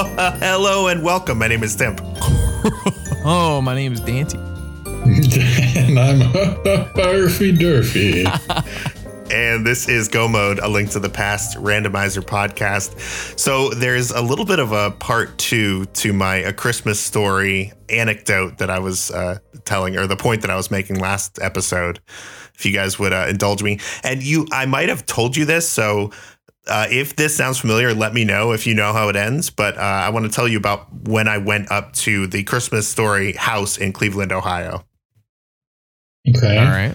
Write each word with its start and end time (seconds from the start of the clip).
Hello 0.02 0.86
and 0.86 1.02
welcome. 1.02 1.36
My 1.36 1.46
name 1.46 1.62
is 1.62 1.76
Tim. 1.76 1.94
oh, 3.22 3.60
my 3.62 3.74
name 3.74 3.92
is 3.92 4.00
Dante. 4.00 4.38
and 5.78 5.98
I'm 5.98 6.20
Harfy 6.94 7.54
Durfy. 7.54 8.24
and 9.30 9.66
this 9.66 9.90
is 9.90 10.08
Go 10.08 10.26
Mode, 10.26 10.58
a 10.58 10.68
link 10.68 10.88
to 10.92 11.00
the 11.00 11.10
past 11.10 11.58
randomizer 11.58 12.22
podcast. 12.22 13.38
So 13.38 13.68
there's 13.74 14.10
a 14.10 14.22
little 14.22 14.46
bit 14.46 14.58
of 14.58 14.72
a 14.72 14.90
part 14.92 15.36
two 15.36 15.84
to 15.84 16.14
my 16.14 16.36
A 16.36 16.52
Christmas 16.54 16.98
Story 16.98 17.74
anecdote 17.90 18.56
that 18.56 18.70
I 18.70 18.78
was 18.78 19.10
uh, 19.10 19.40
telling, 19.66 19.98
or 19.98 20.06
the 20.06 20.16
point 20.16 20.40
that 20.40 20.50
I 20.50 20.56
was 20.56 20.70
making 20.70 20.98
last 20.98 21.38
episode. 21.42 22.00
If 22.54 22.64
you 22.64 22.72
guys 22.72 22.98
would 22.98 23.12
uh, 23.12 23.26
indulge 23.28 23.62
me, 23.62 23.80
and 24.02 24.22
you, 24.22 24.46
I 24.50 24.64
might 24.64 24.88
have 24.88 25.04
told 25.04 25.36
you 25.36 25.44
this, 25.44 25.68
so 25.68 26.10
uh, 26.66 26.86
if 26.90 27.16
this 27.16 27.36
sounds 27.36 27.58
familiar, 27.58 27.94
let 27.94 28.12
me 28.14 28.24
know 28.24 28.52
if 28.52 28.66
you 28.66 28.74
know 28.74 28.92
how 28.92 29.08
it 29.08 29.16
ends. 29.16 29.50
But 29.50 29.76
uh, 29.76 29.80
I 29.80 30.10
want 30.10 30.26
to 30.26 30.32
tell 30.32 30.46
you 30.46 30.58
about 30.58 30.92
when 31.08 31.28
I 31.28 31.38
went 31.38 31.70
up 31.70 31.92
to 31.94 32.26
the 32.26 32.42
Christmas 32.44 32.88
Story 32.88 33.32
house 33.32 33.78
in 33.78 33.92
Cleveland, 33.92 34.32
Ohio. 34.32 34.84
Okay. 36.28 36.58
All 36.58 36.64
right. 36.64 36.94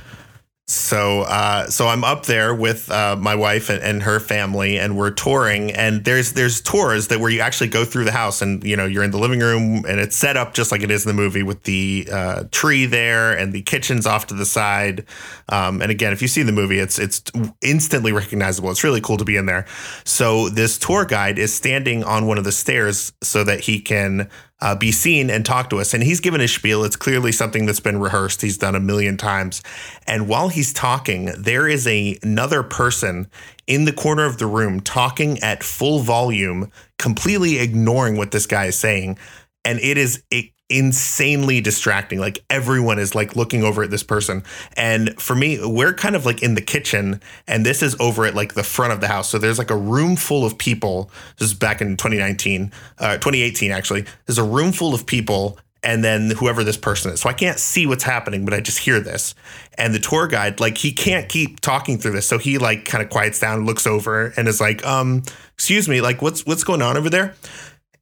So, 0.67 1.21
uh, 1.21 1.69
so 1.69 1.87
I'm 1.87 2.03
up 2.03 2.25
there 2.25 2.55
with 2.55 2.89
uh, 2.89 3.15
my 3.15 3.35
wife 3.35 3.69
and, 3.69 3.83
and, 3.83 4.01
her 4.01 4.19
family, 4.19 4.79
and 4.79 4.97
we're 4.97 5.11
touring. 5.11 5.71
And 5.71 6.03
there's 6.03 6.33
there's 6.33 6.59
tours 6.59 7.09
that 7.09 7.19
where 7.19 7.29
you 7.29 7.41
actually 7.41 7.67
go 7.67 7.85
through 7.85 8.05
the 8.05 8.11
house, 8.11 8.41
and 8.41 8.63
you 8.63 8.75
know 8.75 8.85
you're 8.85 9.03
in 9.03 9.11
the 9.11 9.19
living 9.19 9.41
room, 9.41 9.85
and 9.87 9.99
it's 9.99 10.15
set 10.15 10.37
up 10.37 10.55
just 10.55 10.71
like 10.71 10.81
it 10.81 10.89
is 10.89 11.05
in 11.05 11.15
the 11.15 11.21
movie 11.21 11.43
with 11.43 11.63
the 11.63 12.07
uh, 12.11 12.43
tree 12.51 12.87
there 12.87 13.37
and 13.37 13.53
the 13.53 13.61
kitchen's 13.61 14.07
off 14.07 14.25
to 14.27 14.33
the 14.33 14.45
side. 14.45 15.05
Um, 15.49 15.83
and 15.83 15.91
again, 15.91 16.13
if 16.13 16.23
you 16.23 16.27
see 16.27 16.41
the 16.41 16.51
movie, 16.51 16.79
it's 16.79 16.97
it's 16.97 17.21
instantly 17.61 18.11
recognizable. 18.11 18.71
It's 18.71 18.83
really 18.83 19.01
cool 19.01 19.17
to 19.17 19.25
be 19.25 19.37
in 19.37 19.45
there. 19.45 19.67
So 20.03 20.49
this 20.49 20.79
tour 20.79 21.05
guide 21.05 21.37
is 21.37 21.53
standing 21.53 22.03
on 22.03 22.25
one 22.25 22.39
of 22.39 22.43
the 22.43 22.51
stairs 22.51 23.13
so 23.21 23.43
that 23.43 23.59
he 23.59 23.79
can 23.79 24.31
uh, 24.61 24.75
be 24.75 24.91
seen 24.91 25.29
and 25.29 25.45
talk 25.45 25.69
to 25.69 25.79
us. 25.79 25.93
And 25.93 26.03
he's 26.03 26.19
given 26.19 26.41
a 26.41 26.47
spiel. 26.47 26.83
It's 26.83 26.95
clearly 26.95 27.31
something 27.31 27.65
that's 27.65 27.79
been 27.79 27.99
rehearsed. 27.99 28.41
He's 28.41 28.57
done 28.57 28.75
a 28.75 28.79
million 28.79 29.17
times. 29.17 29.61
And 30.07 30.27
while 30.27 30.49
he's 30.49 30.73
talking, 30.73 31.31
there 31.37 31.67
is 31.67 31.85
a, 31.87 32.17
another 32.23 32.63
person 32.63 33.27
in 33.67 33.85
the 33.85 33.93
corner 33.93 34.25
of 34.25 34.37
the 34.37 34.47
room 34.47 34.79
talking 34.79 35.39
at 35.39 35.63
full 35.63 35.99
volume, 35.99 36.71
completely 36.97 37.59
ignoring 37.59 38.17
what 38.17 38.31
this 38.31 38.47
guy 38.47 38.65
is 38.65 38.77
saying. 38.77 39.17
And 39.65 39.79
it 39.79 39.97
is 39.97 40.23
a 40.33 40.51
insanely 40.69 41.61
distracting. 41.61 42.19
Like 42.19 42.43
everyone 42.49 42.97
is 42.97 43.13
like 43.13 43.35
looking 43.35 43.63
over 43.63 43.83
at 43.83 43.91
this 43.91 44.03
person. 44.03 44.43
And 44.75 45.19
for 45.21 45.35
me, 45.35 45.59
we're 45.61 45.93
kind 45.93 46.15
of 46.15 46.25
like 46.25 46.41
in 46.41 46.55
the 46.55 46.61
kitchen 46.61 47.21
and 47.47 47.65
this 47.65 47.83
is 47.83 47.95
over 47.99 48.25
at 48.25 48.35
like 48.35 48.53
the 48.53 48.63
front 48.63 48.93
of 48.93 49.01
the 49.01 49.07
house. 49.07 49.29
So 49.29 49.37
there's 49.37 49.59
like 49.59 49.71
a 49.71 49.77
room 49.77 50.15
full 50.15 50.45
of 50.45 50.57
people. 50.57 51.11
This 51.37 51.49
is 51.49 51.53
back 51.53 51.81
in 51.81 51.97
2019, 51.97 52.71
uh, 52.97 53.13
2018 53.15 53.71
actually. 53.71 54.05
There's 54.25 54.39
a 54.39 54.43
room 54.43 54.71
full 54.71 54.93
of 54.93 55.05
people 55.05 55.59
and 55.83 56.03
then 56.03 56.31
whoever 56.31 56.63
this 56.63 56.77
person 56.77 57.11
is. 57.13 57.21
So 57.21 57.29
I 57.29 57.33
can't 57.33 57.59
see 57.59 57.85
what's 57.85 58.03
happening, 58.03 58.43
but 58.43 58.55
I 58.55 58.59
just 58.59 58.79
hear 58.79 58.99
this. 58.99 59.35
And 59.77 59.93
the 59.93 59.99
tour 59.99 60.27
guide, 60.27 60.59
like 60.59 60.79
he 60.79 60.91
can't 60.91 61.29
keep 61.29 61.59
talking 61.59 61.99
through 61.99 62.13
this. 62.13 62.25
So 62.25 62.39
he 62.39 62.57
like 62.57 62.85
kind 62.85 63.03
of 63.03 63.11
quiets 63.11 63.39
down, 63.39 63.67
looks 63.67 63.85
over 63.85 64.33
and 64.35 64.47
is 64.47 64.59
like, 64.59 64.83
um, 64.83 65.21
excuse 65.53 65.87
me, 65.87 66.01
like 66.01 66.23
what's 66.23 66.43
what's 66.43 66.63
going 66.63 66.81
on 66.81 66.97
over 66.97 67.11
there? 67.11 67.35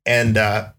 And 0.06 0.38
uh 0.38 0.70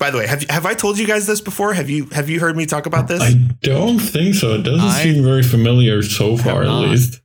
by 0.00 0.10
the 0.10 0.16
way, 0.16 0.26
have 0.26 0.42
have 0.48 0.64
I 0.64 0.72
told 0.72 0.98
you 0.98 1.06
guys 1.06 1.26
this 1.26 1.42
before? 1.42 1.74
Have 1.74 1.90
you 1.90 2.06
have 2.06 2.30
you 2.30 2.40
heard 2.40 2.56
me 2.56 2.64
talk 2.64 2.86
about 2.86 3.06
this? 3.06 3.20
I 3.20 3.34
don't 3.60 3.98
think 3.98 4.34
so. 4.34 4.54
It 4.54 4.62
doesn't 4.62 4.80
I 4.80 5.02
seem 5.02 5.22
very 5.22 5.42
familiar 5.42 6.02
so 6.02 6.38
far, 6.38 6.64
at 6.64 6.70
least. 6.70 7.20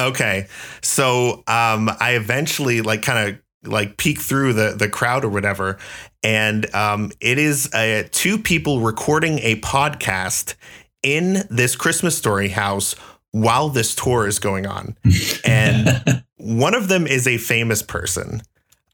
Okay. 0.00 0.46
So 0.80 1.42
um 1.48 1.90
I 2.00 2.12
eventually 2.12 2.82
like 2.82 3.02
kind 3.02 3.28
of 3.28 3.70
like 3.70 3.96
peek 3.96 4.20
through 4.20 4.52
the 4.52 4.76
the 4.78 4.88
crowd 4.88 5.24
or 5.24 5.28
whatever 5.28 5.78
and 6.22 6.72
um 6.72 7.10
it 7.20 7.36
is 7.36 7.68
uh, 7.74 8.04
two 8.12 8.38
people 8.38 8.78
recording 8.80 9.40
a 9.40 9.60
podcast 9.60 10.54
in 11.02 11.42
this 11.50 11.74
Christmas 11.74 12.16
story 12.16 12.48
house 12.48 12.94
while 13.32 13.70
this 13.70 13.96
tour 13.96 14.28
is 14.28 14.38
going 14.38 14.66
on. 14.66 14.96
And 15.44 16.22
one 16.36 16.74
of 16.74 16.86
them 16.86 17.08
is 17.08 17.26
a 17.26 17.38
famous 17.38 17.82
person. 17.82 18.42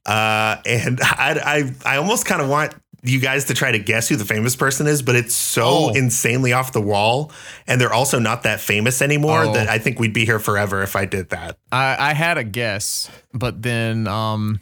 Uh 0.06 0.56
and 0.65 1.00
I 1.03 1.71
I 1.84 1.95
I 1.95 1.97
almost 1.99 2.25
kind 2.25 2.41
of 2.41 2.49
want 2.49 2.75
you 3.05 3.21
guys 3.21 3.45
to 3.47 3.55
try 3.55 3.71
to 3.71 3.79
guess 3.79 4.09
who 4.09 4.17
the 4.17 4.25
famous 4.25 4.57
person 4.57 4.87
is, 4.87 5.03
but 5.03 5.15
it's 5.15 5.35
so 5.35 5.65
Oh. 5.67 5.89
insanely 5.95 6.53
off 6.53 6.73
the 6.73 6.81
wall, 6.81 7.31
and 7.67 7.81
they're 7.81 7.93
also 7.93 8.19
not 8.19 8.43
that 8.45 8.61
famous 8.61 9.03
anymore 9.03 9.45
Oh. 9.45 9.53
that 9.53 9.69
I 9.69 9.79
think 9.79 9.99
we'd 9.99 10.15
be 10.15 10.25
here 10.25 10.39
forever 10.39 10.83
if 10.83 10.97
I 10.97 11.05
did 11.05 11.29
that. 11.31 11.59
I, 11.71 11.97
I 12.11 12.15
had 12.15 12.39
a 12.39 12.45
guess, 12.45 13.11
but 13.35 13.61
then 13.63 14.09
um, 14.09 14.61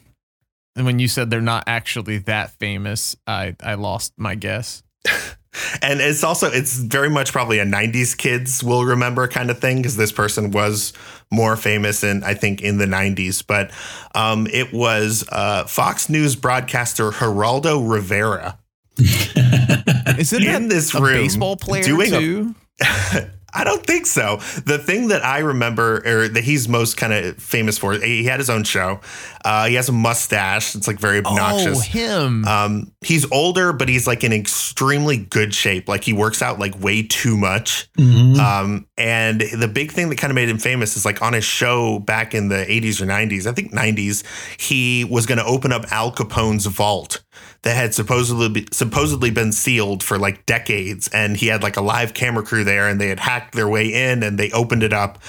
when 0.75 0.99
you 0.99 1.07
said 1.07 1.29
they're 1.29 1.39
not 1.41 1.63
actually 1.67 2.17
that 2.19 2.51
famous, 2.59 3.15
I 3.25 3.55
I 3.63 3.75
lost 3.75 4.13
my 4.17 4.35
guess. 4.35 4.83
And 5.81 6.01
it's 6.01 6.23
also 6.23 6.49
it's 6.51 6.77
very 6.77 7.09
much 7.09 7.31
probably 7.31 7.59
a 7.59 7.65
'90s 7.65 8.17
kids 8.17 8.63
will 8.63 8.85
remember 8.85 9.27
kind 9.27 9.51
of 9.51 9.59
thing 9.59 9.77
because 9.77 9.95
this 9.97 10.11
person 10.11 10.51
was 10.51 10.93
more 11.31 11.55
famous 11.55 12.03
in 12.03 12.23
I 12.23 12.33
think 12.33 12.61
in 12.61 12.77
the 12.77 12.85
'90s, 12.85 13.45
but 13.45 13.71
um, 14.15 14.47
it 14.47 14.73
was 14.73 15.23
uh, 15.31 15.65
Fox 15.65 16.09
News 16.09 16.35
broadcaster 16.35 17.11
Geraldo 17.11 17.87
Rivera. 17.87 18.57
is 18.97 20.33
it 20.33 20.43
In 20.43 20.69
this 20.69 20.93
a 20.93 21.01
room, 21.01 21.13
baseball 21.13 21.55
player 21.55 21.83
doing 21.83 22.13
a- 22.13 22.19
too? 22.19 22.55
I 23.53 23.63
don't 23.63 23.85
think 23.85 24.05
so. 24.05 24.37
The 24.65 24.77
thing 24.77 25.09
that 25.09 25.23
I 25.23 25.39
remember, 25.39 26.01
or 26.05 26.27
that 26.27 26.43
he's 26.43 26.67
most 26.67 26.97
kind 26.97 27.13
of 27.13 27.37
famous 27.37 27.77
for, 27.77 27.93
he 27.93 28.23
had 28.25 28.39
his 28.39 28.49
own 28.49 28.63
show. 28.63 28.99
Uh, 29.45 29.67
he 29.67 29.75
has 29.75 29.89
a 29.89 29.91
mustache. 29.91 30.75
It's 30.75 30.87
like 30.87 30.99
very 30.99 31.19
obnoxious. 31.19 31.79
Oh, 31.79 31.81
him. 31.81 32.45
Um, 32.45 32.91
he's 33.01 33.29
older, 33.31 33.73
but 33.73 33.89
he's 33.89 34.07
like 34.07 34.23
in 34.23 34.33
extremely 34.33 35.17
good 35.17 35.53
shape. 35.53 35.87
Like 35.87 36.03
he 36.03 36.13
works 36.13 36.41
out 36.41 36.59
like 36.59 36.79
way 36.81 37.03
too 37.03 37.37
much. 37.37 37.89
Mhm. 37.97 38.37
Um, 38.37 38.87
and 38.97 39.41
the 39.41 39.67
big 39.67 39.91
thing 39.91 40.09
that 40.09 40.17
kind 40.17 40.31
of 40.31 40.35
made 40.35 40.49
him 40.49 40.59
famous 40.59 40.95
is 40.95 41.05
like 41.05 41.21
on 41.21 41.33
his 41.33 41.43
show 41.43 41.99
back 41.99 42.33
in 42.33 42.49
the 42.49 42.65
80s 42.65 43.01
or 43.01 43.05
90s, 43.05 43.45
I 43.45 43.51
think 43.51 43.71
90s, 43.73 44.23
he 44.59 45.03
was 45.05 45.25
going 45.25 45.37
to 45.39 45.45
open 45.45 45.71
up 45.71 45.91
Al 45.91 46.11
Capone's 46.11 46.65
vault 46.65 47.22
that 47.63 47.75
had 47.75 47.93
supposedly 47.93 48.49
be, 48.49 48.67
supposedly 48.71 49.31
been 49.31 49.51
sealed 49.51 50.03
for 50.03 50.17
like 50.17 50.45
decades 50.45 51.07
and 51.13 51.37
he 51.37 51.47
had 51.47 51.63
like 51.63 51.77
a 51.77 51.81
live 51.81 52.13
camera 52.13 52.43
crew 52.43 52.63
there 52.63 52.87
and 52.87 52.99
they 52.99 53.07
had 53.07 53.19
hacked 53.19 53.53
their 53.53 53.69
way 53.69 54.11
in 54.11 54.23
and 54.23 54.37
they 54.37 54.51
opened 54.51 54.83
it 54.83 54.93
up 54.93 55.19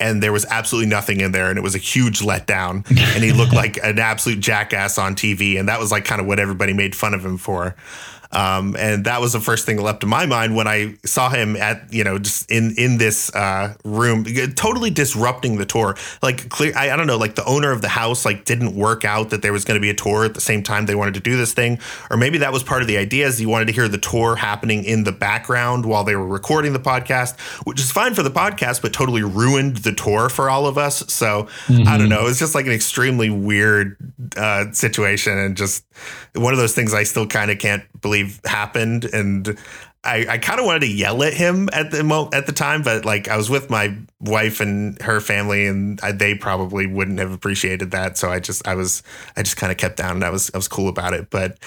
and 0.00 0.22
there 0.22 0.32
was 0.32 0.44
absolutely 0.46 0.90
nothing 0.90 1.20
in 1.20 1.32
there 1.32 1.48
and 1.50 1.58
it 1.58 1.62
was 1.62 1.74
a 1.74 1.78
huge 1.78 2.20
letdown 2.20 2.84
and 3.14 3.24
he 3.24 3.32
looked 3.32 3.52
like 3.54 3.78
an 3.82 3.98
absolute 3.98 4.40
jackass 4.40 4.98
on 4.98 5.14
TV 5.14 5.58
and 5.58 5.68
that 5.68 5.78
was 5.78 5.92
like 5.92 6.04
kind 6.04 6.20
of 6.20 6.26
what 6.26 6.38
everybody 6.38 6.72
made 6.72 6.94
fun 6.94 7.14
of 7.14 7.24
him 7.24 7.38
for 7.38 7.76
um, 8.34 8.76
and 8.78 9.04
that 9.04 9.20
was 9.20 9.32
the 9.32 9.40
first 9.40 9.66
thing 9.66 9.76
that 9.76 9.82
leapt 9.82 10.00
to 10.00 10.06
my 10.06 10.26
mind 10.26 10.56
when 10.56 10.66
I 10.66 10.96
saw 11.04 11.30
him 11.30 11.56
at 11.56 11.92
you 11.92 12.04
know 12.04 12.18
just 12.18 12.50
in 12.50 12.74
in 12.76 12.98
this 12.98 13.34
uh, 13.34 13.74
room, 13.84 14.24
totally 14.54 14.90
disrupting 14.90 15.56
the 15.56 15.66
tour. 15.66 15.96
Like 16.22 16.48
clear, 16.48 16.72
I, 16.76 16.90
I 16.90 16.96
don't 16.96 17.06
know, 17.06 17.18
like 17.18 17.34
the 17.34 17.44
owner 17.44 17.70
of 17.70 17.82
the 17.82 17.88
house 17.88 18.24
like 18.24 18.44
didn't 18.44 18.74
work 18.74 19.04
out 19.04 19.30
that 19.30 19.42
there 19.42 19.52
was 19.52 19.64
going 19.64 19.76
to 19.76 19.82
be 19.82 19.90
a 19.90 19.94
tour 19.94 20.24
at 20.24 20.34
the 20.34 20.40
same 20.40 20.62
time 20.62 20.86
they 20.86 20.94
wanted 20.94 21.14
to 21.14 21.20
do 21.20 21.36
this 21.36 21.52
thing, 21.52 21.78
or 22.10 22.16
maybe 22.16 22.38
that 22.38 22.52
was 22.52 22.62
part 22.62 22.82
of 22.82 22.88
the 22.88 22.96
idea 22.96 23.26
is 23.26 23.40
you 23.40 23.48
wanted 23.48 23.66
to 23.66 23.72
hear 23.72 23.88
the 23.88 23.98
tour 23.98 24.36
happening 24.36 24.84
in 24.84 25.04
the 25.04 25.12
background 25.12 25.86
while 25.86 26.04
they 26.04 26.16
were 26.16 26.26
recording 26.26 26.72
the 26.72 26.80
podcast, 26.80 27.38
which 27.64 27.80
is 27.80 27.90
fine 27.90 28.14
for 28.14 28.22
the 28.22 28.30
podcast, 28.30 28.82
but 28.82 28.92
totally 28.92 29.22
ruined 29.22 29.78
the 29.78 29.92
tour 29.92 30.28
for 30.28 30.50
all 30.50 30.66
of 30.66 30.78
us. 30.78 31.04
So 31.12 31.48
I 31.68 31.98
don't 31.98 32.08
know, 32.08 32.26
it's 32.26 32.38
just 32.38 32.54
like 32.54 32.66
an 32.66 32.72
extremely 32.72 33.30
weird 33.30 33.96
uh, 34.36 34.72
situation 34.72 35.38
and 35.38 35.56
just 35.56 35.84
one 36.34 36.52
of 36.52 36.58
those 36.58 36.74
things 36.74 36.92
I 36.92 37.04
still 37.04 37.26
kind 37.26 37.50
of 37.50 37.58
can't 37.58 37.84
believe 38.00 38.23
happened. 38.44 39.04
And 39.04 39.58
I, 40.04 40.26
I 40.28 40.38
kind 40.38 40.60
of 40.60 40.66
wanted 40.66 40.80
to 40.80 40.88
yell 40.88 41.22
at 41.22 41.32
him 41.32 41.70
at 41.72 41.90
the 41.90 42.04
mo- 42.04 42.28
at 42.32 42.46
the 42.46 42.52
time, 42.52 42.82
but 42.82 43.04
like 43.04 43.28
I 43.28 43.36
was 43.36 43.48
with 43.48 43.70
my 43.70 43.96
wife 44.20 44.60
and 44.60 45.00
her 45.00 45.20
family, 45.20 45.66
and 45.66 45.98
I, 46.02 46.12
they 46.12 46.34
probably 46.34 46.86
wouldn't 46.86 47.18
have 47.18 47.32
appreciated 47.32 47.90
that. 47.92 48.18
So 48.18 48.28
I 48.28 48.38
just 48.38 48.66
I 48.68 48.74
was 48.74 49.02
I 49.36 49.42
just 49.42 49.56
kind 49.56 49.72
of 49.72 49.78
kept 49.78 49.96
down, 49.96 50.16
and 50.16 50.24
I 50.24 50.30
was 50.30 50.50
I 50.52 50.58
was 50.58 50.68
cool 50.68 50.88
about 50.88 51.14
it. 51.14 51.30
But 51.30 51.58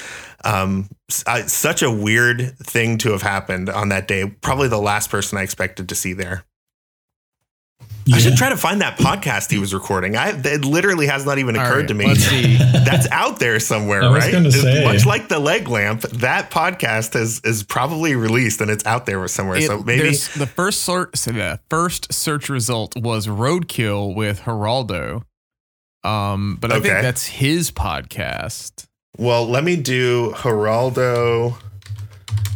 um, 0.45 0.88
I, 1.25 1.42
such 1.42 1.81
a 1.81 1.92
weird 1.92 2.57
thing 2.60 3.00
to 3.00 3.12
have 3.12 3.24
happened 3.24 3.69
on 3.69 3.89
that 3.89 4.07
day. 4.07 4.27
Probably 4.27 4.68
the 4.68 4.77
last 4.77 5.10
person 5.10 5.39
I 5.39 5.42
expected 5.42 5.89
to 5.89 5.95
see 5.95 6.13
there. 6.13 6.45
I 8.09 8.15
Yeah. 8.15 8.18
should 8.19 8.38
try 8.38 8.50
to 8.50 8.57
find 8.57 8.81
that 8.81 8.98
podcast 8.98 9.51
he 9.51 9.57
was 9.57 9.74
recording. 9.74 10.15
I 10.15 10.30
it 10.30 10.63
literally 10.63 11.07
has 11.07 11.25
not 11.25 11.39
even 11.39 11.56
occurred 11.56 11.75
right, 11.80 11.88
to 11.89 11.94
me. 11.94 12.06
Let's 12.07 12.24
see. 12.24 12.56
That's 12.86 13.07
out 13.12 13.39
there 13.39 13.59
somewhere, 13.59 14.04
I 14.04 14.09
right? 14.13 14.31
gonna 14.31 14.51
say. 14.51 14.83
Much 14.86 15.06
like 15.06 15.27
the 15.27 15.39
leg 15.39 15.68
lamp, 15.68 16.01
that 16.04 16.50
podcast 16.51 17.13
has 17.13 17.42
is 17.44 17.63
probably 17.63 18.15
released 18.15 18.62
and 18.62 18.71
it's 18.71 18.86
out 18.86 19.06
there 19.06 19.27
somewhere. 19.27 19.59
so 19.62 19.81
maybe 19.83 20.12
the 20.12 20.48
first 20.48 20.83
search, 20.83 21.15
so 21.15 21.31
the 21.31 21.59
first 21.69 22.13
search 22.13 22.50
result 22.50 22.95
was 22.95 23.27
Roadkill 23.27 24.15
with 24.15 24.42
Geraldo. 24.42 25.24
Um, 26.03 26.57
but 26.62 26.71
I 26.71 26.75
think 26.80 26.94
that's 27.01 27.25
his 27.25 27.71
podcast. 27.71 28.86
well, 29.18 29.45
let 29.45 29.63
me 29.65 29.75
do 29.75 30.31
Geraldo 30.38 31.57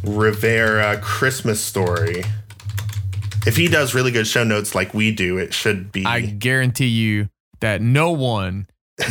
Rivera 0.03 0.97
Christmas 1.01 1.59
story. 1.61 2.23
If 3.45 3.55
he 3.57 3.67
does 3.67 3.93
really 3.93 4.11
good 4.11 4.27
show 4.27 4.43
notes 4.43 4.75
like 4.75 4.93
we 4.93 5.11
do, 5.11 5.37
it 5.37 5.53
should 5.53 5.91
be 5.91 6.05
I 6.05 6.21
guarantee 6.21 6.87
you 6.87 7.29
that 7.59 7.81
no 7.81 8.11
one 8.11 8.67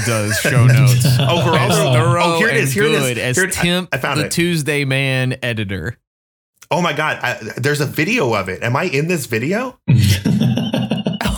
does 0.06 0.38
show 0.40 0.66
notes. 0.66 1.04
Oh, 1.20 1.42
for 1.42 1.56
as 1.56 1.76
the- 1.76 2.20
oh, 2.22 2.38
here 2.38 2.48
it 2.48 2.56
is, 2.56 2.74
and 2.76 2.84
here 2.84 2.84
it 2.84 2.92
is, 2.92 3.08
good 3.08 3.18
as 3.18 3.36
here 3.36 3.44
it- 3.46 3.58
I- 3.58 3.62
Tim, 3.62 3.88
I 3.92 3.98
found 3.98 4.20
the 4.20 4.26
it. 4.26 4.32
Tuesday 4.32 4.84
Man 4.84 5.36
editor. 5.42 5.98
Oh 6.70 6.80
my 6.80 6.92
god, 6.92 7.18
I, 7.22 7.34
there's 7.56 7.80
a 7.80 7.86
video 7.86 8.32
of 8.34 8.48
it. 8.48 8.62
Am 8.62 8.76
I 8.76 8.84
in 8.84 9.08
this 9.08 9.26
video? 9.26 9.78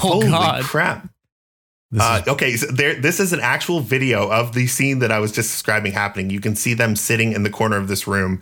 Oh 0.05 0.09
Holy 0.19 0.29
God! 0.31 0.65
crap! 0.65 1.09
Uh, 1.97 2.23
okay, 2.27 2.57
so 2.57 2.67
there. 2.67 2.95
This 3.01 3.21
is 3.21 3.33
an 3.33 3.39
actual 3.39 3.79
video 3.79 4.29
of 4.29 4.53
the 4.53 4.67
scene 4.67 4.99
that 4.99 5.13
I 5.13 5.21
was 5.21 5.31
just 5.31 5.53
describing 5.53 5.93
happening. 5.93 6.29
You 6.29 6.41
can 6.41 6.57
see 6.57 6.75
them 6.75 6.97
sitting 6.97 7.33
in 7.33 7.45
the 7.45 7.51
corner 7.51 7.77
of 7.77 7.87
this 7.87 8.09
room, 8.09 8.41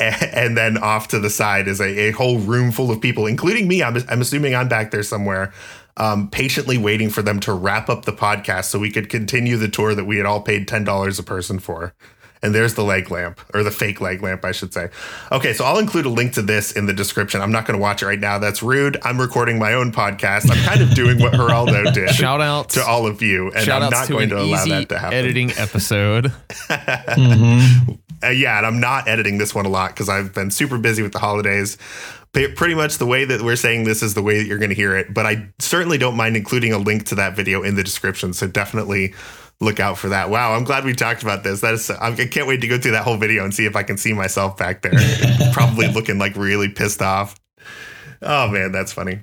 and, 0.00 0.22
and 0.34 0.56
then 0.56 0.78
off 0.78 1.08
to 1.08 1.18
the 1.18 1.30
side 1.30 1.68
is 1.68 1.80
a, 1.80 2.08
a 2.08 2.10
whole 2.12 2.38
room 2.38 2.72
full 2.72 2.90
of 2.90 3.00
people, 3.00 3.26
including 3.26 3.68
me. 3.68 3.82
I'm, 3.82 3.96
I'm 4.08 4.20
assuming 4.20 4.54
I'm 4.54 4.68
back 4.68 4.90
there 4.90 5.02
somewhere, 5.02 5.52
um, 5.96 6.28
patiently 6.30 6.78
waiting 6.78 7.10
for 7.10 7.22
them 7.22 7.38
to 7.40 7.52
wrap 7.52 7.88
up 7.88 8.04
the 8.04 8.12
podcast 8.12 8.64
so 8.66 8.78
we 8.78 8.90
could 8.90 9.08
continue 9.10 9.56
the 9.56 9.68
tour 9.68 9.94
that 9.94 10.04
we 10.06 10.16
had 10.16 10.26
all 10.26 10.40
paid 10.40 10.66
ten 10.66 10.84
dollars 10.84 11.18
a 11.18 11.22
person 11.22 11.58
for. 11.58 11.94
And 12.42 12.54
there's 12.54 12.72
the 12.72 12.82
leg 12.84 13.10
lamp, 13.10 13.38
or 13.52 13.62
the 13.62 13.70
fake 13.70 14.00
leg 14.00 14.22
lamp, 14.22 14.46
I 14.46 14.52
should 14.52 14.72
say. 14.72 14.88
Okay, 15.30 15.52
so 15.52 15.62
I'll 15.62 15.78
include 15.78 16.06
a 16.06 16.08
link 16.08 16.32
to 16.34 16.40
this 16.40 16.72
in 16.72 16.86
the 16.86 16.94
description. 16.94 17.42
I'm 17.42 17.52
not 17.52 17.66
going 17.66 17.78
to 17.78 17.82
watch 17.82 18.00
it 18.02 18.06
right 18.06 18.18
now. 18.18 18.38
That's 18.38 18.62
rude. 18.62 18.96
I'm 19.02 19.20
recording 19.20 19.58
my 19.58 19.74
own 19.74 19.92
podcast. 19.92 20.50
I'm 20.50 20.56
kind 20.64 20.80
of 20.80 20.94
doing 20.94 21.20
what 21.20 21.34
Geraldo 21.34 21.92
did 21.92 22.08
shout 22.12 22.40
out 22.40 22.70
to 22.70 22.82
all 22.82 23.06
of 23.06 23.20
you, 23.20 23.50
and 23.52 23.62
shout 23.62 23.82
I'm 23.82 23.90
not 23.90 24.06
to 24.06 24.12
going 24.14 24.22
an 24.22 24.28
to 24.30 24.36
allow 24.42 24.62
easy 24.62 24.70
that 24.70 24.88
to 24.88 24.98
happen. 24.98 25.18
editing 25.18 25.50
episode. 25.58 26.32
Mhm. 26.70 27.98
Uh, 28.22 28.28
yeah, 28.28 28.58
and 28.58 28.66
I'm 28.66 28.80
not 28.80 29.08
editing 29.08 29.38
this 29.38 29.54
one 29.54 29.66
a 29.66 29.68
lot 29.68 29.90
because 29.90 30.08
I've 30.08 30.34
been 30.34 30.50
super 30.50 30.78
busy 30.78 31.02
with 31.02 31.12
the 31.12 31.18
holidays. 31.18 31.78
Pretty 32.32 32.74
much 32.74 32.98
the 32.98 33.06
way 33.06 33.24
that 33.24 33.42
we're 33.42 33.56
saying 33.56 33.84
this 33.84 34.02
is 34.02 34.14
the 34.14 34.22
way 34.22 34.38
that 34.38 34.46
you're 34.46 34.58
going 34.58 34.70
to 34.70 34.76
hear 34.76 34.96
it, 34.96 35.12
but 35.12 35.26
I 35.26 35.48
certainly 35.58 35.98
don't 35.98 36.16
mind 36.16 36.36
including 36.36 36.72
a 36.72 36.78
link 36.78 37.06
to 37.06 37.16
that 37.16 37.34
video 37.34 37.62
in 37.62 37.74
the 37.74 37.82
description. 37.82 38.32
So 38.32 38.46
definitely 38.46 39.14
look 39.60 39.80
out 39.80 39.98
for 39.98 40.10
that. 40.10 40.30
Wow, 40.30 40.54
I'm 40.54 40.64
glad 40.64 40.84
we 40.84 40.92
talked 40.94 41.22
about 41.22 41.42
this. 41.42 41.60
That 41.60 41.74
is, 41.74 41.90
I 41.90 42.14
can't 42.14 42.46
wait 42.46 42.60
to 42.60 42.68
go 42.68 42.78
through 42.78 42.92
that 42.92 43.04
whole 43.04 43.16
video 43.16 43.44
and 43.44 43.52
see 43.52 43.66
if 43.66 43.74
I 43.74 43.82
can 43.82 43.98
see 43.98 44.12
myself 44.12 44.56
back 44.56 44.82
there, 44.82 44.92
probably 45.52 45.88
looking 45.88 46.18
like 46.18 46.36
really 46.36 46.68
pissed 46.68 47.02
off. 47.02 47.39
Oh 48.22 48.48
man, 48.48 48.72
that's 48.72 48.92
funny. 48.92 49.20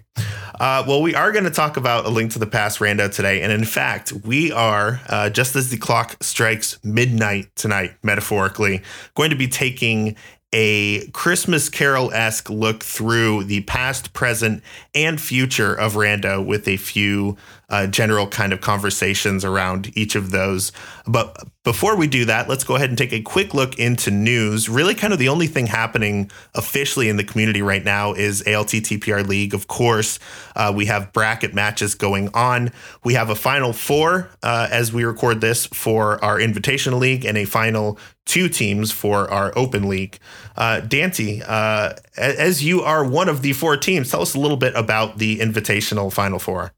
Uh, 0.59 0.83
well, 0.87 1.03
we 1.03 1.13
are 1.13 1.31
going 1.31 1.43
to 1.43 1.51
talk 1.51 1.77
about 1.77 2.05
a 2.05 2.09
link 2.09 2.31
to 2.31 2.39
the 2.39 2.47
past 2.47 2.79
rando 2.79 3.13
today, 3.13 3.43
and 3.43 3.51
in 3.51 3.63
fact, 3.63 4.11
we 4.11 4.51
are 4.51 4.99
uh, 5.07 5.29
just 5.29 5.55
as 5.55 5.69
the 5.69 5.77
clock 5.77 6.17
strikes 6.21 6.79
midnight 6.83 7.55
tonight, 7.55 7.93
metaphorically, 8.01 8.81
going 9.13 9.29
to 9.29 9.35
be 9.35 9.47
taking 9.47 10.15
a 10.53 11.05
Christmas 11.09 11.69
Carol 11.69 12.11
esque 12.13 12.49
look 12.49 12.81
through 12.81 13.43
the 13.43 13.61
past, 13.61 14.13
present, 14.13 14.63
and 14.95 15.19
future 15.19 15.75
of 15.75 15.93
rando 15.93 16.43
with 16.43 16.67
a 16.67 16.77
few 16.77 17.37
uh, 17.69 17.87
general 17.87 18.27
kind 18.27 18.53
of 18.53 18.61
conversations 18.61 19.43
around 19.43 19.95
each 19.97 20.15
of 20.15 20.31
those. 20.31 20.71
But 21.05 21.37
before 21.63 21.97
we 21.97 22.07
do 22.07 22.23
that, 22.25 22.47
let's 22.47 22.63
go 22.63 22.75
ahead 22.75 22.89
and 22.89 22.97
take 22.97 23.11
a 23.11 23.21
quick 23.21 23.53
look 23.53 23.77
into 23.77 24.09
news. 24.09 24.69
Really, 24.69 24.95
kind 24.95 25.11
of 25.11 25.19
the 25.19 25.27
only 25.27 25.47
thing 25.47 25.67
happening 25.67 26.31
officially 26.55 27.09
in 27.09 27.17
the 27.17 27.25
community 27.25 27.61
right 27.61 27.83
now 27.83 28.13
is 28.13 28.41
ALTTPR 28.43 29.27
League. 29.27 29.53
Of 29.53 29.67
course, 29.67 30.17
uh, 30.55 30.71
we 30.73 30.85
have 30.85 31.11
bracket 31.11 31.53
matches 31.53 31.93
going 31.93 32.29
on. 32.33 32.71
We 33.03 33.15
have 33.15 33.29
a 33.29 33.35
final 33.35 33.73
four 33.73 34.29
uh, 34.43 34.69
as 34.71 34.93
we 34.93 35.03
record 35.03 35.41
this 35.41 35.65
for 35.65 36.23
our 36.23 36.39
Invitational 36.39 36.99
League 36.99 37.25
and 37.25 37.37
a 37.37 37.45
final 37.45 37.99
two 38.25 38.47
teams 38.47 38.91
for 38.91 39.29
our 39.29 39.51
Open 39.57 39.89
League. 39.89 40.19
Uh, 40.55 40.79
Dante, 40.81 41.41
uh, 41.45 41.93
as 42.17 42.63
you 42.63 42.81
are 42.81 43.03
one 43.03 43.27
of 43.29 43.41
the 43.41 43.53
four 43.53 43.75
teams, 43.75 44.09
tell 44.09 44.21
us 44.21 44.35
a 44.35 44.39
little 44.39 44.57
bit 44.57 44.73
about 44.75 45.17
the 45.17 45.39
Invitational 45.39 46.11
Final 46.11 46.39
Four. 46.39 46.73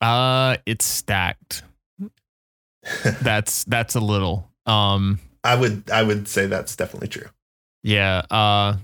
Uh, 0.00 0.56
it's 0.66 0.84
stacked. 0.84 1.62
that's 3.22 3.64
that's 3.64 3.94
a 3.94 4.00
little. 4.00 4.50
Um, 4.66 5.20
I 5.42 5.54
would 5.54 5.90
I 5.90 6.02
would 6.02 6.28
say 6.28 6.46
that's 6.46 6.76
definitely 6.76 7.08
true. 7.08 7.28
yeah. 7.82 8.22
Uh, 8.30 8.76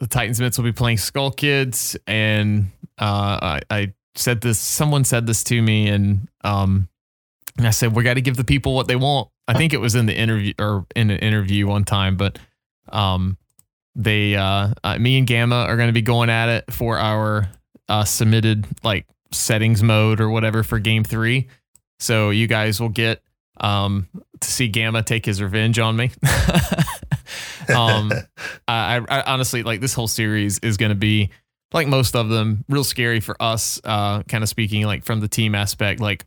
the 0.00 0.06
Titansmiths 0.06 0.58
will 0.58 0.64
be 0.64 0.72
playing 0.72 0.98
Skull 0.98 1.30
Kids, 1.30 1.96
and 2.06 2.70
uh, 2.98 3.38
I, 3.42 3.60
I 3.70 3.94
said 4.16 4.40
this. 4.40 4.58
Someone 4.58 5.04
said 5.04 5.26
this 5.26 5.44
to 5.44 5.60
me, 5.60 5.88
and 5.88 6.28
um, 6.42 6.88
and 7.56 7.66
I 7.66 7.70
said 7.70 7.94
we 7.94 8.02
got 8.02 8.14
to 8.14 8.20
give 8.20 8.36
the 8.36 8.44
people 8.44 8.74
what 8.74 8.88
they 8.88 8.96
want. 8.96 9.28
I 9.46 9.54
think 9.54 9.72
it 9.72 9.78
was 9.78 9.94
in 9.94 10.06
the 10.06 10.16
interview 10.16 10.54
or 10.58 10.86
in 10.96 11.10
an 11.10 11.18
interview 11.18 11.66
one 11.66 11.84
time, 11.84 12.16
but 12.16 12.38
um, 12.88 13.36
they 13.94 14.34
uh, 14.34 14.70
uh 14.82 14.98
me 14.98 15.18
and 15.18 15.26
Gamma 15.26 15.56
are 15.56 15.76
going 15.76 15.88
to 15.88 15.92
be 15.92 16.02
going 16.02 16.30
at 16.30 16.48
it 16.48 16.72
for 16.72 16.98
our 16.98 17.48
uh 17.88 18.04
submitted 18.04 18.66
like 18.82 19.06
settings 19.34 19.82
mode 19.82 20.20
or 20.20 20.30
whatever 20.30 20.62
for 20.62 20.78
game 20.78 21.04
three. 21.04 21.48
So 21.98 22.30
you 22.30 22.46
guys 22.46 22.80
will 22.80 22.88
get 22.88 23.22
um 23.60 24.08
to 24.40 24.48
see 24.50 24.68
Gamma 24.68 25.02
take 25.02 25.24
his 25.24 25.40
revenge 25.40 25.78
on 25.78 25.96
me. 25.96 26.10
um 27.74 28.12
I, 28.68 29.00
I 29.08 29.22
honestly 29.22 29.62
like 29.62 29.80
this 29.80 29.94
whole 29.94 30.08
series 30.08 30.58
is 30.58 30.76
going 30.76 30.90
to 30.90 30.96
be 30.96 31.30
like 31.72 31.86
most 31.86 32.14
of 32.16 32.28
them 32.28 32.64
real 32.68 32.84
scary 32.84 33.20
for 33.20 33.40
us 33.40 33.80
uh 33.84 34.22
kind 34.24 34.42
of 34.42 34.48
speaking 34.48 34.84
like 34.86 35.04
from 35.04 35.20
the 35.20 35.28
team 35.28 35.54
aspect 35.54 36.00
like 36.00 36.24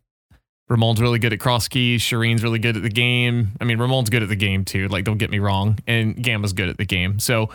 Ramon's 0.70 1.00
really 1.00 1.20
good 1.20 1.32
at 1.32 1.40
cross 1.40 1.70
keys. 1.70 2.02
Shireen's 2.02 2.44
really 2.44 2.60
good 2.60 2.76
at 2.76 2.84
the 2.84 2.90
game. 2.90 3.52
I 3.62 3.64
mean, 3.64 3.78
Ramon's 3.78 4.10
good 4.10 4.22
at 4.22 4.28
the 4.28 4.36
game 4.36 4.66
too. 4.66 4.90
Like, 4.90 5.06
don't 5.06 5.18
get 5.18 5.30
me 5.30 5.40
wrong. 5.40 5.80
And 5.88 6.22
Gamma's 6.22 6.52
good 6.52 6.68
at 6.68 6.78
the 6.78 6.84
game. 6.84 7.20
So, 7.20 7.52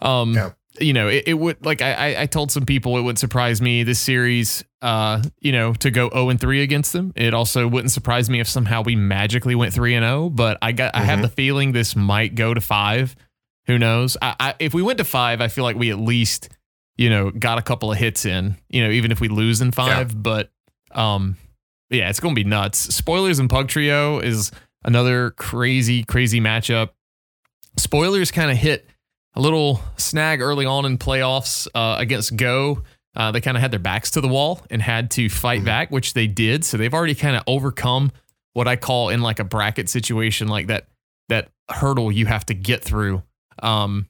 um, 0.00 0.32
Yeah. 0.32 0.52
You 0.80 0.92
know, 0.92 1.08
it, 1.08 1.24
it 1.26 1.34
would 1.34 1.64
like 1.64 1.82
I, 1.82 1.92
I 2.14 2.22
I 2.22 2.26
told 2.26 2.50
some 2.52 2.66
people 2.66 2.96
it 2.96 3.02
wouldn't 3.02 3.18
surprise 3.18 3.60
me 3.62 3.82
this 3.82 3.98
series, 3.98 4.64
uh, 4.82 5.22
you 5.40 5.52
know, 5.52 5.72
to 5.74 5.90
go 5.90 6.08
zero 6.10 6.28
and 6.30 6.40
three 6.40 6.62
against 6.62 6.92
them. 6.92 7.12
It 7.16 7.34
also 7.34 7.66
wouldn't 7.68 7.92
surprise 7.92 8.28
me 8.30 8.40
if 8.40 8.48
somehow 8.48 8.82
we 8.82 8.96
magically 8.96 9.54
went 9.54 9.72
three 9.74 9.94
and 9.94 10.04
zero. 10.04 10.28
But 10.30 10.58
I 10.62 10.72
got 10.72 10.94
I 10.94 11.02
have 11.02 11.18
Mhm. 11.18 11.22
the 11.22 11.28
feeling 11.28 11.72
this 11.72 11.94
might 11.96 12.34
go 12.34 12.54
to 12.54 12.60
five. 12.60 13.14
Who 13.66 13.78
knows? 13.78 14.16
I, 14.22 14.34
I 14.38 14.54
if 14.58 14.74
we 14.74 14.82
went 14.82 14.98
to 14.98 15.04
five, 15.04 15.40
I 15.40 15.48
feel 15.48 15.64
like 15.64 15.76
we 15.76 15.90
at 15.90 15.98
least 15.98 16.48
you 16.96 17.10
know 17.10 17.30
got 17.30 17.58
a 17.58 17.62
couple 17.62 17.90
of 17.92 17.98
hits 17.98 18.24
in. 18.24 18.56
You 18.68 18.84
know, 18.84 18.90
even 18.90 19.12
if 19.12 19.20
we 19.20 19.28
lose 19.28 19.60
in 19.60 19.72
five, 19.72 20.22
but 20.22 20.50
um 20.92 21.36
yeah, 21.90 22.08
it's 22.10 22.18
going 22.20 22.34
to 22.34 22.42
be 22.42 22.48
nuts. 22.48 22.78
Spoilers 22.94 23.38
and 23.38 23.48
Pug 23.48 23.68
Trio 23.68 24.18
is 24.18 24.50
another 24.84 25.30
crazy, 25.30 26.02
crazy 26.02 26.40
matchup. 26.40 26.90
Spoilers 27.76 28.30
kind 28.30 28.50
of 28.50 28.56
hit 28.56 28.88
a 29.36 29.40
little 29.40 29.80
snag 29.96 30.40
early 30.40 30.66
on 30.66 30.84
in 30.86 30.98
playoffs 30.98 31.68
uh, 31.74 31.96
against 31.98 32.36
Go. 32.36 32.82
Uh, 33.14 33.30
they 33.32 33.40
kind 33.40 33.56
of 33.56 33.60
had 33.60 33.70
their 33.70 33.78
backs 33.80 34.10
to 34.12 34.20
the 34.20 34.28
wall 34.28 34.60
and 34.70 34.82
had 34.82 35.10
to 35.12 35.28
fight 35.28 35.62
Mhm. 35.62 35.66
back, 35.66 35.90
which 35.90 36.12
they 36.14 36.26
did. 36.26 36.64
So 36.64 36.76
they've 36.76 36.92
already 36.92 37.14
kind 37.14 37.36
of 37.36 37.42
overcome 37.46 38.12
what 38.54 38.66
I 38.68 38.76
call 38.76 39.08
in 39.10 39.20
like 39.22 39.38
a 39.38 39.44
bracket 39.44 39.88
situation, 39.88 40.48
like 40.48 40.66
that 40.68 40.88
that 41.28 41.48
hurdle 41.70 42.12
you 42.12 42.26
have 42.26 42.46
to 42.46 42.54
get 42.54 42.82
through 42.84 43.22
um, 43.62 44.06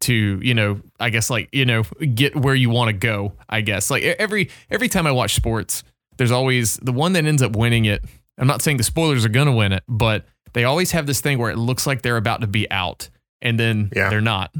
to 0.00 0.40
you 0.42 0.54
know 0.54 0.80
I 0.98 1.10
guess 1.10 1.28
like 1.30 1.48
you 1.52 1.64
know 1.66 1.82
get 2.14 2.36
where 2.36 2.54
you 2.54 2.70
want 2.70 2.88
to 2.88 2.92
go. 2.92 3.32
I 3.48 3.60
guess 3.62 3.90
like 3.90 4.02
every 4.02 4.50
every 4.70 4.88
time 4.88 5.06
I 5.06 5.12
watch 5.12 5.34
sports, 5.34 5.82
there's 6.18 6.30
always 6.30 6.76
the 6.76 6.92
one 6.92 7.12
that 7.14 7.24
ends 7.26 7.42
up 7.42 7.56
winning 7.56 7.86
it. 7.86 8.02
I'm 8.38 8.46
not 8.46 8.62
saying 8.62 8.76
the 8.78 8.82
spoilers 8.84 9.24
are 9.24 9.28
to 9.28 9.52
win 9.52 9.72
it, 9.72 9.82
but 9.88 10.24
they 10.54 10.64
always 10.64 10.92
have 10.92 11.06
this 11.06 11.20
thing 11.20 11.38
where 11.38 11.50
it 11.50 11.58
looks 11.58 11.86
like 11.86 12.02
they're 12.02 12.16
about 12.16 12.40
to 12.42 12.46
be 12.46 12.70
out 12.70 13.08
and 13.42 13.58
then 13.58 13.90
Yeah. 13.94 14.10
they're 14.10 14.20
not. 14.20 14.54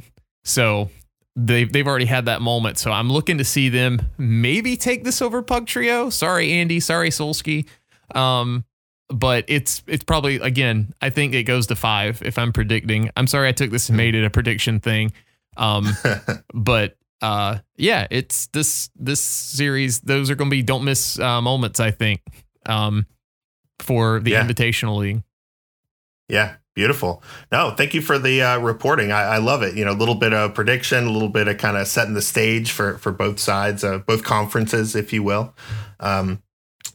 So 0.45 0.91
they've 1.37 1.71
they've 1.73 1.87
already 1.87 2.07
had 2.07 2.27
that 2.27 2.41
moment. 2.43 2.79
So 2.79 2.91
I'm 2.91 3.11
looking 3.11 3.39
to 3.39 3.45
see 3.45 3.69
them 3.69 4.01
maybe 4.19 4.77
take 4.77 5.05
this 5.05 5.21
over 5.23 5.43
Pug 5.43 5.67
Trio. 5.67 6.11
Sorry, 6.11 6.53
Andy. 6.53 6.81
Sorry, 6.81 7.11
Solsky. 7.11 7.67
Um, 8.15 8.65
but 9.09 9.45
it's 9.49 9.83
it's 9.87 10.05
probably 10.05 10.37
again. 10.37 10.93
I 11.01 11.11
think 11.11 11.35
it 11.35 11.43
goes 11.45 11.67
to 11.69 11.77
five 11.77 12.23
if 12.25 12.39
I'm 12.39 12.53
predicting. 12.53 13.11
I'm 13.17 13.27
sorry 13.27 13.49
I 13.49 13.53
took 13.53 13.71
this 13.71 13.89
and 13.89 13.97
made 13.97 14.15
it 14.15 14.25
a 14.25 14.31
prediction 14.31 14.81
thing. 14.81 15.13
Um, 15.57 15.89
but 16.55 16.97
uh, 17.21 17.59
yeah, 17.77 18.07
it's 18.11 18.47
this 18.49 18.89
this 18.97 19.21
series. 19.21 20.01
Those 20.01 20.31
are 20.31 20.35
going 20.37 20.49
to 20.51 20.57
be 20.57 20.63
don't 20.63 20.85
miss 20.85 21.19
uh, 21.19 21.41
moments. 21.41 21.81
I 21.81 21.91
think 21.91 22.21
um, 22.67 23.07
for 23.81 24.21
the 24.21 24.31
Yeah. 24.33 24.47
Invitational 24.47 24.97
League. 24.99 25.23
Yeah, 26.29 26.55
beautiful. 26.81 27.23
No, 27.53 27.75
thank 27.77 27.93
you 27.93 28.01
for 28.01 28.19
the 28.19 28.41
uh, 28.41 28.59
reporting. 28.59 29.13
I, 29.13 29.35
I 29.35 29.37
love 29.37 29.63
it. 29.63 29.77
You 29.77 29.85
know, 29.85 29.93
a 29.93 30.01
little 30.01 30.15
bit 30.15 30.33
of 30.33 30.55
prediction, 30.55 31.07
a 31.07 31.11
little 31.11 31.29
bit 31.29 31.47
of 31.47 31.59
kind 31.59 31.77
of 31.77 31.87
setting 31.87 32.15
the 32.15 32.23
stage 32.23 32.73
for 32.73 32.97
for 32.97 33.13
both 33.13 33.39
sides, 33.39 33.85
uh, 33.85 33.99
both 33.99 34.25
conferences, 34.25 34.97
if 34.97 35.13
you 35.13 35.23
will. 35.23 35.55
Um, 36.01 36.43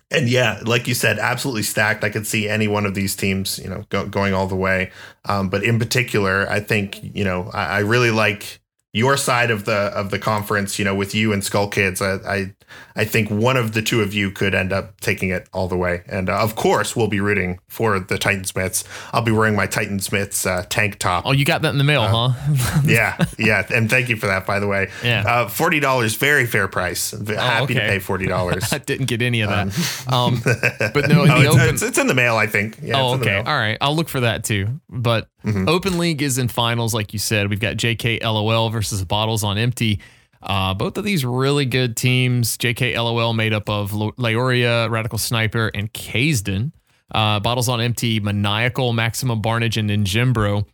and 0.10 0.28
yeah, 0.28 0.60
like 0.66 0.88
you 0.88 0.96
said, 0.96 1.20
absolutely 1.20 1.62
stacked. 1.62 2.04
I 2.04 2.10
could 2.10 2.26
see 2.26 2.50
any 2.50 2.68
one 2.68 2.88
of 2.88 2.96
these 2.96 3.16
teams, 3.16 3.60
you 3.60 3.70
know, 3.70 3.84
go, 3.90 4.08
going 4.08 4.34
all 4.34 4.48
the 4.48 4.56
way. 4.56 4.90
Um, 5.26 5.50
but 5.50 5.64
in 5.64 5.78
particular, 5.78 6.50
I 6.50 6.62
think 6.62 7.00
you 7.16 7.24
know, 7.24 7.52
I, 7.54 7.66
I 7.66 7.80
really 7.82 8.10
like 8.10 8.62
your 8.96 9.18
side 9.18 9.52
of 9.52 9.66
the 9.66 9.74
of 9.74 10.10
the 10.10 10.18
conference, 10.18 10.80
you 10.80 10.86
know, 10.86 10.96
with 10.96 11.14
you 11.14 11.34
and 11.34 11.44
Skull 11.44 11.68
Kids, 11.68 12.02
I 12.02 12.14
I, 12.14 12.54
I 12.96 13.04
think 13.04 13.30
one 13.30 13.58
of 13.58 13.74
the 13.74 13.82
two 13.82 14.02
of 14.02 14.14
you 14.14 14.32
could 14.32 14.56
end 14.56 14.72
up 14.72 15.02
taking 15.02 15.32
it 15.32 15.50
all 15.52 15.68
the 15.68 15.76
way. 15.76 16.04
And 16.08 16.30
uh, 16.30 16.40
of 16.40 16.56
course, 16.56 16.96
we'll 16.96 17.10
be 17.10 17.20
rooting 17.20 17.60
for 17.68 18.00
the 18.00 18.18
Titansmiths. 18.18 18.86
I'll 19.12 19.22
be 19.22 19.34
wearing 19.34 19.54
my 19.54 19.68
Titansmiths 19.68 20.50
uh, 20.50 20.66
tank 20.70 20.98
top. 20.98 21.26
Oh, 21.26 21.34
you 21.34 21.44
got 21.44 21.62
that 21.64 21.72
in 21.72 21.78
the 21.78 21.84
mail, 21.84 22.04
uh, 22.04 22.30
huh? 22.30 22.82
yeah, 22.86 23.18
yeah, 23.38 23.68
and 23.74 23.90
thank 23.90 24.08
you 24.08 24.16
for 24.16 24.28
that, 24.28 24.46
by 24.46 24.62
the 24.62 24.68
way. 24.68 24.90
Yeah, 25.04 25.24
uh, 25.28 25.50
forty 25.50 25.82
dollars, 25.82 26.16
very 26.16 26.46
fair 26.46 26.70
price. 26.70 27.14
Oh, 27.14 27.36
Happy 27.36 27.64
okay. 27.64 27.74
to 27.74 27.80
pay 27.82 28.00
forty 28.00 28.28
dollars. 28.28 28.72
I 28.72 28.78
didn't 28.78 29.08
get 29.08 29.22
any 29.22 29.42
of 29.42 29.50
that, 29.50 30.08
um, 30.08 30.36
um 30.36 30.42
but 30.94 31.10
no, 31.10 31.26
in 31.26 31.32
oh, 31.32 31.42
it's, 31.42 31.56
open, 31.56 31.68
it's, 31.68 31.82
it's, 31.82 31.98
in 31.98 32.08
the 32.08 32.14
mail, 32.14 32.38
I 32.38 32.48
think. 32.48 32.80
Yeah, 32.82 33.02
oh, 33.02 33.16
okay, 33.16 33.36
all 33.36 33.44
right, 33.44 33.78
I'll 33.82 33.96
look 33.96 34.08
for 34.08 34.22
that 34.22 34.46
too. 34.46 34.80
But 34.90 35.28
mm-hmm. 35.44 35.68
Open 35.68 35.98
League 35.98 36.22
is 36.22 36.38
in 36.38 36.48
finals, 36.48 36.94
like 36.94 37.12
you 37.12 37.20
said. 37.20 37.50
We've 37.50 37.60
got 37.60 37.76
JK 37.76 38.24
LOL 38.24 38.70
versus 38.70 38.85
Bottles 39.08 39.44
on 39.44 39.58
Empty. 39.58 40.00
Uh, 40.42 40.74
both 40.74 40.98
of 40.98 41.04
these 41.04 41.26
really 41.26 41.66
good 41.66 41.98
teams. 41.98 42.58
JK 42.58 42.96
LOL 42.96 43.34
made 43.34 43.54
up 43.54 43.70
of 43.70 43.92
Leoria, 43.92 44.90
Radical 44.90 45.18
Sniper, 45.18 45.72
and 45.74 45.92
Kaysden. 45.94 46.72
Uh, 47.14 47.40
Bottles 47.40 47.70
on 47.70 47.82
Empty, 47.82 48.20
Maniacal, 48.20 48.94
Maximum 48.94 49.42
Barnage, 49.42 49.78
and 49.78 49.90
Ninjimbro. 49.90 50.66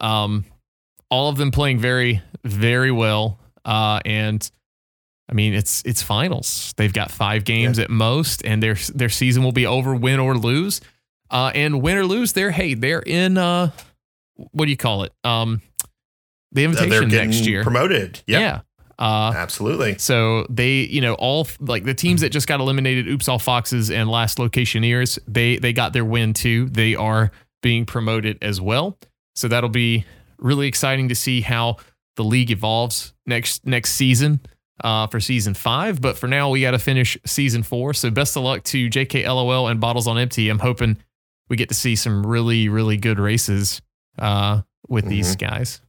Um, 0.00 0.44
all 1.10 1.28
of 1.28 1.36
them 1.36 1.50
playing 1.50 1.78
very, 1.78 2.22
very 2.44 2.90
well. 2.90 3.38
Uh, 3.64 4.00
and 4.04 4.48
I 5.28 5.34
mean, 5.34 5.54
it's 5.54 5.82
it's 5.84 6.02
finals. 6.02 6.72
They've 6.76 6.92
got 6.92 7.10
five 7.10 7.44
games 7.44 7.78
yeah. 7.78 7.84
at 7.84 7.90
most, 7.90 8.44
and 8.44 8.62
their 8.62 8.74
their 8.94 9.08
season 9.08 9.42
will 9.42 9.52
be 9.52 9.66
over, 9.66 9.94
win 9.94 10.20
or 10.20 10.36
lose. 10.36 10.80
Uh, 11.28 11.50
and 11.54 11.82
win 11.82 11.96
or 11.96 12.04
lose, 12.04 12.32
they're 12.32 12.52
hey, 12.52 12.74
they're 12.74 13.02
in 13.02 13.36
uh, 13.36 13.70
what 14.36 14.66
do 14.66 14.70
you 14.70 14.76
call 14.76 15.02
it? 15.02 15.12
Um, 15.24 15.60
the 16.56 16.64
invitation 16.64 17.08
next 17.08 17.46
year. 17.46 17.62
Promoted. 17.62 18.22
Yep. 18.26 18.40
Yeah. 18.40 18.60
Uh, 18.98 19.32
Absolutely. 19.36 19.98
So 19.98 20.46
they, 20.48 20.80
you 20.80 21.00
know, 21.00 21.14
all 21.14 21.46
like 21.60 21.84
the 21.84 21.94
teams 21.94 22.22
that 22.22 22.30
just 22.30 22.48
got 22.48 22.60
eliminated, 22.60 23.06
Oops 23.06 23.28
All 23.28 23.38
Foxes 23.38 23.90
and 23.90 24.08
Last 24.08 24.38
Locationeers, 24.38 25.18
they 25.28 25.58
they 25.58 25.72
got 25.72 25.92
their 25.92 26.04
win 26.04 26.32
too. 26.32 26.68
They 26.70 26.94
are 26.94 27.30
being 27.62 27.84
promoted 27.84 28.38
as 28.42 28.60
well. 28.60 28.98
So 29.34 29.48
that'll 29.48 29.68
be 29.68 30.06
really 30.38 30.66
exciting 30.66 31.10
to 31.10 31.14
see 31.14 31.42
how 31.42 31.76
the 32.16 32.24
league 32.24 32.50
evolves 32.50 33.12
next 33.26 33.66
next 33.66 33.92
season 33.92 34.40
uh, 34.82 35.06
for 35.08 35.20
season 35.20 35.52
five. 35.52 36.00
But 36.00 36.16
for 36.16 36.26
now, 36.26 36.48
we 36.48 36.62
got 36.62 36.70
to 36.70 36.78
finish 36.78 37.18
season 37.26 37.62
four. 37.62 37.92
So 37.92 38.10
best 38.10 38.34
of 38.36 38.44
luck 38.44 38.64
to 38.64 38.88
JK 38.88 39.26
LOL 39.26 39.68
and 39.68 39.78
Bottles 39.78 40.06
on 40.06 40.18
Empty. 40.18 40.48
I'm 40.48 40.58
hoping 40.58 40.96
we 41.50 41.56
get 41.56 41.68
to 41.68 41.74
see 41.74 41.96
some 41.96 42.26
really 42.26 42.70
really 42.70 42.96
good 42.96 43.18
races 43.18 43.82
uh, 44.18 44.62
with 44.88 45.04
mm-hmm. 45.04 45.10
these 45.10 45.36
guys. 45.36 45.82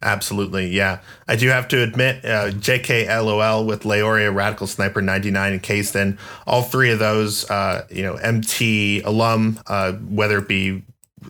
Absolutely, 0.00 0.68
yeah. 0.68 1.00
I 1.26 1.34
do 1.34 1.48
have 1.48 1.66
to 1.68 1.82
admit, 1.82 2.24
uh, 2.24 2.50
JKLOL 2.50 3.66
with 3.66 3.82
Leoria, 3.82 4.32
Radical 4.32 4.68
Sniper 4.68 5.02
99, 5.02 5.52
and 5.54 5.62
Kaysden, 5.62 6.18
all 6.46 6.62
three 6.62 6.90
of 6.92 7.00
those, 7.00 7.48
uh, 7.50 7.84
you 7.90 8.02
know, 8.02 8.14
MT 8.14 9.02
alum, 9.02 9.58
uh, 9.66 9.92
whether 9.94 10.38
it 10.38 10.46
be 10.46 10.84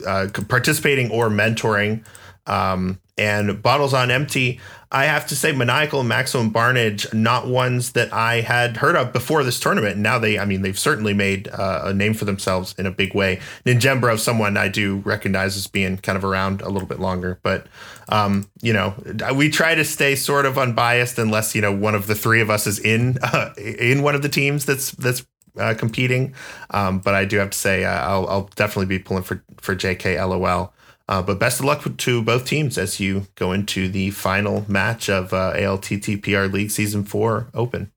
uh, 0.06 0.28
participating 0.48 1.10
or 1.10 1.30
mentoring, 1.30 2.04
um, 2.46 3.00
and 3.16 3.62
Bottles 3.62 3.94
on 3.94 4.10
Empty, 4.10 4.60
I 4.90 5.04
have 5.04 5.26
to 5.26 5.36
say, 5.36 5.52
Maniacal 5.52 6.00
and 6.00 6.08
Maximum 6.08 6.48
Barnage, 6.48 7.12
not 7.12 7.46
ones 7.46 7.92
that 7.92 8.10
I 8.12 8.40
had 8.40 8.78
heard 8.78 8.96
of 8.96 9.12
before 9.12 9.44
this 9.44 9.60
tournament. 9.60 9.98
Now 9.98 10.18
they, 10.18 10.38
I 10.38 10.46
mean, 10.46 10.62
they've 10.62 10.78
certainly 10.78 11.12
made 11.12 11.48
uh, 11.48 11.82
a 11.84 11.94
name 11.94 12.14
for 12.14 12.24
themselves 12.24 12.74
in 12.78 12.86
a 12.86 12.90
big 12.90 13.14
way. 13.14 13.40
Ninjembro, 13.66 14.18
someone 14.18 14.56
I 14.56 14.68
do 14.68 14.96
recognize 14.98 15.58
as 15.58 15.66
being 15.66 15.98
kind 15.98 16.16
of 16.16 16.24
around 16.24 16.62
a 16.62 16.70
little 16.70 16.88
bit 16.88 17.00
longer. 17.00 17.38
But, 17.42 17.66
um, 18.08 18.50
you 18.62 18.72
know, 18.72 18.94
we 19.34 19.50
try 19.50 19.74
to 19.74 19.84
stay 19.84 20.16
sort 20.16 20.46
of 20.46 20.56
unbiased 20.56 21.18
unless, 21.18 21.54
you 21.54 21.60
know, 21.60 21.72
one 21.72 21.94
of 21.94 22.06
the 22.06 22.14
three 22.14 22.40
of 22.40 22.48
us 22.48 22.66
is 22.66 22.78
in 22.78 23.18
uh, 23.22 23.52
in 23.58 24.02
one 24.02 24.14
of 24.14 24.22
the 24.22 24.28
teams 24.30 24.64
that's 24.64 24.92
that's 24.92 25.26
uh, 25.58 25.74
competing. 25.74 26.34
Um, 26.70 27.00
but 27.00 27.14
I 27.14 27.24
do 27.26 27.36
have 27.38 27.50
to 27.50 27.58
say, 27.58 27.84
uh, 27.84 27.90
I'll, 27.90 28.26
I'll, 28.28 28.50
definitely 28.56 28.86
be 28.86 28.98
pulling 28.98 29.24
for, 29.24 29.42
for 29.60 29.74
JK 29.74 30.16
LOL. 30.16 30.72
Uh, 31.08 31.22
but 31.22 31.38
best 31.38 31.58
of 31.58 31.64
luck 31.64 31.84
to 31.96 32.22
both 32.22 32.44
teams 32.44 32.76
as 32.76 33.00
you 33.00 33.26
go 33.34 33.52
into 33.52 33.88
the 33.88 34.10
final 34.10 34.64
match 34.68 35.08
of 35.08 35.32
uh, 35.32 35.54
ALTTPR 35.54 36.52
League 36.52 36.70
Season 36.70 37.02
4 37.02 37.48
Open. 37.54 37.90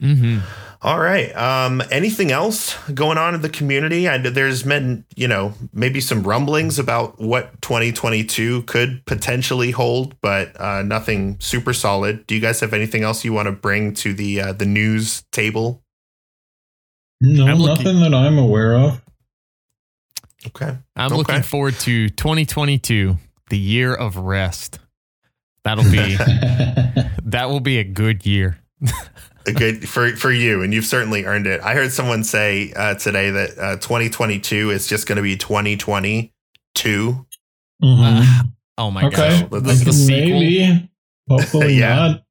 Mm-hmm. 0.00 0.40
All 0.82 0.98
right. 0.98 1.34
Um, 1.34 1.82
anything 1.90 2.30
else 2.30 2.76
going 2.90 3.16
on 3.16 3.34
in 3.34 3.40
the 3.40 3.48
community? 3.48 4.06
I, 4.08 4.18
there's 4.18 4.62
been, 4.62 5.06
you 5.16 5.26
know, 5.26 5.54
maybe 5.72 6.02
some 6.02 6.22
rumblings 6.22 6.78
about 6.78 7.18
what 7.18 7.60
2022 7.62 8.62
could 8.64 9.04
potentially 9.06 9.70
hold, 9.70 10.20
but 10.20 10.58
uh, 10.60 10.82
nothing 10.82 11.38
super 11.40 11.72
solid. 11.72 12.26
Do 12.26 12.34
you 12.34 12.42
guys 12.42 12.60
have 12.60 12.74
anything 12.74 13.02
else 13.02 13.24
you 13.24 13.32
want 13.32 13.46
to 13.46 13.52
bring 13.52 13.94
to 13.94 14.12
the 14.12 14.40
uh, 14.42 14.52
the 14.52 14.66
news 14.66 15.24
table? 15.32 15.82
No, 17.22 17.46
nothing 17.46 18.00
that 18.00 18.12
I'm 18.12 18.36
aware 18.36 18.76
of. 18.76 19.00
Okay. 20.48 20.76
I'm 20.94 21.06
okay. 21.06 21.16
looking 21.16 21.42
forward 21.42 21.74
to 21.80 22.08
2022, 22.08 23.16
the 23.50 23.58
year 23.58 23.94
of 23.94 24.16
rest. 24.16 24.78
That'll 25.64 25.84
be 25.84 26.16
that 27.24 27.48
will 27.48 27.60
be 27.60 27.78
a 27.78 27.84
good 27.84 28.24
year. 28.24 28.58
a 29.46 29.52
good 29.52 29.88
for 29.88 30.14
for 30.16 30.30
you, 30.30 30.62
and 30.62 30.72
you've 30.72 30.84
certainly 30.84 31.24
earned 31.24 31.46
it. 31.46 31.60
I 31.60 31.74
heard 31.74 31.90
someone 31.92 32.22
say 32.22 32.72
uh, 32.76 32.94
today 32.94 33.30
that 33.30 33.58
uh, 33.58 33.76
2022 33.76 34.70
is 34.70 34.86
just 34.86 35.08
going 35.08 35.16
to 35.16 35.22
be 35.22 35.36
2022. 35.36 36.30
Mm-hmm. 37.82 38.02
Uh, 38.02 38.42
oh 38.78 38.90
my 38.90 39.06
okay. 39.06 39.46
gosh! 39.50 39.62
This 39.62 39.86
is 39.86 40.06
the 40.06 40.12
Maybe. 40.12 40.88
Hopefully 41.28 41.74
yeah. 41.80 41.96
not. 41.96 42.25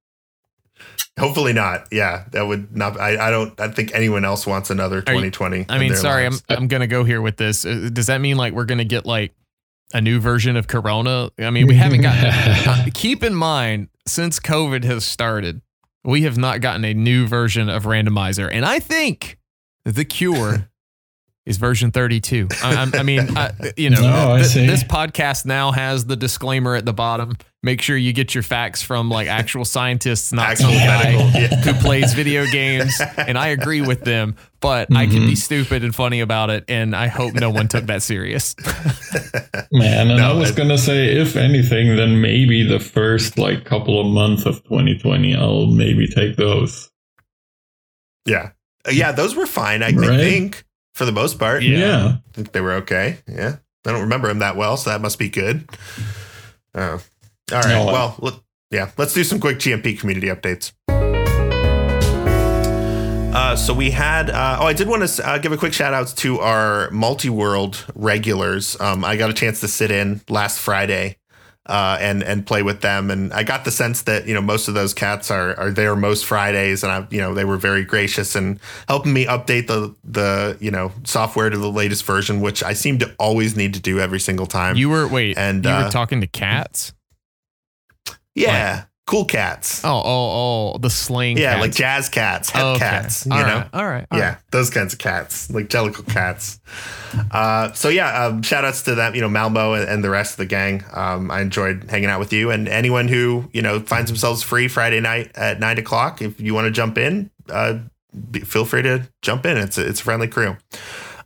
Hopefully 1.18 1.54
not. 1.54 1.88
Yeah, 1.92 2.26
that 2.32 2.44
would 2.46 2.76
not. 2.76 3.00
I, 3.00 3.28
I 3.28 3.32
don't. 3.32 3.58
I 3.60 3.70
think 3.70 3.94
anyone 3.94 4.26
else 4.26 4.46
wants 4.46 4.70
another 4.70 5.02
2020. 5.02 5.60
You, 5.60 5.66
I 5.70 5.80
mean, 5.80 5.96
sorry, 5.96 6.24
lives. 6.24 6.44
I'm 6.50 6.58
I'm 6.58 6.68
gonna 6.68 6.88
go 6.88 7.06
here 7.06 7.22
with 7.22 7.38
this. 7.38 7.66
Uh, 7.66 7.90
does 7.92 8.08
that 8.08 8.20
mean 8.20 8.36
like 8.36 8.54
we're 8.54 8.66
gonna 8.66 8.84
get 8.84 9.06
like 9.06 9.34
a 9.94 10.02
new 10.02 10.20
version 10.20 10.58
of 10.58 10.68
Corona? 10.68 11.30
I 11.40 11.52
mean, 11.52 11.68
we 11.68 11.76
haven't 11.76 12.02
gotten. 12.02 12.26
uh, 12.70 12.86
keep 12.94 13.24
in 13.24 13.34
mind, 13.34 13.88
since 14.06 14.42
COVID 14.42 14.84
has 14.84 15.06
started, 15.06 15.62
we 16.04 16.24
have 16.24 16.38
not 16.38 16.60
gotten 16.60 16.84
a 16.84 16.94
new 16.94 17.28
version 17.28 17.70
of 17.70 17.84
randomizer, 17.84 18.50
and 18.52 18.66
I 18.66 18.80
think 18.80 19.38
the 19.86 20.04
cure 20.04 20.70
is 21.46 21.58
version 21.58 21.92
32. 21.92 22.50
I, 22.64 22.92
I 22.94 23.04
mean, 23.04 23.38
I, 23.38 23.52
you 23.78 23.90
know, 23.92 24.02
no, 24.02 24.38
th- 24.44 24.54
this 24.54 24.84
podcast 24.84 25.46
now 25.46 25.72
has 25.72 26.06
the 26.06 26.16
disclaimer 26.16 26.76
at 26.76 26.86
the 26.86 26.94
bottom. 26.94 27.38
Make 27.66 27.82
sure 27.82 27.98
you 27.98 28.14
get 28.14 28.36
your 28.36 28.44
facts 28.44 28.84
from 28.84 29.10
like 29.10 29.28
actual 29.28 29.66
scientists, 29.76 30.32
not 30.32 30.50
actual 30.50 30.70
some 30.70 30.76
guy 30.76 31.14
yeah. 31.34 31.48
who 31.62 31.74
plays 31.74 32.14
video 32.14 32.46
games. 32.46 33.02
And 33.18 33.40
I 33.40 33.48
agree 33.48 33.82
with 33.82 34.04
them, 34.04 34.36
but 34.60 34.90
mm-hmm. 34.90 34.98
I 34.98 35.06
can 35.08 35.22
be 35.22 35.30
mm-hmm. 35.30 35.34
stupid 35.34 35.84
and 35.84 35.96
funny 35.96 36.20
about 36.20 36.52
it. 36.52 36.66
And 36.68 36.96
I 36.96 37.08
hope 37.08 37.34
no 37.34 37.50
one 37.50 37.68
took 37.68 37.88
that 37.88 38.04
serious. 38.04 38.56
Man, 39.72 40.10
and 40.10 40.18
no, 40.18 40.30
I 40.30 40.34
was 40.34 40.52
going 40.52 40.70
to 40.70 40.78
say, 40.78 41.18
if 41.18 41.36
anything, 41.36 41.96
then 41.96 42.22
maybe 42.22 42.62
the 42.62 42.80
first 42.80 43.40
like 43.40 43.66
couple 43.66 44.00
of 44.00 44.06
months 44.06 44.46
of 44.46 44.64
2020, 44.66 45.36
I'll 45.36 45.66
maybe 45.66 46.08
take 46.08 46.36
those. 46.36 46.92
Yeah. 48.28 48.52
Yeah, 48.92 49.12
those 49.12 49.36
were 49.36 49.48
fine, 49.48 49.82
I 49.82 49.90
right? 49.90 50.20
think 50.20 50.66
for 50.94 51.06
the 51.06 51.12
most 51.12 51.40
part. 51.40 51.64
Yeah. 51.64 52.18
I 52.18 52.32
think 52.34 52.52
they 52.52 52.62
were 52.62 52.74
okay. 52.74 53.18
Yeah. 53.28 53.56
I 53.88 53.92
don't 53.92 54.02
remember 54.02 54.30
him 54.30 54.40
that 54.40 54.56
well, 54.56 54.78
so 54.78 54.92
that 54.92 55.02
must 55.02 55.18
be 55.18 55.30
good. 55.30 55.68
Oh. 56.76 57.02
All 57.52 57.60
right. 57.60 57.70
No, 57.70 57.86
well, 57.86 58.16
let, 58.20 58.34
yeah, 58.72 58.92
let's 58.98 59.14
do 59.14 59.24
some 59.24 59.40
quick 59.40 59.58
GMP 59.58 60.00
community 60.00 60.28
updates. 60.28 60.74
Uh, 63.36 63.56
so 63.56 63.74
we 63.74 63.92
had. 63.92 64.30
Uh, 64.30 64.60
oh, 64.62 64.66
I 64.66 64.74
did 64.74 64.88
want 64.88 65.08
to 65.08 65.28
uh, 65.28 65.38
give 65.38 65.52
a 65.52 65.58
quick 65.58 65.74
shout 65.74 65.94
out 65.94 66.08
to 66.18 66.40
our 66.40 66.90
multi 66.92 67.30
world 67.30 67.86
regulars. 67.94 68.80
Um, 68.80 69.04
I 69.04 69.18
got 69.18 69.30
a 69.30 69.34
chance 69.34 69.60
to 69.60 69.68
sit 69.68 69.92
in 69.92 70.22
last 70.30 70.58
Friday 70.58 71.18
uh, 71.66 71.98
and 72.00 72.24
and 72.24 72.46
play 72.46 72.64
with 72.64 72.82
them. 72.82 73.12
And 73.12 73.34
I 73.34 73.44
got 73.44 73.66
the 73.66 73.72
sense 73.72 74.04
that 74.04 74.28
you 74.28 74.34
know 74.34 74.42
most 74.42 74.68
of 74.68 74.74
those 74.74 74.94
cats 74.94 75.32
are 75.32 75.54
are 75.60 75.72
there 75.72 75.96
most 75.96 76.26
Fridays, 76.26 76.84
and 76.84 76.92
I 76.92 77.08
you 77.10 77.20
know 77.20 77.34
they 77.34 77.46
were 77.46 77.58
very 77.58 77.84
gracious 77.84 78.36
and 78.36 78.60
helping 78.88 79.14
me 79.14 79.26
update 79.26 79.68
the 79.68 79.94
the 80.04 80.58
you 80.60 80.72
know 80.72 80.92
software 81.04 81.50
to 81.50 81.58
the 81.58 81.72
latest 81.72 82.06
version, 82.06 82.42
which 82.42 82.64
I 82.64 82.74
seem 82.74 83.00
to 83.00 83.14
always 83.20 83.56
need 83.56 83.74
to 83.74 83.80
do 83.80 84.00
every 84.00 84.20
single 84.20 84.46
time. 84.46 84.76
You 84.76 84.90
were 84.90 85.08
wait, 85.08 85.38
and 85.38 85.64
you 85.66 85.72
uh, 85.72 85.86
were 85.86 85.92
talking 85.92 86.22
to 86.22 86.28
cats. 86.28 86.94
Yeah, 88.36 88.86
cool 89.08 89.26
cats. 89.26 89.84
Oh, 89.84 89.90
oh, 89.90 90.74
oh, 90.74 90.78
the 90.80 90.90
sling. 90.90 91.38
Yeah, 91.38 91.54
cats. 91.54 91.62
like 91.62 91.72
jazz 91.72 92.10
cats, 92.10 92.52
oh, 92.56 92.72
okay. 92.72 92.80
cats. 92.80 93.26
You 93.26 93.34
all 93.34 93.42
know, 93.42 93.56
right, 93.56 93.70
all 93.74 93.86
right. 93.86 94.08
All 94.12 94.20
yeah, 94.20 94.30
right. 94.30 94.38
those 94.52 94.70
kinds 94.70 94.94
of 94.94 95.00
cats, 95.00 95.50
like 95.50 95.68
jellicle 95.68 96.08
cats. 96.08 96.60
Uh, 97.32 97.72
so 97.74 97.90
yeah, 97.90 98.26
um, 98.26 98.42
shout 98.42 98.66
outs 98.66 98.82
to 98.84 98.96
them, 98.96 99.16
you 99.16 99.22
know, 99.22 99.30
Malmo 99.30 99.74
and, 99.74 99.88
and 99.88 100.04
the 100.04 100.10
rest 100.10 100.34
of 100.34 100.38
the 100.38 100.46
gang. 100.46 100.84
Um, 100.94 101.32
I 101.32 101.42
enjoyed 101.42 101.90
hanging 101.90 102.10
out 102.10 102.20
with 102.20 102.34
you, 102.34 102.52
and 102.52 102.68
anyone 102.68 103.08
who 103.08 103.50
you 103.54 103.62
know 103.62 103.80
finds 103.80 104.10
themselves 104.10 104.44
free 104.44 104.68
Friday 104.68 105.00
night 105.00 105.32
at 105.36 105.60
nine 105.60 105.78
o'clock. 105.78 106.22
If 106.22 106.40
you 106.40 106.54
want 106.54 106.66
to 106.66 106.72
jump 106.72 106.98
in, 106.98 107.30
uh, 107.50 107.80
be, 108.32 108.42
feel 108.42 108.66
free 108.66 108.82
to 108.84 109.08
jump 109.22 109.46
in. 109.46 109.58
It's 109.58 109.78
a, 109.78 109.88
it's 109.88 110.02
a 110.02 110.04
friendly 110.04 110.28
crew. 110.28 110.58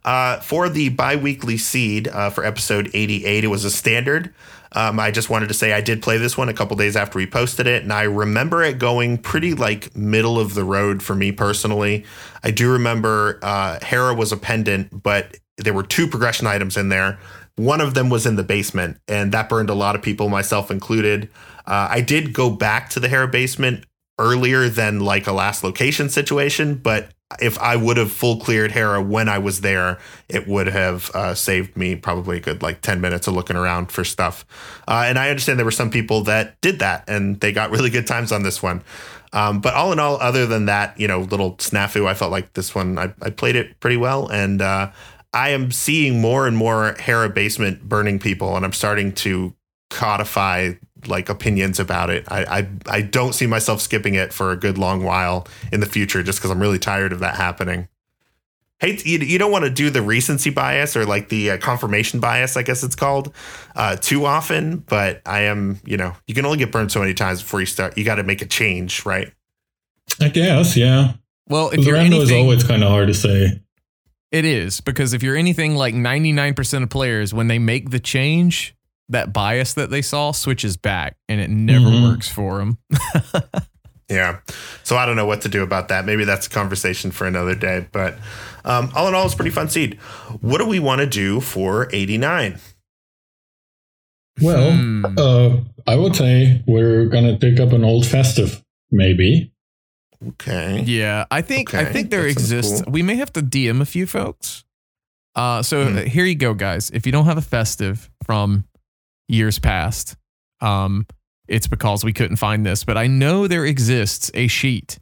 Uh, 0.02 0.40
for 0.40 0.70
the 0.70 0.88
bi-weekly 0.88 1.58
seed 1.58 2.08
uh, 2.08 2.30
for 2.30 2.42
episode 2.42 2.90
88, 2.94 3.44
it 3.44 3.48
was 3.48 3.66
a 3.66 3.70
standard. 3.70 4.32
Um, 4.72 5.00
I 5.00 5.10
just 5.10 5.30
wanted 5.30 5.48
to 5.48 5.54
say 5.54 5.72
I 5.72 5.80
did 5.80 6.02
play 6.02 6.16
this 6.16 6.36
one 6.38 6.48
a 6.48 6.54
couple 6.54 6.76
days 6.76 6.96
after 6.96 7.18
we 7.18 7.26
posted 7.26 7.66
it, 7.66 7.82
and 7.82 7.92
I 7.92 8.02
remember 8.02 8.62
it 8.62 8.78
going 8.78 9.18
pretty 9.18 9.54
like 9.54 9.94
middle 9.96 10.38
of 10.38 10.54
the 10.54 10.64
road 10.64 11.02
for 11.02 11.14
me 11.14 11.32
personally. 11.32 12.04
I 12.44 12.50
do 12.50 12.70
remember 12.72 13.38
uh, 13.42 13.78
Hera 13.82 14.14
was 14.14 14.32
a 14.32 14.36
pendant, 14.36 15.02
but 15.02 15.36
there 15.56 15.74
were 15.74 15.82
two 15.82 16.06
progression 16.06 16.46
items 16.46 16.76
in 16.76 16.88
there. 16.88 17.18
One 17.56 17.80
of 17.80 17.94
them 17.94 18.08
was 18.08 18.26
in 18.26 18.36
the 18.36 18.44
basement, 18.44 18.98
and 19.08 19.32
that 19.32 19.48
burned 19.48 19.70
a 19.70 19.74
lot 19.74 19.96
of 19.96 20.02
people, 20.02 20.28
myself 20.28 20.70
included. 20.70 21.28
Uh, 21.66 21.88
I 21.90 22.00
did 22.00 22.32
go 22.32 22.48
back 22.50 22.90
to 22.90 23.00
the 23.00 23.08
Hera 23.08 23.28
basement 23.28 23.84
earlier 24.18 24.68
than 24.68 25.00
like 25.00 25.26
a 25.26 25.32
last 25.32 25.64
location 25.64 26.08
situation, 26.08 26.76
but 26.76 27.10
if 27.38 27.58
I 27.58 27.76
would 27.76 27.96
have 27.96 28.10
full 28.10 28.40
cleared 28.40 28.72
Hera 28.72 29.00
when 29.00 29.28
I 29.28 29.38
was 29.38 29.60
there, 29.60 29.98
it 30.28 30.48
would 30.48 30.66
have 30.66 31.10
uh, 31.14 31.34
saved 31.34 31.76
me 31.76 31.94
probably 31.94 32.38
a 32.38 32.40
good 32.40 32.62
like 32.62 32.80
10 32.80 33.00
minutes 33.00 33.28
of 33.28 33.34
looking 33.34 33.56
around 33.56 33.92
for 33.92 34.02
stuff. 34.02 34.44
Uh, 34.88 35.04
and 35.06 35.18
I 35.18 35.30
understand 35.30 35.58
there 35.58 35.64
were 35.64 35.70
some 35.70 35.90
people 35.90 36.22
that 36.24 36.60
did 36.60 36.80
that 36.80 37.04
and 37.06 37.38
they 37.40 37.52
got 37.52 37.70
really 37.70 37.90
good 37.90 38.06
times 38.06 38.32
on 38.32 38.42
this 38.42 38.62
one. 38.62 38.82
Um, 39.32 39.60
but 39.60 39.74
all 39.74 39.92
in 39.92 40.00
all, 40.00 40.16
other 40.16 40.44
than 40.44 40.66
that, 40.66 40.98
you 40.98 41.06
know, 41.06 41.20
little 41.20 41.54
snafu, 41.56 42.06
I 42.06 42.14
felt 42.14 42.32
like 42.32 42.52
this 42.54 42.74
one, 42.74 42.98
I, 42.98 43.14
I 43.22 43.30
played 43.30 43.54
it 43.54 43.78
pretty 43.78 43.96
well. 43.96 44.26
And 44.26 44.60
uh, 44.60 44.90
I 45.32 45.50
am 45.50 45.70
seeing 45.70 46.20
more 46.20 46.46
and 46.48 46.56
more 46.56 46.96
Hera 46.98 47.28
basement 47.28 47.88
burning 47.88 48.18
people, 48.18 48.56
and 48.56 48.64
I'm 48.64 48.72
starting 48.72 49.12
to 49.12 49.54
codify 49.88 50.72
like 51.06 51.28
opinions 51.28 51.78
about 51.80 52.10
it. 52.10 52.24
I, 52.28 52.44
I 52.44 52.68
I 52.86 53.02
don't 53.02 53.34
see 53.34 53.46
myself 53.46 53.80
skipping 53.80 54.14
it 54.14 54.32
for 54.32 54.52
a 54.52 54.56
good 54.56 54.78
long 54.78 55.02
while 55.04 55.46
in 55.72 55.80
the 55.80 55.86
future, 55.86 56.22
just 56.22 56.38
because 56.38 56.50
I'm 56.50 56.60
really 56.60 56.78
tired 56.78 57.12
of 57.12 57.20
that 57.20 57.36
happening. 57.36 57.88
Hate 58.80 59.04
you, 59.04 59.18
you 59.18 59.38
don't 59.38 59.52
want 59.52 59.64
to 59.64 59.70
do 59.70 59.90
the 59.90 60.00
recency 60.00 60.48
bias 60.48 60.96
or 60.96 61.04
like 61.04 61.28
the 61.28 61.50
uh, 61.50 61.58
confirmation 61.58 62.18
bias, 62.18 62.56
I 62.56 62.62
guess 62.62 62.82
it's 62.82 62.96
called, 62.96 63.34
uh, 63.76 63.96
too 63.96 64.24
often. 64.24 64.78
But 64.78 65.20
I 65.26 65.42
am, 65.42 65.78
you 65.84 65.98
know, 65.98 66.14
you 66.26 66.34
can 66.34 66.46
only 66.46 66.56
get 66.56 66.72
burned 66.72 66.90
so 66.90 67.00
many 67.00 67.12
times 67.12 67.42
before 67.42 67.60
you 67.60 67.66
start. 67.66 67.98
You 67.98 68.04
got 68.04 68.14
to 68.14 68.22
make 68.22 68.40
a 68.40 68.46
change, 68.46 69.04
right? 69.04 69.30
I 70.18 70.28
guess, 70.28 70.78
yeah. 70.78 71.12
Well, 71.46 71.68
if 71.68 71.76
the 71.76 71.82
you're 71.82 71.94
random 71.94 72.20
is 72.20 72.32
always 72.32 72.64
kind 72.64 72.82
of 72.82 72.88
hard 72.88 73.08
to 73.08 73.14
say. 73.14 73.60
it 74.32 74.44
is 74.46 74.80
because 74.80 75.12
if 75.12 75.22
you're 75.22 75.36
anything 75.36 75.74
like 75.74 75.94
99% 75.94 76.82
of 76.82 76.88
players, 76.88 77.34
when 77.34 77.48
they 77.48 77.58
make 77.58 77.90
the 77.90 78.00
change, 78.00 78.74
that 79.10 79.32
bias 79.32 79.74
that 79.74 79.90
they 79.90 80.02
saw 80.02 80.32
switches 80.32 80.76
back, 80.76 81.16
and 81.28 81.40
it 81.40 81.50
never 81.50 81.86
Mhm. 81.86 82.02
works 82.10 82.28
for 82.28 82.58
them. 82.58 82.78
Yeah. 84.08 84.38
So 84.82 84.96
I 84.96 85.06
don't 85.06 85.14
know 85.14 85.24
what 85.24 85.42
to 85.42 85.48
do 85.48 85.62
about 85.62 85.86
that. 85.86 86.04
Maybe 86.04 86.24
that's 86.24 86.48
a 86.48 86.50
conversation 86.50 87.12
for 87.12 87.28
another 87.28 87.54
day. 87.54 87.86
But 87.92 88.18
um, 88.64 88.90
all 88.96 89.06
in 89.06 89.14
all, 89.14 89.24
it's 89.24 89.34
a 89.34 89.36
pretty 89.36 89.52
fun 89.52 89.68
seed. 89.68 90.00
What 90.40 90.58
do 90.58 90.66
we 90.66 90.80
want 90.80 91.00
to 91.00 91.06
do 91.06 91.38
for 91.38 91.88
89? 91.92 92.58
Well, 94.42 94.72
Hmm. 94.72 95.04
uh, 95.16 95.56
I 95.86 95.94
would 95.96 96.16
say 96.16 96.62
we're 96.66 97.06
gonna 97.06 97.36
pick 97.36 97.60
up 97.60 97.72
an 97.72 97.84
old 97.84 98.04
festive, 98.06 98.62
maybe. 98.90 99.52
Okay. 100.26 100.82
Yeah, 100.86 101.26
I 101.30 101.40
think 101.42 101.72
I 101.74 101.84
think 101.84 102.10
there 102.10 102.22
that 102.22 102.30
exists. 102.30 102.82
cool. 102.82 102.92
We 102.92 103.02
may 103.02 103.14
have 103.14 103.32
to 103.34 103.42
DM 103.42 103.80
a 103.80 103.86
few 103.86 104.06
folks. 104.06 104.64
Uh, 105.36 105.62
so 105.62 105.84
Hmm. 105.86 105.96
here 106.06 106.24
you 106.24 106.34
go, 106.34 106.54
guys. 106.54 106.90
If 106.90 107.06
you 107.06 107.12
don't 107.12 107.26
have 107.26 107.38
a 107.38 107.42
festive 107.42 108.10
from 108.24 108.64
years 109.30 109.58
past, 109.58 110.16
um, 110.60 111.06
it's 111.48 111.66
because 111.66 112.04
we 112.04 112.12
couldn't 112.12 112.36
find 112.36 112.64
this. 112.64 112.84
But 112.84 112.96
I 112.96 113.06
know 113.06 113.46
there 113.46 113.64
exists 113.64 114.30
a 114.34 114.46
sheet 114.46 114.98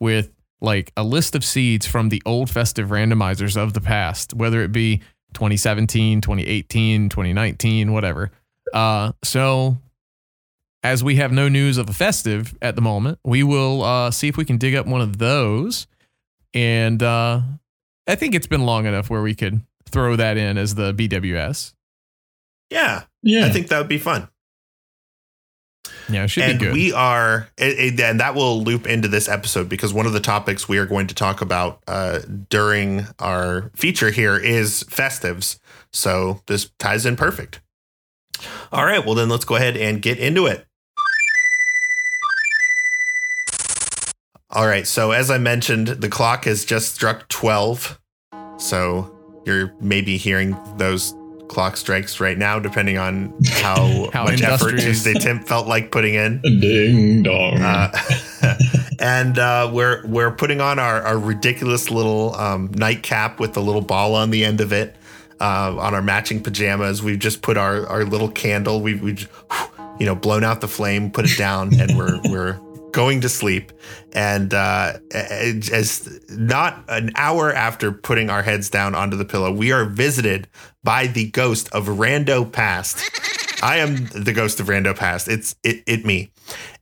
with 0.00 0.32
like 0.60 0.92
a 0.96 1.02
list 1.02 1.34
of 1.34 1.44
seeds 1.44 1.86
from 1.86 2.08
the 2.08 2.22
old 2.24 2.48
festive 2.48 2.88
randomizers 2.88 3.56
of 3.56 3.72
the 3.72 3.80
past, 3.80 4.32
whether 4.34 4.62
it 4.62 4.72
be 4.72 4.98
2017, 5.34 6.20
2018, 6.20 7.08
2019, 7.08 7.92
whatever. 7.92 8.30
Uh, 8.72 9.12
so 9.24 9.76
as 10.82 11.04
we 11.04 11.16
have 11.16 11.32
no 11.32 11.48
news 11.48 11.78
of 11.78 11.88
a 11.88 11.92
festive 11.92 12.56
at 12.60 12.74
the 12.74 12.82
moment, 12.82 13.18
we 13.24 13.42
will 13.42 13.82
uh, 13.82 14.10
see 14.10 14.28
if 14.28 14.36
we 14.36 14.44
can 14.44 14.58
dig 14.58 14.74
up 14.74 14.86
one 14.86 15.00
of 15.00 15.18
those. 15.18 15.86
And 16.54 17.02
uh, 17.02 17.40
I 18.06 18.14
think 18.14 18.34
it's 18.34 18.46
been 18.46 18.64
long 18.64 18.86
enough 18.86 19.10
where 19.10 19.22
we 19.22 19.34
could 19.34 19.60
throw 19.88 20.16
that 20.16 20.36
in 20.36 20.58
as 20.58 20.74
the 20.74 20.92
BWS. 20.92 21.74
Yeah. 22.72 23.04
Yeah. 23.22 23.46
I 23.46 23.50
think 23.50 23.68
that 23.68 23.78
would 23.78 23.88
be 23.88 23.98
fun. 23.98 24.28
Yeah, 26.08 26.24
it 26.24 26.28
should 26.28 26.42
and 26.42 26.58
be 26.58 26.64
good. 26.66 26.74
we 26.74 26.92
are, 26.92 27.48
and 27.58 28.20
that 28.20 28.34
will 28.34 28.62
loop 28.62 28.86
into 28.86 29.08
this 29.08 29.28
episode 29.28 29.68
because 29.68 29.94
one 29.94 30.06
of 30.06 30.12
the 30.12 30.20
topics 30.20 30.68
we 30.68 30.78
are 30.78 30.86
going 30.86 31.06
to 31.06 31.14
talk 31.14 31.40
about 31.40 31.82
uh, 31.86 32.20
during 32.50 33.06
our 33.18 33.70
feature 33.74 34.10
here 34.10 34.36
is 34.36 34.84
festives. 34.84 35.58
So 35.92 36.42
this 36.46 36.70
ties 36.78 37.06
in 37.06 37.16
perfect. 37.16 37.60
All 38.72 38.84
right. 38.84 39.04
Well, 39.04 39.14
then 39.14 39.28
let's 39.28 39.44
go 39.44 39.56
ahead 39.56 39.76
and 39.76 40.02
get 40.02 40.18
into 40.18 40.46
it. 40.46 40.66
All 44.50 44.66
right. 44.66 44.86
So, 44.86 45.12
as 45.12 45.30
I 45.30 45.38
mentioned, 45.38 45.88
the 45.88 46.08
clock 46.08 46.44
has 46.44 46.64
just 46.64 46.94
struck 46.94 47.28
12. 47.28 47.98
So, 48.58 49.16
you're 49.46 49.74
maybe 49.80 50.18
hearing 50.18 50.56
those 50.76 51.14
clock 51.52 51.76
strikes 51.76 52.18
right 52.18 52.38
now, 52.38 52.58
depending 52.58 52.96
on 52.96 53.32
how, 53.50 53.76
How 54.12 54.24
much 54.24 54.42
effort 54.42 54.70
industrious. 54.70 54.84
Tuesday 54.84 55.12
Tim 55.14 55.40
felt 55.40 55.66
like 55.66 55.90
putting 55.90 56.14
in. 56.14 56.40
Ding 56.60 57.22
dong. 57.22 57.58
Uh, 57.60 57.92
and 58.98 59.38
uh, 59.38 59.70
we're 59.72 60.04
we're 60.06 60.32
putting 60.32 60.60
on 60.60 60.78
our, 60.78 61.02
our 61.02 61.18
ridiculous 61.18 61.90
little 61.90 62.34
um, 62.36 62.70
nightcap 62.74 63.38
with 63.38 63.52
the 63.52 63.60
little 63.60 63.82
ball 63.82 64.14
on 64.14 64.30
the 64.30 64.44
end 64.44 64.60
of 64.62 64.72
it 64.72 64.96
uh, 65.40 65.76
on 65.78 65.94
our 65.94 66.02
matching 66.02 66.42
pajamas. 66.42 67.02
We've 67.02 67.18
just 67.18 67.42
put 67.42 67.58
our, 67.58 67.86
our 67.86 68.04
little 68.04 68.30
candle. 68.30 68.80
We've, 68.80 69.02
we 69.02 69.18
you 70.00 70.06
know 70.06 70.14
blown 70.14 70.44
out 70.44 70.62
the 70.62 70.68
flame, 70.68 71.10
put 71.10 71.30
it 71.30 71.36
down, 71.36 71.78
and 71.78 71.96
we're 71.96 72.18
we're 72.24 72.58
going 72.92 73.20
to 73.22 73.28
sleep. 73.28 73.72
And 74.12 74.54
uh, 74.54 74.94
as 75.12 76.20
not 76.30 76.84
an 76.88 77.10
hour 77.16 77.52
after 77.52 77.92
putting 77.92 78.30
our 78.30 78.42
heads 78.42 78.70
down 78.70 78.94
onto 78.94 79.16
the 79.16 79.24
pillow, 79.24 79.50
we 79.50 79.72
are 79.72 79.84
visited 79.84 80.48
by 80.84 81.06
the 81.06 81.30
ghost 81.30 81.68
of 81.72 81.86
Rando 81.86 82.50
Past. 82.50 83.02
I 83.62 83.76
am 83.78 84.06
the 84.06 84.32
ghost 84.32 84.58
of 84.58 84.66
Rando 84.66 84.94
Past. 84.94 85.28
It's 85.28 85.54
it 85.62 85.82
it 85.86 86.04
me. 86.04 86.32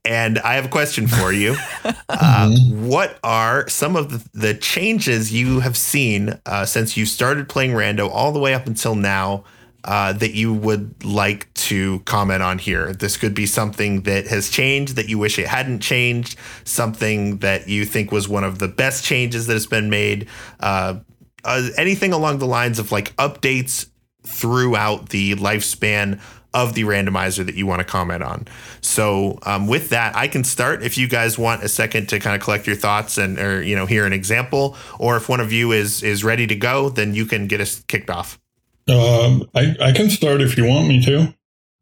And 0.03 0.39
I 0.39 0.55
have 0.55 0.65
a 0.65 0.69
question 0.69 1.07
for 1.07 1.31
you. 1.31 1.55
Uh, 2.13 2.51
what 2.69 3.17
are 3.23 3.67
some 3.69 3.95
of 3.95 4.11
the, 4.11 4.29
the 4.37 4.53
changes 4.53 5.31
you 5.31 5.61
have 5.61 5.77
seen 5.77 6.37
uh, 6.45 6.65
since 6.65 6.95
you 6.97 7.05
started 7.05 7.47
playing 7.47 7.71
Rando 7.71 8.09
all 8.09 8.31
the 8.31 8.39
way 8.39 8.53
up 8.53 8.67
until 8.67 8.95
now 8.95 9.45
uh, 9.83 10.13
that 10.13 10.33
you 10.33 10.53
would 10.53 11.03
like 11.03 11.53
to 11.53 11.99
comment 12.01 12.43
on 12.43 12.57
here? 12.57 12.93
This 12.93 13.17
could 13.17 13.33
be 13.33 13.45
something 13.45 14.01
that 14.03 14.27
has 14.27 14.49
changed 14.49 14.95
that 14.95 15.09
you 15.09 15.17
wish 15.17 15.39
it 15.39 15.47
hadn't 15.47 15.79
changed, 15.79 16.37
something 16.63 17.37
that 17.37 17.67
you 17.67 17.85
think 17.85 18.11
was 18.11 18.27
one 18.27 18.43
of 18.43 18.59
the 18.59 18.67
best 18.67 19.03
changes 19.03 19.47
that 19.47 19.53
has 19.53 19.67
been 19.67 19.89
made, 19.89 20.27
uh, 20.59 20.99
uh, 21.43 21.69
anything 21.77 22.13
along 22.13 22.37
the 22.39 22.47
lines 22.47 22.79
of 22.79 22.91
like 22.91 23.15
updates 23.15 23.87
throughout 24.23 25.09
the 25.09 25.35
lifespan 25.35 26.19
of 26.53 26.73
the 26.73 26.83
randomizer 26.83 27.45
that 27.45 27.55
you 27.55 27.65
want 27.65 27.79
to 27.79 27.85
comment 27.85 28.21
on. 28.21 28.47
So 28.81 29.39
um, 29.43 29.67
with 29.67 29.89
that, 29.89 30.15
I 30.15 30.27
can 30.27 30.43
start 30.43 30.83
if 30.83 30.97
you 30.97 31.07
guys 31.07 31.37
want 31.37 31.63
a 31.63 31.69
second 31.69 32.09
to 32.09 32.19
kind 32.19 32.35
of 32.35 32.41
collect 32.41 32.67
your 32.67 32.75
thoughts 32.75 33.17
and 33.17 33.39
or 33.39 33.61
you 33.61 33.75
know 33.75 33.85
hear 33.85 34.05
an 34.05 34.13
example, 34.13 34.75
or 34.99 35.17
if 35.17 35.29
one 35.29 35.39
of 35.39 35.51
you 35.51 35.71
is 35.71 36.03
is 36.03 36.23
ready 36.23 36.47
to 36.47 36.55
go, 36.55 36.89
then 36.89 37.13
you 37.13 37.25
can 37.25 37.47
get 37.47 37.61
us 37.61 37.81
kicked 37.87 38.09
off. 38.09 38.40
Um, 38.87 39.49
I, 39.55 39.75
I 39.81 39.91
can 39.91 40.09
start 40.09 40.41
if 40.41 40.57
you 40.57 40.65
want 40.65 40.87
me 40.87 41.03
to. 41.05 41.33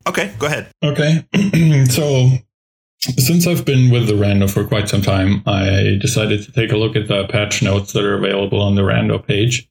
Okay, 0.07 0.33
go 0.39 0.47
ahead. 0.47 0.71
Okay. 0.83 1.25
so, 1.89 2.29
since 2.99 3.47
I've 3.47 3.65
been 3.65 3.91
with 3.91 4.07
the 4.07 4.13
Rando 4.13 4.49
for 4.49 4.65
quite 4.65 4.89
some 4.89 5.01
time, 5.01 5.43
I 5.45 5.97
decided 6.01 6.43
to 6.43 6.51
take 6.51 6.71
a 6.71 6.77
look 6.77 6.95
at 6.95 7.07
the 7.07 7.27
patch 7.27 7.61
notes 7.61 7.93
that 7.93 8.03
are 8.03 8.15
available 8.15 8.61
on 8.61 8.75
the 8.75 8.81
Rando 8.81 9.25
page. 9.25 9.69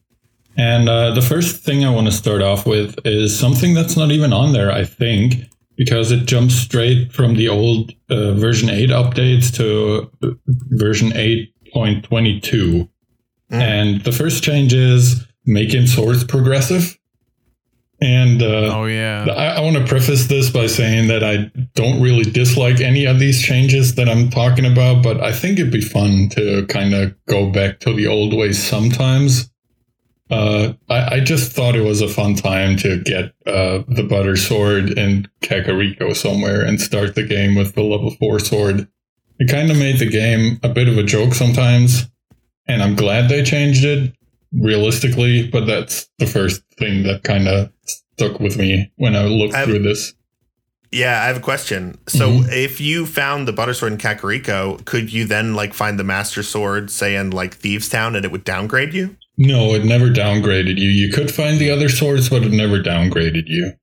And 0.57 0.89
uh, 0.89 1.13
the 1.13 1.23
first 1.23 1.63
thing 1.63 1.85
I 1.85 1.91
want 1.91 2.07
to 2.07 2.13
start 2.13 2.43
off 2.43 2.67
with 2.67 2.99
is 3.05 3.39
something 3.39 3.75
that's 3.75 3.97
not 3.97 4.11
even 4.11 4.33
on 4.33 4.53
there, 4.53 4.73
I 4.73 4.85
think, 4.85 5.45
because 5.77 6.11
it 6.11 6.27
jumps 6.27 6.57
straight 6.57 7.13
from 7.13 7.35
the 7.35 7.49
old 7.49 7.93
uh, 8.11 8.33
version 8.35 8.69
8 8.69 8.91
updates 8.91 9.55
to 9.57 10.11
uh, 10.23 10.35
version 10.71 11.11
8.22. 11.11 12.43
Mm. 12.43 12.89
And 13.51 14.05
the 14.05 14.11
first 14.11 14.43
change 14.43 14.75
is 14.75 15.25
making 15.47 15.87
swords 15.87 16.25
progressive. 16.25 16.98
And 18.01 18.43
uh, 18.43 18.77
oh 18.77 18.85
yeah. 18.85 19.27
I, 19.29 19.57
I 19.57 19.61
want 19.61 19.77
to 19.77 19.85
preface 19.85 20.27
this 20.27 20.51
by 20.51 20.69
saying 20.69 21.09
that 21.09 21.25
I 21.25 21.51
don't 21.75 22.01
really 22.01 22.31
dislike 22.31 22.81
any 22.81 23.07
of 23.07 23.19
these 23.19 23.43
changes 23.43 23.97
that 23.97 24.09
I'm 24.09 24.31
talking 24.31 24.65
about, 24.65 25.03
but 25.03 25.21
I 25.21 25.33
think 25.33 25.59
it'd 25.59 25.73
be 25.73 25.81
fun 25.81 26.29
to 26.31 26.65
kind 26.67 26.95
of 26.95 27.15
go 27.27 27.51
back 27.51 27.81
to 27.81 27.93
the 27.93 28.07
old 28.07 28.35
ways 28.35 28.63
sometimes. 28.63 29.51
Uh, 30.31 30.75
I, 30.89 31.17
I 31.17 31.21
just 31.21 31.53
thought 31.53 31.75
it 31.75 31.85
was 31.85 32.01
a 32.01 32.09
fun 32.09 32.35
time 32.35 32.77
to 32.79 33.03
get 33.03 33.35
uh, 33.47 33.83
the 33.89 34.07
butter 34.09 34.37
sword 34.37 34.91
in 34.91 35.27
Kakariko 35.41 36.15
somewhere 36.15 36.61
and 36.65 36.81
start 36.81 37.15
the 37.15 37.23
game 37.25 37.57
with 37.57 37.75
the 37.75 37.83
level 37.83 38.11
4 38.11 38.39
sword. 38.39 38.87
It 39.39 39.51
kind 39.51 39.71
of 39.71 39.79
made 39.79 39.99
the 39.99 40.11
game 40.11 40.61
a 40.63 40.69
bit 40.69 40.89
of 40.89 40.99
a 40.99 41.03
joke 41.03 41.33
sometimes, 41.33 42.09
and 42.67 42.83
I'm 42.83 42.95
glad 42.95 43.29
they 43.29 43.43
changed 43.43 43.85
it 43.85 44.13
realistically, 44.53 45.49
but 45.49 45.67
that's 45.67 46.09
the 46.19 46.27
first 46.27 46.63
thing 46.79 47.05
that 47.05 47.23
kind 47.23 47.49
of 47.49 47.73
stuck 48.19 48.41
with 48.41 48.57
me 48.59 48.91
when 48.97 49.15
I 49.15 49.25
looked 49.25 49.55
I've- 49.55 49.71
through 49.71 49.83
this. 49.83 50.15
Yeah, 50.91 51.23
I 51.23 51.27
have 51.27 51.37
a 51.37 51.41
question. 51.41 51.99
So, 52.09 52.31
Mhm. 52.31 52.51
if 52.51 52.81
you 52.81 53.05
found 53.05 53.47
the 53.47 53.53
butter 53.53 53.75
sword 53.75 53.93
in 53.93 53.99
Kakariko, 53.99 54.83
could 54.87 55.13
you 55.13 55.27
then 55.27 55.55
like 55.55 55.75
find 55.75 55.99
the 55.99 56.05
master 56.05 56.43
sword, 56.43 56.91
say 56.91 57.15
in 57.15 57.31
like 57.31 57.55
Thieves 57.55 57.91
Town, 57.91 58.17
and 58.17 58.25
it 58.25 58.33
would 58.33 58.43
downgrade 58.45 58.95
you? 58.95 59.15
No, 59.37 59.75
it 59.75 59.85
never 59.85 60.09
downgraded 60.09 60.79
you. 60.79 60.89
You 60.89 61.13
could 61.13 61.31
find 61.31 61.59
the 61.59 61.71
other 61.71 61.91
swords, 61.91 62.31
but 62.31 62.43
it 62.43 62.53
never 62.53 62.81
downgraded 62.83 63.45
you. 63.49 63.75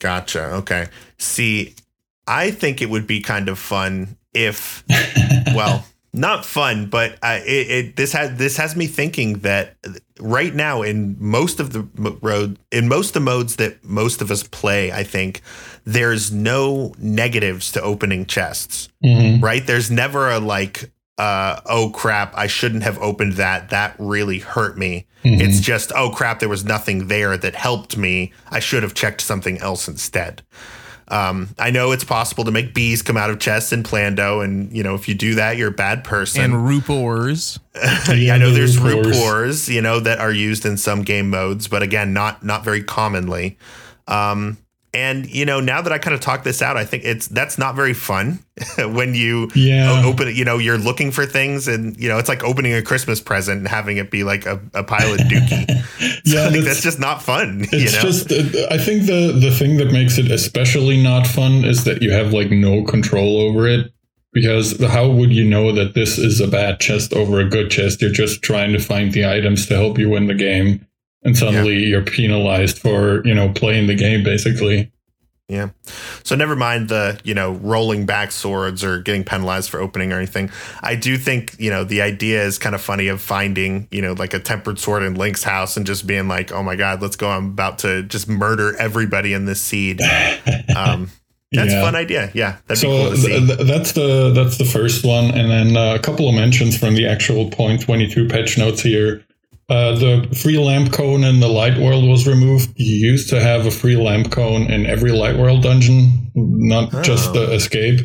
Gotcha. 0.00 0.44
Okay. 0.54 0.86
See, 1.18 1.74
I 2.26 2.50
think 2.50 2.80
it 2.80 2.88
would 2.88 3.06
be 3.06 3.20
kind 3.20 3.50
of 3.50 3.58
fun 3.58 4.16
if, 4.32 4.82
well, 5.54 5.86
not 6.14 6.46
fun, 6.46 6.86
but 6.86 7.18
uh, 7.22 7.40
it, 7.44 7.70
it 7.70 7.96
this 7.96 8.12
has 8.12 8.36
this 8.38 8.56
has 8.56 8.74
me 8.74 8.86
thinking 8.86 9.40
that 9.40 9.76
right 10.20 10.54
now 10.54 10.82
in 10.82 11.16
most 11.18 11.58
of 11.60 11.72
the 11.72 11.80
road 12.22 12.58
in 12.70 12.88
most 12.88 13.08
of 13.08 13.14
the 13.14 13.20
modes 13.20 13.56
that 13.56 13.84
most 13.84 14.22
of 14.22 14.30
us 14.30 14.42
play, 14.44 14.92
I 14.92 15.02
think 15.02 15.40
there's 15.84 16.30
no 16.32 16.94
negatives 16.98 17.72
to 17.72 17.82
opening 17.82 18.24
chests. 18.26 18.88
Mhm. 19.04 19.42
Right? 19.42 19.66
There's 19.66 19.90
never 19.90 20.30
a 20.30 20.38
like, 20.38 20.90
uh, 21.18 21.60
oh 21.66 21.90
crap, 21.90 22.32
I 22.36 22.46
shouldn't 22.46 22.84
have 22.84 22.98
opened 22.98 23.34
that. 23.34 23.70
That 23.70 23.96
really 23.98 24.38
hurt 24.38 24.78
me. 24.78 25.06
Mhm. 25.24 25.40
It's 25.40 25.58
just, 25.60 25.90
oh 25.96 26.10
crap, 26.10 26.38
there 26.38 26.48
was 26.48 26.64
nothing 26.64 27.08
there 27.08 27.36
that 27.36 27.54
helped 27.56 27.96
me. 27.96 28.32
I 28.50 28.60
should 28.60 28.82
have 28.84 28.94
checked 28.94 29.20
something 29.20 29.58
else 29.58 29.88
instead. 29.88 30.42
Um, 31.08 31.50
I 31.58 31.70
know 31.70 31.92
it's 31.92 32.04
possible 32.04 32.44
to 32.44 32.50
make 32.50 32.72
bees 32.74 33.02
come 33.02 33.16
out 33.16 33.30
of 33.30 33.38
chests 33.38 33.72
in 33.72 33.82
Plando, 33.82 34.40
and 34.40 34.74
you 34.74 34.82
know 34.82 34.94
if 34.94 35.08
you 35.08 35.14
do 35.14 35.34
that, 35.36 35.56
you're 35.56 35.68
a 35.68 35.72
bad 35.72 36.04
person. 36.04 36.42
And 36.42 36.54
Rupoors. 36.66 37.58
I 37.74 38.38
know 38.38 38.52
there's 38.52 38.78
Rupoors. 38.78 39.16
Rupoors, 39.16 39.68
you 39.68 39.82
know, 39.82 40.00
that 40.00 40.18
are 40.18 40.32
used 40.32 40.64
in 40.64 40.76
some 40.76 41.02
game 41.02 41.30
modes, 41.30 41.68
but 41.68 41.82
again, 41.82 42.12
not 42.12 42.44
not 42.44 42.64
very 42.64 42.82
commonly. 42.82 43.58
Um, 44.06 44.58
and 44.94 45.28
you 45.28 45.44
know, 45.44 45.60
now 45.60 45.82
that 45.82 45.92
I 45.92 45.98
kind 45.98 46.14
of 46.14 46.20
talk 46.20 46.44
this 46.44 46.62
out, 46.62 46.76
I 46.76 46.84
think 46.84 47.04
it's 47.04 47.26
that's 47.28 47.58
not 47.58 47.74
very 47.74 47.94
fun 47.94 48.38
when 48.78 49.14
you 49.14 49.50
yeah. 49.54 50.02
open 50.04 50.28
it. 50.28 50.34
You 50.36 50.44
know, 50.44 50.58
you're 50.58 50.78
looking 50.78 51.10
for 51.10 51.26
things, 51.26 51.68
and 51.68 51.96
you 51.98 52.08
know, 52.08 52.18
it's 52.18 52.28
like 52.28 52.42
opening 52.44 52.72
a 52.74 52.82
Christmas 52.82 53.20
present 53.20 53.58
and 53.58 53.68
having 53.68 53.96
it 53.96 54.10
be 54.10 54.24
like 54.24 54.46
a, 54.46 54.60
a 54.74 54.84
pile 54.84 55.12
of 55.12 55.18
dookie. 55.20 55.82
So, 56.26 56.30
Yeah, 56.36 56.44
like, 56.44 56.52
that's- 56.52 56.64
that's 56.64 56.82
just 56.82 56.98
not 56.98 57.22
fun. 57.22 57.60
you 57.72 57.80
It's 57.80 57.94
know? 57.94 58.00
just, 58.00 58.32
uh, 58.32 58.66
I 58.70 58.78
think 58.78 59.06
the 59.06 59.32
the 59.38 59.50
thing 59.50 59.76
that 59.76 59.92
makes 59.92 60.16
it 60.18 60.30
especially 60.30 61.02
not 61.02 61.26
fun 61.26 61.64
is 61.64 61.84
that 61.84 62.00
you 62.02 62.12
have 62.12 62.32
like 62.32 62.50
no 62.50 62.82
control 62.84 63.40
over 63.40 63.68
it. 63.68 63.90
Because 64.32 64.82
how 64.82 65.08
would 65.08 65.30
you 65.32 65.44
know 65.44 65.70
that 65.72 65.94
this 65.94 66.18
is 66.18 66.40
a 66.40 66.48
bad 66.48 66.80
chest 66.80 67.12
over 67.12 67.38
a 67.38 67.48
good 67.48 67.70
chest? 67.70 68.02
You're 68.02 68.10
just 68.10 68.42
trying 68.42 68.72
to 68.72 68.80
find 68.80 69.12
the 69.12 69.24
items 69.28 69.66
to 69.66 69.76
help 69.76 69.96
you 69.96 70.08
win 70.10 70.26
the 70.26 70.34
game, 70.34 70.84
and 71.24 71.36
suddenly 71.36 71.84
you're 71.84 72.02
penalized 72.02 72.78
for 72.78 73.24
you 73.26 73.34
know 73.34 73.50
playing 73.52 73.86
the 73.86 73.94
game 73.94 74.22
basically. 74.24 74.90
Yeah. 75.46 75.70
So 76.22 76.36
never 76.36 76.56
mind 76.56 76.88
the, 76.88 77.20
you 77.22 77.34
know, 77.34 77.52
rolling 77.52 78.06
back 78.06 78.32
swords 78.32 78.82
or 78.82 79.00
getting 79.02 79.24
penalized 79.24 79.68
for 79.68 79.78
opening 79.78 80.10
or 80.10 80.16
anything. 80.16 80.50
I 80.82 80.94
do 80.96 81.18
think, 81.18 81.54
you 81.58 81.68
know, 81.68 81.84
the 81.84 82.00
idea 82.00 82.42
is 82.42 82.56
kind 82.56 82.74
of 82.74 82.80
funny 82.80 83.08
of 83.08 83.20
finding, 83.20 83.86
you 83.90 84.00
know, 84.00 84.14
like 84.14 84.32
a 84.32 84.40
tempered 84.40 84.78
sword 84.78 85.02
in 85.02 85.16
Link's 85.16 85.42
house 85.42 85.76
and 85.76 85.84
just 85.86 86.06
being 86.06 86.28
like, 86.28 86.50
oh 86.50 86.62
my 86.62 86.76
God, 86.76 87.02
let's 87.02 87.16
go. 87.16 87.28
I'm 87.28 87.48
about 87.50 87.78
to 87.80 88.04
just 88.04 88.26
murder 88.26 88.74
everybody 88.78 89.34
in 89.34 89.44
this 89.44 89.60
seed. 89.60 90.00
Um, 90.74 91.10
that's 91.52 91.72
Yeah. 91.72 91.78
a 91.78 91.82
fun 91.82 91.94
idea. 91.94 92.30
Yeah. 92.32 92.56
So 92.74 92.86
cool 92.88 93.14
th- 93.14 93.46
th- 93.46 93.68
that's 93.68 93.92
the 93.92 94.32
that's 94.34 94.56
the 94.56 94.64
first 94.64 95.04
one, 95.04 95.26
and 95.26 95.50
then 95.50 95.76
uh, 95.76 95.94
a 95.94 95.98
couple 95.98 96.26
of 96.28 96.34
mentions 96.34 96.76
from 96.76 96.94
the 96.94 97.06
actual 97.06 97.50
point 97.50 97.82
twenty 97.82 98.08
two 98.08 98.26
patch 98.28 98.56
notes 98.58 98.80
here. 98.80 99.22
Uh, 99.68 99.94
the 99.94 100.28
free 100.42 100.58
lamp 100.58 100.92
cone 100.92 101.24
in 101.24 101.40
the 101.40 101.48
light 101.48 101.78
world 101.78 102.06
was 102.06 102.26
removed. 102.26 102.70
You 102.76 103.10
used 103.12 103.30
to 103.30 103.40
have 103.40 103.64
a 103.66 103.70
free 103.70 103.96
lamp 103.96 104.30
cone 104.30 104.70
in 104.70 104.84
every 104.86 105.10
light 105.12 105.36
world 105.38 105.62
dungeon, 105.62 106.30
not 106.34 107.02
just 107.02 107.30
Oh. 107.30 107.32
the 107.32 107.52
escape. 107.54 108.00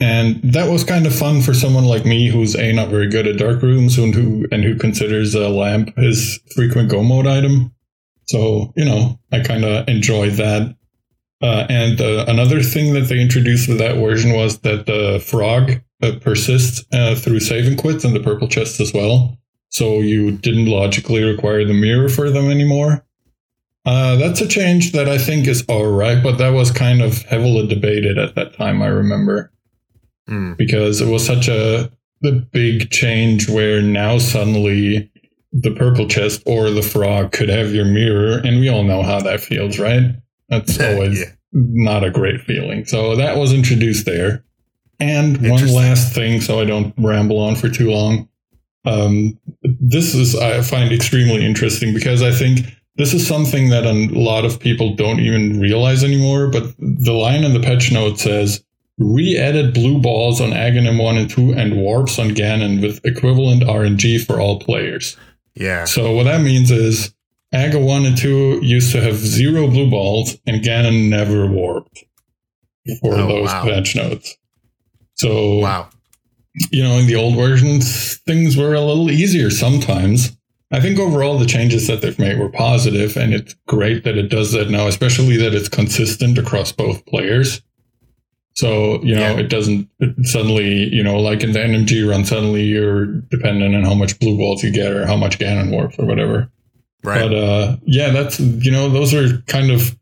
And 0.00 0.40
that 0.42 0.70
was 0.70 0.84
kind 0.84 1.06
of 1.06 1.14
fun 1.14 1.42
for 1.42 1.52
someone 1.54 1.84
like 1.84 2.04
me, 2.06 2.28
who's 2.28 2.54
a 2.54 2.72
not 2.72 2.88
very 2.88 3.08
good 3.08 3.26
at 3.26 3.36
dark 3.36 3.62
rooms 3.62 3.98
and 3.98 4.14
who 4.14 4.46
and 4.52 4.62
who 4.64 4.76
considers 4.76 5.34
a 5.34 5.48
lamp 5.48 5.96
his 5.98 6.38
frequent 6.54 6.88
go 6.88 7.02
mode 7.02 7.26
item. 7.26 7.72
So 8.28 8.72
you 8.76 8.84
know, 8.84 9.18
I 9.32 9.40
kind 9.40 9.64
of 9.64 9.88
enjoyed 9.88 10.34
that. 10.34 10.74
Uh, 11.40 11.66
and 11.68 12.00
uh, 12.00 12.24
another 12.28 12.62
thing 12.62 12.94
that 12.94 13.02
they 13.08 13.20
introduced 13.20 13.68
with 13.68 13.78
that 13.78 13.96
version 13.96 14.32
was 14.34 14.58
that 14.60 14.86
the 14.86 15.20
frog 15.24 15.80
uh, 16.02 16.12
persists 16.20 16.84
uh, 16.92 17.14
through 17.14 17.40
save 17.40 17.66
and 17.66 17.78
quits 17.78 18.04
in 18.04 18.12
the 18.12 18.20
purple 18.20 18.48
chest 18.48 18.80
as 18.80 18.92
well. 18.92 19.37
So 19.70 20.00
you 20.00 20.32
didn't 20.32 20.66
logically 20.66 21.22
require 21.22 21.64
the 21.64 21.74
mirror 21.74 22.08
for 22.08 22.30
them 22.30 22.50
anymore. 22.50 23.04
Uh, 23.84 24.16
that's 24.16 24.40
a 24.40 24.48
change 24.48 24.92
that 24.92 25.08
I 25.08 25.18
think 25.18 25.46
is 25.46 25.64
all 25.68 25.90
right, 25.90 26.22
but 26.22 26.36
that 26.38 26.50
was 26.50 26.70
kind 26.70 27.00
of 27.00 27.22
heavily 27.22 27.66
debated 27.66 28.18
at 28.18 28.34
that 28.34 28.54
time. 28.54 28.82
I 28.82 28.86
remember 28.88 29.52
Hmm. 30.26 30.52
because 30.58 31.00
it 31.00 31.08
was 31.08 31.24
such 31.24 31.48
a 31.48 31.90
the 32.20 32.32
big 32.32 32.90
change 32.90 33.48
where 33.48 33.80
now 33.80 34.18
suddenly 34.18 35.08
the 35.52 35.70
purple 35.70 36.06
chest 36.06 36.42
or 36.46 36.68
the 36.70 36.82
frog 36.82 37.32
could 37.32 37.48
have 37.48 37.72
your 37.72 37.84
mirror, 37.86 38.38
and 38.44 38.60
we 38.60 38.68
all 38.68 38.82
know 38.82 39.02
how 39.02 39.20
that 39.20 39.40
feels, 39.40 39.78
right? 39.78 40.02
That's 40.50 40.78
always 40.80 41.20
Yeah. 41.20 41.26
not 41.52 42.04
a 42.04 42.10
great 42.10 42.40
feeling. 42.42 42.84
So 42.86 43.16
that 43.16 43.36
was 43.38 43.52
introduced 43.54 44.04
there. 44.04 44.44
And 45.00 45.48
one 45.48 45.66
last 45.72 46.12
thing, 46.12 46.40
so 46.40 46.60
I 46.60 46.64
don't 46.64 46.92
ramble 46.98 47.38
on 47.38 47.54
for 47.54 47.68
too 47.70 47.90
long. 47.90 48.27
Um, 48.88 49.38
this 49.62 50.14
is 50.14 50.34
I 50.36 50.62
find 50.62 50.92
extremely 50.92 51.44
interesting 51.44 51.92
because 51.94 52.22
I 52.22 52.32
think 52.32 52.60
this 52.96 53.12
is 53.14 53.26
something 53.26 53.68
that 53.70 53.84
a 53.86 53.92
lot 54.18 54.44
of 54.44 54.58
people 54.58 54.94
don't 54.94 55.20
even 55.20 55.60
realize 55.60 56.02
anymore. 56.02 56.48
But 56.48 56.74
the 56.78 57.12
line 57.12 57.44
in 57.44 57.52
the 57.52 57.60
patch 57.60 57.92
note 57.92 58.18
says 58.18 58.62
re-edit 58.98 59.74
blue 59.74 60.00
balls 60.00 60.40
on 60.40 60.50
Aghanim 60.50 61.00
1 61.02 61.16
and 61.16 61.30
2 61.30 61.52
and 61.52 61.76
warps 61.76 62.18
on 62.18 62.30
Ganon 62.30 62.82
with 62.82 63.04
equivalent 63.04 63.62
RNG 63.62 64.24
for 64.26 64.40
all 64.40 64.58
players. 64.58 65.16
Yeah. 65.54 65.84
So 65.84 66.12
what 66.12 66.24
that 66.24 66.40
means 66.40 66.70
is 66.70 67.14
Aga 67.54 67.78
1 67.78 68.06
and 68.06 68.16
2 68.18 68.60
used 68.62 68.90
to 68.92 69.00
have 69.00 69.16
zero 69.16 69.68
blue 69.68 69.88
balls 69.90 70.36
and 70.46 70.62
Ganon 70.64 71.08
never 71.08 71.46
warped 71.46 72.04
for 73.00 73.14
Oh, 73.14 73.26
those 73.28 73.46
wow. 73.48 73.64
patch 73.64 73.94
notes. 73.94 74.36
So, 75.14 75.58
Wow. 75.58 75.88
You 76.70 76.82
know, 76.82 76.98
in 76.98 77.06
the 77.06 77.16
old 77.16 77.36
versions, 77.36 78.16
things 78.26 78.56
were 78.56 78.74
a 78.74 78.80
little 78.80 79.10
easier 79.10 79.50
sometimes. 79.50 80.36
I 80.70 80.80
think 80.80 80.98
overall 80.98 81.38
the 81.38 81.46
changes 81.46 81.86
that 81.86 82.02
they've 82.02 82.18
made 82.18 82.38
were 82.38 82.50
positive, 82.50 83.16
and 83.16 83.32
it's 83.32 83.54
great 83.66 84.04
that 84.04 84.18
it 84.18 84.28
does 84.28 84.52
that 84.52 84.68
now, 84.70 84.86
especially 84.86 85.36
that 85.38 85.54
it's 85.54 85.68
consistent 85.68 86.36
across 86.36 86.72
both 86.72 87.06
players. 87.06 87.62
So, 88.54 89.02
you 89.04 89.14
know, 89.14 89.20
Yeah. 89.34 89.38
it 89.38 89.48
doesn't 89.48 89.88
it 90.00 90.14
suddenly, 90.26 90.92
you 90.92 91.02
know, 91.02 91.18
like 91.20 91.42
in 91.44 91.52
the 91.52 91.60
NMG 91.60 92.02
run, 92.02 92.24
suddenly 92.24 92.64
you're 92.64 93.06
dependent 93.06 93.74
on 93.76 93.84
how 93.84 93.94
much 93.94 94.18
blue 94.18 94.36
balls 94.36 94.62
you 94.64 94.70
get 94.72 94.92
or 94.92 95.06
how 95.06 95.16
much 95.16 95.38
Ganon 95.38 95.70
warps 95.70 95.94
or 95.98 96.04
whatever. 96.06 96.50
Right. 97.04 97.20
But 97.22 97.34
uh, 97.34 97.76
yeah, 97.86 98.10
that's 98.10 98.40
you 98.40 98.72
know 98.72 98.88
those 98.90 99.14
are 99.14 99.38
kind 99.46 99.70
of 99.70 99.96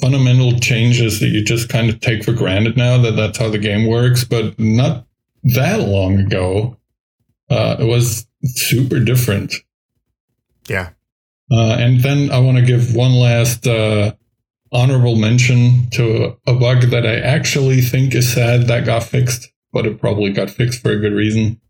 fundamental 0.00 0.58
changes 0.58 1.20
that 1.20 1.28
you 1.28 1.44
just 1.44 1.68
kind 1.68 1.88
of 1.88 2.00
take 2.00 2.24
for 2.24 2.32
granted 2.32 2.76
now 2.76 2.98
that 2.98 3.12
that's 3.12 3.38
how 3.38 3.48
the 3.48 3.58
game 3.58 3.86
works. 3.86 4.24
But 4.24 4.58
not 4.58 5.06
that 5.44 5.80
long 5.80 6.18
ago, 6.18 6.76
uh, 7.50 7.76
it 7.78 7.84
was 7.84 8.26
super 8.44 9.00
different. 9.00 9.54
yeah. 10.68 10.90
Uh, 11.50 11.76
and 11.78 12.00
then 12.00 12.30
I 12.30 12.38
want 12.38 12.56
to 12.56 12.64
give 12.64 12.94
one 12.94 13.12
last 13.12 13.66
uh, 13.66 14.14
honorable 14.72 15.16
mention 15.16 15.90
to 15.90 16.34
a 16.46 16.54
bug 16.54 16.84
that 16.90 17.04
I 17.04 17.16
actually 17.16 17.82
think 17.82 18.14
is 18.14 18.32
sad 18.32 18.68
that 18.68 18.86
got 18.86 19.02
fixed, 19.02 19.52
but 19.70 19.84
it 19.84 20.00
probably 20.00 20.32
got 20.32 20.48
fixed 20.48 20.80
for 20.80 20.92
a 20.92 20.98
good 20.98 21.12
reason. 21.12 21.60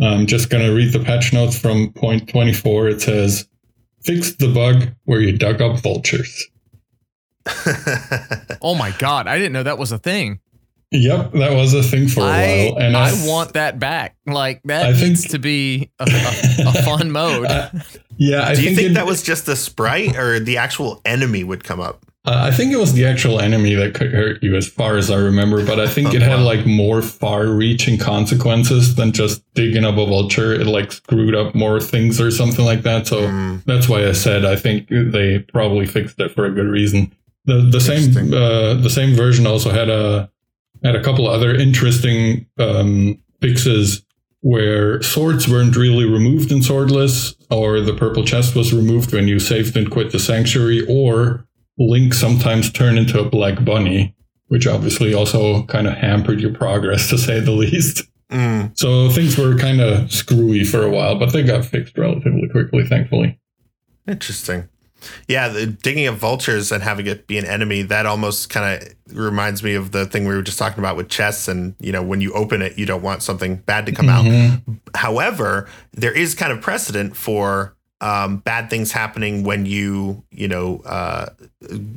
I'm 0.00 0.26
just 0.26 0.48
going 0.48 0.64
to 0.64 0.74
read 0.74 0.92
the 0.94 1.00
patch 1.04 1.34
notes 1.34 1.58
from 1.58 1.92
point 1.92 2.28
24. 2.30 2.88
It 2.88 3.02
says, 3.02 3.46
fixed 4.04 4.38
the 4.38 4.48
bug 4.48 4.94
where 5.04 5.20
you 5.20 5.36
dug 5.36 5.60
up 5.60 5.80
vultures. 5.80 6.46
Oh 8.62 8.74
my 8.74 8.90
god, 8.98 9.28
I 9.28 9.36
didn't 9.38 9.52
know 9.52 9.62
that 9.62 9.78
was 9.78 9.92
a 9.92 9.98
thing. 9.98 10.40
Yep, 10.92 11.32
that 11.32 11.52
was 11.54 11.74
a 11.74 11.82
thing 11.82 12.06
for 12.08 12.20
a 12.20 12.24
I, 12.24 12.70
while. 12.70 12.78
And 12.78 12.96
I 12.96 13.12
want 13.26 13.54
that 13.54 13.78
back. 13.80 14.16
Like 14.26 14.62
that 14.64 14.86
I 14.86 14.92
think- 14.94 15.30
to 15.30 15.38
be 15.38 15.90
a, 15.98 16.04
a, 16.04 16.68
a 16.68 16.82
fun 16.82 17.10
mode. 17.10 17.46
Uh, 17.50 17.70
yeah, 18.18 18.44
I 18.48 18.54
Do 18.54 18.62
you 18.62 18.74
think 18.74 18.90
it- 18.90 18.94
that 18.94 19.04
was 19.06 19.22
just 19.22 19.44
the 19.46 19.56
sprite 19.56 20.16
or 20.16 20.40
the 20.40 20.56
actual 20.58 21.02
enemy 21.04 21.44
would 21.44 21.64
come 21.64 21.80
up? 21.80 22.02
Uh, 22.24 22.48
I 22.50 22.50
think 22.50 22.72
it 22.72 22.76
was 22.76 22.92
the 22.94 23.04
actual 23.06 23.38
enemy 23.40 23.74
that 23.74 23.94
could 23.94 24.12
hurt 24.12 24.42
you, 24.42 24.56
as 24.56 24.66
far 24.66 24.96
as 24.96 25.10
I 25.10 25.16
remember. 25.16 25.64
But 25.64 25.78
I 25.78 25.86
think 25.86 26.12
it 26.14 26.22
had 26.22 26.38
Wow. 26.38 26.44
like 26.44 26.66
more 26.66 27.00
far-reaching 27.02 27.98
consequences 27.98 28.94
than 28.96 29.12
just 29.12 29.42
digging 29.54 29.84
up 29.84 29.96
a 29.96 30.06
vulture. 30.06 30.52
It 30.54 30.66
like 30.66 30.92
screwed 30.92 31.34
up 31.34 31.54
more 31.54 31.78
things 31.80 32.20
or 32.20 32.30
something 32.30 32.64
like 32.64 32.82
that. 32.82 33.06
So 33.06 33.28
Hmm. 33.28 33.56
that's 33.66 33.88
why 33.88 34.06
I 34.08 34.12
said 34.12 34.44
I 34.44 34.56
think 34.56 34.88
they 34.88 35.40
probably 35.52 35.86
fixed 35.86 36.18
it 36.18 36.32
for 36.32 36.46
a 36.46 36.50
good 36.50 36.66
reason. 36.68 37.12
The 37.44 37.68
the 37.70 37.80
same 37.80 38.32
uh, 38.32 38.74
the 38.74 38.90
same 38.90 39.14
version 39.14 39.46
also 39.46 39.70
had 39.70 39.88
a 39.88 40.28
had 40.84 40.96
a 40.96 41.02
couple 41.02 41.26
other 41.26 41.54
interesting 41.54 42.46
um, 42.58 43.18
fixes 43.40 44.02
where 44.40 45.02
swords 45.02 45.48
weren't 45.48 45.76
really 45.76 46.04
removed 46.04 46.52
in 46.52 46.58
swordless, 46.60 47.34
or 47.50 47.80
the 47.80 47.94
purple 47.94 48.24
chest 48.24 48.54
was 48.54 48.72
removed 48.72 49.12
when 49.12 49.26
you 49.26 49.38
saved 49.40 49.76
and 49.76 49.90
quit 49.90 50.12
the 50.12 50.18
sanctuary, 50.18 50.86
or 50.88 51.46
Link 51.78 52.14
sometimes 52.14 52.70
turned 52.70 52.98
into 52.98 53.18
a 53.20 53.28
black 53.28 53.64
bunny. 53.64 54.14
which 54.48 54.66
obviously 54.66 55.12
also 55.12 55.64
kind 55.64 55.86
of 55.86 55.94
hampered 55.94 56.40
your 56.40 56.54
progress 56.54 57.08
to 57.10 57.18
say 57.18 57.40
the 57.40 57.50
least. 57.50 58.04
Mm. 58.30 58.76
So 58.78 59.08
things 59.10 59.36
were 59.36 59.56
kind 59.56 59.80
of 59.80 60.10
screwy 60.12 60.64
for 60.64 60.82
a 60.82 60.90
while, 60.90 61.18
but 61.18 61.32
they 61.32 61.42
got 61.42 61.64
fixed 61.64 61.96
relatively 61.98 62.48
quickly, 62.48 62.84
thankfully. 62.84 63.38
Interesting. 64.06 64.68
Yeah, 65.28 65.48
the 65.48 65.66
digging 65.66 66.06
up 66.06 66.16
vultures 66.16 66.70
and 66.72 66.82
having 66.82 67.06
it 67.06 67.26
be 67.26 67.38
an 67.38 67.44
enemy, 67.46 67.82
that 67.82 68.06
almost 68.06 68.50
kind 68.50 68.82
of 68.82 69.16
reminds 69.16 69.62
me 69.62 69.74
of 69.74 69.92
the 69.92 70.06
thing 70.06 70.26
we 70.26 70.34
were 70.34 70.42
just 70.42 70.58
talking 70.58 70.78
about 70.78 70.96
with 70.96 71.08
chests. 71.08 71.48
And, 71.48 71.74
you 71.80 71.92
know, 71.92 72.02
when 72.02 72.20
you 72.20 72.32
open 72.32 72.62
it, 72.62 72.78
you 72.78 72.86
don't 72.86 73.02
want 73.02 73.22
something 73.22 73.56
bad 73.56 73.86
to 73.86 73.92
come 73.92 74.06
Mhm. 74.06 74.52
out. 74.52 74.76
However, 74.94 75.68
there 75.92 76.12
is 76.12 76.34
kind 76.34 76.52
of 76.52 76.60
precedent 76.60 77.16
for 77.16 77.72
um, 78.02 78.36
bad 78.36 78.68
things 78.68 78.92
happening 78.92 79.42
when 79.42 79.64
you, 79.64 80.22
you 80.30 80.46
know, 80.46 80.82
uh, 80.84 81.30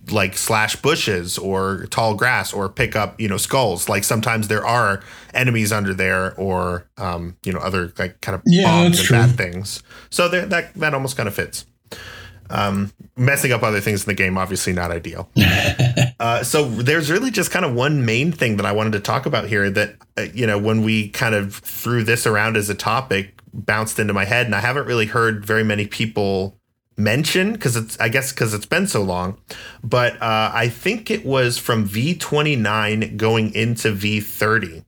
like 0.09 0.37
slash 0.37 0.77
bushes 0.77 1.37
or 1.37 1.87
tall 1.89 2.15
grass 2.15 2.53
or 2.53 2.69
pick 2.69 2.95
up, 2.95 3.19
you 3.19 3.27
know, 3.27 3.35
skulls. 3.35 3.89
Like 3.89 4.05
sometimes 4.05 4.47
there 4.47 4.65
are 4.65 5.01
enemies 5.33 5.73
under 5.73 5.93
there 5.93 6.33
or, 6.35 6.87
um, 6.97 7.35
you 7.43 7.51
know, 7.51 7.59
other 7.59 7.91
like 7.99 8.21
kind 8.21 8.33
of 8.33 8.41
Yeah, 8.45 8.63
bombs 8.63 8.97
and 8.99 9.07
true. 9.07 9.17
bad 9.17 9.35
things. 9.37 9.83
So 10.09 10.29
there, 10.29 10.45
that 10.45 10.73
that 10.75 10.93
almost 10.93 11.17
kind 11.17 11.27
of 11.27 11.35
fits. 11.35 11.65
Um, 12.49 12.91
messing 13.15 13.51
up 13.51 13.63
other 13.63 13.79
things 13.79 14.03
in 14.03 14.07
the 14.07 14.13
game, 14.13 14.37
obviously 14.37 14.73
not 14.73 14.91
ideal. 14.91 15.29
Uh, 16.19 16.43
so 16.43 16.65
there's 16.65 17.09
really 17.09 17.31
just 17.31 17.49
kind 17.49 17.63
of 17.63 17.73
one 17.73 18.05
main 18.05 18.29
thing 18.29 18.57
that 18.57 18.65
I 18.65 18.73
wanted 18.73 18.91
to 18.91 18.99
talk 18.99 19.25
about 19.25 19.47
here 19.47 19.69
that, 19.69 19.95
uh, 20.17 20.23
you 20.33 20.45
know, 20.45 20.57
when 20.57 20.83
we 20.83 21.07
kind 21.07 21.33
of 21.33 21.55
threw 21.55 22.03
this 22.03 22.27
around 22.27 22.57
as 22.57 22.69
a 22.69 22.75
topic, 22.75 23.39
bounced 23.53 23.99
into 23.99 24.11
my 24.11 24.25
head, 24.25 24.45
and 24.45 24.53
I 24.53 24.59
haven't 24.59 24.85
really 24.85 25.05
heard 25.05 25.45
very 25.45 25.63
many 25.63 25.87
people 25.87 26.59
mention 26.97 27.53
because 27.53 27.77
it's, 27.77 27.97
I 28.01 28.09
guess, 28.09 28.33
because 28.33 28.53
it's 28.53 28.65
been 28.65 28.85
so 28.85 29.01
long. 29.01 29.37
But 29.81 30.15
uh, 30.21 30.51
I 30.53 30.67
think 30.67 31.09
it 31.09 31.25
was 31.25 31.57
from 31.57 31.87
V29 31.87 33.15
going 33.15 33.53
into 33.53 33.93
V30. 33.93 34.83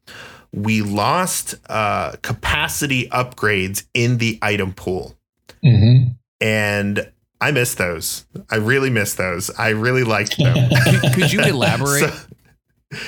We 0.52 0.82
lost 0.82 1.56
uh, 1.70 2.18
capacity 2.24 3.08
upgrades 3.08 3.86
in 3.94 4.18
the 4.18 4.38
item 4.42 4.74
pool 4.74 5.16
hmm 5.64 6.08
and 6.42 7.12
I 7.42 7.52
miss 7.52 7.76
those. 7.76 8.26
I 8.50 8.56
really 8.58 8.90
miss 8.92 9.16
those. 9.16 9.50
I 9.58 9.70
really 9.70 10.04
liked 10.04 10.38
them. 10.38 10.70
Could, 11.02 11.14
could 11.14 11.34
you 11.34 11.42
elaborate? 11.46 12.12
so, 12.12 12.20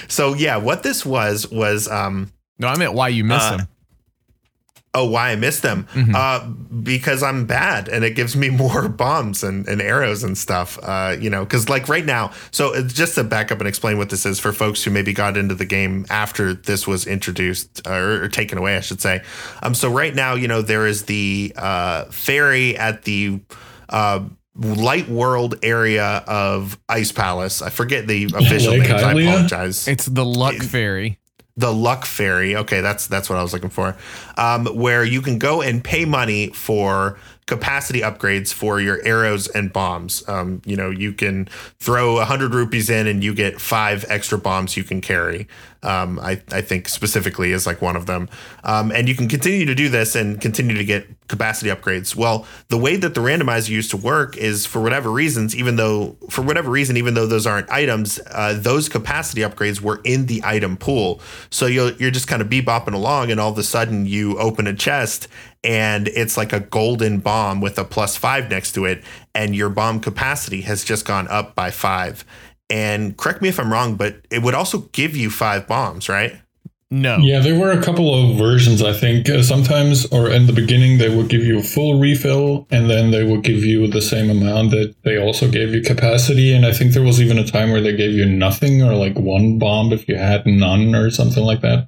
so 0.08 0.34
yeah, 0.34 0.58
what 0.58 0.84
this 0.84 1.06
was 1.06 1.50
was 1.52 1.88
um 1.88 2.32
no, 2.60 2.68
I 2.68 2.78
meant 2.78 2.94
why 2.94 3.10
you 3.10 3.24
miss 3.24 3.42
uh, 3.44 3.58
them. 3.58 3.68
oh 4.96 5.06
why 5.10 5.32
I 5.32 5.36
miss 5.36 5.60
them 5.60 5.88
Mhm. 5.94 6.14
uh 6.16 6.48
because 6.84 7.22
I'm 7.24 7.46
bad 7.46 7.90
and 7.90 8.04
it 8.06 8.12
gives 8.16 8.36
me 8.36 8.50
more 8.64 8.88
bombs 8.88 9.44
and, 9.44 9.68
and 9.68 9.82
arrows 9.82 10.24
and 10.24 10.38
stuff 10.38 10.78
uh 10.84 11.16
you 11.20 11.30
know 11.30 11.44
because 11.44 11.68
like 11.70 11.90
right 11.90 12.06
now 12.06 12.32
so 12.52 12.74
it's 12.74 12.94
just 12.94 13.16
to 13.16 13.24
back 13.24 13.52
up 13.52 13.60
and 13.60 13.68
explain 13.68 13.98
what 13.98 14.10
this 14.10 14.26
is 14.26 14.40
for 14.40 14.52
folks 14.54 14.84
who 14.84 14.92
maybe 14.92 15.14
got 15.14 15.36
into 15.38 15.56
the 15.56 15.66
game 15.66 16.06
after 16.10 16.54
this 16.54 16.86
was 16.88 17.06
introduced 17.08 17.82
uh, 17.88 17.92
or, 17.94 18.24
or 18.24 18.30
taken 18.30 18.58
away 18.58 18.78
I 18.78 18.82
should 18.82 19.02
say 19.02 19.22
um 19.64 19.74
so 19.74 19.90
right 19.92 20.14
now 20.16 20.36
you 20.36 20.48
know 20.48 20.62
there 20.62 20.86
is 20.88 21.04
the 21.04 21.54
uh 21.58 22.06
fairy 22.06 22.78
at 22.78 23.04
the 23.04 23.40
uh 23.94 24.20
light 24.56 25.08
world 25.10 25.56
area 25.64 26.24
of 26.28 26.78
ice 26.90 27.12
palace 27.12 27.62
I 27.62 27.70
forget 27.70 28.06
the 28.08 28.26
official 28.36 28.74
name. 28.78 28.84
I 28.92 29.12
apologize 29.14 29.88
It's 29.88 30.06
the 30.06 30.26
luck 30.26 30.56
it- 30.56 30.64
fairy. 30.64 31.18
the 31.58 31.72
luck 31.74 32.06
fairy 32.06 32.56
okay 32.56 32.82
that's 32.82 33.06
that's 33.08 33.30
what 33.30 33.38
i 33.38 33.42
was 33.44 33.54
looking 33.54 33.70
for 33.70 33.96
um, 34.38 34.66
where 34.68 35.04
you 35.04 35.22
can 35.22 35.38
go 35.40 35.62
and 35.62 35.84
pay 35.84 36.04
money 36.06 36.48
for 36.50 37.18
capacity 37.46 38.02
upgrades 38.02 38.54
for 38.54 38.80
your 38.80 39.04
arrows 39.06 39.48
and 39.50 39.74
bombs. 39.74 40.28
Um, 40.28 40.62
you 40.66 40.76
know 40.76 40.90
you 40.90 41.14
can 41.14 41.48
throw 41.80 42.16
100 42.16 42.54
rupees 42.54 42.90
in 42.90 43.08
and 43.08 43.24
you 43.24 43.34
get 43.34 43.60
five 43.60 44.06
extra 44.10 44.38
bombs 44.38 44.78
you 44.78 44.84
can 44.84 45.02
carry. 45.02 45.48
Um, 45.82 46.18
I, 46.20 46.42
I 46.52 46.62
think 46.62 46.88
specifically 46.88 47.52
is 47.52 47.68
like 47.68 47.82
one 47.82 47.98
of 47.98 48.06
them. 48.06 48.30
Um, 48.64 48.90
and 48.92 49.10
you 49.10 49.16
can 49.16 49.28
continue 49.28 49.66
to 49.66 49.76
do 49.76 49.90
this 49.90 50.16
and 50.16 50.40
continue 50.40 50.78
to 50.78 50.86
get 50.86 51.08
capacity 51.28 51.70
upgrades. 51.70 52.16
Well 52.16 52.46
the 52.70 52.78
way 52.78 52.96
that 52.96 53.14
the 53.14 53.22
randomizer 53.22 53.70
used 53.70 53.92
to 53.92 53.98
work 53.98 54.38
is 54.38 54.66
for 54.66 54.82
whatever 54.82 55.12
reasons 55.12 55.56
even 55.56 55.76
though 55.76 56.16
for 56.30 56.42
whatever 56.42 56.72
reason 56.72 56.96
even 56.96 57.14
though 57.14 57.28
those 57.28 57.46
aren't 57.46 57.70
items 57.70 58.20
uh, 58.32 58.58
those 58.58 58.88
capacity 58.88 59.42
upgrades 59.42 59.82
were 59.82 60.00
in 60.06 60.28
the 60.28 60.42
item 60.46 60.78
pool. 60.78 61.20
So 61.50 61.66
you're, 61.66 61.92
you're 61.94 62.12
just 62.12 62.28
kind 62.28 62.42
of 62.42 62.48
bebopping 62.48 62.94
along 62.94 63.32
and 63.32 63.40
all 63.40 63.52
of 63.52 63.58
a 63.58 63.64
sudden 63.64 64.06
you 64.06 64.38
open 64.38 64.68
a 64.68 64.74
chest 64.74 65.28
and 65.64 66.08
it's 66.10 66.38
like 66.38 66.54
a 66.54 66.60
golden 66.60 67.20
bomb 67.20 67.62
with 67.62 67.78
a 67.80 67.84
plus 67.84 68.18
five 68.18 68.50
next 68.50 68.74
to 68.74 68.86
it 68.86 69.04
and 69.34 69.56
your 69.56 69.70
bomb 69.70 70.00
capacity 70.00 70.62
has 70.62 70.84
just 70.84 71.06
gone 71.06 71.28
up 71.30 71.56
by 71.56 71.72
five 71.72 72.26
and 72.70 73.18
correct 73.18 73.42
me 73.42 73.50
if 73.50 73.60
i'm 73.60 73.72
wrong 73.72 73.96
but 73.96 74.18
it 74.30 74.42
would 74.42 74.54
also 74.54 74.80
give 74.92 75.16
you 75.16 75.30
five 75.30 75.68
bombs 75.68 76.10
right 76.10 76.36
No. 76.94 77.18
Yeah, 77.18 77.40
there 77.40 77.60
were 77.60 77.72
a 77.72 77.82
couple 77.82 78.14
of 78.14 78.38
versions, 78.38 78.84
I 78.84 78.94
think. 78.94 79.28
Uh, 79.28 79.42
sometimes, 79.42 80.06
or 80.12 80.30
in 80.30 80.46
the 80.46 80.54
beginning, 80.54 81.00
they 81.00 81.10
would 81.10 81.28
give 81.28 81.42
you 81.44 81.58
a 81.58 81.64
full 81.64 82.00
refill, 82.00 82.68
and 82.70 82.88
then 82.88 83.10
they 83.10 83.24
would 83.24 83.42
give 83.42 83.64
you 83.64 83.88
the 83.88 84.02
same 84.02 84.30
amount 84.30 84.70
that 84.72 84.94
they 85.04 85.18
also 85.18 85.50
gave 85.50 85.74
you 85.74 85.82
capacity. 85.82 86.54
And 86.54 86.68
I 86.68 86.72
think 86.72 86.94
there 86.94 87.02
was 87.02 87.20
even 87.20 87.40
a 87.40 87.48
time 87.48 87.72
where 87.72 87.82
they 87.82 87.96
gave 87.96 88.12
you 88.12 88.28
nothing, 88.28 88.84
or 88.84 88.94
like 88.94 89.18
one 89.18 89.58
bomb 89.58 89.92
if 89.92 90.08
you 90.08 90.18
had 90.18 90.46
none, 90.46 90.94
or 90.94 91.10
something 91.10 91.44
like 91.44 91.62
that. 91.62 91.88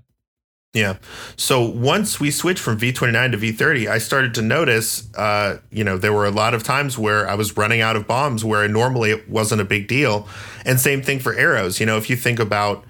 Yeah. 0.76 0.98
So 1.38 1.62
once 1.62 2.20
we 2.20 2.30
switched 2.30 2.60
from 2.60 2.78
V29 2.78 3.32
to 3.32 3.38
V30, 3.38 3.88
I 3.88 3.98
started 3.98 4.34
to 4.34 4.42
notice, 4.42 5.08
uh, 5.16 5.60
you 5.72 5.86
know, 5.86 5.98
there 5.98 6.12
were 6.12 6.26
a 6.26 6.32
lot 6.32 6.54
of 6.54 6.64
times 6.64 6.98
where 6.98 7.30
I 7.30 7.36
was 7.36 7.56
running 7.56 7.80
out 7.80 7.96
of 7.96 8.06
bombs 8.08 8.44
where 8.44 8.68
normally 8.68 9.12
it 9.12 9.30
wasn't 9.30 9.62
a 9.62 9.64
big 9.64 9.88
deal. 9.88 10.28
And 10.66 10.78
same 10.78 11.02
thing 11.02 11.20
for 11.20 11.34
arrows. 11.34 11.80
You 11.80 11.86
know, 11.86 11.96
if 11.96 12.10
you 12.10 12.18
think 12.18 12.40
about 12.40 12.84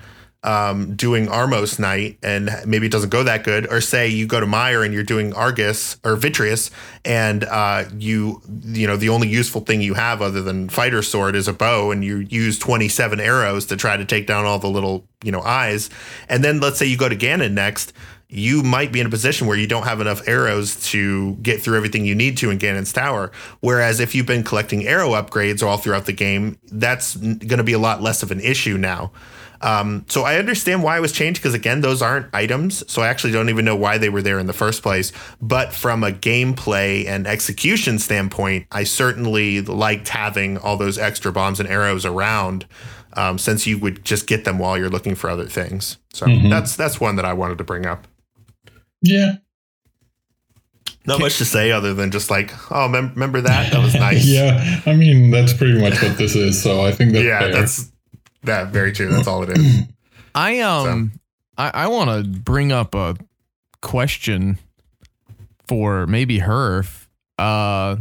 um, 0.46 0.96
doing 0.96 1.28
Armos 1.28 1.80
Knight 1.80 2.18
and 2.24 2.50
maybe 2.66 2.86
it 2.86 2.92
doesn't 2.92 3.10
go 3.10 3.24
that 3.24 3.44
good, 3.44 3.72
or 3.72 3.82
say 3.82 4.08
you 4.08 4.28
go 4.28 4.40
to 4.40 4.46
Mire 4.46 4.84
and 4.84 4.94
you're 4.94 5.04
doing 5.04 5.34
Arrghus 5.34 5.98
or 6.06 6.16
Vitreous 6.16 6.72
and 7.04 7.44
uh, 7.44 7.86
you, 7.98 8.42
you 8.64 8.88
know, 8.88 8.96
the 8.96 9.10
only 9.10 9.28
useful 9.28 9.62
thing 9.62 9.82
you 9.82 9.96
have 9.96 10.22
other 10.22 10.42
than 10.42 10.70
fighter 10.70 11.02
sword 11.02 11.36
is 11.36 11.48
a 11.48 11.54
bow 11.54 11.92
and 11.92 12.04
you 12.04 12.18
use 12.18 12.60
27 12.60 13.20
arrows 13.20 13.66
to 13.66 13.76
try 13.76 13.98
to 13.98 14.06
take 14.06 14.28
down 14.28 14.46
all 14.46 14.60
the 14.60 14.70
little, 14.70 15.06
you 15.24 15.32
know, 15.32 15.42
eyes. 15.42 15.90
And 16.30 16.44
then 16.44 16.60
let's 16.60 16.78
say 16.78 16.86
you 16.86 16.98
go 16.98 17.10
to 17.10 17.16
Ganon 17.16 17.54
next 17.54 17.92
you 18.28 18.64
might 18.64 18.92
be 18.92 19.00
in 19.00 19.06
a 19.06 19.10
position 19.10 19.46
where 19.46 19.58
you 19.58 19.68
don't 19.68 19.84
have 19.84 20.02
enough 20.02 20.28
arrows 20.28 20.82
to 20.90 21.36
get 21.36 21.62
through 21.62 21.78
everything 21.78 22.06
you 22.06 22.16
need 22.16 22.38
to 22.38 22.50
in 22.50 22.58
Ganon's 22.58 22.92
Tower. 22.92 23.32
Whereas 23.60 24.00
if 24.00 24.16
you've 24.16 24.26
been 24.26 24.44
collecting 24.44 24.88
arrow 24.88 25.12
upgrades 25.12 25.66
all 25.66 25.78
throughout 25.78 26.06
the 26.06 26.14
game, 26.14 26.58
that's 26.72 27.16
going 27.16 27.58
to 27.58 27.64
be 27.64 27.74
a 27.74 27.80
lot 27.80 28.02
less 28.02 28.24
of 28.24 28.32
an 28.32 28.40
issue 28.40 28.78
now. 28.78 29.12
Um, 29.62 30.06
so 30.10 30.24
I 30.24 30.38
understand 30.38 30.84
why 30.84 30.98
it 30.98 31.02
was 31.02 31.12
changed 31.12 31.42
because 31.42 31.54
again, 31.54 31.82
those 31.82 32.02
aren't 32.02 32.34
items. 32.34 32.84
So 32.92 33.02
I 33.02 33.08
actually 33.08 33.34
don't 33.34 33.50
even 33.50 33.66
know 33.66 33.76
why 33.76 33.98
they 33.98 34.10
were 34.10 34.22
there 34.22 34.40
in 34.40 34.48
the 34.48 34.54
first 34.54 34.84
place. 34.84 35.12
But 35.42 35.74
from 35.74 36.04
a 36.04 36.12
gameplay 36.12 37.08
and 37.08 37.26
execution 37.28 38.00
standpoint, 38.00 38.68
I 38.72 38.84
certainly 38.84 39.62
liked 39.62 40.10
having 40.10 40.58
all 40.58 40.78
those 40.78 40.98
extra 40.98 41.32
bombs 41.32 41.60
and 41.60 41.70
arrows 41.70 42.06
around. 42.06 42.66
Um, 43.18 43.38
since 43.38 43.66
you 43.66 43.78
would 43.80 44.04
just 44.04 44.28
get 44.28 44.44
them 44.44 44.60
while 44.60 44.78
you're 44.78 44.90
looking 44.90 45.16
for 45.16 45.30
other 45.30 45.46
things, 45.46 45.96
so 46.12 46.26
Mhm. 46.26 46.50
that's 46.50 46.76
that's 46.76 47.00
one 47.00 47.16
that 47.16 47.24
I 47.24 47.32
wanted 47.32 47.58
to 47.60 47.64
bring 47.64 47.86
up. 47.86 48.10
Yeah. 49.02 49.36
Not 51.08 51.20
much 51.20 51.38
to 51.38 51.46
say 51.46 51.72
other 51.72 51.94
than 51.94 52.12
just 52.12 52.30
like, 52.32 52.52
oh, 52.72 52.88
mem- 52.88 53.12
remember 53.14 53.40
that? 53.42 53.72
That 53.72 53.82
was 53.82 53.94
nice. 54.10 54.26
yeah. 54.26 54.82
I 54.86 54.96
mean, 54.96 55.30
that's 55.32 55.54
pretty 55.54 55.80
much 55.80 56.02
what 56.02 56.18
this 56.18 56.36
is. 56.36 56.62
So 56.62 56.82
I 56.84 56.92
think 56.92 57.14
that's 57.14 57.24
yeah, 57.26 57.40
fair. 57.40 57.52
that's 57.54 57.92
that 58.46 58.70
very 58.70 58.92
true. 58.92 59.10
That's 59.10 59.28
all 59.28 59.44
it 59.44 59.58
is. 59.58 59.82
I 60.36 60.60
um 60.60 61.12
I, 61.58 61.72
I 61.74 61.88
want 61.88 62.10
to 62.10 62.40
bring 62.40 62.72
up 62.72 62.94
a 62.96 63.16
question 63.82 64.58
for 65.68 66.06
maybe 66.08 66.40
Herf, 66.40 67.08
uh, 67.40 67.96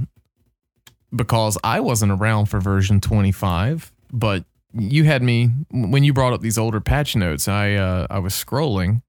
because 1.14 1.56
I 1.62 1.80
wasn't 1.80 2.12
around 2.12 2.46
for 2.46 2.60
version 2.60 3.00
25, 3.00 3.92
but 4.12 4.44
you 4.76 5.04
had 5.04 5.22
me 5.22 5.50
when 5.70 6.02
you 6.02 6.12
brought 6.12 6.32
up 6.32 6.40
these 6.40 6.58
older 6.58 6.80
patch 6.80 7.14
notes. 7.14 7.46
I 7.48 7.74
uh, 7.74 8.06
I 8.10 8.18
was 8.18 8.32
scrolling 8.34 9.02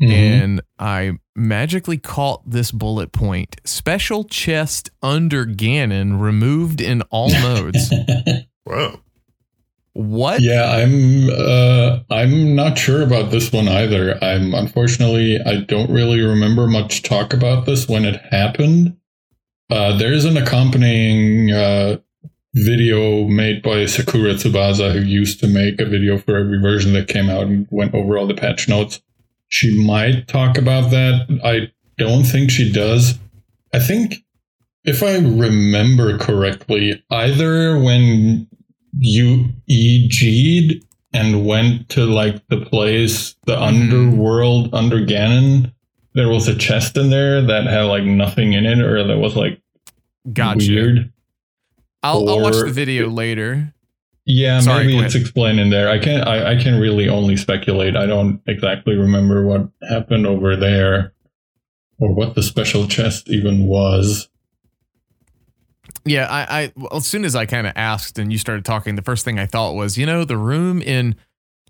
Mhm. 0.00 0.10
and 0.12 0.60
I 0.78 1.18
magically 1.34 1.98
caught 1.98 2.48
this 2.48 2.70
bullet 2.72 3.12
point: 3.12 3.56
special 3.64 4.24
chest 4.24 4.90
under 5.02 5.44
Ganon 5.46 6.20
removed 6.20 6.80
in 6.80 7.02
all 7.10 7.30
modes. 7.42 7.92
Whoa. 8.64 9.00
What? 9.94 10.40
Yeah, 10.40 10.70
I'm 10.70 11.28
uh 11.30 12.00
I'm 12.10 12.54
not 12.54 12.78
sure 12.78 13.02
about 13.02 13.30
this 13.30 13.52
one 13.52 13.68
either. 13.68 14.22
I'm 14.22 14.54
unfortunately 14.54 15.40
I 15.44 15.60
don't 15.62 15.90
really 15.90 16.20
remember 16.20 16.66
much 16.66 17.02
talk 17.02 17.32
about 17.32 17.66
this 17.66 17.88
when 17.88 18.04
it 18.04 18.20
happened. 18.30 18.96
Uh 19.70 19.96
there's 19.96 20.24
an 20.24 20.36
accompanying 20.36 21.50
uh 21.50 21.98
video 22.54 23.26
made 23.26 23.62
by 23.62 23.86
Sakura 23.86 24.34
Tsubasa 24.34 24.92
who 24.92 25.00
used 25.00 25.40
to 25.40 25.48
make 25.48 25.80
a 25.80 25.84
video 25.84 26.18
for 26.18 26.36
every 26.36 26.60
version 26.60 26.92
that 26.94 27.08
came 27.08 27.28
out 27.28 27.46
and 27.46 27.66
went 27.70 27.94
over 27.94 28.16
all 28.16 28.26
the 28.26 28.34
patch 28.34 28.68
notes. 28.68 29.00
She 29.48 29.84
might 29.84 30.28
talk 30.28 30.58
about 30.58 30.90
that. 30.90 31.40
I 31.44 31.72
don't 31.96 32.24
think 32.24 32.50
she 32.50 32.70
does. 32.70 33.18
I 33.72 33.78
think 33.78 34.16
if 34.84 35.02
I 35.02 35.16
remember 35.16 36.18
correctly, 36.18 37.02
either 37.10 37.78
when 37.78 38.48
you 38.98 39.46
EG'd 39.68 40.84
and 41.12 41.46
went 41.46 41.88
to 41.90 42.04
like 42.04 42.46
the 42.48 42.58
place, 42.60 43.34
the 43.46 43.56
Mhm. 43.56 43.62
underworld 43.62 44.74
under 44.74 44.98
Ganon, 45.04 45.72
there 46.14 46.28
was 46.28 46.48
a 46.48 46.54
chest 46.54 46.96
in 46.96 47.10
there 47.10 47.40
that 47.42 47.66
had 47.66 47.82
like 47.84 48.04
nothing 48.04 48.52
in 48.52 48.66
it, 48.66 48.80
or 48.80 49.02
that 49.06 49.18
was 49.18 49.36
like 49.36 49.60
Gotcha. 50.32 50.68
weird. 50.70 51.12
I'll, 52.02 52.28
I'll 52.28 52.40
watch 52.42 52.54
the 52.54 52.70
video 52.70 53.08
later. 53.08 53.72
Yeah, 54.30 54.60
Sorry, 54.60 54.86
maybe 54.88 54.98
it's 55.04 55.14
explained 55.14 55.58
in 55.58 55.70
there. 55.70 55.88
I 55.88 55.98
can 55.98 56.20
I, 56.20 56.52
I 56.52 56.62
can 56.62 56.78
really 56.78 57.08
only 57.08 57.36
speculate. 57.36 57.96
I 57.96 58.04
don't 58.06 58.40
exactly 58.46 58.94
remember 58.94 59.46
what 59.46 59.68
happened 59.88 60.26
over 60.26 60.54
there, 60.54 61.14
or 61.98 62.14
what 62.14 62.34
the 62.34 62.42
special 62.42 62.86
chest 62.86 63.30
even 63.30 63.66
was. 63.66 64.28
Yeah, 66.04 66.26
I, 66.30 66.62
I 66.62 66.72
well, 66.76 66.96
as 66.96 67.06
soon 67.06 67.24
as 67.24 67.34
I 67.36 67.46
kind 67.46 67.66
of 67.66 67.72
asked 67.76 68.18
and 68.18 68.32
you 68.32 68.38
started 68.38 68.64
talking, 68.64 68.94
the 68.96 69.02
first 69.02 69.24
thing 69.24 69.38
I 69.38 69.46
thought 69.46 69.74
was, 69.74 69.98
you 69.98 70.06
know, 70.06 70.24
the 70.24 70.36
room 70.36 70.80
in 70.82 71.16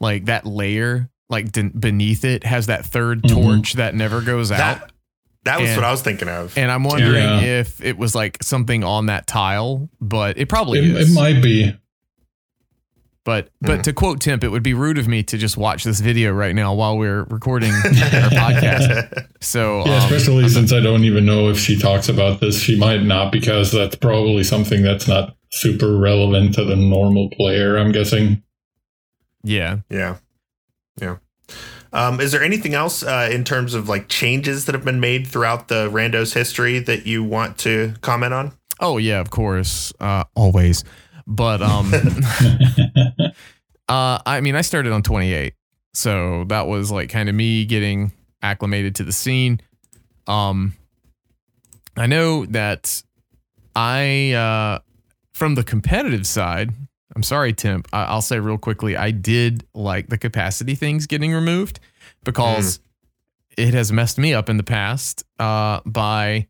like 0.00 0.26
that 0.26 0.46
layer, 0.46 1.08
like 1.28 1.50
d- 1.52 1.62
beneath 1.76 2.24
it, 2.24 2.44
has 2.44 2.66
that 2.66 2.84
3rd 2.84 3.22
Mhm. 3.22 3.28
torch 3.34 3.72
that 3.74 3.94
never 3.94 4.20
goes 4.20 4.50
out. 4.52 4.58
That 4.58 4.92
that 5.44 5.60
was 5.60 5.70
And- 5.70 5.78
what 5.78 5.84
I 5.84 5.90
was 5.90 6.02
thinking 6.02 6.28
of. 6.28 6.56
and 6.58 6.70
I'm 6.70 6.84
wondering 6.84 7.22
Yeah. 7.24 7.40
if 7.40 7.80
it 7.82 7.96
was 7.96 8.14
like 8.14 8.38
something 8.42 8.84
on 8.84 9.06
that 9.06 9.26
tile, 9.26 9.88
but 10.00 10.36
it 10.38 10.48
probably 10.48 10.78
It, 10.80 10.96
is. 10.96 11.10
it 11.10 11.14
might 11.14 11.42
be. 11.42 11.74
But 13.28 13.50
but 13.60 13.80
Mhm. 13.80 13.82
to 13.82 13.92
quote 13.92 14.20
Temp, 14.22 14.42
it 14.42 14.48
would 14.48 14.62
be 14.62 14.72
rude 14.72 14.96
of 14.96 15.06
me 15.06 15.22
to 15.24 15.36
just 15.36 15.58
watch 15.58 15.84
this 15.84 16.00
video 16.00 16.32
right 16.32 16.54
now 16.54 16.72
while 16.72 16.96
we're 16.96 17.24
recording 17.24 17.70
our 17.74 17.80
podcast. 18.30 19.26
So 19.42 19.84
Yeah, 19.84 19.96
um, 19.98 20.02
especially 20.04 20.48
since 20.48 20.72
I 20.72 20.80
don't 20.80 21.04
even 21.04 21.26
know 21.26 21.50
if 21.50 21.58
she 21.58 21.78
talks 21.78 22.08
about 22.08 22.40
this. 22.40 22.58
She 22.58 22.78
might 22.78 23.02
not 23.02 23.30
because 23.30 23.70
that's 23.70 23.96
probably 23.96 24.44
something 24.44 24.80
that's 24.82 25.06
not 25.06 25.36
super 25.50 25.98
relevant 25.98 26.54
to 26.54 26.64
the 26.64 26.74
normal 26.74 27.28
player. 27.28 27.76
I'm 27.76 27.92
guessing. 27.92 28.42
yeah, 29.44 29.80
Yeah. 29.90 30.16
Yeah. 30.98 31.16
Um, 31.92 32.20
is 32.22 32.32
there 32.32 32.42
anything 32.42 32.72
else 32.72 33.02
uh, 33.02 33.28
in 33.30 33.44
terms 33.44 33.74
of 33.74 33.90
like 33.90 34.08
changes 34.08 34.64
that 34.64 34.74
have 34.74 34.86
been 34.86 35.00
made 35.00 35.26
throughout 35.26 35.68
the 35.68 35.90
Randos 35.90 36.32
history 36.32 36.78
that 36.78 37.06
you 37.06 37.22
want 37.22 37.58
to 37.58 37.92
comment 38.00 38.32
on? 38.32 38.52
oh 38.80 38.96
yeah, 38.96 39.20
of 39.20 39.28
course, 39.30 39.92
uh, 40.00 40.24
always. 40.34 40.82
But 41.30 41.60
um, 41.62 41.92
uh, 43.88 44.18
I 44.24 44.40
mean, 44.40 44.56
I 44.56 44.62
started 44.62 44.92
on 44.92 45.02
28, 45.02 45.54
so 45.92 46.44
that 46.48 46.66
was 46.66 46.90
like 46.90 47.10
kind 47.10 47.28
of 47.28 47.34
me 47.34 47.64
getting 47.66 48.12
acclimated 48.42 48.94
to 48.96 49.04
the 49.04 49.12
scene. 49.12 49.60
Um, 50.26 50.74
I 51.96 52.06
know 52.06 52.46
that 52.46 53.02
I, 53.76 54.32
uh, 54.32 54.78
from 55.34 55.54
the 55.54 55.64
competitive 55.64 56.26
side, 56.26 56.70
I'm 57.14 57.22
sorry, 57.22 57.52
Temp. 57.52 57.88
I- 57.92 58.04
I'll 58.04 58.22
say 58.22 58.38
real 58.38 58.58
quickly, 58.58 58.96
I 58.96 59.10
did 59.10 59.66
like 59.74 60.08
the 60.08 60.18
capacity 60.18 60.74
things 60.74 61.06
getting 61.06 61.32
removed 61.32 61.80
because 62.24 62.80
it 63.56 63.74
has 63.74 63.90
messed 63.92 64.18
me 64.18 64.32
up 64.34 64.48
in 64.48 64.56
the 64.56 64.62
past 64.62 65.24
uh, 65.38 65.80
by 65.84 66.46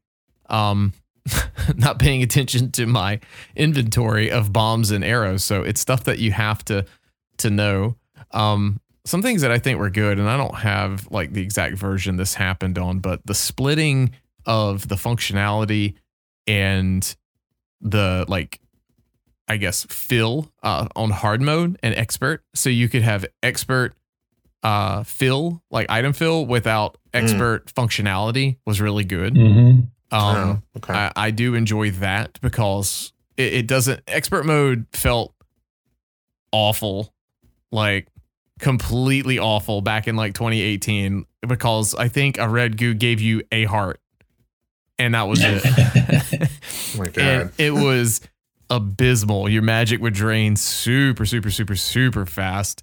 um, 0.50 0.92
not 1.76 1.98
paying 1.98 2.22
attention 2.22 2.70
to 2.72 2.86
my 2.86 3.20
inventory 3.56 4.30
of 4.30 4.52
bombs 4.52 4.90
and 4.90 5.04
arrows. 5.04 5.44
So 5.44 5.62
it's 5.62 5.80
stuff 5.80 6.04
that 6.04 6.18
you 6.18 6.32
have 6.32 6.64
to 6.66 6.84
to 7.38 7.50
know. 7.50 7.96
Um, 8.32 8.80
some 9.04 9.22
things 9.22 9.42
that 9.42 9.50
I 9.50 9.58
think 9.58 9.78
were 9.78 9.90
good, 9.90 10.18
and 10.18 10.28
I 10.28 10.36
don't 10.36 10.56
have 10.56 11.10
like 11.10 11.32
the 11.32 11.42
exact 11.42 11.76
version 11.76 12.16
this 12.16 12.34
happened 12.34 12.78
on, 12.78 12.98
but 12.98 13.20
the 13.24 13.34
splitting 13.34 14.10
of 14.44 14.88
the 14.88 14.96
functionality 14.96 15.94
and 16.46 17.16
the 17.80 18.24
like 18.28 18.60
I 19.46 19.56
guess 19.56 19.86
fill 19.88 20.50
uh, 20.62 20.88
on 20.94 21.10
hard 21.10 21.40
mode 21.40 21.78
and 21.82 21.94
expert. 21.94 22.42
So 22.54 22.70
you 22.70 22.88
could 22.88 23.02
have 23.02 23.24
expert 23.42 23.94
uh 24.64 25.04
fill 25.04 25.62
like 25.70 25.88
item 25.88 26.12
fill 26.12 26.44
without 26.44 26.98
expert 27.14 27.72
functionality 27.74 28.56
was 28.66 28.80
really 28.80 29.04
good. 29.04 29.36
hmm 29.36 29.80
Um 30.10 30.62
oh, 30.74 30.78
okay. 30.78 30.92
I, 30.94 31.12
I 31.16 31.30
do 31.30 31.54
enjoy 31.54 31.90
that 31.92 32.40
because 32.40 33.12
it, 33.36 33.52
it 33.54 33.66
doesn't 33.66 34.00
expert 34.06 34.44
mode 34.46 34.86
felt 34.92 35.34
awful 36.52 37.12
like 37.70 38.08
completely 38.58 39.38
awful 39.38 39.80
back 39.80 40.08
in 40.08 40.16
like 40.16 40.34
2018 40.34 41.24
because 41.46 41.94
I 41.94 42.08
think 42.08 42.38
a 42.38 42.48
red 42.48 42.76
goo 42.76 42.94
gave 42.94 43.20
you 43.20 43.42
a 43.52 43.64
heart 43.64 44.00
and 44.98 45.14
that 45.14 45.28
was 45.28 45.40
it. 45.42 45.62
oh 46.96 46.98
my 46.98 47.08
god. 47.10 47.18
and 47.18 47.52
it 47.58 47.70
was 47.70 48.20
abysmal. 48.70 49.48
Your 49.48 49.62
magic 49.62 50.00
would 50.00 50.14
drain 50.14 50.56
super, 50.56 51.24
super, 51.24 51.50
super, 51.50 51.76
super 51.76 52.26
fast. 52.26 52.82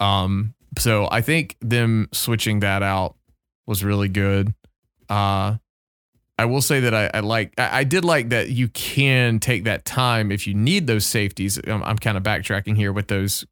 Um, 0.00 0.54
so 0.78 1.08
I 1.10 1.20
think 1.20 1.56
them 1.60 2.08
switching 2.12 2.60
that 2.60 2.82
out 2.82 3.16
was 3.66 3.84
really 3.84 4.08
good. 4.08 4.54
Uh, 5.08 5.56
I 6.38 6.46
will 6.46 6.62
say 6.62 6.80
that 6.80 6.94
I, 6.94 7.10
I 7.14 7.20
like, 7.20 7.52
I, 7.58 7.80
I 7.80 7.84
did 7.84 8.04
like 8.04 8.30
that 8.30 8.50
you 8.50 8.68
can 8.68 9.38
take 9.38 9.64
that 9.64 9.84
time 9.84 10.32
if 10.32 10.46
you 10.46 10.54
need 10.54 10.86
those 10.86 11.06
safeties. 11.06 11.58
I'm, 11.66 11.82
I'm 11.84 11.96
kind 11.98 12.16
of 12.16 12.22
backtracking 12.24 12.76
here 12.76 12.92
with 12.92 13.06
those 13.08 13.44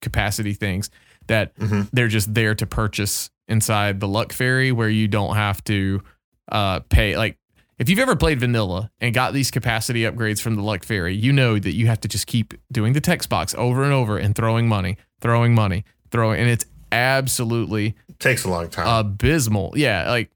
capacity 0.00 0.54
things 0.54 0.90
that 1.26 1.54
Mhm. 1.58 1.88
they're 1.92 2.08
just 2.08 2.32
there 2.34 2.54
to 2.54 2.66
purchase 2.66 3.30
inside 3.46 4.00
the 4.00 4.08
luck 4.08 4.32
fairy 4.32 4.72
where 4.72 4.88
you 4.88 5.06
don't 5.08 5.36
have 5.36 5.62
to 5.64 6.02
uh, 6.50 6.80
pay 6.88 7.16
like 7.16 7.36
if 7.78 7.88
you've 7.88 7.98
ever 7.98 8.16
played 8.16 8.40
vanilla 8.40 8.90
and 9.00 9.12
got 9.14 9.32
these 9.32 9.50
capacity 9.50 10.02
upgrades 10.02 10.40
from 10.40 10.54
the 10.56 10.62
luck 10.62 10.82
fairy 10.84 11.14
you 11.14 11.32
know 11.32 11.58
that 11.58 11.72
you 11.74 11.86
have 11.86 12.00
to 12.00 12.08
just 12.08 12.26
keep 12.26 12.54
doing 12.72 12.92
the 12.92 13.00
text 13.00 13.28
box 13.28 13.54
over 13.58 13.84
and 13.84 13.92
over 13.92 14.16
and 14.18 14.34
throwing 14.34 14.66
money 14.68 14.96
throwing 15.20 15.54
money 15.54 15.84
throwing 16.10 16.40
and 16.40 16.48
it's 16.48 16.64
absolutely 16.92 17.94
Takes 18.18 18.44
a 18.44 18.48
long 18.48 18.68
time. 18.68 18.86
abysmal 18.86 19.72
yeah 19.76 20.08
like 20.10 20.30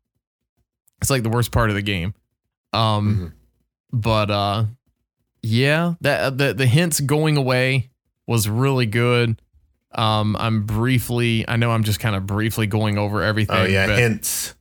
it's 1.05 1.11
like 1.11 1.23
the 1.23 1.29
worst 1.29 1.53
part 1.53 1.69
of 1.69 1.77
the 1.77 1.83
game 1.83 2.15
um 2.73 3.33
Mhm. 3.93 3.99
but 4.01 4.31
uh 4.31 4.65
yeah 5.43 5.95
that 6.01 6.39
the 6.39 6.55
the 6.55 6.67
hints 6.67 6.99
going 7.01 7.37
away 7.37 7.91
was 8.27 8.49
really 8.49 8.87
good 8.87 9.39
um 9.93 10.35
i'm 10.41 10.65
briefly 10.65 11.45
i 11.47 11.57
know 11.57 11.71
i'm 11.71 11.85
just 11.85 12.01
kind 12.01 12.17
of 12.17 12.27
briefly 12.27 12.67
going 12.67 12.97
over 12.97 13.23
everything 13.23 13.55
oh 13.57 13.65
yeah, 13.65 13.87
hints. 13.95 14.55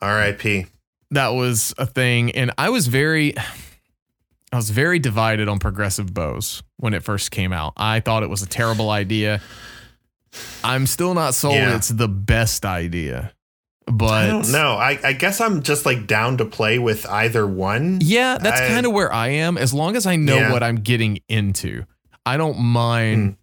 R.I.P. 0.00 0.66
that 1.10 1.28
was 1.28 1.74
a 1.76 1.84
thing 1.84 2.30
and 2.32 2.50
i 2.56 2.70
was 2.70 2.86
very 2.86 3.36
i 3.36 4.56
was 4.56 4.70
very 4.70 4.98
divided 4.98 5.46
on 5.46 5.58
progressive 5.58 6.14
bows 6.14 6.62
when 6.78 6.94
it 6.94 7.02
first 7.04 7.30
came 7.30 7.52
out 7.52 7.74
i 7.76 8.00
thought 8.00 8.22
it 8.22 8.30
was 8.30 8.42
a 8.42 8.46
terrible 8.48 8.88
idea 8.88 9.40
i'm 10.64 10.86
still 10.86 11.12
not 11.14 11.34
sold 11.34 11.54
Yeah. 11.56 11.76
it's 11.76 11.88
the 11.90 12.08
best 12.08 12.64
idea 12.64 13.34
but 13.86 14.48
no. 14.48 14.74
I, 14.74 14.98
I 15.02 15.12
guess 15.12 15.40
I'm 15.40 15.62
just 15.62 15.86
like 15.86 16.06
down 16.06 16.38
to 16.38 16.44
play 16.44 16.78
with 16.78 17.06
either 17.08 17.46
one. 17.46 17.98
Yeah, 18.00 18.38
that's 18.38 18.60
kind 18.60 18.86
of 18.86 18.92
where 18.92 19.12
I 19.12 19.28
am. 19.28 19.58
As 19.58 19.74
long 19.74 19.96
as 19.96 20.06
I 20.06 20.16
know 20.16 20.36
Yeah. 20.36 20.52
what 20.52 20.62
I'm 20.62 20.76
getting 20.76 21.20
into, 21.28 21.84
I 22.24 22.36
don't 22.36 22.58
mind, 22.58 23.36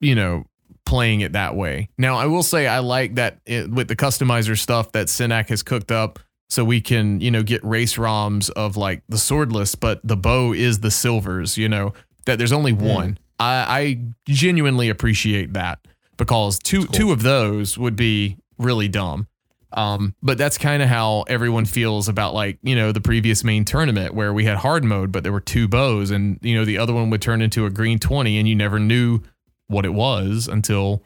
hmm. 0.00 0.06
you 0.06 0.14
know, 0.14 0.44
playing 0.84 1.20
it 1.20 1.32
that 1.32 1.56
way. 1.56 1.88
Now, 1.98 2.16
I 2.16 2.26
will 2.26 2.42
say 2.42 2.66
I 2.66 2.78
like 2.80 3.16
that 3.16 3.38
it, 3.46 3.70
with 3.70 3.88
the 3.88 3.96
customizer 3.96 4.56
stuff 4.58 4.92
that 4.92 5.08
Synack 5.08 5.48
has 5.48 5.62
cooked 5.62 5.90
up, 5.90 6.18
so 6.48 6.64
we 6.64 6.80
can, 6.80 7.20
you 7.20 7.30
know, 7.30 7.42
get 7.42 7.64
race 7.64 7.96
ROMs 7.96 8.50
of 8.50 8.76
like 8.76 9.02
the 9.08 9.16
swordless, 9.16 9.78
but 9.78 10.00
the 10.04 10.16
bow 10.16 10.52
is 10.52 10.78
the 10.80 10.90
silvers. 10.90 11.58
You 11.58 11.68
know 11.68 11.92
that 12.26 12.38
there's 12.38 12.52
only 12.52 12.72
hmm. 12.72 12.84
one. 12.84 13.18
I, 13.38 13.54
I 13.68 14.00
genuinely 14.26 14.88
appreciate 14.88 15.52
that 15.54 15.80
because 16.16 16.58
two 16.58 16.86
Cool. 16.86 16.92
two 16.92 17.12
of 17.12 17.22
those 17.22 17.76
would 17.76 17.96
be 17.96 18.36
really 18.58 18.88
dumb. 18.88 19.26
Um, 19.72 20.14
but 20.22 20.38
that's 20.38 20.56
kind 20.58 20.82
of 20.82 20.88
how 20.88 21.22
everyone 21.28 21.64
feels 21.64 22.08
about 22.08 22.34
like, 22.34 22.58
you 22.62 22.74
know, 22.76 22.92
the 22.92 23.00
previous 23.00 23.42
main 23.44 23.64
tournament 23.64 24.14
where 24.14 24.32
we 24.32 24.44
had 24.44 24.58
hard 24.58 24.84
mode, 24.84 25.10
but 25.12 25.22
there 25.22 25.32
were 25.32 25.40
two 25.40 25.66
bows 25.68 26.10
and, 26.10 26.38
you 26.40 26.54
know, 26.54 26.64
the 26.64 26.78
other 26.78 26.92
one 26.94 27.10
would 27.10 27.20
turn 27.20 27.42
into 27.42 27.66
a 27.66 27.70
green 27.70 27.98
20 27.98 28.38
and 28.38 28.48
you 28.48 28.54
never 28.54 28.78
knew 28.78 29.20
what 29.66 29.84
it 29.84 29.92
was 29.92 30.46
until 30.48 31.02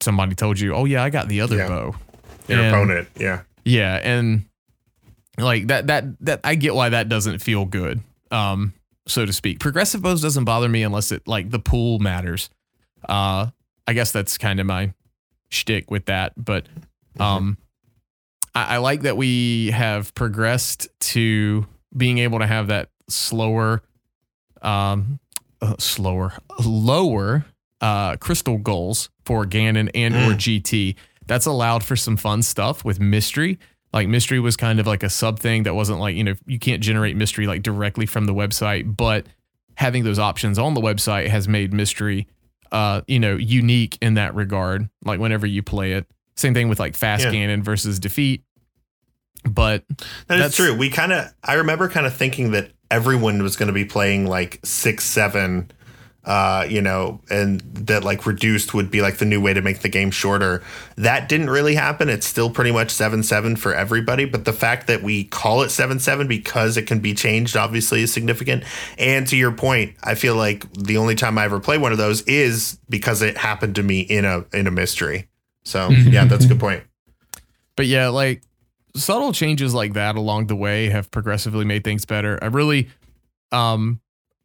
somebody 0.00 0.34
told 0.34 0.58
you, 0.58 0.74
oh, 0.74 0.86
yeah, 0.86 1.02
I 1.04 1.10
got 1.10 1.28
the 1.28 1.40
other 1.42 1.56
Yeah. 1.56 1.68
bow. 1.68 1.94
Your 2.48 2.58
And- 2.60 2.68
opponent. 2.74 3.08
Yeah. 3.16 3.42
Yeah. 3.64 4.00
And 4.02 4.46
like 5.38 5.66
that, 5.68 5.86
that, 5.88 6.04
that, 6.24 6.40
I 6.42 6.54
get 6.54 6.74
why 6.74 6.88
that 6.88 7.08
doesn't 7.08 7.40
feel 7.40 7.64
good, 7.66 8.00
um, 8.30 8.72
so 9.06 9.26
to 9.26 9.32
speak. 9.32 9.60
Progressive 9.60 10.00
bows 10.02 10.22
doesn't 10.22 10.44
bother 10.44 10.68
me 10.68 10.82
unless 10.82 11.12
it, 11.12 11.26
like, 11.28 11.50
the 11.50 11.58
pool 11.58 11.98
matters. 11.98 12.48
Uh, 13.08 13.48
I 13.86 13.92
guess 13.92 14.10
that's 14.10 14.38
kind 14.38 14.58
of 14.60 14.66
my 14.66 14.94
shtick 15.50 15.90
with 15.90 16.06
that. 16.06 16.32
But, 16.42 16.66
um, 17.20 17.58
I, 18.54 18.74
I 18.74 18.76
like 18.78 19.02
that 19.02 19.16
we 19.16 19.70
have 19.70 20.14
progressed 20.14 20.88
to 21.00 21.66
being 21.96 22.18
able 22.18 22.38
to 22.38 22.46
have 22.46 22.68
that 22.68 22.90
slower, 23.08 23.82
um, 24.62 25.20
uh, 25.60 25.76
slower, 25.78 26.32
lower 26.64 27.44
uh, 27.80 28.16
crystal 28.16 28.58
goals 28.58 29.10
for 29.24 29.44
Ganon 29.44 29.90
and 29.94 30.14
or 30.14 30.34
GT. 30.34 30.96
That's 31.26 31.46
allowed 31.46 31.84
for 31.84 31.96
some 31.96 32.16
fun 32.16 32.42
stuff 32.42 32.84
with 32.84 33.00
mystery. 33.00 33.58
Like 33.92 34.08
mystery 34.08 34.40
was 34.40 34.56
kind 34.56 34.80
of 34.80 34.86
like 34.86 35.02
a 35.02 35.10
sub 35.10 35.38
thing 35.38 35.62
that 35.62 35.74
wasn't 35.74 36.00
like 36.00 36.16
you 36.16 36.24
know 36.24 36.34
you 36.46 36.58
can't 36.58 36.82
generate 36.82 37.16
mystery 37.16 37.46
like 37.46 37.62
directly 37.62 38.06
from 38.06 38.26
the 38.26 38.34
website, 38.34 38.96
but 38.96 39.26
having 39.76 40.04
those 40.04 40.18
options 40.18 40.58
on 40.58 40.74
the 40.74 40.80
website 40.80 41.28
has 41.28 41.46
made 41.48 41.72
mystery 41.72 42.26
uh, 42.74 43.02
you 43.06 43.20
know, 43.20 43.36
unique 43.36 43.96
in 44.02 44.14
that 44.14 44.34
regard. 44.34 44.88
Like 45.04 45.20
whenever 45.20 45.46
you 45.46 45.62
play 45.62 45.92
it, 45.92 46.06
same 46.36 46.54
thing 46.54 46.68
with 46.68 46.80
like 46.80 46.96
fast 46.96 47.24
Yeah. 47.24 47.32
Ganon 47.32 47.62
versus 47.62 47.98
defeat. 47.98 48.42
But 49.48 49.84
That 49.88 50.00
is 50.00 50.38
That's- 50.40 50.56
true. 50.56 50.74
We 50.74 50.88
kind 50.90 51.12
of, 51.12 51.32
I 51.42 51.54
remember 51.54 51.88
kind 51.88 52.06
of 52.06 52.14
thinking 52.14 52.52
that 52.52 52.70
everyone 52.90 53.42
was 53.42 53.56
going 53.56 53.66
to 53.66 53.72
be 53.74 53.84
playing 53.84 54.26
like 54.26 54.58
six, 54.64 55.04
seven, 55.04 55.70
uh, 56.24 56.64
you 56.66 56.80
know, 56.80 57.20
and 57.28 57.60
that 57.74 58.02
like 58.04 58.24
reduced 58.24 58.72
would 58.72 58.90
be 58.90 59.02
like 59.02 59.18
the 59.18 59.26
new 59.26 59.38
way 59.42 59.52
to 59.52 59.60
make 59.60 59.80
the 59.80 59.90
game 59.90 60.10
shorter. 60.10 60.62
That 60.96 61.28
didn't 61.28 61.50
really 61.50 61.74
happen. 61.74 62.08
It's 62.08 62.26
still 62.26 62.48
pretty 62.48 62.72
much 62.72 62.90
seven, 62.90 63.22
seven 63.22 63.56
for 63.56 63.74
everybody. 63.74 64.24
But 64.24 64.46
the 64.46 64.52
fact 64.54 64.86
that 64.86 65.02
we 65.02 65.24
call 65.24 65.60
it 65.62 65.68
seven, 65.68 65.98
seven 65.98 66.26
because 66.26 66.78
it 66.78 66.86
can 66.86 67.00
be 67.00 67.12
changed 67.12 67.54
obviously 67.58 68.00
is 68.02 68.12
significant. 68.12 68.64
And 68.96 69.26
to 69.26 69.36
your 69.36 69.52
point, 69.52 69.94
I 70.02 70.14
feel 70.14 70.36
like 70.36 70.72
the 70.72 70.96
only 70.96 71.14
time 71.16 71.36
I 71.36 71.44
ever 71.44 71.60
play 71.60 71.76
one 71.76 71.92
of 71.92 71.98
those 71.98 72.22
is 72.22 72.78
because 72.88 73.20
it 73.20 73.36
happened 73.36 73.74
to 73.74 73.82
me 73.82 74.00
in 74.00 74.24
a, 74.24 74.46
in 74.54 74.66
a 74.66 74.70
mystery. 74.70 75.28
So 75.64 75.88
yeah, 75.90 76.24
that's 76.24 76.44
a 76.44 76.48
good 76.48 76.60
point. 76.60 76.82
but 77.76 77.86
yeah, 77.86 78.08
like 78.08 78.42
subtle 78.96 79.32
changes 79.32 79.74
like 79.74 79.94
that 79.94 80.16
along 80.16 80.46
the 80.46 80.56
way 80.56 80.88
have 80.90 81.10
progressively 81.10 81.64
made 81.64 81.84
things 81.84 82.04
better. 82.04 82.38
I 82.42 82.46
really, 82.46 82.88
um, 83.52 84.00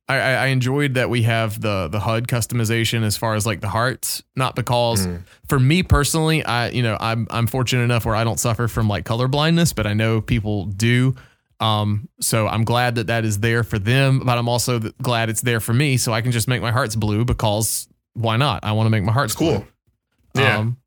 I, 0.07 0.15
I 0.19 0.31
I 0.31 0.45
enjoyed 0.47 0.95
that 0.95 1.09
we 1.09 1.23
have 1.23 1.61
the 1.61 1.87
the 1.87 1.99
HUD 1.99 2.27
customization 2.27 3.03
as 3.03 3.15
far 3.17 3.35
as 3.35 3.45
like 3.45 3.61
the 3.61 3.67
hearts, 3.69 4.23
not 4.35 4.55
because 4.55 5.05
Mm. 5.05 5.21
for 5.47 5.59
me 5.59 5.83
personally, 5.83 6.43
I 6.43 6.69
you 6.69 6.81
know 6.81 6.97
I'm 6.99 7.27
I'm 7.29 7.45
fortunate 7.47 7.83
enough 7.83 8.05
where 8.05 8.15
I 8.15 8.23
don't 8.23 8.39
suffer 8.39 8.67
from 8.67 8.87
like 8.87 9.05
color 9.05 9.27
blindness, 9.27 9.71
but 9.73 9.85
I 9.85 9.93
know 9.93 10.21
people 10.21 10.65
do. 10.65 11.15
Um, 11.59 12.07
so 12.21 12.47
I'm 12.47 12.63
glad 12.63 12.95
that 12.95 13.07
that 13.07 13.25
is 13.25 13.39
there 13.41 13.63
for 13.65 13.77
them, 13.77 14.21
but 14.25 14.37
I'm 14.37 14.47
also 14.47 14.79
glad 15.01 15.29
it's 15.29 15.41
there 15.41 15.59
for 15.59 15.73
me, 15.73 15.97
so 15.97 16.13
I 16.13 16.21
can 16.21 16.31
just 16.31 16.47
make 16.47 16.61
my 16.61 16.71
hearts 16.71 16.95
blue 16.95 17.25
because 17.25 17.87
why 18.13 18.37
not? 18.37 18.63
I 18.63 18.71
want 18.71 18.87
to 18.87 18.89
make 18.91 19.03
my 19.03 19.11
hearts 19.11 19.33
It's 19.33 19.39
cool. 19.39 19.67
blue. 20.33 20.43
Yeah. 20.43 20.57
Um, 20.59 20.77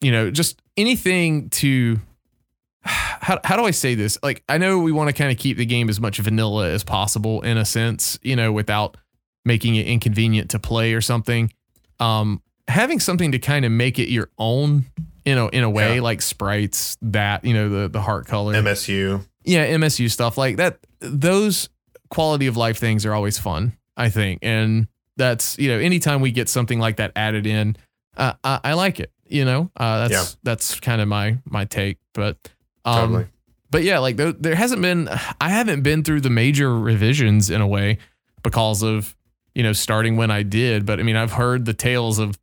you 0.00 0.10
know, 0.12 0.30
just 0.30 0.60
anything 0.76 1.50
to 1.50 1.98
how 2.82 3.38
how 3.44 3.56
do 3.56 3.64
I 3.64 3.70
say 3.70 3.94
this? 3.94 4.18
Like 4.22 4.42
I 4.48 4.58
know 4.58 4.78
we 4.78 4.92
want 4.92 5.08
to 5.08 5.12
kind 5.12 5.30
of 5.30 5.38
keep 5.38 5.56
the 5.56 5.66
game 5.66 5.88
as 5.88 6.00
much 6.00 6.18
vanilla 6.18 6.70
as 6.70 6.82
possible 6.84 7.42
in 7.42 7.56
a 7.58 7.64
sense, 7.64 8.18
you 8.22 8.36
know, 8.36 8.52
without 8.52 8.96
making 9.44 9.76
it 9.76 9.86
inconvenient 9.86 10.50
to 10.50 10.58
play 10.58 10.94
or 10.94 11.00
something. 11.00 11.52
Um 11.98 12.42
having 12.68 13.00
something 13.00 13.32
to 13.32 13.38
kind 13.38 13.64
of 13.64 13.72
make 13.72 13.98
it 13.98 14.08
your 14.08 14.30
own 14.38 14.84
you 15.24 15.34
know 15.34 15.48
in 15.48 15.64
a 15.64 15.70
way 15.70 15.96
Yeah. 15.96 16.00
like 16.02 16.22
sprites 16.22 16.96
that 17.02 17.44
you 17.44 17.52
know 17.52 17.68
the 17.68 17.88
the 17.88 18.00
heart 18.00 18.26
color 18.26 18.54
MSU. 18.54 19.24
yeah 19.44 19.66
msu 19.76 20.08
stuff 20.10 20.38
like 20.38 20.56
that 20.58 20.78
those 21.00 21.68
quality 22.10 22.46
of 22.46 22.56
life 22.56 22.78
things 22.78 23.04
are 23.04 23.12
always 23.12 23.38
fun 23.38 23.72
i 23.96 24.08
think 24.08 24.38
and 24.42 24.86
that's 25.16 25.58
you 25.58 25.68
know 25.68 25.78
anytime 25.80 26.20
we 26.20 26.30
get 26.30 26.48
something 26.48 26.78
like 26.78 26.96
that 26.96 27.10
added 27.16 27.44
in 27.46 27.76
uh, 28.16 28.34
I, 28.44 28.60
I 28.64 28.72
like 28.74 29.00
it 29.00 29.10
you 29.30 29.44
know 29.44 29.70
uh, 29.76 30.06
that's 30.08 30.12
Yeah. 30.12 30.36
that's 30.42 30.80
kind 30.80 31.00
of 31.00 31.08
my 31.08 31.38
my 31.44 31.64
take 31.64 31.98
but 32.14 32.36
um 32.84 33.08
Totally. 33.12 33.26
but 33.70 33.82
yeah 33.84 33.98
like 33.98 34.16
there, 34.16 34.32
there 34.32 34.54
hasn't 34.54 34.82
been 34.82 35.08
i 35.40 35.48
haven't 35.48 35.82
been 35.82 36.02
through 36.04 36.20
the 36.22 36.30
major 36.30 36.76
revisions 36.78 37.50
in 37.50 37.60
a 37.60 37.66
way 37.66 37.98
because 38.42 38.82
of 38.82 39.14
you 39.54 39.62
know 39.62 39.72
starting 39.72 40.16
when 40.16 40.30
i 40.30 40.42
did 40.42 40.84
but 40.86 40.98
i 41.00 41.02
mean 41.02 41.16
i've 41.16 41.32
heard 41.32 41.64
the 41.64 41.74
tales 41.74 42.18
of 42.18 42.38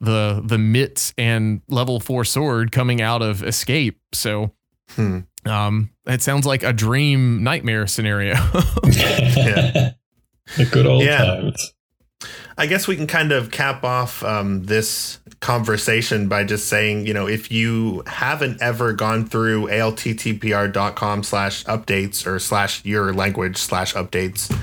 the 0.00 0.40
the 0.44 0.56
mitts 0.58 1.12
and 1.18 1.60
level 1.68 2.00
four 2.00 2.24
sword 2.24 2.72
coming 2.72 3.00
out 3.02 3.22
of 3.22 3.42
escape 3.42 3.98
so 4.12 4.52
Hmm. 4.96 5.20
um, 5.46 5.90
it 6.06 6.20
sounds 6.20 6.44
like 6.46 6.64
a 6.64 6.72
dream 6.72 7.44
nightmare 7.44 7.86
scenario. 7.86 8.34
Yeah. 8.84 9.90
the 10.56 10.64
good 10.68 10.84
old 10.84 11.04
Yeah. 11.04 11.18
times. 11.24 11.74
I 12.60 12.66
guess 12.66 12.86
we 12.86 12.94
can 12.94 13.06
kind 13.06 13.32
of 13.32 13.50
cap 13.50 13.84
off 13.84 14.22
um, 14.22 14.64
this 14.64 15.18
conversation 15.40 16.28
by 16.28 16.44
just 16.44 16.68
saying, 16.68 17.06
you 17.06 17.14
know, 17.14 17.26
if 17.26 17.50
you 17.50 18.02
haven't 18.06 18.60
ever 18.60 18.92
gone 18.92 19.24
through 19.24 19.68
alttpr.com 19.68 21.22
slash 21.22 21.64
updates 21.64 22.26
or 22.26 22.38
slash 22.38 22.84
your 22.84 23.14
language 23.14 23.56
slash 23.56 23.94
updates, 23.94 24.54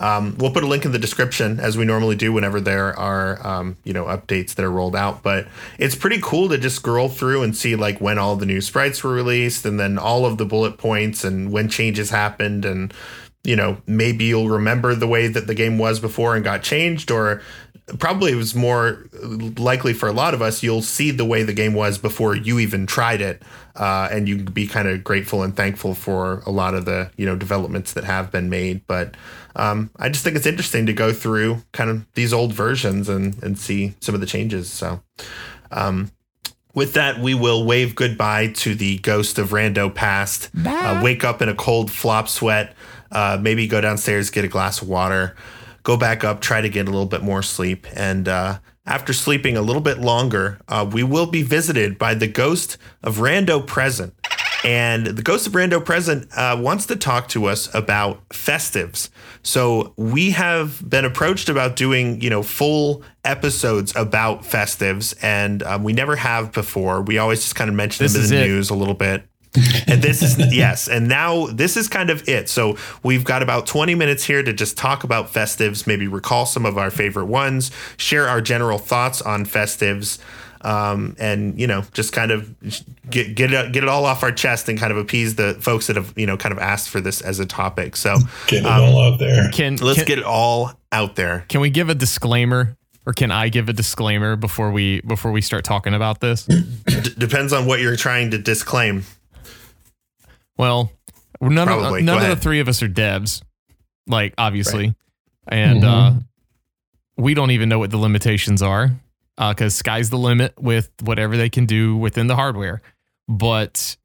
um, 0.00 0.36
we'll 0.36 0.52
put 0.52 0.64
a 0.64 0.66
link 0.66 0.84
in 0.84 0.92
the 0.92 0.98
description 0.98 1.58
as 1.58 1.78
we 1.78 1.86
normally 1.86 2.14
do 2.14 2.30
whenever 2.30 2.60
there 2.60 2.94
are, 2.98 3.46
um, 3.46 3.78
you 3.84 3.94
know, 3.94 4.04
updates 4.04 4.54
that 4.56 4.62
are 4.62 4.70
rolled 4.70 4.94
out. 4.94 5.22
But 5.22 5.48
it's 5.78 5.94
pretty 5.94 6.20
cool 6.20 6.50
to 6.50 6.58
just 6.58 6.76
scroll 6.76 7.08
through 7.08 7.42
and 7.42 7.56
see 7.56 7.74
like 7.74 8.02
when 8.02 8.18
all 8.18 8.36
the 8.36 8.44
new 8.44 8.60
sprites 8.60 9.02
were 9.02 9.12
released 9.12 9.64
and 9.64 9.80
then 9.80 9.96
all 9.96 10.26
of 10.26 10.36
the 10.36 10.44
bullet 10.44 10.76
points 10.76 11.24
and 11.24 11.50
when 11.50 11.70
changes 11.70 12.10
happened 12.10 12.66
and 12.66 12.92
you 13.46 13.54
know, 13.54 13.80
maybe 13.86 14.24
you'll 14.24 14.48
remember 14.48 14.94
the 14.94 15.06
way 15.06 15.28
that 15.28 15.46
the 15.46 15.54
game 15.54 15.78
was 15.78 16.00
before 16.00 16.34
and 16.34 16.44
got 16.44 16.62
changed, 16.62 17.12
or 17.12 17.40
probably 17.98 18.32
it 18.32 18.34
was 18.36 18.54
more 18.54 19.08
likely 19.56 19.92
for 19.92 20.08
a 20.08 20.12
lot 20.12 20.34
of 20.34 20.42
us, 20.42 20.62
you'll 20.62 20.82
see 20.82 21.12
the 21.12 21.24
way 21.24 21.44
the 21.44 21.52
game 21.52 21.72
was 21.72 21.96
before 21.96 22.34
you 22.34 22.58
even 22.58 22.86
tried 22.86 23.20
it. 23.20 23.42
Uh, 23.76 24.08
and 24.10 24.28
you 24.28 24.36
can 24.36 24.46
be 24.46 24.66
kind 24.66 24.88
of 24.88 25.04
grateful 25.04 25.42
and 25.42 25.54
thankful 25.54 25.94
for 25.94 26.42
a 26.46 26.50
lot 26.50 26.74
of 26.74 26.86
the, 26.86 27.10
you 27.16 27.24
know, 27.24 27.36
developments 27.36 27.92
that 27.92 28.04
have 28.04 28.32
been 28.32 28.50
made. 28.50 28.84
But 28.86 29.14
um, 29.54 29.90
I 29.96 30.08
just 30.08 30.24
think 30.24 30.34
it's 30.34 30.46
interesting 30.46 30.86
to 30.86 30.92
go 30.92 31.12
through 31.12 31.62
kind 31.72 31.90
of 31.90 32.04
these 32.14 32.32
old 32.32 32.52
versions 32.52 33.08
and, 33.08 33.40
and 33.42 33.58
see 33.58 33.94
some 34.00 34.14
of 34.14 34.20
the 34.20 34.26
changes. 34.26 34.70
So, 34.70 35.02
um, 35.70 36.10
with 36.74 36.92
that, 36.94 37.20
we 37.20 37.34
will 37.34 37.64
wave 37.64 37.94
goodbye 37.94 38.48
to 38.48 38.74
the 38.74 38.98
ghost 38.98 39.38
of 39.38 39.50
Rando 39.50 39.94
past. 39.94 40.50
Uh, 40.98 41.00
wake 41.02 41.24
up 41.24 41.40
in 41.40 41.48
a 41.48 41.54
cold 41.54 41.90
flop 41.90 42.28
sweat. 42.28 42.74
Uh, 43.10 43.38
maybe 43.40 43.66
go 43.66 43.80
downstairs, 43.80 44.30
get 44.30 44.44
a 44.44 44.48
glass 44.48 44.82
of 44.82 44.88
water, 44.88 45.36
go 45.82 45.96
back 45.96 46.24
up, 46.24 46.40
try 46.40 46.60
to 46.60 46.68
get 46.68 46.88
a 46.88 46.90
little 46.90 47.06
bit 47.06 47.22
more 47.22 47.42
sleep. 47.42 47.86
And 47.94 48.28
uh, 48.28 48.58
after 48.84 49.12
sleeping 49.12 49.56
a 49.56 49.62
little 49.62 49.82
bit 49.82 49.98
longer, 49.98 50.58
uh, 50.68 50.88
we 50.90 51.02
will 51.02 51.26
be 51.26 51.42
visited 51.42 51.98
by 51.98 52.14
the 52.14 52.26
ghost 52.26 52.78
of 53.02 53.16
Rando 53.16 53.64
Present. 53.66 54.14
And 54.64 55.06
the 55.06 55.22
ghost 55.22 55.46
of 55.46 55.52
Rando 55.52 55.84
Present 55.84 56.28
uh, 56.36 56.56
wants 56.60 56.86
to 56.86 56.96
talk 56.96 57.28
to 57.28 57.44
us 57.44 57.72
about 57.72 58.28
festives. 58.30 59.10
So 59.42 59.94
we 59.96 60.32
have 60.32 60.82
been 60.88 61.04
approached 61.04 61.48
about 61.48 61.76
doing, 61.76 62.20
you 62.20 62.30
know, 62.30 62.42
full 62.42 63.04
episodes 63.24 63.94
about 63.94 64.42
festives, 64.42 65.14
and 65.22 65.62
um, 65.62 65.84
we 65.84 65.92
never 65.92 66.16
have 66.16 66.50
before. 66.50 67.02
We 67.02 67.18
always 67.18 67.42
just 67.42 67.54
kind 67.54 67.68
of 67.70 67.76
mention 67.76 68.04
This 68.04 68.14
them 68.14 68.24
in 68.24 68.30
the 68.30 68.36
it. 68.44 68.48
news 68.48 68.70
a 68.70 68.74
little 68.74 68.94
bit. 68.94 69.24
And 69.86 70.02
this 70.02 70.22
is 70.22 70.36
yes, 70.54 70.88
and 70.88 71.08
now 71.08 71.46
this 71.46 71.76
is 71.76 71.88
kind 71.88 72.10
of 72.10 72.28
it. 72.28 72.48
So 72.48 72.76
we've 73.02 73.24
got 73.24 73.42
about 73.42 73.66
20 73.66 73.94
minutes 73.94 74.24
here 74.24 74.42
to 74.42 74.52
just 74.52 74.76
talk 74.76 75.04
about 75.04 75.32
festives, 75.32 75.86
maybe 75.86 76.06
recall 76.08 76.46
some 76.46 76.66
of 76.66 76.78
our 76.78 76.90
favorite 76.90 77.26
ones, 77.26 77.70
share 77.96 78.28
our 78.28 78.40
general 78.40 78.78
thoughts 78.78 79.22
on 79.22 79.44
festives, 79.46 80.18
um, 80.62 81.14
and 81.18 81.58
you 81.60 81.66
know, 81.66 81.84
just 81.92 82.12
kind 82.12 82.30
of 82.30 82.54
get 83.10 83.34
get 83.34 83.52
it 83.52 83.72
get 83.72 83.82
it 83.82 83.88
all 83.88 84.04
off 84.04 84.22
our 84.22 84.32
chest 84.32 84.68
and 84.68 84.78
kind 84.78 84.90
of 84.90 84.98
appease 84.98 85.36
the 85.36 85.54
folks 85.60 85.86
that 85.86 85.96
have 85.96 86.12
you 86.16 86.26
know 86.26 86.36
kind 86.36 86.52
of 86.52 86.58
asked 86.58 86.88
for 86.88 87.00
this 87.00 87.20
as 87.20 87.38
a 87.38 87.46
topic. 87.46 87.94
So 87.96 88.16
Get 88.48 88.64
it 88.64 88.66
Um, 88.66 88.82
all 88.82 89.00
out 89.12 89.18
there. 89.18 89.50
Can 89.52 89.76
let's 89.76 89.98
can, 89.98 90.06
get 90.06 90.18
it 90.18 90.24
all 90.24 90.72
out 90.92 91.14
there. 91.16 91.44
can 91.48 91.60
we 91.60 91.70
give 91.70 91.88
a 91.88 91.94
disclaimer 91.94 92.76
or 93.04 93.12
can 93.12 93.30
I 93.30 93.48
give 93.48 93.68
a 93.68 93.72
disclaimer 93.72 94.34
before 94.34 94.72
we 94.72 95.00
before 95.02 95.30
we 95.30 95.40
start 95.40 95.64
talking 95.64 95.94
about 95.94 96.20
this? 96.20 96.46
D- 96.46 96.64
depends 97.16 97.52
on 97.52 97.66
what 97.66 97.78
you're 97.78 97.94
trying 97.96 98.32
to 98.32 98.38
disclaim. 98.38 99.04
Well, 100.58 100.90
none 101.40 101.66
Probably. 101.66 102.00
of 102.00 102.06
none 102.06 102.20
Go 102.20 102.30
of 102.30 102.36
the 102.36 102.42
three 102.42 102.60
of 102.60 102.68
us 102.68 102.82
are 102.82 102.88
devs, 102.88 103.42
like 104.06 104.34
obviously, 104.38 104.94
and 105.48 105.82
mm-hmm. 105.82 106.18
uh, 106.18 106.20
we 107.16 107.34
don't 107.34 107.50
even 107.50 107.68
know 107.68 107.78
what 107.78 107.90
the 107.90 107.98
limitations 107.98 108.62
are 108.62 108.92
uh, 109.38 109.52
because 109.52 109.74
sky's 109.74 110.10
the 110.10 110.18
limit 110.18 110.60
with 110.60 110.90
whatever 111.02 111.36
they 111.36 111.50
can 111.50 111.66
do 111.66 111.96
within 111.96 112.26
the 112.26 112.36
hardware. 112.36 112.82
But 113.28 113.96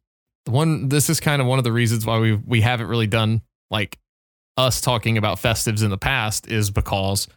one, 0.46 0.90
this 0.90 1.10
is 1.10 1.20
kind 1.20 1.42
of 1.42 1.48
one 1.48 1.58
of 1.58 1.64
the 1.64 1.72
reasons 1.72 2.06
why 2.06 2.20
we 2.20 2.36
we 2.36 2.62
haven't 2.62 2.88
really 2.88 3.08
done 3.08 3.42
like 3.70 3.98
us 4.58 4.82
talking 4.82 5.18
about 5.18 5.38
festives 5.38 5.84
in 5.84 5.90
the 5.90 5.98
past 5.98 6.48
is 6.48 6.70
because 6.72 7.28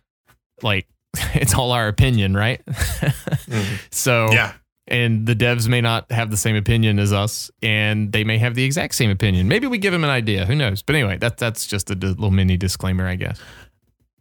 like 0.62 0.87
it's 1.35 1.55
all 1.55 1.73
our 1.73 1.89
opinion, 1.89 2.35
right? 2.35 2.62
Mm-hmm. 3.45 3.77
So 3.91 4.33
Yeah, 4.33 4.55
and 4.87 5.26
the 5.26 5.35
devs 5.35 5.68
may 5.68 5.80
not 5.80 6.11
have 6.12 6.30
the 6.30 6.37
same 6.37 6.57
opinion 6.57 6.99
as 6.99 7.12
us, 7.12 7.51
and 7.62 8.12
they 8.12 8.24
may 8.24 8.39
have 8.39 8.55
the 8.55 8.64
exact 8.64 8.95
same 8.95 9.11
opinion. 9.11 9.49
Maybe 9.49 9.66
we 9.66 9.78
give 9.78 9.93
them 9.93 10.05
an 10.05 10.11
idea. 10.11 10.45
Who 10.47 10.55
knows? 10.55 10.82
But 10.82 10.97
anyway, 10.97 11.16
that 11.18 11.39
that's 11.39 11.66
just 11.66 11.91
a 11.91 11.95
little 11.95 12.30
mini 12.30 12.57
disclaimer, 12.57 13.07
I 13.07 13.16
guess. 13.16 13.41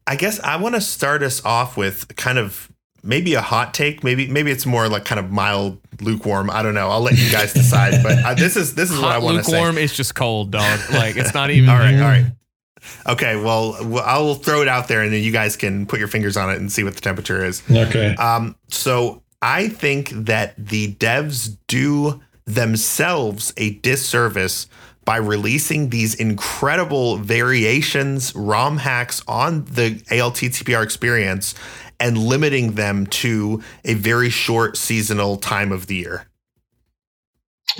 I 0.07 0.15
guess 0.15 0.39
I 0.39 0.57
want 0.57 0.75
to 0.75 0.81
start 0.81 1.23
us 1.23 1.43
off 1.45 1.77
with 1.77 2.15
kind 2.15 2.37
of 2.37 2.71
maybe 3.03 3.33
a 3.33 3.41
hot 3.41 3.73
take. 3.73 4.03
Maybe 4.03 4.27
maybe 4.27 4.51
it's 4.51 4.65
more 4.65 4.87
like 4.87 5.05
kind 5.05 5.19
of 5.19 5.31
mild, 5.31 5.79
lukewarm. 6.01 6.49
I 6.49 6.63
don't 6.63 6.73
know. 6.73 6.89
I'll 6.89 7.01
let 7.01 7.17
you 7.17 7.31
guys 7.31 7.53
decide. 7.53 8.01
But 8.03 8.23
uh, 8.23 8.33
this 8.33 8.55
is 8.55 8.75
this 8.75 8.91
is 8.91 8.99
what 8.99 9.11
I 9.11 9.17
want 9.17 9.37
to 9.37 9.43
say. 9.43 9.51
lukewarm, 9.51 9.77
it's 9.77 9.95
just 9.95 10.15
cold, 10.15 10.51
dog. 10.51 10.79
Like 10.93 11.17
it's 11.17 11.33
not 11.33 11.49
even. 11.51 11.69
All 11.69 11.77
right, 11.77 11.95
all 11.95 12.01
right. 12.01 12.25
Okay, 13.07 13.37
well, 13.37 13.77
well, 13.85 14.03
I'll 14.05 14.35
throw 14.35 14.61
it 14.61 14.67
out 14.67 14.89
there, 14.89 15.01
and 15.01 15.13
then 15.13 15.23
you 15.23 15.31
guys 15.31 15.55
can 15.55 15.85
put 15.85 15.99
your 15.99 16.09
fingers 16.09 16.35
on 16.35 16.49
it 16.49 16.57
and 16.57 16.69
see 16.71 16.83
what 16.83 16.95
the 16.95 17.01
temperature 17.01 17.43
is. 17.43 17.63
Okay. 17.71 18.13
Um, 18.15 18.57
so 18.67 19.22
I 19.43 19.67
think 19.67 20.09
that 20.11 20.55
the 20.57 20.95
devs 20.95 21.57
do 21.67 22.21
themselves 22.45 23.53
a 23.57 23.71
disservice 23.71 24.67
by 25.03 25.17
releasing 25.17 25.89
these 25.89 26.15
incredible 26.15 27.17
variations, 27.17 28.33
ROM 28.35 28.77
hacks 28.77 29.21
on 29.27 29.65
the 29.65 30.01
ALTTPR 30.09 30.81
experience 30.81 31.55
and 31.99 32.17
limiting 32.17 32.75
them 32.75 33.05
to 33.07 33.61
a 33.83 33.95
very 33.95 34.29
short 34.29 34.77
seasonal 34.77 35.35
time 35.35 35.73
of 35.73 35.87
the 35.87 35.95
year. 35.95 36.25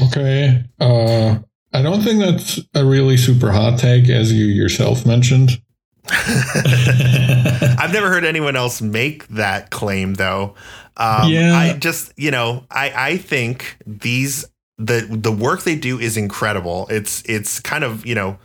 Okay. 0.07 0.65
Uh, 0.81 1.39
I 1.71 1.81
don't 1.81 2.01
think 2.01 2.19
that's 2.19 2.59
a 2.73 2.83
really 2.83 3.15
super 3.15 3.53
hot 3.53 3.79
take, 3.79 4.09
as 4.09 4.33
you 4.33 4.45
yourself 4.47 5.05
mentioned. 5.05 5.61
I've 6.09 7.93
never 7.93 8.09
heard 8.09 8.25
anyone 8.25 8.57
else 8.57 8.81
make 8.81 9.25
that 9.29 9.69
claim, 9.69 10.15
though. 10.15 10.55
Um, 10.97 11.29
Yeah. 11.31 11.55
I 11.55 11.73
just, 11.77 12.13
you 12.17 12.31
know, 12.31 12.65
I 12.71 12.91
I 13.11 13.17
think 13.17 13.77
these 13.85 14.45
the 14.77 15.05
the 15.09 15.31
work 15.31 15.63
they 15.63 15.75
do 15.75 15.99
is 15.99 16.17
incredible. 16.17 16.87
It's 16.89 17.21
it's 17.25 17.59
kind 17.59 17.83
of 17.83 18.05
you 18.05 18.15
know. 18.15 18.37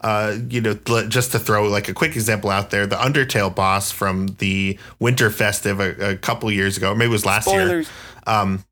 Uh, 0.00 0.36
you 0.50 0.60
know, 0.60 0.74
just 1.08 1.32
to 1.32 1.38
throw 1.38 1.66
like 1.66 1.88
a 1.88 1.94
quick 1.94 2.14
example 2.14 2.50
out 2.50 2.68
there, 2.68 2.86
the 2.86 2.96
Undertale 2.96 3.54
boss 3.54 3.90
from 3.90 4.26
the 4.38 4.78
Winter 4.98 5.30
Festive 5.30 5.80
a, 5.80 6.10
a 6.10 6.16
couple 6.16 6.50
years 6.52 6.76
ago, 6.76 6.92
or 6.92 6.94
maybe 6.94 7.08
it 7.08 7.12
was 7.12 7.24
last 7.24 7.50
year. 7.50 7.78
Um, 8.26 8.64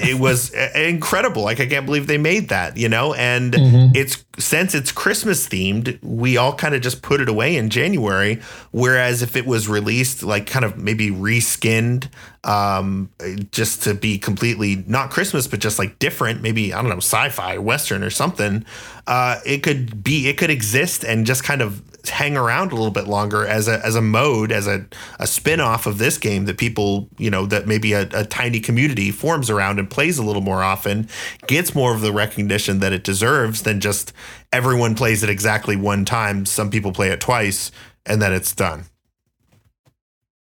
it 0.00 0.18
was 0.18 0.54
uh, 0.54 0.70
incredible. 0.74 1.42
Like 1.42 1.60
I 1.60 1.66
can't 1.66 1.84
believe 1.84 2.06
they 2.06 2.16
made 2.18 2.48
that, 2.48 2.76
you 2.76 2.88
know. 2.88 3.12
And 3.14 3.52
Mhm. 3.52 3.96
it's 3.96 4.24
since 4.38 4.74
it's 4.74 4.92
Christmas 4.92 5.46
themed, 5.46 5.98
we 6.02 6.36
all 6.38 6.54
kind 6.54 6.74
of 6.74 6.80
just 6.80 7.02
put 7.02 7.20
it 7.20 7.28
away 7.28 7.56
in 7.56 7.68
January. 7.68 8.40
Whereas 8.70 9.20
if 9.22 9.36
it 9.36 9.46
was 9.46 9.68
released, 9.68 10.22
like 10.22 10.46
kind 10.46 10.64
of 10.64 10.78
maybe 10.78 11.10
reskinned, 11.10 12.08
um, 12.44 13.10
just 13.50 13.82
to 13.82 13.94
be 13.94 14.16
completely 14.18 14.84
not 14.86 15.10
Christmas, 15.10 15.46
but 15.46 15.60
just 15.60 15.78
like 15.78 15.98
different, 15.98 16.40
maybe 16.40 16.72
I 16.72 16.80
don't 16.80 16.90
know, 16.90 16.96
sci-fi, 16.98 17.56
or 17.56 17.60
Western, 17.60 18.02
or 18.02 18.10
something. 18.10 18.64
Uh, 19.06 19.40
it 19.44 19.62
could 19.62 20.02
be, 20.02 20.28
it 20.28 20.38
could 20.38 20.50
exist 20.50 21.04
and 21.04 21.26
just 21.26 21.44
kind 21.44 21.60
of 21.60 21.82
hang 22.10 22.36
around 22.36 22.72
a 22.72 22.74
little 22.74 22.90
bit 22.90 23.06
longer 23.06 23.46
as 23.46 23.68
a 23.68 23.84
as 23.84 23.94
a 23.94 24.02
mode, 24.02 24.52
as 24.52 24.66
a 24.66 24.86
a 25.18 25.26
spin 25.26 25.60
off 25.60 25.86
of 25.86 25.98
this 25.98 26.18
game 26.18 26.46
that 26.46 26.58
people, 26.58 27.08
you 27.18 27.30
know, 27.30 27.46
that 27.46 27.66
maybe 27.66 27.92
a, 27.92 28.08
a 28.12 28.24
tiny 28.24 28.60
community 28.60 29.10
forms 29.10 29.50
around 29.50 29.78
and 29.78 29.90
plays 29.90 30.18
a 30.18 30.22
little 30.22 30.42
more 30.42 30.62
often, 30.62 31.08
gets 31.46 31.74
more 31.74 31.94
of 31.94 32.00
the 32.00 32.12
recognition 32.12 32.80
that 32.80 32.92
it 32.92 33.04
deserves 33.04 33.62
than 33.62 33.80
just 33.80 34.12
everyone 34.52 34.94
plays 34.94 35.22
it 35.22 35.30
exactly 35.30 35.76
one 35.76 36.04
time. 36.04 36.46
Some 36.46 36.70
people 36.70 36.92
play 36.92 37.10
it 37.10 37.20
twice 37.20 37.70
and 38.06 38.20
then 38.20 38.32
it's 38.32 38.54
done. 38.54 38.84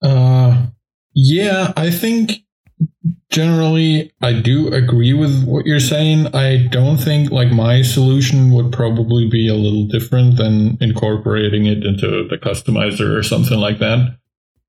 Uh, 0.03 0.67
yeah, 1.15 1.73
I 1.77 1.91
think 1.91 2.46
generally 3.31 4.13
I 4.23 4.33
do 4.33 4.69
agree 4.73 5.13
with 5.13 5.45
what 5.45 5.67
you're 5.67 5.81
saying. 5.81 6.35
I 6.35 6.67
don't 6.71 6.97
think 6.99 7.31
like 7.31 7.51
my 7.53 7.83
solution 7.83 8.53
would 8.53 8.73
probably 8.73 9.29
be 9.29 9.49
a 9.49 9.55
little 9.55 9.87
different 9.87 10.37
than 10.37 10.79
incorporating 10.81 11.67
it 11.67 11.85
into 11.85 12.27
the 12.29 12.37
customizer 12.39 13.17
or 13.17 13.23
something 13.23 13.59
like 13.59 13.79
that. 13.81 14.19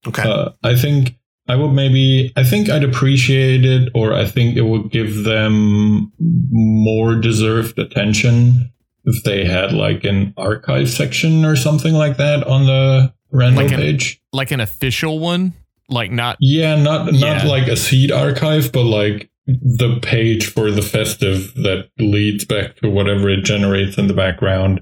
Okay. 0.07 0.23
Uh, 0.23 0.49
I 0.63 0.75
think 0.75 1.17
I 1.49 1.55
would 1.55 1.71
maybe, 1.71 2.33
I 2.35 2.43
think 2.43 2.69
I'd 2.69 2.83
appreciate 2.83 3.63
it, 3.65 3.89
or 3.95 4.13
I 4.13 4.25
think 4.25 4.57
it 4.57 4.63
would 4.63 4.91
give 4.91 5.23
them 5.23 6.11
more 6.19 7.15
deserved 7.15 7.79
attention 7.79 8.71
if 9.05 9.23
they 9.23 9.45
had 9.45 9.71
like 9.71 10.03
an 10.03 10.33
archive 10.35 10.89
section 10.89 11.45
or 11.45 11.55
something 11.55 11.93
like 11.93 12.17
that 12.17 12.45
on 12.45 12.65
the 12.65 13.13
random 13.31 13.63
Like 13.63 13.71
an- 13.73 13.79
page. 13.79 14.21
Like 14.33 14.51
an 14.51 14.59
official 14.59 15.19
one, 15.19 15.53
like 15.89 16.11
not. 16.11 16.38
Yeah, 16.39 16.75
not 16.81 17.05
not 17.13 17.43
Yeah. 17.43 17.45
like 17.47 17.67
a 17.67 17.75
seed 17.75 18.11
archive, 18.11 18.71
but 18.71 18.83
like 18.83 19.29
the 19.45 19.99
page 20.01 20.47
for 20.47 20.71
the 20.71 20.81
festive 20.81 21.53
that 21.55 21.89
leads 21.99 22.43
back 22.45 22.75
to 22.77 22.89
whatever 22.89 23.29
it 23.29 23.43
generates 23.45 23.97
in 23.97 24.07
the 24.07 24.13
background. 24.13 24.81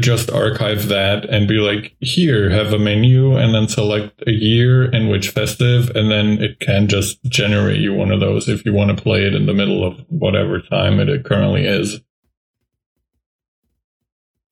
Just 0.00 0.30
archive 0.30 0.88
that 0.88 1.26
and 1.28 1.46
be 1.46 1.58
like, 1.58 1.94
here, 2.00 2.48
have 2.48 2.72
a 2.72 2.78
menu, 2.78 3.36
and 3.36 3.54
then 3.54 3.68
select 3.68 4.22
a 4.26 4.30
year 4.30 4.90
in 4.90 5.08
which 5.08 5.28
festive, 5.28 5.90
and 5.94 6.10
then 6.10 6.40
it 6.42 6.60
can 6.60 6.88
just 6.88 7.22
generate 7.24 7.80
you 7.80 7.92
one 7.92 8.10
of 8.10 8.18
those 8.20 8.48
if 8.48 8.64
you 8.64 8.72
want 8.72 8.96
to 8.96 9.02
play 9.02 9.24
it 9.26 9.34
in 9.34 9.44
the 9.44 9.52
middle 9.52 9.84
of 9.84 9.98
whatever 10.08 10.60
time 10.62 10.98
it 10.98 11.24
currently 11.24 11.66
is. 11.66 12.00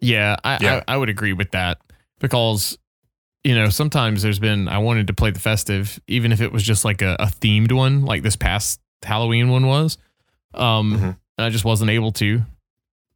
Yeah, 0.00 0.36
I, 0.44 0.58
Yeah. 0.60 0.82
I 0.86 0.94
I 0.94 0.96
would 0.98 1.08
agree 1.08 1.32
with 1.32 1.50
that 1.52 1.78
because 2.18 2.76
you 3.45 3.55
know 3.55 3.68
sometimes 3.70 4.22
there's 4.22 4.38
been 4.38 4.68
I 4.68 4.78
wanted 4.78 5.07
to 5.07 5.12
play 5.14 5.30
the 5.30 5.41
festive 5.41 5.99
even 6.07 6.30
if 6.32 6.41
it 6.41 6.53
was 6.53 6.62
just 6.62 6.84
like 6.84 7.01
a, 7.03 7.16
a 7.18 7.26
themed 7.26 7.72
one 7.72 8.05
like 8.05 8.22
this 8.22 8.36
past 8.36 8.80
Halloween 9.03 9.49
one 9.49 9.66
was, 9.66 9.97
um, 10.55 10.93
Mhm. 10.95 11.03
and 11.38 11.45
I 11.47 11.49
just 11.49 11.64
wasn't 11.64 11.91
able 11.91 12.12
to, 12.12 12.43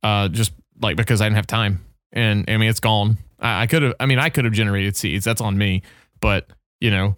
uh, 0.02 0.28
just 0.28 0.52
like 0.80 0.96
because 0.96 1.20
I 1.20 1.26
didn't 1.26 1.36
have 1.36 1.46
time 1.46 1.84
and 2.12 2.44
I 2.48 2.56
mean 2.56 2.70
it's 2.70 2.80
gone. 2.80 3.18
I, 3.38 3.62
I 3.62 3.66
could 3.66 3.82
have 3.82 3.94
I 4.00 4.06
mean 4.06 4.18
I 4.18 4.30
could 4.30 4.44
have 4.46 4.54
generated 4.54 4.96
seeds 4.96 5.24
that's 5.26 5.40
on 5.42 5.58
me, 5.58 5.82
but 6.20 6.46
you 6.80 6.90
know, 6.90 7.16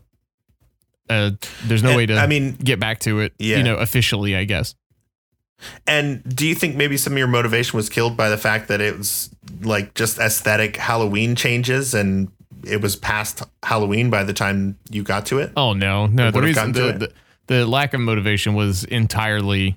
uh, 1.09 1.31
there's 1.65 1.83
no 1.85 1.91
And, 1.91 1.97
way 1.97 2.07
to 2.07 2.19
I 2.19 2.27
mean, 2.27 2.53
get 2.57 2.81
back 2.81 2.99
to 3.01 3.21
it. 3.21 3.33
Yeah. 3.39 3.59
you 3.59 3.63
know, 3.63 3.77
officially 3.77 4.35
I 4.37 4.45
guess. 4.45 4.75
And 5.87 6.23
do 6.37 6.47
you 6.47 6.55
think 6.55 6.77
maybe 6.77 6.97
some 6.99 7.15
of 7.15 7.19
your 7.19 7.29
motivation 7.29 7.77
was 7.77 7.89
killed 7.89 8.17
by 8.17 8.29
the 8.29 8.37
fact 8.37 8.69
that 8.69 8.81
it 8.83 8.99
was 8.99 9.31
like 9.63 9.95
just 9.95 10.19
aesthetic 10.19 10.77
Halloween 10.77 11.35
changes 11.35 11.95
and 11.95 12.31
it 12.67 12.81
was 12.81 12.97
past 12.97 13.43
Halloween 13.63 14.11
by 14.11 14.25
the 14.25 14.33
time 14.33 14.79
you 14.91 15.03
got 15.03 15.27
to 15.27 15.39
it? 15.39 15.53
Oh 15.57 15.73
no, 15.73 16.07
no. 16.07 16.31
The 16.31 16.43
reason 16.43 16.73
the, 16.73 16.93
the 16.93 17.13
the 17.47 17.67
lack 17.67 17.95
of 17.95 18.01
motivation 18.01 18.55
was 18.55 18.85
entirely 18.85 19.77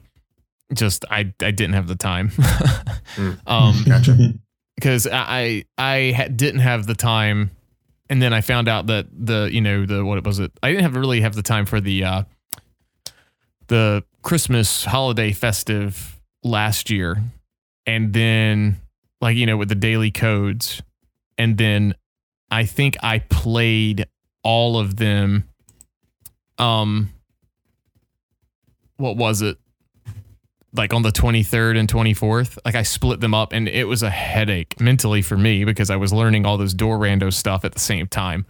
just 0.73 1.05
I 1.09 1.33
I 1.41 1.51
didn't 1.51 1.73
have 1.73 1.87
the 1.87 1.95
time. 1.95 2.31
um, 3.47 3.83
Gotcha. 3.85 4.15
because 4.75 5.07
I 5.07 5.65
I 5.77 5.83
I 5.95 6.13
ha- 6.15 6.27
didn't 6.27 6.61
have 6.61 6.85
the 6.85 6.95
time, 6.95 7.51
and 8.09 8.21
then 8.21 8.33
I 8.33 8.41
found 8.41 8.67
out 8.67 8.87
that 8.87 9.07
the 9.11 9.49
you 9.51 9.61
know 9.61 9.85
the 9.85 10.05
what 10.05 10.23
was 10.23 10.39
it? 10.39 10.51
I 10.63 10.69
didn't 10.71 10.83
have 10.83 10.95
really 10.95 11.21
have 11.21 11.35
the 11.35 11.43
time 11.43 11.65
for 11.65 11.81
the 11.81 12.03
uh 12.03 12.23
the 13.67 14.03
Christmas 14.21 14.85
holiday 14.85 15.31
festive 15.31 16.19
last 16.43 16.89
year, 16.89 17.21
and 17.85 18.13
then 18.13 18.81
like 19.21 19.37
you 19.37 19.45
know 19.45 19.57
with 19.57 19.69
the 19.69 19.75
daily 19.75 20.11
codes, 20.11 20.81
and 21.37 21.57
then 21.57 21.95
I 22.51 22.65
think 22.65 22.97
I 23.03 23.19
played 23.19 24.05
all 24.43 24.77
of 24.79 24.95
them. 24.95 25.47
Um, 26.57 27.09
what 28.97 29.17
was 29.17 29.41
it? 29.41 29.57
Like 30.73 30.93
on 30.93 31.01
the 31.01 31.09
23rd 31.11 31.79
and 31.79 31.89
24th, 31.91 32.57
like 32.63 32.75
I 32.75 32.83
split 32.83 33.19
them 33.21 33.33
up 33.33 33.53
and 33.53 33.67
it 33.67 33.85
was 33.85 34.03
a 34.03 34.09
headache 34.09 34.79
mentally 34.79 35.21
for 35.23 35.35
me 35.35 35.63
because 35.65 35.89
I 35.89 35.95
was 35.95 36.13
learning 36.13 36.45
all 36.45 36.57
this 36.57 36.73
door 36.73 36.99
rando 36.99 37.33
stuff 37.33 37.65
at 37.65 37.73
the 37.73 37.79
same 37.79 38.05
time. 38.07 38.45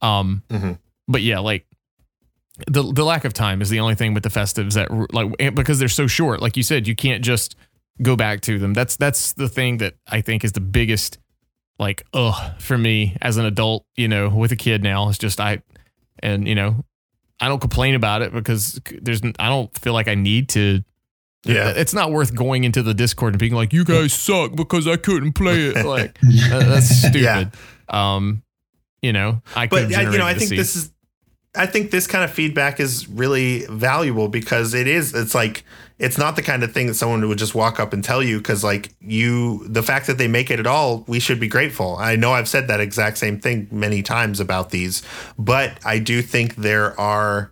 Um, 0.00 0.42
Mhm. 0.48 0.78
but 1.08 1.20
yeah, 1.22 1.40
like 1.40 1.66
the 2.66 2.82
the 2.92 3.04
lack 3.04 3.24
of 3.24 3.34
time 3.34 3.60
is 3.60 3.68
the 3.68 3.80
only 3.80 3.94
thing 3.94 4.14
with 4.14 4.22
the 4.22 4.30
festives 4.30 4.74
that 4.74 4.88
like 5.12 5.54
because 5.54 5.78
they're 5.78 5.88
so 5.88 6.06
short. 6.06 6.40
Like 6.40 6.56
you 6.56 6.62
said, 6.62 6.86
you 6.88 6.96
can't 6.96 7.22
just 7.22 7.54
go 8.00 8.16
back 8.16 8.40
to 8.42 8.58
them. 8.58 8.72
That's 8.72 8.96
that's 8.96 9.32
the 9.34 9.48
thing 9.48 9.76
that 9.78 9.94
I 10.06 10.22
think 10.22 10.44
is 10.44 10.52
the 10.52 10.60
biggest 10.60 11.18
like 11.78 12.04
ugh 12.12 12.60
for 12.60 12.76
me 12.76 13.16
as 13.20 13.36
an 13.36 13.44
adult. 13.44 13.84
You 13.96 14.08
know, 14.08 14.28
with 14.28 14.52
a 14.52 14.56
kid 14.56 14.82
now, 14.82 15.08
it's 15.08 15.18
just 15.18 15.40
I 15.40 15.62
and 16.20 16.46
you 16.46 16.54
know 16.54 16.84
I 17.40 17.48
don't 17.48 17.60
complain 17.60 17.94
about 17.94 18.22
it 18.22 18.32
because 18.32 18.80
there's 19.00 19.22
I 19.38 19.48
don't 19.48 19.76
feel 19.78 19.92
like 19.92 20.08
I 20.08 20.14
need 20.14 20.48
to. 20.50 20.82
Yeah. 21.44 21.70
it's 21.70 21.94
not 21.94 22.10
worth 22.10 22.34
going 22.34 22.64
into 22.64 22.82
the 22.82 22.92
Discord 22.92 23.32
and 23.32 23.38
being 23.38 23.54
like, 23.54 23.72
"You 23.72 23.84
guys 23.84 24.12
suck 24.12 24.56
because 24.56 24.86
I 24.86 24.96
couldn't 24.96 25.32
play 25.32 25.66
it." 25.66 25.86
Like 25.86 26.18
that's 26.50 26.98
stupid. 26.98 27.20
Yeah. 27.20 27.44
Um, 27.88 28.42
you 29.00 29.12
know, 29.12 29.40
I 29.54 29.68
could. 29.68 29.90
but 29.90 30.12
you 30.12 30.18
know, 30.18 30.26
I 30.26 30.34
think 30.34 30.50
this 30.50 30.74
is, 30.74 30.92
I 31.58 31.66
think 31.66 31.90
this 31.90 32.06
kind 32.06 32.24
of 32.24 32.30
feedback 32.30 32.78
is 32.78 33.08
really 33.08 33.66
valuable 33.66 34.28
because 34.28 34.74
it 34.74 34.86
is. 34.86 35.14
It's 35.14 35.34
like 35.34 35.64
it's 35.98 36.16
not 36.16 36.36
the 36.36 36.42
kind 36.42 36.62
of 36.62 36.72
thing 36.72 36.86
that 36.86 36.94
someone 36.94 37.26
would 37.28 37.38
just 37.38 37.54
walk 37.54 37.80
up 37.80 37.92
and 37.92 38.04
tell 38.04 38.22
you 38.22 38.38
because 38.38 38.62
like 38.62 38.94
you, 39.00 39.66
the 39.66 39.82
fact 39.82 40.06
that 40.06 40.16
they 40.16 40.28
make 40.28 40.50
it 40.50 40.60
at 40.60 40.66
all, 40.66 41.04
we 41.08 41.18
should 41.18 41.40
be 41.40 41.48
grateful. 41.48 41.96
I 41.96 42.14
know 42.14 42.32
I've 42.32 42.48
said 42.48 42.68
that 42.68 42.80
exact 42.80 43.18
same 43.18 43.40
thing 43.40 43.66
many 43.72 44.02
times 44.02 44.38
about 44.38 44.70
these, 44.70 45.02
but 45.36 45.76
I 45.84 45.98
do 45.98 46.22
think 46.22 46.56
there 46.56 46.98
are. 46.98 47.50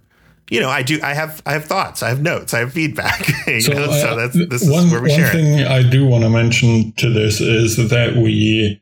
You 0.48 0.61
know, 0.61 0.70
I 0.70 0.84
do. 0.84 1.00
I 1.02 1.12
have. 1.14 1.42
I 1.44 1.54
have 1.54 1.64
thoughts. 1.64 2.04
I 2.04 2.09
have 2.09 2.22
notes. 2.22 2.54
I 2.54 2.61
have 2.61 2.72
feedback. 2.72 3.26
So, 3.61 3.72
know? 3.72 3.84
uh, 3.84 4.00
so 4.00 4.16
that's 4.16 4.48
this 4.48 4.62
is 4.62 4.70
one, 4.70 4.90
where 4.90 5.00
we 5.02 5.09
one 5.11 5.18
share. 5.18 5.28
it. 5.28 5.32
thing 5.32 5.66
I 5.66 5.88
do 5.88 6.07
want 6.07 6.22
to 6.22 6.30
mention 6.30 6.92
to 6.98 7.11
this 7.11 7.40
is 7.40 7.76
that 7.88 8.14
we 8.14 8.80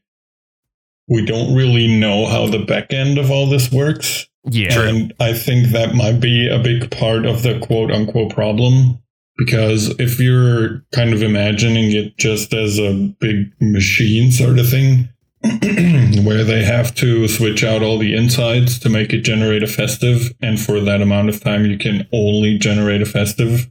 we 1.09 1.25
don't 1.25 1.55
really 1.55 1.99
know 1.99 2.27
how 2.27 2.47
the 2.47 2.59
back 2.59 2.93
end 2.93 3.19
of 3.19 3.31
all 3.31 3.47
this 3.47 3.71
works. 3.73 4.27
Yeah, 4.47 4.81
And 4.83 5.13
I 5.21 5.33
think 5.33 5.69
that 5.69 5.95
might 5.95 6.21
be 6.21 6.49
a 6.49 6.59
big 6.59 6.91
part 6.91 7.25
of 7.25 7.43
the 7.43 7.59
quote 7.61 7.91
unquote 7.91 8.35
problem. 8.35 8.99
Because 9.37 9.89
if 9.99 10.21
you're 10.21 10.85
kind 10.95 11.13
of 11.13 11.21
imagining 11.21 11.91
it 11.91 12.17
just 12.19 12.55
as 12.55 12.79
a 12.79 13.13
big 13.19 13.53
machine 13.61 14.31
sort 14.31 14.61
of 14.61 14.69
thing, 14.69 15.09
where 16.25 16.45
they 16.45 16.63
have 16.63 16.95
to 16.97 17.27
switch 17.27 17.65
out 17.65 17.83
all 17.83 17.99
the 17.99 18.15
insides 18.15 18.79
to 18.79 18.89
make 18.89 19.13
it 19.13 19.23
generate 19.23 19.65
a 19.65 19.67
festive, 19.67 20.33
and 20.41 20.61
for 20.61 20.79
that 20.81 21.03
amount 21.03 21.31
of 21.31 21.43
time 21.43 21.67
you 21.67 21.77
can 21.77 22.07
only 22.13 22.59
generate 22.59 23.03
a 23.03 23.07
festive. 23.07 23.69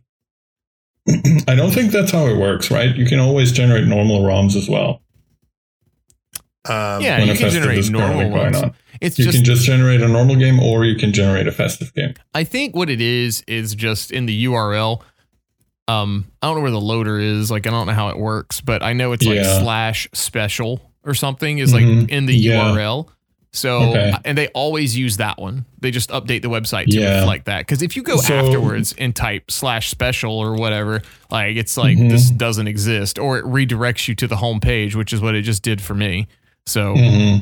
I 1.48 1.56
don't 1.56 1.72
think 1.72 1.92
that's 1.92 2.12
how 2.12 2.28
it 2.28 2.38
works, 2.38 2.70
right? 2.70 2.94
You 2.94 3.06
can 3.06 3.20
always 3.20 3.54
generate 3.54 3.88
normal 3.88 4.22
ROMs 4.22 4.58
as 4.58 4.68
well. 4.68 5.02
Um, 6.66 7.02
yeah, 7.02 7.20
when 7.20 7.28
you 7.28 7.34
a 7.34 7.36
can 7.36 7.44
festive 7.44 7.62
generate 7.64 7.80
is 7.80 7.90
normal 7.90 8.30
going 8.30 8.54
ones. 8.54 8.76
It's 9.04 9.20
You 9.20 9.26
just 9.26 9.38
can 9.38 9.46
just 9.46 9.66
generate 9.66 10.02
a 10.02 10.08
normal 10.08 10.36
game, 10.36 10.60
or 10.60 10.86
you 10.86 10.96
can 10.96 11.12
generate 11.14 11.48
a 11.48 11.52
festive 11.52 11.94
game. 11.94 12.14
I 12.34 12.44
think 12.44 12.76
what 12.76 12.90
it 12.90 13.02
is 13.02 13.44
is 13.48 13.76
just 13.76 14.12
in 14.12 14.26
the 14.26 14.46
URL. 14.46 15.02
Um, 15.88 16.26
I 16.42 16.48
don't 16.48 16.56
know 16.56 16.62
where 16.62 16.72
the 16.72 16.80
loader 16.82 17.20
is. 17.20 17.52
Like, 17.52 17.68
I 17.68 17.72
don't 17.72 17.88
know 17.88 17.94
how 17.94 18.08
it 18.10 18.18
works, 18.18 18.62
but 18.62 18.82
I 18.82 18.94
know 18.94 19.12
it's 19.12 19.26
like 19.26 19.36
Yeah. 19.36 19.60
slash 19.62 20.08
special 20.14 20.82
or 21.04 21.14
something 21.14 21.58
is 21.58 21.74
like 21.74 21.84
in 21.84 22.26
the 22.26 22.34
Yeah. 22.34 22.72
URL. 22.72 23.10
So, 23.56 23.90
Okay. 23.92 24.14
and 24.26 24.36
they 24.38 24.48
always 24.48 24.98
use 24.98 25.18
that 25.18 25.38
one. 25.38 25.66
They 25.80 25.92
just 25.92 26.10
update 26.10 26.42
the 26.42 26.50
website 26.50 26.86
to 26.88 26.98
Yeah. 27.00 27.20
reflect 27.20 27.46
that. 27.46 27.60
Because 27.60 27.84
if 27.84 27.96
you 27.96 28.02
go 28.02 28.16
So- 28.18 28.34
afterwards 28.34 28.96
and 28.98 29.14
type 29.16 29.52
slash 29.52 29.90
special 29.90 30.32
or 30.40 30.54
whatever, 30.56 31.02
like 31.30 31.58
it's 31.58 31.78
like 31.78 31.98
Mhm. 31.98 32.10
this 32.10 32.32
doesn't 32.32 32.68
exist, 32.68 33.20
or 33.20 33.38
it 33.38 33.46
redirects 33.46 34.08
you 34.08 34.16
to 34.16 34.28
the 34.28 34.38
home 34.38 34.60
page, 34.60 34.96
which 34.96 35.14
is 35.14 35.20
what 35.22 35.36
it 35.36 35.44
just 35.44 35.62
did 35.62 35.82
for 35.82 35.94
me. 35.94 36.26
So, 36.66 36.96
hmm 36.96 37.40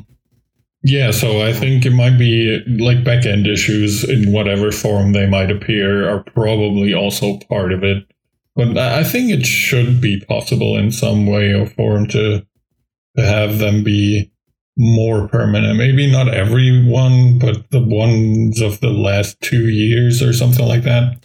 Yeah, 0.84 1.12
so 1.12 1.42
I 1.42 1.54
think 1.54 1.86
it 1.86 1.92
might 1.92 2.18
be 2.18 2.60
like 2.80 3.04
backend 3.04 3.48
issues 3.48 4.04
in 4.04 4.32
whatever 4.32 4.72
form 4.72 5.14
they 5.14 5.28
might 5.28 5.52
appear 5.52 6.10
are 6.10 6.24
probably 6.24 6.94
also 6.94 7.38
part 7.50 7.72
of 7.72 7.84
it. 7.84 8.06
But 8.56 8.78
I 8.78 9.04
think 9.04 9.32
it 9.32 9.46
should 9.46 10.02
be 10.02 10.26
possible 10.28 10.78
in 10.78 10.92
some 10.92 11.28
way 11.28 11.54
or 11.54 11.68
form 11.68 12.08
to 12.10 12.46
to 13.18 13.26
have 13.26 13.60
them 13.60 13.84
be 13.84 14.32
more 14.78 15.28
permanent. 15.28 15.78
Maybe 15.78 16.10
not 16.10 16.34
everyone, 16.34 17.40
but 17.40 17.70
the 17.72 17.82
ones 17.82 18.62
of 18.62 18.80
the 18.80 18.90
last 18.90 19.40
two 19.42 19.68
years 19.70 20.22
or 20.22 20.34
something 20.34 20.66
like 20.66 20.84
that. 20.84 21.24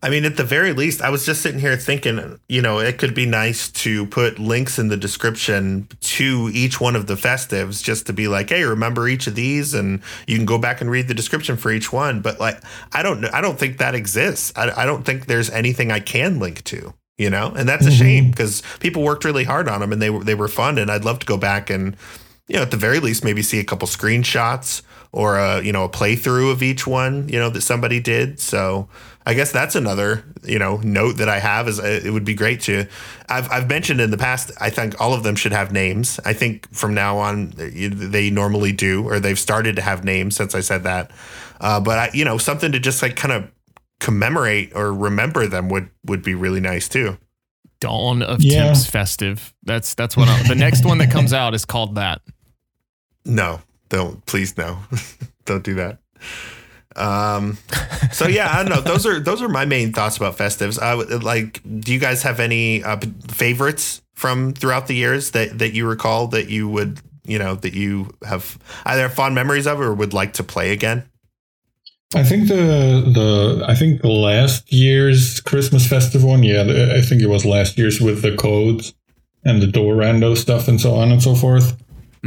I 0.00 0.10
mean, 0.10 0.24
at 0.24 0.36
the 0.36 0.44
very 0.44 0.72
least, 0.72 1.02
I 1.02 1.10
was 1.10 1.26
just 1.26 1.42
sitting 1.42 1.58
here 1.58 1.76
thinking, 1.76 2.38
you 2.48 2.62
know, 2.62 2.78
it 2.78 2.98
could 2.98 3.14
be 3.14 3.26
nice 3.26 3.68
to 3.82 4.06
put 4.06 4.38
links 4.38 4.78
in 4.78 4.86
the 4.88 4.96
description 4.96 5.88
to 6.02 6.48
each 6.52 6.80
one 6.80 6.94
of 6.94 7.08
the 7.08 7.14
festives 7.14 7.82
just 7.82 8.06
to 8.06 8.12
be 8.12 8.28
like, 8.28 8.50
hey, 8.50 8.62
remember 8.62 9.08
each 9.08 9.26
of 9.26 9.34
these, 9.34 9.74
and 9.74 10.00
you 10.28 10.36
can 10.36 10.46
go 10.46 10.56
back 10.56 10.80
and 10.80 10.88
read 10.88 11.08
the 11.08 11.14
description 11.14 11.56
for 11.56 11.72
each 11.72 11.92
one. 11.92 12.20
But 12.20 12.38
like, 12.38 12.62
I 12.92 13.02
don't, 13.02 13.20
know, 13.20 13.30
I 13.32 13.40
don't 13.40 13.58
think 13.58 13.78
that 13.78 13.96
exists. 13.96 14.52
I, 14.54 14.70
I 14.82 14.86
don't 14.86 15.04
think 15.04 15.26
there's 15.26 15.50
anything 15.50 15.90
I 15.90 15.98
can 15.98 16.38
link 16.38 16.62
to, 16.64 16.94
you 17.16 17.28
know, 17.28 17.52
and 17.56 17.68
that's 17.68 17.86
a 17.86 17.90
Mhm. 17.90 17.98
shame 17.98 18.30
because 18.30 18.62
people 18.78 19.02
worked 19.02 19.24
really 19.24 19.44
hard 19.44 19.68
on 19.68 19.80
them 19.80 19.92
and 19.92 20.00
they 20.00 20.10
were 20.10 20.22
they 20.22 20.36
were 20.36 20.46
fun, 20.48 20.78
and 20.78 20.92
I'd 20.92 21.04
love 21.04 21.18
to 21.18 21.26
go 21.26 21.36
back 21.36 21.70
and, 21.70 21.96
you 22.46 22.54
know, 22.54 22.62
at 22.62 22.70
the 22.70 22.76
very 22.76 23.00
least, 23.00 23.24
maybe 23.24 23.42
see 23.42 23.58
a 23.58 23.64
couple 23.64 23.88
screenshots 23.88 24.82
or 25.10 25.38
a 25.38 25.60
you 25.60 25.72
know 25.72 25.82
a 25.82 25.88
playthrough 25.88 26.52
of 26.52 26.62
each 26.62 26.86
one, 26.86 27.28
you 27.28 27.38
know, 27.40 27.50
that 27.50 27.62
somebody 27.62 27.98
did. 27.98 28.38
So. 28.38 28.88
I 29.28 29.34
guess 29.34 29.52
that's 29.52 29.74
another 29.74 30.24
you 30.42 30.58
know 30.58 30.78
note 30.78 31.18
that 31.18 31.28
I 31.28 31.38
have 31.38 31.68
is 31.68 31.78
uh, 31.78 32.00
it 32.02 32.10
would 32.10 32.24
be 32.24 32.32
great 32.34 32.62
to. 32.62 32.86
I've 33.28 33.50
I've 33.52 33.68
mentioned 33.68 34.00
in 34.00 34.10
the 34.10 34.16
past. 34.16 34.50
I 34.58 34.70
think 34.70 34.98
all 34.98 35.12
of 35.12 35.22
them 35.22 35.36
should 35.36 35.52
have 35.52 35.70
names. 35.70 36.18
I 36.24 36.32
think 36.32 36.66
from 36.74 36.94
now 36.94 37.18
on 37.18 37.52
uh, 37.60 37.90
they 37.92 38.30
normally 38.30 38.72
do, 38.72 39.06
or 39.06 39.20
they've 39.20 39.38
started 39.38 39.76
to 39.76 39.82
have 39.82 40.02
names 40.02 40.34
since 40.34 40.54
I 40.54 40.60
said 40.60 40.84
that. 40.84 41.10
Uh, 41.60 41.78
but 41.78 41.98
I, 41.98 42.10
you 42.14 42.24
know, 42.24 42.38
something 42.38 42.72
to 42.72 42.78
just 42.78 43.02
like 43.02 43.16
kind 43.16 43.32
of 43.32 43.50
commemorate 44.00 44.72
or 44.74 44.94
remember 44.94 45.46
them 45.46 45.68
would 45.68 45.90
would 46.06 46.22
be 46.22 46.34
really 46.34 46.60
nice 46.60 46.88
too. 46.88 47.18
Dawn 47.80 48.22
of 48.22 48.42
Yeah. 48.42 48.64
Temps 48.64 48.86
Festive. 48.86 49.52
That's 49.62 49.92
that's 49.92 50.16
what 50.16 50.28
I'm, 50.28 50.48
the 50.48 50.54
next 50.54 50.86
one 50.86 50.96
that 50.98 51.10
comes 51.10 51.32
out 51.42 51.54
is 51.54 51.66
called 51.66 51.96
that. 51.96 52.22
No, 53.26 53.60
don't 53.90 54.24
please 54.24 54.56
no, 54.56 54.78
don't 55.44 55.62
do 55.62 55.74
that. 55.74 55.98
Um, 56.98 57.58
so 58.12 58.26
yeah, 58.26 58.48
I 58.50 58.62
don't 58.62 58.70
know. 58.70 58.80
Those 58.80 59.06
are 59.06 59.20
those 59.20 59.42
are 59.42 59.48
my 59.48 59.64
main 59.64 59.92
thoughts 59.92 60.16
about 60.16 60.36
festives. 60.36 60.80
I 60.80 60.94
would 60.94 61.22
like. 61.22 61.60
Do 61.80 61.92
you 61.92 61.98
guys 61.98 62.22
have 62.22 62.40
any 62.40 62.82
uh, 62.82 62.98
favorites 63.28 64.02
from 64.14 64.52
throughout 64.52 64.86
the 64.86 64.94
years 64.94 65.30
that 65.32 65.58
that 65.58 65.74
you 65.74 65.86
recall 65.86 66.26
that 66.28 66.48
you 66.48 66.68
would 66.68 67.00
you 67.24 67.38
know 67.38 67.54
that 67.54 67.74
you 67.74 68.10
have 68.26 68.58
either 68.84 69.08
fond 69.08 69.34
memories 69.34 69.66
of 69.66 69.80
or 69.80 69.94
would 69.94 70.12
like 70.12 70.32
to 70.34 70.42
play 70.42 70.72
again? 70.72 71.08
I 72.14 72.22
think 72.22 72.48
the 72.48 73.04
the 73.14 73.64
I 73.68 73.74
think 73.74 74.02
last 74.02 74.72
year's 74.72 75.40
Christmas 75.40 75.86
festive 75.86 76.24
one, 76.24 76.42
yeah, 76.42 76.62
I 76.96 77.02
think 77.02 77.22
it 77.22 77.28
was 77.28 77.44
last 77.44 77.76
year's 77.76 78.00
with 78.00 78.22
the 78.22 78.34
codes 78.34 78.94
and 79.44 79.62
the 79.62 79.66
door 79.66 79.94
rando 79.94 80.36
stuff 80.36 80.68
and 80.68 80.80
so 80.80 80.94
on 80.94 81.12
and 81.12 81.22
so 81.22 81.34
forth. 81.34 81.76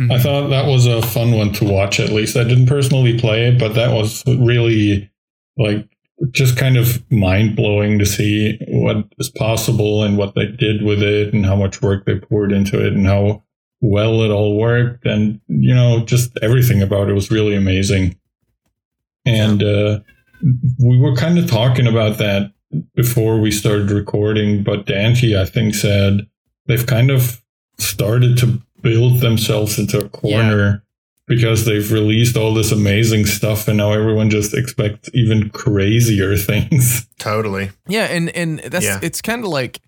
Mhm. 0.01 0.11
I 0.11 0.19
thought 0.19 0.49
that 0.49 0.65
was 0.67 0.85
a 0.85 1.01
fun 1.01 1.31
one 1.31 1.51
to 1.53 1.65
watch. 1.65 1.99
At 1.99 2.11
least 2.11 2.35
I 2.35 2.43
didn't 2.43 2.65
personally 2.67 3.19
play 3.19 3.47
it, 3.47 3.59
but 3.59 3.75
that 3.75 3.93
was 3.93 4.23
really 4.25 5.09
like 5.57 5.87
just 6.31 6.57
kind 6.57 6.77
of 6.77 7.03
mind 7.11 7.55
blowing 7.55 7.99
to 7.99 8.05
see 8.05 8.57
what 8.67 9.05
is 9.17 9.29
possible 9.29 10.03
and 10.03 10.17
what 10.17 10.35
they 10.35 10.45
did 10.45 10.83
with 10.83 11.01
it 11.01 11.33
and 11.33 11.45
how 11.45 11.55
much 11.55 11.81
work 11.81 12.05
they 12.05 12.19
poured 12.19 12.51
into 12.51 12.83
it 12.83 12.93
and 12.93 13.07
how 13.07 13.43
well 13.81 14.21
it 14.21 14.29
all 14.29 14.57
worked 14.57 15.07
and 15.07 15.41
you 15.47 15.73
know 15.73 16.05
just 16.05 16.37
everything 16.43 16.81
about 16.81 17.09
it 17.09 17.13
was 17.13 17.31
really 17.31 17.55
amazing. 17.55 18.15
And 19.25 19.61
uh, 19.61 19.99
we 20.83 20.97
were 20.97 21.15
kind 21.15 21.37
of 21.37 21.49
talking 21.49 21.87
about 21.87 22.17
that 22.17 22.51
before 22.95 23.39
we 23.39 23.51
started 23.51 23.91
recording, 23.91 24.63
but 24.63 24.85
Dante, 24.85 25.39
I 25.39 25.45
think, 25.45 25.75
said 25.75 26.27
they've 26.67 26.85
kind 26.85 27.11
of 27.11 27.41
started 27.77 28.37
to 28.37 28.61
build 28.81 29.19
themselves 29.21 29.77
into 29.79 29.99
a 30.03 30.09
corner 30.09 30.83
because 31.27 31.63
they've 31.65 31.91
released 31.91 32.35
all 32.35 32.53
this 32.53 32.71
amazing 32.71 33.25
stuff 33.25 33.67
and 33.67 33.77
now 33.77 33.91
everyone 33.93 34.29
just 34.29 34.53
expects 34.53 35.09
even 35.13 35.49
crazier 35.51 36.35
things. 36.49 37.07
Totally. 37.19 37.71
Yeah, 37.87 38.05
and 38.05 38.29
and 38.35 38.59
that's 38.59 38.85
Yeah. 38.85 38.99
it's 39.01 39.21
kind 39.21 39.43
of 39.43 39.49
like 39.49 39.79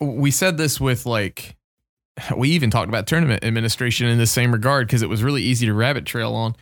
we 0.00 0.30
said 0.30 0.56
this 0.56 0.80
with 0.80 1.06
like 1.06 1.56
we 2.36 2.50
even 2.50 2.70
talked 2.70 2.88
about 2.88 3.06
tournament 3.06 3.44
administration 3.44 4.06
in 4.08 4.18
the 4.18 4.26
same 4.26 4.52
regard 4.52 4.86
because 4.86 5.02
it 5.02 5.08
was 5.08 5.22
really 5.22 5.42
easy 5.42 5.66
to 5.66 5.74
rabbit 5.74 6.06
trail 6.06 6.34
on. 6.34 6.56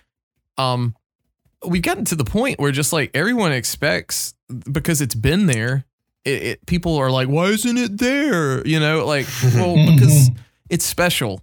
Um, 0.59 0.95
we've 1.67 1.83
gotten 1.83 2.05
to 2.07 2.15
the 2.17 2.25
point 2.25 2.59
where 2.59 2.73
just 2.73 2.93
like 2.93 3.11
everyone 3.15 3.53
expects 3.53 4.35
because 4.71 5.01
it's 5.01 5.15
been 5.15 5.47
there. 5.47 5.85
It, 6.25 6.43
it 6.43 6.67
people 6.67 6.97
are 6.99 7.11
like, 7.11 7.29
why 7.29 7.47
isn't 7.47 7.79
it 7.79 7.99
there? 7.99 8.67
You 8.67 8.79
know, 8.79 9.07
like 9.07 9.27
well 9.55 9.75
because 9.95 10.31
it's 10.69 10.85
special. 10.85 11.41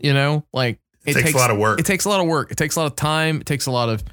You 0.00 0.14
know, 0.14 0.44
like 0.52 0.78
It, 1.04 1.14
takes, 1.14 1.34
a 1.34 1.36
lot 1.36 1.50
of 1.50 1.58
work. 1.58 1.80
it 1.80 1.86
takes 1.86 2.04
a 2.04 2.08
lot 2.08 2.20
of 2.20 2.26
work. 2.26 2.50
It 2.50 2.56
takes 2.56 2.76
a 2.76 2.80
lot 2.80 2.86
of 2.86 2.96
time. 2.96 3.40
It 3.40 3.46
takes 3.46 3.66
a 3.66 3.70
lot 3.70 3.88
of 3.88 4.04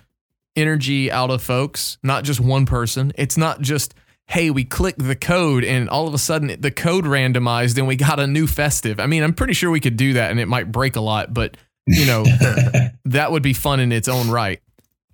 energy 0.55 1.11
out 1.11 1.29
of 1.29 1.41
folks, 1.41 1.97
not 2.03 2.23
just 2.23 2.39
one 2.39 2.65
person. 2.65 3.11
It's 3.15 3.37
not 3.37 3.61
just, 3.61 3.93
hey, 4.25 4.49
we 4.49 4.63
clicked 4.65 4.99
the 4.99 5.15
code 5.15 5.63
and 5.63 5.87
all 5.89 6.07
of 6.07 6.13
a 6.13 6.17
sudden 6.17 6.59
the 6.59 6.71
code 6.71 7.05
randomized 7.05 7.77
and 7.77 7.87
we 7.87 7.95
got 7.95 8.19
a 8.19 8.27
new 8.27 8.47
festive. 8.47 8.99
I 8.99 9.05
mean, 9.05 9.23
I'm 9.23 9.33
pretty 9.33 9.53
sure 9.53 9.69
we 9.69 9.79
could 9.79 9.97
do 9.97 10.13
that 10.13 10.31
and 10.31 10.39
it 10.39 10.47
might 10.47 10.71
break 10.71 10.95
a 10.95 11.01
lot, 11.01 11.33
but 11.33 11.55
you 11.85 12.05
know, 12.05 12.23
that 13.05 13.31
would 13.31 13.43
be 13.43 13.53
fun 13.53 13.79
in 13.79 13.91
its 13.91 14.07
own 14.07 14.29
right. 14.29 14.59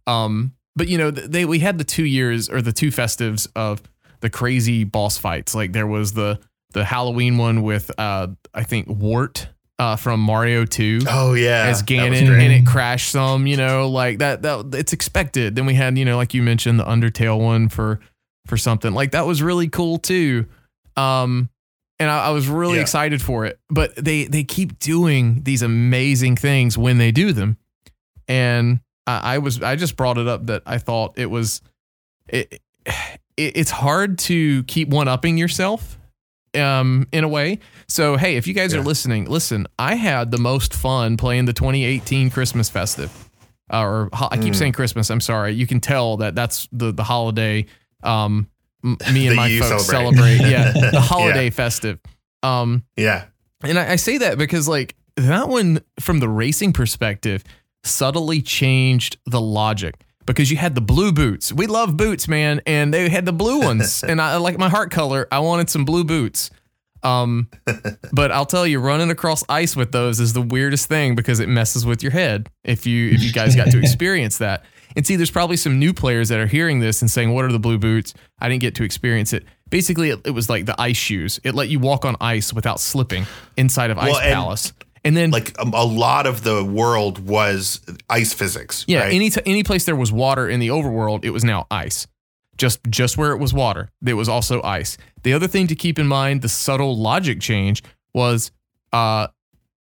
Um, 0.07 0.53
but 0.75 0.87
you 0.87 0.97
know, 0.97 1.11
they 1.11 1.45
we 1.45 1.59
had 1.59 1.77
the 1.77 1.83
two 1.83 2.05
years 2.05 2.49
or 2.49 2.61
the 2.61 2.73
two 2.73 2.89
festives 2.89 3.47
of 3.55 3.81
the 4.21 4.29
crazy 4.29 4.83
boss 4.85 5.17
fights. 5.17 5.53
Like 5.53 5.73
there 5.73 5.85
was 5.85 6.13
the 6.13 6.39
the 6.71 6.83
Halloween 6.83 7.37
one 7.37 7.61
with 7.61 7.91
uh 7.99 8.27
I 8.53 8.63
think 8.63 8.87
Wart 8.87 9.49
uh 9.79 9.95
from 9.95 10.19
Mario 10.19 10.65
2 10.65 11.01
oh 11.09 11.33
yeah, 11.33 11.65
as 11.65 11.81
Ganon 11.83 12.13
and 12.39 12.53
it 12.53 12.65
crashed 12.65 13.09
some, 13.11 13.47
you 13.47 13.57
know, 13.57 13.89
like 13.89 14.19
that 14.19 14.41
that 14.43 14.73
it's 14.73 14.93
expected. 14.93 15.55
Then 15.55 15.65
we 15.65 15.73
had, 15.73 15.97
you 15.97 16.05
know, 16.05 16.15
like 16.17 16.33
you 16.33 16.43
mentioned 16.43 16.79
the 16.79 16.83
Undertale 16.85 17.39
one 17.39 17.69
for 17.69 17.99
for 18.45 18.55
something. 18.57 18.93
Like 18.93 19.11
that 19.11 19.25
was 19.25 19.41
really 19.41 19.67
cool 19.69 19.97
too. 19.97 20.45
Um 20.95 21.49
and 21.99 22.09
I, 22.09 22.25
I 22.25 22.29
was 22.31 22.47
really 22.47 22.75
Yeah. 22.75 22.81
excited 22.81 23.21
for 23.21 23.45
it. 23.45 23.59
But 23.69 23.95
they 23.95 24.25
they 24.25 24.43
keep 24.43 24.77
doing 24.79 25.41
these 25.43 25.61
amazing 25.63 26.35
things 26.35 26.77
when 26.77 26.97
they 26.99 27.11
do 27.11 27.33
them. 27.33 27.57
And 28.27 28.79
I, 29.07 29.35
I 29.35 29.37
was 29.39 29.61
I 29.63 29.75
just 29.75 29.95
brought 29.95 30.17
it 30.17 30.27
up 30.27 30.45
that 30.47 30.61
I 30.65 30.77
thought 30.77 31.13
it 31.17 31.27
was 31.31 31.61
it, 32.27 32.61
it 32.85 33.57
it's 33.57 33.71
hard 33.71 34.19
to 34.19 34.63
keep 34.65 34.89
one 34.89 35.07
upping 35.07 35.37
yourself 35.37 35.97
um 36.55 37.07
in 37.11 37.23
a 37.23 37.27
way. 37.27 37.59
So 37.87 38.17
hey, 38.17 38.35
if 38.35 38.47
you 38.47 38.53
guys 38.53 38.73
Yeah. 38.73 38.79
are 38.79 38.83
listening, 38.83 39.25
listen, 39.25 39.67
I 39.79 39.95
had 39.95 40.31
the 40.31 40.37
most 40.37 40.73
fun 40.73 41.17
playing 41.17 41.45
the 41.45 41.53
2018 41.53 42.29
Christmas 42.29 42.69
festive. 42.69 43.11
Uh, 43.71 43.81
or 43.81 44.09
ho- 44.13 44.27
I 44.31 44.37
keep 44.37 44.53
Mm. 44.53 44.57
saying 44.57 44.71
Christmas. 44.73 45.09
I'm 45.09 45.21
sorry. 45.21 45.53
You 45.53 45.65
can 45.65 45.79
tell 45.79 46.17
that 46.17 46.35
that's 46.35 46.67
the 46.71 46.91
the 46.91 47.03
holiday. 47.03 47.65
Um, 48.03 48.47
m- 48.83 48.97
me 49.13 49.27
and 49.27 49.35
my 49.35 49.57
folks 49.59 49.85
celebrate. 49.85 50.37
celebrate. 50.37 50.51
Yeah, 50.51 50.71
the 50.73 50.89
Yeah. 50.93 50.99
holiday 50.99 51.49
festive. 51.49 51.99
Um, 52.43 52.83
yeah, 52.97 53.25
and 53.63 53.79
I, 53.79 53.93
I 53.93 53.95
say 53.95 54.17
that 54.19 54.37
because 54.37 54.67
like 54.67 54.95
that 55.15 55.47
one 55.47 55.79
from 55.99 56.19
the 56.19 56.27
racing 56.27 56.73
perspective 56.73 57.43
subtly 57.85 58.41
changed 58.41 59.17
the 59.25 59.39
logic 59.41 59.95
because 60.25 60.51
you 60.51 60.57
had 60.57 60.75
the 60.75 60.81
blue 60.81 61.11
boots. 61.11 61.51
We 61.51 61.67
love 61.67 61.97
boots, 61.97 62.27
man, 62.27 62.61
and 62.65 62.93
they 62.93 63.09
had 63.09 63.25
the 63.25 63.33
blue 63.33 63.59
ones. 63.59 64.03
and 64.07 64.21
I 64.21 64.37
like 64.37 64.57
my 64.57 64.69
heart 64.69 64.91
color. 64.91 65.27
I 65.31 65.39
wanted 65.39 65.69
some 65.69 65.85
blue 65.85 66.03
boots. 66.03 66.49
Um, 67.03 67.49
but 68.13 68.31
I'll 68.31 68.45
tell 68.45 68.65
you, 68.65 68.79
running 68.79 69.11
across 69.11 69.43
ice 69.49 69.75
with 69.75 69.91
those 69.91 70.19
is 70.19 70.33
the 70.33 70.41
weirdest 70.41 70.87
thing 70.87 71.15
because 71.15 71.39
it 71.39 71.49
messes 71.49 71.85
with 71.85 72.01
your 72.01 72.11
head. 72.11 72.49
If 72.63 72.85
you 72.85 73.11
if 73.11 73.21
you 73.21 73.31
guys 73.31 73.55
got 73.55 73.71
to 73.71 73.79
experience 73.81 74.37
that, 74.37 74.63
and 74.95 75.05
see, 75.05 75.15
there's 75.15 75.31
probably 75.31 75.57
some 75.57 75.79
new 75.79 75.93
players 75.93 76.29
that 76.29 76.39
are 76.39 76.47
hearing 76.47 76.79
this 76.79 77.01
and 77.01 77.11
saying, 77.11 77.33
"What 77.33 77.45
are 77.45 77.51
the 77.51 77.59
blue 77.59 77.77
boots?" 77.77 78.13
I 78.39 78.49
didn't 78.49 78.61
get 78.61 78.75
to 78.75 78.83
experience 78.83 79.33
it. 79.33 79.43
Basically, 79.69 80.11
it, 80.11 80.21
it 80.25 80.31
was 80.31 80.49
like 80.49 80.65
the 80.65 80.79
ice 80.79 80.97
shoes. 80.97 81.39
It 81.43 81.55
let 81.55 81.69
you 81.69 81.79
walk 81.79 82.05
on 82.05 82.15
ice 82.21 82.53
without 82.53 82.79
slipping 82.79 83.25
inside 83.57 83.89
of 83.89 83.97
Well, 83.97 84.15
Ice 84.15 84.21
Palace. 84.21 84.69
And 84.69 84.85
then 85.17 85.31
like 85.31 85.57
um, 85.59 85.73
a 85.73 85.83
lot 85.83 86.25
of 86.25 86.43
the 86.43 86.63
world 86.63 87.19
was 87.27 87.81
ice 88.09 88.33
physics. 88.33 88.85
Yeah, 88.87 88.99
right? 89.01 89.13
any 89.13 89.29
t- 89.29 89.41
any 89.45 89.63
place 89.63 89.83
there 89.85 89.95
was 89.95 90.11
water 90.11 90.47
in 90.47 90.59
the 90.61 90.69
overworld, 90.69 91.25
it 91.25 91.31
was 91.31 91.43
now 91.43 91.67
ice. 91.69 92.07
Just 92.57 92.79
just 92.89 93.17
where 93.17 93.31
it 93.31 93.37
was 93.39 93.53
water, 93.53 93.89
it 94.05 94.13
was 94.13 94.29
also 94.29 94.61
ice. 94.61 94.97
The 95.23 95.33
other 95.33 95.47
thing 95.47 95.67
to 95.67 95.75
keep 95.75 95.99
in 95.99 96.07
mind, 96.07 96.41
the 96.41 96.49
subtle 96.49 96.95
logic 96.97 97.41
change 97.41 97.83
was, 98.13 98.51
uh, 98.93 99.27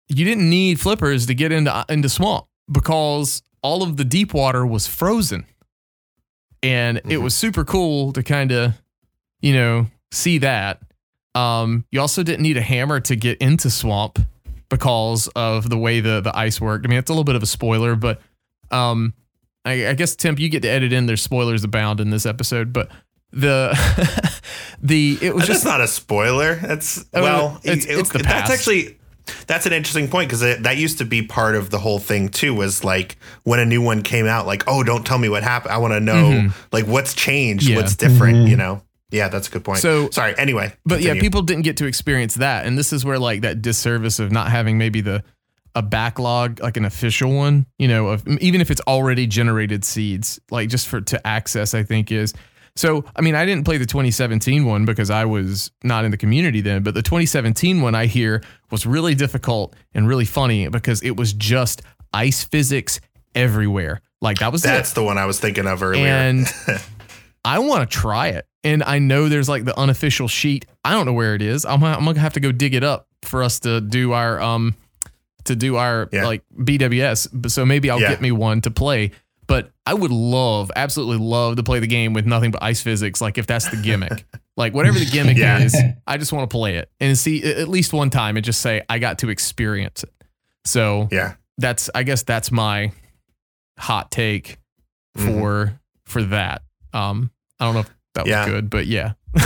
you 0.10 0.26
didn't 0.26 0.50
need 0.50 0.80
flippers 0.80 1.26
to 1.28 1.34
get 1.34 1.52
into 1.52 1.86
into 1.90 2.10
swamp 2.10 2.46
because 2.72 3.42
all 3.64 3.82
of 3.82 3.98
the 3.98 4.04
deep 4.06 4.34
water 4.34 4.66
was 4.66 4.86
frozen, 4.88 5.46
and 6.62 6.98
it 6.98 7.06
Mhm. 7.06 7.22
was 7.24 7.36
super 7.36 7.64
cool 7.64 8.12
to 8.14 8.22
kind 8.24 8.52
of, 8.52 8.74
you 9.42 9.54
know, 9.54 9.88
see 10.12 10.38
that. 10.40 10.82
Um, 11.36 11.86
you 11.92 12.02
also 12.02 12.24
didn't 12.24 12.42
need 12.44 12.58
a 12.58 12.62
hammer 12.62 13.00
to 13.02 13.16
get 13.16 13.38
into 13.40 13.70
swamp 13.70 14.20
because 14.70 15.28
of 15.36 15.70
the 15.70 15.78
way 15.78 16.00
the 16.00 16.22
the 16.22 16.36
ice 16.38 16.62
worked. 16.62 16.86
I 16.86 16.90
mean, 16.90 17.00
it's 17.00 17.10
a 17.10 17.14
little 17.14 17.24
bit 17.24 17.36
of 17.36 17.44
a 17.44 17.48
spoiler, 17.48 17.96
but 17.96 18.22
um, 18.72 19.14
I, 19.66 19.88
I 19.88 19.94
guess 19.94 20.16
Temp, 20.16 20.40
you 20.40 20.48
get 20.50 20.62
to 20.62 20.70
edit 20.70 20.94
in. 20.94 21.06
There's 21.06 21.22
spoilers 21.22 21.64
abound 21.64 22.00
in 22.00 22.10
this 22.12 22.26
episode, 22.26 22.72
but 22.72 22.90
the 23.32 23.74
the 24.82 25.18
it 25.22 25.34
was 25.36 25.48
That's 25.48 25.60
just 25.60 25.66
not 25.66 25.82
a 25.82 25.88
spoiler. 25.88 26.56
That's 26.56 27.06
Oh, 27.14 27.22
well, 27.22 27.60
it's- 27.64 27.86
it- 27.86 28.00
it's 28.00 28.10
the 28.10 28.20
past. 28.20 28.48
that's 28.48 28.52
actually 28.52 28.96
that's 29.46 29.68
an 29.68 29.74
interesting 29.74 30.08
point 30.08 30.28
because 30.28 30.42
that 30.42 30.78
used 30.78 30.98
to 30.98 31.06
be 31.06 31.22
part 31.22 31.54
of 31.56 31.70
the 31.70 31.78
whole 31.78 32.00
thing 32.00 32.30
too. 32.30 32.54
Was 32.56 32.84
like 32.84 33.18
when 33.44 33.60
a 33.60 33.66
new 33.66 33.82
one 33.82 34.02
came 34.02 34.26
out, 34.26 34.48
like 34.48 34.64
oh, 34.68 34.82
don't 34.84 35.06
tell 35.06 35.20
me 35.20 35.30
what 35.30 35.44
happened. 35.44 35.72
I 35.74 35.78
want 35.78 35.94
to 35.94 36.00
know 36.00 36.32
Mhm. 36.32 36.54
like 36.72 36.86
what's 36.88 37.14
changed, 37.14 37.68
Yeah. 37.68 37.76
what's 37.78 37.96
different. 37.96 38.38
Mhm. 38.38 38.50
You 38.50 38.58
know? 38.58 38.82
Yeah, 39.12 39.28
that's 39.30 39.48
a 39.48 39.52
good 39.52 39.64
point. 39.64 39.80
So- 39.80 40.10
sorry. 40.12 40.36
Anyway, 40.38 40.74
but 40.86 41.02
yeah, 41.02 41.14
people 41.20 41.42
didn't 41.42 41.64
get 41.64 41.78
to 41.78 41.86
experience 41.86 42.36
that, 42.36 42.66
and 42.66 42.78
this 42.78 42.94
is 42.94 43.04
where 43.04 43.20
like 43.20 43.42
that 43.42 43.62
disservice 43.62 44.20
of 44.20 44.32
not 44.32 44.50
having 44.52 44.78
maybe 44.78 45.02
the 45.02 45.24
a 45.76 45.82
backlog 45.84 46.60
like 46.62 46.78
an 46.78 46.86
official 46.86 47.32
one, 47.32 47.66
you 47.78 47.88
know, 47.88 48.08
of 48.08 48.28
even 48.40 48.60
if 48.60 48.72
it's 48.72 48.82
already 48.88 49.28
generated 49.28 49.86
seeds, 49.86 50.40
like 50.50 50.68
just 50.68 50.88
for 50.88 51.00
to 51.02 51.26
access, 51.28 51.74
I 51.74 51.84
think 51.84 52.12
is. 52.12 52.34
So, 52.76 53.04
I 53.16 53.22
mean, 53.22 53.36
I 53.36 53.46
didn't 53.46 53.66
play 53.66 53.78
the 53.78 53.86
2017 53.86 54.66
one 54.66 54.86
because 54.86 55.10
I 55.10 55.26
was 55.26 55.70
not 55.84 56.06
in 56.06 56.12
the 56.12 56.18
community 56.18 56.62
then, 56.62 56.82
but 56.82 56.94
the 56.94 57.02
2017 57.02 57.82
one 57.82 57.94
I 57.94 58.06
hear 58.08 58.42
was 58.72 58.86
really 58.86 59.16
difficult 59.16 59.76
and 59.94 60.08
really 60.08 60.26
funny 60.26 60.68
because 60.70 61.02
it 61.04 61.18
was 61.18 61.34
just 61.34 61.82
ice 62.14 62.44
physics 62.44 63.00
everywhere. 63.36 64.02
Like 64.22 64.40
that 64.40 64.52
was 64.52 64.64
it. 64.66 64.70
that's 64.70 64.94
the 64.94 65.04
one 65.04 65.18
I 65.18 65.26
was 65.26 65.40
thinking 65.40 65.68
of 65.68 65.84
earlier. 65.84 66.08
And 66.08 66.48
I 67.46 67.60
want 67.60 67.90
to 67.90 67.98
try 67.98 68.30
it. 68.30 68.46
And 68.64 68.84
I 68.84 69.00
know 69.00 69.30
there's 69.30 69.48
like 69.50 69.64
the 69.66 69.78
unofficial 69.80 70.28
sheet. 70.28 70.66
I 70.84 70.92
don't 70.92 71.06
know 71.06 71.14
where 71.14 71.34
it 71.36 71.42
is. 71.42 71.66
I'm, 71.66 71.84
I'm 71.84 72.04
gonna 72.06 72.20
have 72.20 72.34
to 72.34 72.40
go 72.40 72.52
dig 72.52 72.74
it 72.74 72.84
up 72.84 73.08
for 73.24 73.42
us 73.44 73.60
to 73.62 73.80
do 73.82 74.12
our 74.14 74.42
um 74.42 74.76
to 75.46 75.56
do 75.56 75.78
our 75.78 76.10
Yeah. 76.12 76.26
like 76.26 76.44
BWS. 76.58 77.30
But 77.34 77.52
So 77.52 77.66
maybe 77.66 77.90
I'll 77.90 78.02
Yeah. 78.02 78.10
get 78.10 78.22
me 78.22 78.32
one 78.32 78.62
to 78.62 78.72
play. 78.72 79.12
But 79.48 79.72
I 79.86 79.96
would 79.96 80.12
love, 80.12 80.72
absolutely 80.76 81.18
love 81.26 81.56
to 81.56 81.64
play 81.64 81.80
the 81.80 81.88
game 81.88 82.14
with 82.14 82.26
nothing 82.28 82.52
but 82.52 82.62
ice 82.62 82.82
physics. 82.82 83.20
Like 83.20 83.38
if 83.40 83.48
that's 83.48 83.68
the 83.70 83.78
gimmick, 83.78 84.26
like 84.58 84.74
whatever 84.76 85.00
the 85.00 85.06
gimmick 85.06 85.38
Yeah. 85.38 85.60
is, 85.60 85.76
I 86.08 86.18
just 86.18 86.32
want 86.34 86.48
to 86.50 86.54
play 86.54 86.76
it 86.76 86.92
and 87.00 87.18
see 87.18 87.44
at 87.44 87.68
least 87.68 87.92
one 87.94 88.10
time 88.12 88.36
and 88.38 88.46
just 88.46 88.62
say 88.62 88.84
I 88.90 89.00
got 89.00 89.20
to 89.20 89.30
experience 89.30 90.04
it. 90.04 90.14
So 90.66 91.08
yeah, 91.12 91.36
that's 91.58 91.90
I 91.96 92.04
guess 92.04 92.24
that's 92.24 92.52
my 92.52 92.92
hot 93.80 94.12
take 94.12 94.58
Mhm. 95.18 95.26
for 95.40 95.80
for 96.06 96.24
that. 96.24 96.62
Um, 96.94 97.32
I 97.60 97.66
don't 97.66 97.74
know 97.74 97.80
if 97.82 97.90
that 98.24 98.26
was 98.26 98.32
Yeah. 98.32 98.46
good, 98.46 98.70
but 98.70 98.88
yeah. 98.88 99.14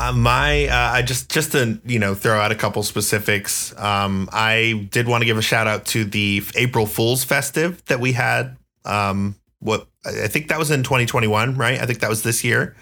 Uh, 0.00 0.12
my, 0.12 0.66
uh, 0.68 0.92
I 0.92 1.02
just 1.02 1.28
just 1.28 1.50
to 1.52 1.80
you 1.84 1.98
know 1.98 2.14
throw 2.14 2.38
out 2.38 2.52
a 2.52 2.54
couple 2.54 2.84
specifics. 2.84 3.76
Um, 3.76 4.28
I 4.32 4.86
did 4.92 5.08
want 5.08 5.22
to 5.22 5.26
give 5.26 5.38
a 5.38 5.42
shout 5.42 5.66
out 5.66 5.86
to 5.86 6.04
the 6.04 6.40
April 6.54 6.86
Fools 6.86 7.24
festive 7.24 7.84
that 7.86 7.98
we 7.98 8.12
had. 8.12 8.56
Um, 8.84 9.34
what 9.58 9.88
I 10.06 10.28
think 10.28 10.50
that 10.50 10.58
was 10.60 10.70
in 10.70 10.84
2021, 10.84 11.56
right? 11.56 11.80
I 11.80 11.86
think 11.86 11.98
that 11.98 12.08
was 12.08 12.22
this 12.22 12.44
year. 12.44 12.76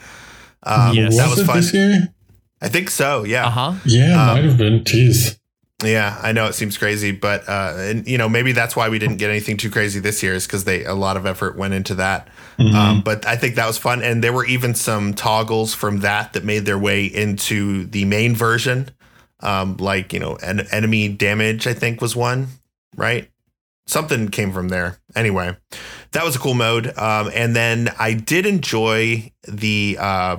Um, 0.63 0.95
Yes. 0.95 1.17
that 1.17 1.31
was 1.31 1.39
it 1.39 1.47
fun. 1.47 1.57
this 1.57 1.73
year? 1.73 2.09
I 2.61 2.69
think 2.69 2.91
so. 2.91 3.25
Yeah. 3.25 3.47
Uh 3.47 3.51
huh. 3.51 3.75
Yeah, 3.87 4.21
Um, 4.21 4.35
might 4.37 4.45
have 4.45 4.59
been. 4.59 4.81
Jeez. 4.85 5.39
Yeah, 5.85 6.19
I 6.23 6.33
know 6.33 6.47
it 6.47 6.55
seems 6.55 6.79
crazy, 6.79 7.11
but 7.13 7.47
uh, 7.47 7.75
and 7.77 8.09
you 8.09 8.17
know 8.17 8.31
maybe 8.31 8.53
that's 8.53 8.75
why 8.75 8.89
we 8.89 8.99
didn't 8.99 9.19
get 9.19 9.29
anything 9.29 9.59
too 9.59 9.71
crazy 9.71 10.01
this 10.01 10.23
year 10.23 10.33
is 10.33 10.47
because 10.47 10.65
they 10.65 10.85
a 10.87 10.95
lot 10.95 11.19
of 11.19 11.27
effort 11.27 11.57
went 11.57 11.75
into 11.75 11.95
that. 11.97 12.29
Mhm. 12.59 12.73
Um, 12.75 13.01
but 13.03 13.27
I 13.27 13.37
think 13.37 13.57
that 13.57 13.67
was 13.67 13.77
fun, 13.77 14.03
and 14.03 14.25
there 14.25 14.33
were 14.33 14.47
even 14.47 14.75
some 14.75 15.13
toggles 15.13 15.75
from 15.75 16.01
that 16.01 16.33
that 16.33 16.45
made 16.45 16.65
their 16.65 16.79
way 16.79 17.05
into 17.05 17.85
the 17.85 18.07
main 18.07 18.35
version, 18.35 18.91
um, 19.41 19.77
like 19.77 20.15
you 20.15 20.19
know, 20.19 20.37
en- 20.37 20.67
enemy 20.73 21.09
damage. 21.09 21.67
I 21.67 21.75
think 21.75 22.01
was 22.01 22.17
one, 22.17 22.49
right? 22.97 23.29
Something 23.87 24.31
came 24.31 24.53
from 24.53 24.71
there. 24.71 24.99
Anyway, 25.15 25.57
that 26.13 26.25
was 26.25 26.35
a 26.37 26.39
cool 26.39 26.55
mode. 26.55 26.87
Um, 26.99 27.31
and 27.35 27.55
then 27.55 27.91
I 27.99 28.15
did 28.15 28.47
enjoy 28.47 29.31
the 29.47 29.99
uh, 30.01 30.37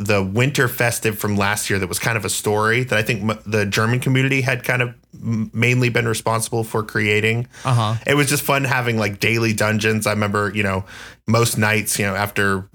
the 0.00 0.22
winter 0.22 0.66
festive 0.66 1.18
from 1.18 1.36
last 1.36 1.68
year 1.68 1.78
that 1.78 1.88
was 1.88 1.98
kind 1.98 2.16
of 2.16 2.24
a 2.24 2.30
story 2.30 2.84
that 2.84 2.98
I 2.98 3.02
think 3.02 3.22
m- 3.28 3.38
the 3.44 3.66
German 3.66 4.00
community 4.00 4.40
had 4.40 4.64
kind 4.64 4.80
of 4.80 4.94
m- 5.14 5.50
mainly 5.52 5.90
been 5.90 6.08
responsible 6.08 6.64
for 6.64 6.82
creating. 6.82 7.46
Uh 7.64 7.74
huh. 7.74 7.94
It 8.06 8.14
was 8.14 8.28
just 8.28 8.42
fun 8.42 8.64
having 8.64 8.96
like 8.96 9.20
daily 9.20 9.52
dungeons. 9.52 10.06
I 10.06 10.12
remember, 10.12 10.50
you 10.54 10.62
know, 10.62 10.84
most 11.26 11.58
nights, 11.58 11.98
you 11.98 12.06
know, 12.06 12.14
after 12.14 12.68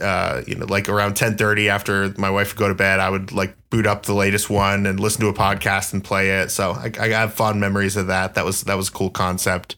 uh, 0.00 0.40
you 0.46 0.54
know, 0.54 0.64
like 0.64 0.88
around 0.88 1.16
10:30 1.16 1.68
after 1.68 2.14
my 2.16 2.30
wife 2.30 2.54
would 2.54 2.58
go 2.58 2.68
to 2.68 2.74
bed, 2.74 3.00
I 3.00 3.10
would 3.10 3.32
like 3.32 3.54
boot 3.68 3.86
up 3.86 4.06
the 4.06 4.14
latest 4.14 4.48
one 4.48 4.86
and 4.86 4.98
listen 4.98 5.20
to 5.20 5.28
a 5.28 5.34
podcast 5.34 5.92
and 5.92 6.02
play 6.02 6.30
it. 6.40 6.50
So 6.50 6.72
I, 6.72 6.90
I 6.98 7.08
have 7.08 7.34
fond 7.34 7.60
memories 7.60 7.96
of 7.96 8.06
that. 8.06 8.34
That 8.34 8.46
was 8.46 8.62
that 8.62 8.78
was 8.78 8.88
a 8.88 8.92
cool 8.92 9.10
concept. 9.10 9.76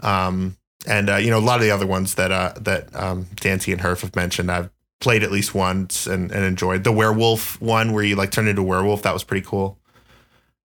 Um, 0.00 0.56
and 0.86 1.08
uh, 1.08 1.16
you 1.16 1.30
know, 1.30 1.38
a 1.38 1.40
lot 1.40 1.56
of 1.56 1.62
the 1.62 1.70
other 1.70 1.86
ones 1.86 2.16
that 2.16 2.30
uh, 2.30 2.52
that 2.60 2.94
um, 2.94 3.26
Dante 3.36 3.72
and 3.72 3.80
Herf 3.80 4.02
have 4.02 4.14
mentioned, 4.14 4.52
I've 4.52 4.68
played 5.00 5.22
at 5.22 5.30
least 5.30 5.54
once 5.54 6.06
and, 6.06 6.30
and 6.32 6.44
enjoyed. 6.44 6.84
The 6.84 6.92
werewolf 6.92 7.60
one 7.60 7.92
where 7.92 8.02
you 8.04 8.16
like 8.16 8.30
turn 8.30 8.48
into 8.48 8.62
a 8.62 8.64
werewolf, 8.64 9.02
that 9.02 9.12
was 9.12 9.24
pretty 9.24 9.46
cool. 9.46 9.78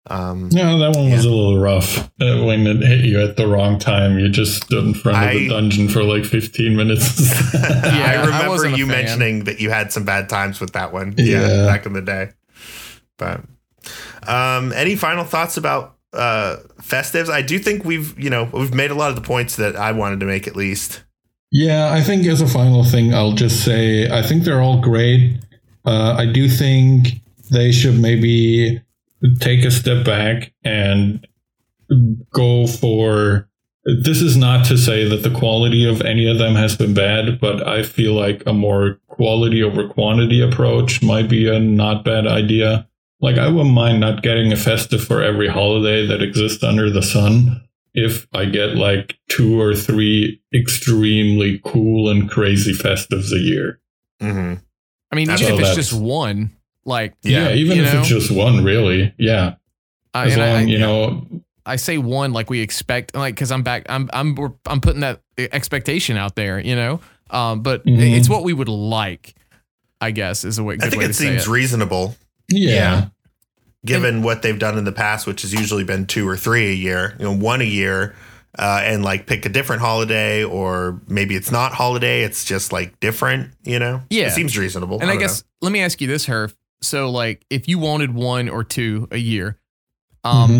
Um, 0.07 0.49
No, 0.51 0.79
that 0.79 0.95
one 0.97 1.11
was 1.11 1.25
a 1.25 1.29
little 1.29 1.59
rough. 1.59 1.99
Uh, 2.19 2.43
when 2.43 2.65
it 2.65 2.77
hit 2.81 3.05
you 3.05 3.21
at 3.21 3.37
the 3.37 3.45
wrong 3.47 3.77
time, 3.77 4.17
you 4.17 4.29
just 4.29 4.63
stood 4.63 4.83
in 4.83 4.93
front 4.95 5.17
of 5.17 5.23
I- 5.23 5.33
the 5.33 5.49
dungeon 5.49 5.89
for 5.89 6.03
like 6.03 6.25
15 6.25 6.75
minutes. 6.75 7.19
Yeah, 7.53 8.05
I 8.07 8.13
I 8.21 8.25
remember 8.25 8.49
wasn't 8.49 8.77
you 8.77 8.87
mentioning 8.87 9.43
that 9.43 9.59
you 9.59 9.69
had 9.69 9.91
some 9.91 10.05
bad 10.05 10.27
times 10.29 10.59
with 10.59 10.73
that 10.73 10.91
one. 10.93 11.13
Yeah, 11.17 11.47
Yeah. 11.47 11.65
back 11.67 11.85
in 11.85 11.93
the 11.93 12.01
day. 12.01 12.29
But 13.17 13.41
um, 14.27 14.71
any 14.73 14.95
final 14.95 15.23
thoughts 15.23 15.57
about 15.57 15.97
uh, 16.13 16.57
festives? 16.81 17.29
I 17.29 17.41
do 17.43 17.59
think 17.59 17.85
we've 17.85 18.17
you 18.19 18.29
know 18.29 18.49
we've 18.53 18.73
made 18.73 18.91
a 18.91 18.95
lot 18.95 19.09
of 19.09 19.15
the 19.15 19.21
points 19.21 19.55
that 19.57 19.75
I 19.75 19.91
wanted 19.91 20.19
to 20.21 20.25
make 20.25 20.47
at 20.47 20.55
least. 20.55 21.03
Yeah, 21.51 21.91
I 21.91 22.01
think 22.01 22.25
as 22.27 22.39
a 22.39 22.47
final 22.47 22.83
thing, 22.85 23.13
I'll 23.13 23.33
just 23.33 23.65
say 23.65 24.09
I 24.09 24.21
think 24.21 24.43
they're 24.43 24.61
all 24.61 24.79
great. 24.79 25.37
Uh, 25.85 26.15
I 26.17 26.25
do 26.25 26.47
think 26.47 27.21
they 27.51 27.71
should 27.73 27.99
maybe 27.99 28.81
take 29.39 29.65
a 29.65 29.71
step 29.71 30.05
back 30.05 30.53
and 30.63 31.27
go 32.33 32.67
for. 32.67 33.49
This 33.83 34.21
is 34.21 34.37
not 34.37 34.65
to 34.67 34.77
say 34.77 35.07
that 35.09 35.23
the 35.23 35.37
quality 35.37 35.89
of 35.89 36.01
any 36.01 36.29
of 36.29 36.37
them 36.37 36.55
has 36.55 36.77
been 36.77 36.93
bad, 36.93 37.39
but 37.41 37.67
I 37.67 37.81
feel 37.83 38.13
like 38.13 38.43
a 38.45 38.53
more 38.53 38.99
quality 39.07 39.63
over 39.63 39.87
quantity 39.89 40.39
approach 40.39 41.01
might 41.01 41.27
be 41.27 41.49
a 41.49 41.59
not 41.59 42.05
bad 42.05 42.27
idea. 42.27 42.87
Like, 43.21 43.39
I 43.39 43.47
wouldn't 43.47 43.73
mind 43.73 43.99
not 43.99 44.21
getting 44.21 44.53
a 44.53 44.55
festive 44.55 45.03
for 45.03 45.23
every 45.23 45.47
holiday 45.47 46.05
that 46.07 46.21
exists 46.21 46.63
under 46.63 46.91
the 46.91 47.01
sun 47.01 47.61
if 47.93 48.27
I 48.33 48.45
get 48.45 48.75
like 48.75 49.17
two 49.29 49.59
or 49.59 49.75
three 49.75 50.41
extremely 50.53 51.59
cool 51.65 52.09
and 52.09 52.29
crazy 52.29 52.73
festives 52.73 53.31
a 53.33 53.39
year. 53.39 53.79
hmm 54.21 54.55
I 55.11 55.15
mean, 55.17 55.29
even 55.29 55.37
So 55.39 55.55
if 55.55 55.59
it's 55.59 55.75
just 55.75 55.93
one, 55.93 56.51
like 56.85 57.13
Yeah, 57.21 57.49
Yeah, 57.49 57.55
even 57.55 57.77
if 57.79 57.93
know? 57.93 57.99
it's 57.99 58.07
just 58.07 58.31
one, 58.31 58.63
really. 58.63 59.13
Yeah, 59.17 59.55
I, 60.13 60.25
as 60.27 60.33
and 60.33 60.41
I, 60.43 60.53
long 60.59 60.67
you 60.69 60.79
know. 60.79 61.27
I 61.65 61.75
say 61.75 61.97
one 61.97 62.31
like 62.33 62.49
we 62.49 62.61
expect, 62.61 63.13
like 63.13 63.35
because 63.35 63.51
I'm 63.51 63.61
back, 63.63 63.85
I'm 63.89 64.09
I'm 64.13 64.35
I'm 64.65 64.79
putting 64.81 65.01
that 65.01 65.21
expectation 65.37 66.17
out 66.17 66.35
there, 66.35 66.59
you 66.59 66.75
know. 66.75 67.01
Um, 67.29 67.61
but 67.61 67.85
Mhm. 67.85 68.17
it's 68.17 68.29
what 68.29 68.43
we 68.43 68.53
would 68.53 68.67
like, 68.69 69.35
I 69.99 70.11
guess, 70.11 70.43
is 70.43 70.57
a 70.57 70.63
way. 70.63 70.75
I 70.75 70.77
good 70.77 70.89
think 70.91 70.99
way 70.99 71.05
it 71.05 71.07
to 71.09 71.13
say 71.13 71.25
seems 71.25 71.47
it. 71.47 71.51
reasonable 71.51 72.15
Yeah, 72.49 72.73
Yeah. 72.73 73.07
Given 73.85 74.21
what 74.23 74.41
they've 74.41 74.59
done 74.59 74.77
in 74.77 74.83
the 74.83 74.91
past, 74.91 75.25
which 75.25 75.41
has 75.41 75.53
usually 75.53 75.83
been 75.83 76.05
two 76.05 76.27
or 76.27 76.37
three 76.37 76.67
a 76.69 76.73
year. 76.73 77.15
You 77.19 77.25
know, 77.25 77.35
one 77.35 77.61
a 77.61 77.65
year. 77.65 78.15
Uh, 78.59 78.81
and 78.83 79.01
like 79.01 79.27
pick 79.27 79.45
a 79.45 79.49
different 79.49 79.81
holiday, 79.81 80.43
or 80.43 80.99
maybe 81.07 81.35
it's 81.37 81.51
not 81.53 81.71
holiday; 81.71 82.23
it's 82.23 82.43
just 82.43 82.73
like 82.73 82.99
different. 82.99 83.49
You 83.63 83.79
know, 83.79 84.01
Yeah. 84.09 84.27
it 84.27 84.31
seems 84.31 84.57
reasonable. 84.57 84.99
And 84.99 85.09
I, 85.09 85.13
don't 85.13 85.21
guess 85.21 85.45
let 85.61 85.71
me 85.71 85.79
ask 85.79 86.01
you 86.01 86.07
this, 86.07 86.25
Herf. 86.25 86.53
So, 86.81 87.09
like, 87.09 87.45
if 87.49 87.69
you 87.69 87.79
wanted 87.79 88.13
one 88.13 88.49
or 88.49 88.65
two 88.65 89.07
a 89.09 89.17
year, 89.17 89.57
um, 90.25 90.51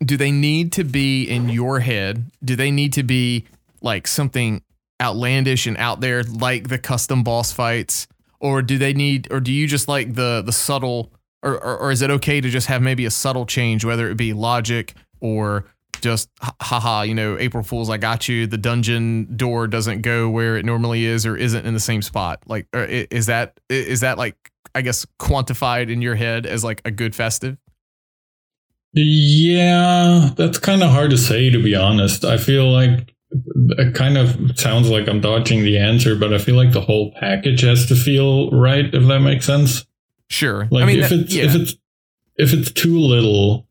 Mhm. 0.00 0.06
do 0.06 0.16
they 0.16 0.30
need 0.30 0.70
to 0.74 0.84
be 0.84 1.24
in 1.24 1.48
your 1.48 1.80
head? 1.80 2.30
Do 2.44 2.54
they 2.54 2.70
need 2.70 2.92
to 2.92 3.02
be 3.02 3.44
like 3.82 4.06
something 4.06 4.62
outlandish 5.02 5.66
and 5.66 5.76
out 5.78 6.00
there, 6.00 6.22
like 6.22 6.68
the 6.68 6.78
custom 6.78 7.24
boss 7.24 7.50
fights, 7.50 8.06
or 8.38 8.62
do 8.62 8.78
they 8.78 8.92
need, 8.92 9.26
or 9.32 9.40
do 9.40 9.50
you 9.52 9.66
just 9.66 9.88
like 9.88 10.14
the 10.14 10.42
the 10.46 10.52
subtle 10.52 11.10
or, 11.44 11.62
or 11.62 11.78
or 11.78 11.90
is 11.92 12.02
it 12.02 12.10
okay 12.10 12.40
to 12.40 12.48
just 12.48 12.66
have 12.66 12.82
maybe 12.82 13.04
a 13.04 13.10
subtle 13.10 13.46
change, 13.46 13.84
whether 13.84 14.10
it 14.10 14.16
be 14.16 14.32
logic 14.32 14.94
or 15.20 15.66
just 16.00 16.28
haha, 16.40 17.02
you 17.02 17.14
know, 17.14 17.38
April 17.38 17.62
Fools, 17.62 17.88
I 17.88 17.96
got 17.96 18.28
you. 18.28 18.46
The 18.46 18.58
dungeon 18.58 19.36
door 19.36 19.66
doesn't 19.66 20.02
go 20.02 20.28
where 20.28 20.56
it 20.56 20.64
normally 20.64 21.04
is, 21.04 21.24
or 21.24 21.36
isn't 21.36 21.64
in 21.64 21.74
the 21.74 21.80
same 21.80 22.02
spot. 22.02 22.42
Like, 22.46 22.66
is 22.72 23.26
that 23.26 23.58
is 23.68 24.00
that 24.00 24.18
like 24.18 24.36
I 24.74 24.82
guess 24.82 25.06
quantified 25.20 25.90
in 25.90 26.02
your 26.02 26.14
head 26.14 26.46
as 26.46 26.64
like 26.64 26.82
a 26.84 26.90
good 26.90 27.14
festive? 27.14 27.56
Yeah, 28.92 30.30
that's 30.36 30.58
kind 30.58 30.82
of 30.82 30.90
hard 30.90 31.10
to 31.10 31.18
say 31.18 31.50
to 31.50 31.62
be 31.62 31.74
honest. 31.74 32.24
I 32.24 32.36
feel 32.36 32.70
like 32.70 33.14
it 33.78 33.94
kind 33.94 34.16
of 34.16 34.58
sounds 34.58 34.88
like 34.88 35.08
I'm 35.08 35.20
dodging 35.20 35.64
the 35.64 35.78
answer, 35.78 36.14
but 36.16 36.32
I 36.32 36.38
feel 36.38 36.54
like 36.54 36.72
the 36.72 36.80
whole 36.80 37.12
package 37.18 37.62
has 37.62 37.86
to 37.86 37.96
feel 37.96 38.50
right, 38.50 38.84
if 38.84 39.06
that 39.08 39.20
makes 39.20 39.46
sense. 39.46 39.84
Sure. 40.28 40.68
Like 40.70 40.84
I 40.84 40.86
mean, 40.86 41.00
if 41.00 41.10
that, 41.10 41.20
it's 41.20 41.34
yeah. 41.34 41.44
if 41.44 41.54
it's 41.54 41.74
if 42.36 42.52
it's 42.52 42.72
too 42.72 42.98
little, 42.98 43.66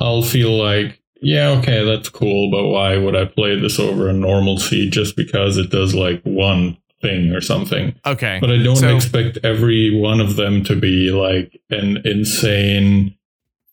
I'll 0.00 0.22
feel 0.22 0.56
like 0.56 1.02
yeah, 1.22 1.50
okay, 1.50 1.84
that's 1.84 2.08
cool, 2.08 2.50
but 2.50 2.66
why 2.66 2.96
would 2.96 3.14
I 3.14 3.26
play 3.26 3.58
this 3.58 3.78
over 3.78 4.08
a 4.08 4.12
normal 4.12 4.58
C 4.58 4.90
just 4.90 5.16
because 5.16 5.56
it 5.56 5.70
does 5.70 5.94
like 5.94 6.20
one 6.24 6.76
thing 7.00 7.30
or 7.30 7.40
something? 7.40 7.94
Okay. 8.04 8.38
But 8.40 8.50
I 8.50 8.58
don't 8.58 8.76
so, 8.76 8.96
expect 8.96 9.38
every 9.44 9.96
one 10.00 10.20
of 10.20 10.34
them 10.34 10.64
to 10.64 10.74
be 10.74 11.12
like 11.12 11.60
an 11.70 11.98
insane 12.04 13.16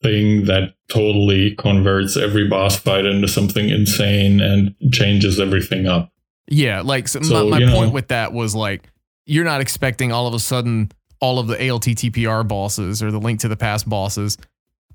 thing 0.03 0.45
that 0.45 0.75
totally 0.89 1.55
converts 1.55 2.15
every 2.15 2.47
boss 2.47 2.77
fight 2.77 3.05
into 3.05 3.27
something 3.27 3.69
insane 3.69 4.39
and 4.39 4.75
changes 4.93 5.39
everything 5.39 5.87
up. 5.87 6.11
Yeah, 6.47 6.81
like 6.81 7.07
so 7.07 7.21
so, 7.21 7.49
my, 7.49 7.59
my 7.59 7.71
point 7.71 7.89
know, 7.89 7.93
with 7.93 8.07
that 8.09 8.31
was 8.31 8.55
like 8.55 8.91
you're 9.25 9.45
not 9.45 9.61
expecting 9.61 10.11
all 10.11 10.27
of 10.27 10.33
a 10.33 10.39
sudden 10.39 10.91
all 11.21 11.39
of 11.39 11.47
the 11.47 11.55
ALTTPR 11.55 12.47
bosses 12.47 13.03
or 13.03 13.11
the 13.11 13.19
Link 13.19 13.41
to 13.41 13.47
the 13.47 13.57
Past 13.57 13.87
bosses 13.87 14.37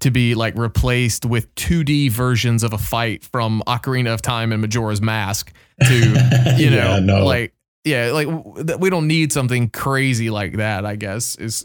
to 0.01 0.11
be 0.11 0.35
like 0.35 0.57
replaced 0.57 1.25
with 1.25 1.55
2D 1.55 2.11
versions 2.11 2.63
of 2.63 2.73
a 2.73 2.79
fight 2.79 3.25
from 3.25 3.63
Ocarina 3.67 4.13
of 4.13 4.23
Time 4.23 4.53
and 4.53 4.61
Majora's 4.61 5.01
Mask 5.01 5.53
to 5.83 5.95
you 6.59 6.71
know 6.71 6.95
yeah, 6.95 6.99
no. 7.01 7.25
like 7.25 7.55
yeah 7.85 8.11
like 8.13 8.29
we 8.79 8.91
don't 8.91 9.07
need 9.07 9.33
something 9.33 9.71
crazy 9.71 10.31
like 10.31 10.57
that 10.57 10.85
I 10.85 10.97
guess 10.97 11.37
is 11.37 11.65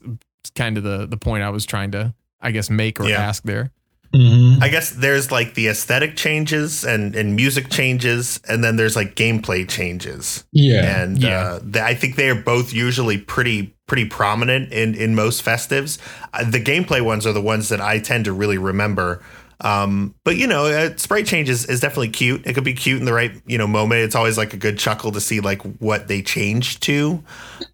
kind 0.56 0.78
of 0.78 0.84
the 0.84 1.08
the 1.08 1.18
point 1.18 1.44
I 1.44 1.50
was 1.50 1.66
trying 1.66 1.92
to 1.92 2.14
I 2.42 2.52
guess 2.52 2.70
make 2.70 3.00
or 3.00 3.08
yeah. 3.08 3.18
ask 3.18 3.44
there. 3.44 3.72
Mm-hmm. 4.14 4.64
I 4.64 4.70
guess 4.70 4.90
there's 4.90 5.32
like 5.32 5.54
the 5.54 5.68
aesthetic 5.68 6.16
changes 6.16 6.84
and, 6.84 7.16
and 7.16 7.36
music 7.36 7.70
changes, 7.70 8.40
and 8.50 8.64
then 8.64 8.76
there's 8.76 8.96
like 8.96 9.16
gameplay 9.16 9.70
changes. 9.70 10.46
Yeah, 10.52 11.02
and 11.02 11.22
yeah. 11.22 11.30
Uh, 11.30 11.60
the, 11.62 11.84
I 11.84 11.94
think 11.94 12.16
they 12.16 12.30
are 12.30 12.42
both 12.42 12.74
usually 12.74 13.20
pretty 13.20 13.76
pretty 13.86 14.06
prominent 14.06 14.74
in 14.74 14.96
in 14.96 15.14
most 15.14 15.46
festives. 15.46 16.00
Uh, 16.34 16.50
the 16.50 16.64
gameplay 16.64 17.02
ones 17.02 17.28
are 17.28 17.34
the 17.34 17.42
ones 17.42 17.70
that 17.70 17.82
I 17.82 18.00
tend 18.00 18.26
to 18.26 18.34
really 18.34 18.58
remember. 18.58 19.22
Um, 19.62 20.16
but 20.24 20.38
you 20.38 20.48
know, 20.48 20.66
uh, 20.66 20.96
sprite 20.96 21.26
changes 21.26 21.66
is 21.66 21.82
definitely 21.82 22.10
cute. 22.10 22.48
It 22.48 22.54
could 22.54 22.64
be 22.64 22.74
cute 22.74 23.00
in 23.00 23.06
the 23.06 23.14
right 23.14 23.34
you 23.46 23.58
know 23.58 23.68
moment. 23.68 24.02
It's 24.02 24.16
always 24.16 24.38
like 24.38 24.54
a 24.54 24.58
good 24.58 24.80
chuckle 24.80 25.12
to 25.12 25.22
see 25.22 25.40
like 25.40 25.62
what 25.80 26.08
they 26.08 26.22
changed 26.22 26.82
to. 26.84 27.24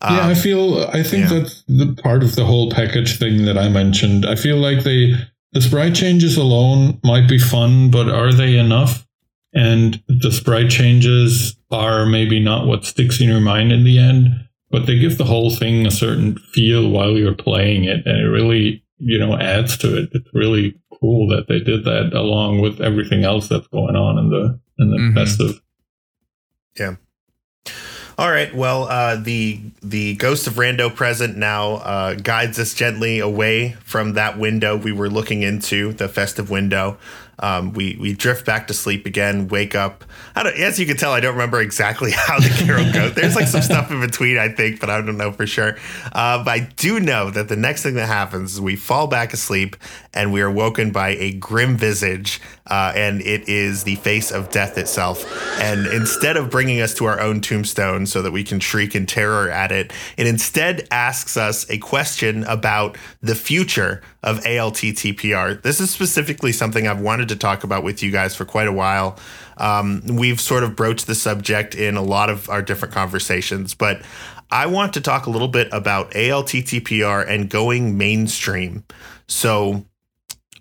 Um, 0.01 0.15
yeah, 0.15 0.27
I 0.27 0.33
feel 0.33 0.83
I 0.85 1.03
think 1.03 1.29
yeah. 1.29 1.39
that's 1.39 1.63
the 1.67 1.95
part 2.03 2.23
of 2.23 2.35
the 2.35 2.43
whole 2.43 2.71
package 2.71 3.19
thing 3.19 3.45
that 3.45 3.57
I 3.57 3.69
mentioned. 3.69 4.25
I 4.25 4.35
feel 4.35 4.57
like 4.57 4.83
they 4.83 5.13
the 5.55 5.61
sprite 5.61 5.95
changes 5.95 6.35
alone 6.35 6.99
might 7.01 7.29
be 7.29 7.39
fun, 7.39 7.89
but 7.89 8.09
are 8.09 8.33
they 8.33 8.57
enough? 8.57 9.07
And 9.53 10.03
the 10.09 10.29
sprite 10.29 10.69
changes 10.69 11.55
are 11.71 12.05
maybe 12.05 12.41
not 12.41 12.67
what 12.67 12.83
sticks 12.83 13.21
in 13.21 13.29
your 13.29 13.39
mind 13.39 13.71
in 13.71 13.85
the 13.85 13.97
end, 13.97 14.27
but 14.69 14.85
they 14.85 14.99
give 14.99 15.17
the 15.17 15.23
whole 15.23 15.49
thing 15.49 15.87
a 15.87 15.91
certain 15.91 16.37
feel 16.37 16.89
while 16.89 17.11
you're 17.11 17.33
playing 17.33 17.85
it. 17.85 18.05
And 18.05 18.19
it 18.19 18.29
really, 18.29 18.83
you 18.97 19.17
know, 19.17 19.37
adds 19.37 19.77
to 19.77 19.97
it. 19.97 20.09
It's 20.11 20.27
really 20.33 20.75
cool 20.99 21.29
that 21.29 21.47
they 21.47 21.59
did 21.59 21.85
that 21.85 22.11
along 22.11 22.59
with 22.59 22.81
everything 22.81 23.23
else 23.23 23.47
that's 23.47 23.67
going 23.67 23.95
on 23.95 24.17
in 24.17 24.29
the, 24.29 24.59
in 24.77 24.91
the 24.91 24.97
mm-hmm. 24.97 25.15
festive. 25.15 25.61
Yeah. 26.77 26.95
All 28.17 28.31
right. 28.31 28.53
Well, 28.55 28.83
uh, 28.85 29.17
the 29.17 29.59
the 29.81 30.15
ghost 30.15 30.47
of 30.47 30.53
Rando 30.53 30.93
present 30.93 31.35
now 31.35 31.73
uh, 31.75 32.13
guides 32.13 32.57
us 32.59 32.73
gently 32.73 33.19
away 33.19 33.73
from 33.83 34.13
that 34.13 34.37
window 34.37 34.77
we 34.77 34.93
were 34.93 35.09
looking 35.09 35.41
into, 35.41 35.91
the 35.91 36.07
festive 36.07 36.49
window. 36.49 36.97
Um, 37.39 37.73
we 37.73 37.97
we 37.99 38.13
drift 38.13 38.45
back 38.45 38.67
to 38.67 38.73
sleep 38.73 39.05
again, 39.05 39.49
wake 39.49 39.75
up. 39.75 40.05
I 40.35 40.43
don't, 40.43 40.57
as 40.57 40.79
you 40.79 40.85
can 40.85 40.95
tell, 40.95 41.11
I 41.11 41.19
don't 41.19 41.33
remember 41.33 41.59
exactly 41.59 42.11
how 42.15 42.39
the 42.39 42.47
carol 42.49 42.89
goes. 42.93 43.13
There's 43.13 43.35
like 43.35 43.47
some 43.47 43.61
stuff 43.61 43.91
in 43.91 43.99
between, 43.99 44.37
I 44.37 44.49
think, 44.49 44.79
but 44.79 44.89
I 44.89 45.01
don't 45.01 45.17
know 45.17 45.33
for 45.33 45.45
sure. 45.45 45.75
Uh, 46.13 46.43
but 46.43 46.51
I 46.51 46.59
do 46.77 47.01
know 47.01 47.29
that 47.31 47.49
the 47.49 47.57
next 47.57 47.83
thing 47.83 47.95
that 47.95 48.07
happens 48.07 48.53
is 48.53 48.61
we 48.61 48.77
fall 48.77 49.07
back 49.07 49.33
asleep 49.33 49.75
and 50.15 50.31
we 50.31 50.41
are 50.41 50.49
woken 50.49 50.91
by 50.91 51.09
a 51.09 51.33
grim 51.33 51.77
visage, 51.77 52.41
uh, 52.67 52.93
and 52.95 53.21
it 53.21 53.47
is 53.47 53.83
the 53.83 53.95
face 53.97 54.31
of 54.31 54.49
death 54.49 54.77
itself. 54.77 55.23
And 55.59 55.85
instead 55.87 56.37
of 56.37 56.49
bringing 56.49 56.81
us 56.81 56.93
to 56.95 57.05
our 57.05 57.19
own 57.19 57.41
tombstone 57.41 58.05
so 58.05 58.21
that 58.21 58.31
we 58.31 58.43
can 58.43 58.59
shriek 58.59 58.95
in 58.95 59.05
terror 59.05 59.49
at 59.51 59.71
it, 59.71 59.93
it 60.17 60.25
instead 60.25 60.87
asks 60.89 61.37
us 61.37 61.69
a 61.69 61.77
question 61.77 62.43
about 62.45 62.97
the 63.21 63.35
future 63.35 64.01
of 64.23 64.39
ALTTPR. 64.39 65.61
This 65.61 65.79
is 65.79 65.91
specifically 65.91 66.51
something 66.51 66.87
I've 66.87 67.01
wanted 67.01 67.29
to 67.29 67.35
talk 67.35 67.63
about 67.63 67.83
with 67.83 68.01
you 68.01 68.11
guys 68.11 68.35
for 68.35 68.45
quite 68.45 68.67
a 68.67 68.73
while. 68.73 69.19
Um, 69.57 70.01
we've 70.07 70.41
sort 70.41 70.63
of 70.63 70.75
broached 70.75 71.07
the 71.07 71.15
subject 71.15 71.75
in 71.75 71.95
a 71.95 72.01
lot 72.01 72.29
of 72.29 72.49
our 72.49 72.61
different 72.61 72.93
conversations, 72.93 73.73
but 73.73 74.01
I 74.51 74.67
want 74.67 74.93
to 74.93 75.01
talk 75.01 75.25
a 75.25 75.29
little 75.29 75.47
bit 75.47 75.69
about 75.71 76.11
ALTTPR 76.11 77.27
and 77.27 77.49
going 77.49 77.97
mainstream. 77.97 78.83
So, 79.27 79.85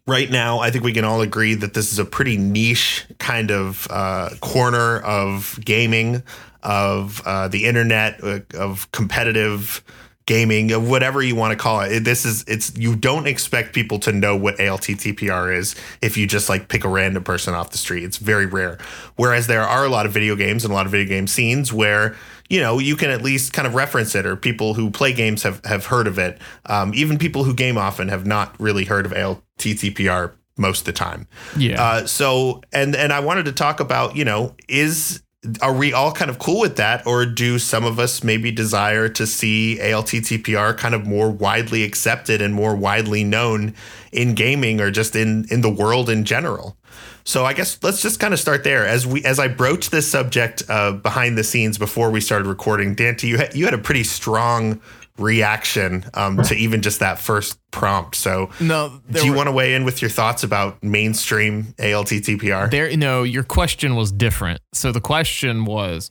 right 0.07 0.31
now, 0.31 0.59
I 0.59 0.71
think 0.71 0.85
we 0.85 0.93
can 0.93 1.05
all 1.05 1.21
agree 1.21 1.55
that 1.55 1.75
this 1.75 1.93
is 1.93 1.99
a 1.99 2.05
pretty 2.05 2.37
niche 2.37 3.07
kind 3.19 3.51
of 3.51 3.87
uh, 3.91 4.31
corner 4.41 5.01
of 5.01 5.59
gaming, 5.65 6.23
of 6.63 7.23
uh, 7.25 7.49
the 7.49 7.65
internet, 7.65 8.23
uh, 8.23 8.41
of 8.55 8.91
competitive 8.93 9.83
gaming, 10.27 10.73
of 10.73 10.89
whatever 10.89 11.23
you 11.23 11.37
want 11.37 11.53
to 11.53 11.57
call 11.57 11.81
it. 11.81 12.01
This 12.01 12.25
is 12.25 12.45
it's 12.47 12.77
you 12.77 12.97
don't 12.97 13.27
expect 13.27 13.75
people 13.75 13.99
to 14.01 14.13
know 14.13 14.37
what 14.37 14.57
ALTTPR 14.57 15.55
is 15.55 15.75
if 16.01 16.17
you 16.17 16.27
just 16.27 16.49
like 16.49 16.69
pick 16.69 16.85
a 16.85 16.89
random 16.89 17.25
person 17.25 17.55
off 17.55 17.71
the 17.71 17.79
street. 17.79 18.05
It's 18.05 18.17
very 18.17 18.47
rare. 18.47 18.79
Whereas 19.17 19.47
there 19.47 19.63
are 19.63 19.85
a 19.85 19.89
lot 19.89 20.07
of 20.07 20.13
video 20.13 20.35
games 20.37 20.65
and 20.65 20.73
a 20.73 20.75
lot 20.75 20.87
of 20.87 20.93
video 20.93 21.09
game 21.09 21.27
scenes 21.27 21.73
where 21.73 22.17
you 22.49 22.61
know 22.61 22.79
you 22.79 22.97
can 22.97 23.11
at 23.11 23.23
least 23.23 23.53
kind 23.53 23.67
of 23.67 23.75
reference 23.75 24.15
it, 24.15 24.27
or 24.27 24.37
people 24.37 24.75
who 24.75 24.91
play 24.91 25.13
games 25.13 25.43
have 25.43 25.65
have 25.65 25.87
heard 25.87 26.07
of 26.07 26.19
it. 26.19 26.39
Um, 26.67 26.93
even 26.95 27.19
people 27.19 27.45
who 27.45 27.55
game 27.55 27.79
often 27.79 28.09
have 28.09 28.27
not 28.27 28.59
really 28.61 28.85
heard 28.85 29.07
of 29.07 29.13
ALTTPR 29.13 30.33
most 30.57 30.81
of 30.81 30.85
the 30.87 30.93
time. 30.93 31.27
Yeah. 31.57 31.83
Uh, 31.83 32.07
so 32.07 32.63
and 32.73 32.95
and 32.95 33.13
I 33.13 33.21
wanted 33.21 33.47
to 33.47 33.53
talk 33.53 33.81
about 33.81 34.17
you 34.17 34.25
know 34.25 34.55
is 34.69 35.23
are 35.61 35.75
we 35.75 35.93
all 35.93 36.11
kind 36.11 36.31
of 36.31 36.39
cool 36.39 36.61
with 36.61 36.77
that 36.77 37.07
or 37.07 37.27
do 37.27 37.59
some 37.59 37.85
of 37.85 37.99
us 37.99 38.25
maybe 38.25 38.51
desire 38.51 39.09
to 39.11 39.27
see 39.27 39.79
ALTTPR 39.81 40.77
kind 40.79 40.95
of 40.95 41.07
more 41.07 41.31
widely 41.31 41.85
accepted 41.85 42.41
and 42.41 42.55
more 42.55 42.75
widely 42.75 43.25
known 43.25 43.75
in 44.11 44.35
gaming 44.35 44.81
or 44.81 44.91
just 44.91 45.15
in 45.15 45.47
in 45.51 45.61
the 45.61 45.71
world 45.71 46.09
in 46.09 46.25
general 46.25 46.77
so 47.25 47.45
I 47.45 47.55
guess 47.55 47.79
let's 47.83 48.03
just 48.03 48.21
kind 48.21 48.35
of 48.35 48.41
start 48.41 48.65
there 48.65 48.87
as 48.87 49.07
we 49.07 49.25
as 49.25 49.39
I 49.39 49.49
broach 49.49 49.91
this 49.91 50.11
subject 50.11 50.63
uh, 50.69 50.93
behind 50.93 51.39
the 51.39 51.45
scenes 51.45 51.79
before 51.79 52.11
we 52.11 52.21
started 52.21 52.47
recording 52.47 52.95
Dante 52.95 53.27
you 53.27 53.39
had, 53.39 53.55
you 53.55 53.65
had 53.65 53.75
a 53.75 53.79
pretty 53.79 54.05
strong 54.05 54.81
reaction 55.19 56.05
um, 56.15 56.43
to 56.43 56.55
even 56.57 56.83
just 56.83 57.01
that 57.01 57.19
first 57.19 57.59
prompt. 57.71 58.17
So, 58.17 58.51
no, 58.61 59.01
do 59.11 59.25
you 59.25 59.33
were, 59.33 59.37
want 59.37 59.47
to 59.49 59.53
weigh 59.53 59.75
in 59.75 59.85
with 59.85 60.03
your 60.03 60.11
thoughts 60.11 60.43
about 60.43 60.83
mainstream 60.83 61.75
ALTTPR? 61.79 62.71
There, 62.71 62.97
no, 62.97 63.23
your 63.23 63.45
question 63.45 63.97
was 63.97 64.13
different. 64.13 64.61
So 64.73 64.93
the 64.93 65.01
question 65.01 65.65
was, 65.65 66.11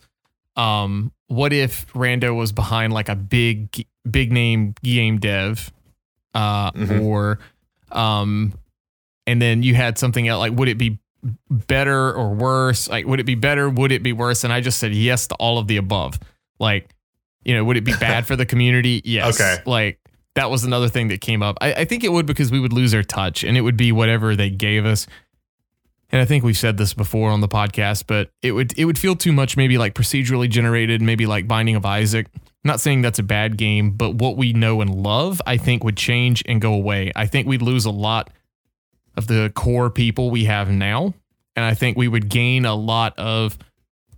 um, 0.55 1.11
what 1.27 1.53
if 1.53 1.91
Rando 1.93 2.35
was 2.35 2.51
behind 2.51 2.93
like 2.93 3.09
a 3.09 3.15
big, 3.15 3.85
big 4.09 4.31
name 4.31 4.75
game 4.83 5.19
dev, 5.19 5.71
uh, 6.33 6.71
mm-hmm. 6.71 7.01
or, 7.01 7.39
um, 7.91 8.53
and 9.25 9.41
then 9.41 9.63
you 9.63 9.75
had 9.75 9.97
something 9.97 10.27
else 10.27 10.39
like, 10.39 10.53
would 10.53 10.67
it 10.67 10.77
be 10.77 10.99
better 11.49 12.13
or 12.13 12.33
worse? 12.33 12.89
Like, 12.89 13.05
would 13.05 13.19
it 13.19 13.25
be 13.25 13.35
better? 13.35 13.69
Would 13.69 13.91
it 13.91 14.03
be 14.03 14.13
worse? 14.13 14.43
And 14.43 14.51
I 14.51 14.61
just 14.61 14.79
said 14.79 14.93
yes 14.93 15.27
to 15.27 15.35
all 15.35 15.57
of 15.57 15.67
the 15.67 15.77
above. 15.77 16.19
Like, 16.59 16.89
you 17.43 17.55
know, 17.55 17.63
would 17.63 17.77
it 17.77 17.83
be 17.83 17.93
bad 17.93 18.25
for 18.25 18.35
the 18.35 18.45
community? 18.45 19.01
Yes. 19.05 19.39
Okay. 19.39 19.61
Like 19.65 19.99
that 20.35 20.49
was 20.49 20.63
another 20.63 20.87
thing 20.87 21.09
that 21.09 21.21
came 21.21 21.43
up. 21.43 21.57
I, 21.61 21.73
I 21.73 21.85
think 21.85 22.03
it 22.03 22.11
would 22.11 22.25
because 22.25 22.51
we 22.51 22.59
would 22.59 22.73
lose 22.73 22.93
our 22.93 23.03
touch 23.03 23.43
and 23.43 23.57
it 23.57 23.61
would 23.61 23.77
be 23.77 23.91
whatever 23.91 24.35
they 24.35 24.49
gave 24.49 24.85
us. 24.85 25.07
And 26.11 26.21
I 26.21 26.25
think 26.25 26.43
we've 26.43 26.57
said 26.57 26.77
this 26.77 26.93
before 26.93 27.31
on 27.31 27.41
the 27.41 27.47
podcast, 27.47 28.05
but 28.07 28.29
it 28.41 28.51
would 28.51 28.77
it 28.77 28.85
would 28.85 28.99
feel 28.99 29.15
too 29.15 29.31
much 29.31 29.57
maybe 29.57 29.77
like 29.77 29.93
procedurally 29.95 30.49
generated, 30.49 31.01
maybe 31.01 31.25
like 31.25 31.47
Binding 31.47 31.75
of 31.75 31.85
Isaac. 31.85 32.27
not 32.63 32.79
saying 32.79 33.01
that's 33.01 33.19
a 33.19 33.23
bad 33.23 33.57
game, 33.57 33.91
but 33.91 34.15
what 34.15 34.37
we 34.37 34.53
know 34.53 34.81
and 34.81 34.93
love, 34.93 35.41
I 35.45 35.57
think 35.57 35.83
would 35.83 35.97
change 35.97 36.43
and 36.45 36.61
go 36.61 36.73
away. 36.73 37.11
I 37.15 37.25
think 37.25 37.47
we'd 37.47 37.61
lose 37.63 37.85
a 37.85 37.91
lot 37.91 38.29
of 39.15 39.27
the 39.27 39.51
core 39.55 39.89
people 39.89 40.31
we 40.31 40.45
have 40.45 40.69
now. 40.69 41.13
And 41.55 41.63
I 41.63 41.73
think 41.73 41.97
we 41.97 42.07
would 42.07 42.29
gain 42.29 42.65
a 42.65 42.75
lot 42.75 43.17
of 43.17 43.57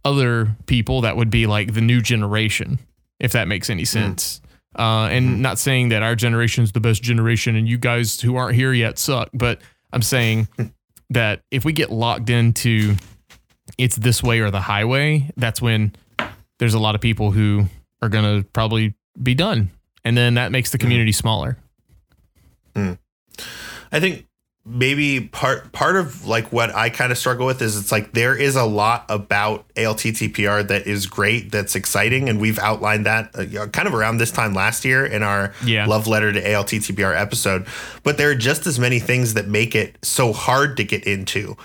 other 0.03 0.55
people 0.67 1.01
that 1.01 1.17
would 1.17 1.29
be 1.29 1.47
like 1.47 1.73
the 1.73 1.81
new 1.81 2.01
generation 2.01 2.79
if 3.19 3.31
that 3.31 3.47
makes 3.47 3.69
any 3.69 3.83
hmm. 3.83 3.85
sense. 3.85 4.41
Uh, 4.77 5.07
and 5.09 5.41
not 5.41 5.57
saying 5.57 5.89
that 5.89 6.03
our 6.03 6.15
generation 6.15 6.63
is 6.63 6.73
the 6.73 6.81
best 6.81 7.01
generation 7.01 7.55
and 7.55 7.67
you 7.67 7.77
guys 7.77 8.19
who 8.19 8.35
aren't 8.35 8.55
here 8.55 8.73
yet 8.73 8.99
suck, 8.99 9.29
but 9.33 9.61
I'm 9.93 10.01
saying 10.01 10.49
that 11.09 11.41
if 11.49 11.63
we 11.63 11.71
get 11.71 11.91
locked 11.91 12.29
into 12.29 12.95
it's 13.77 13.95
this 13.95 14.21
way 14.21 14.41
or 14.41 14.51
the 14.51 14.59
highway, 14.59 15.31
that's 15.37 15.61
when 15.61 15.93
there's 16.59 16.73
a 16.73 16.79
lot 16.79 16.95
of 16.95 17.01
people 17.01 17.31
who 17.31 17.65
are 18.01 18.09
going 18.09 18.43
to 18.43 18.47
probably 18.49 18.95
be 19.21 19.33
done. 19.33 19.71
And 20.03 20.15
then 20.17 20.35
that 20.35 20.51
makes 20.51 20.71
the 20.71 20.77
community 20.77 21.11
smaller. 21.11 21.57
I 23.91 23.99
think 23.99 24.27
maybe 24.67 25.21
part 25.21 25.71
part 25.71 25.95
of 25.95 26.25
like 26.25 26.51
what 26.51 26.73
I 26.73 26.89
kind 26.89 27.11
of 27.11 27.17
struggle 27.19 27.45
with 27.45 27.61
is 27.61 27.77
it's 27.77 27.91
like 27.91 28.13
there 28.13 28.35
is 28.35 28.55
a 28.55 28.63
lot 28.65 29.05
about 29.09 29.65
ALTTPR 29.75 30.67
that 30.67 30.87
is 30.87 31.05
great, 31.05 31.51
that's 31.51 31.75
exciting, 31.75 32.29
and 32.29 32.39
we've 32.39 32.57
outlined 32.59 33.05
that 33.05 33.29
uh, 33.35 33.67
kind 33.67 33.87
of 33.87 33.93
around 33.93 34.17
this 34.17 34.31
time 34.31 34.53
last 34.53 34.83
year 34.83 35.05
in 35.05 35.21
our 35.23 35.53
Yeah. 35.63 35.85
love 35.85 36.07
letter 36.07 36.33
to 36.33 36.41
ALTTPR 36.41 37.15
episode. 37.19 37.67
But 38.03 38.17
there 38.17 38.29
are 38.31 38.35
just 38.35 38.65
as 38.65 38.79
many 38.79 38.99
things 38.99 39.35
that 39.35 39.47
make 39.47 39.75
it 39.75 39.97
so 40.01 40.33
hard 40.33 40.77
to 40.77 40.83
get 40.83 41.03
into. 41.05 41.55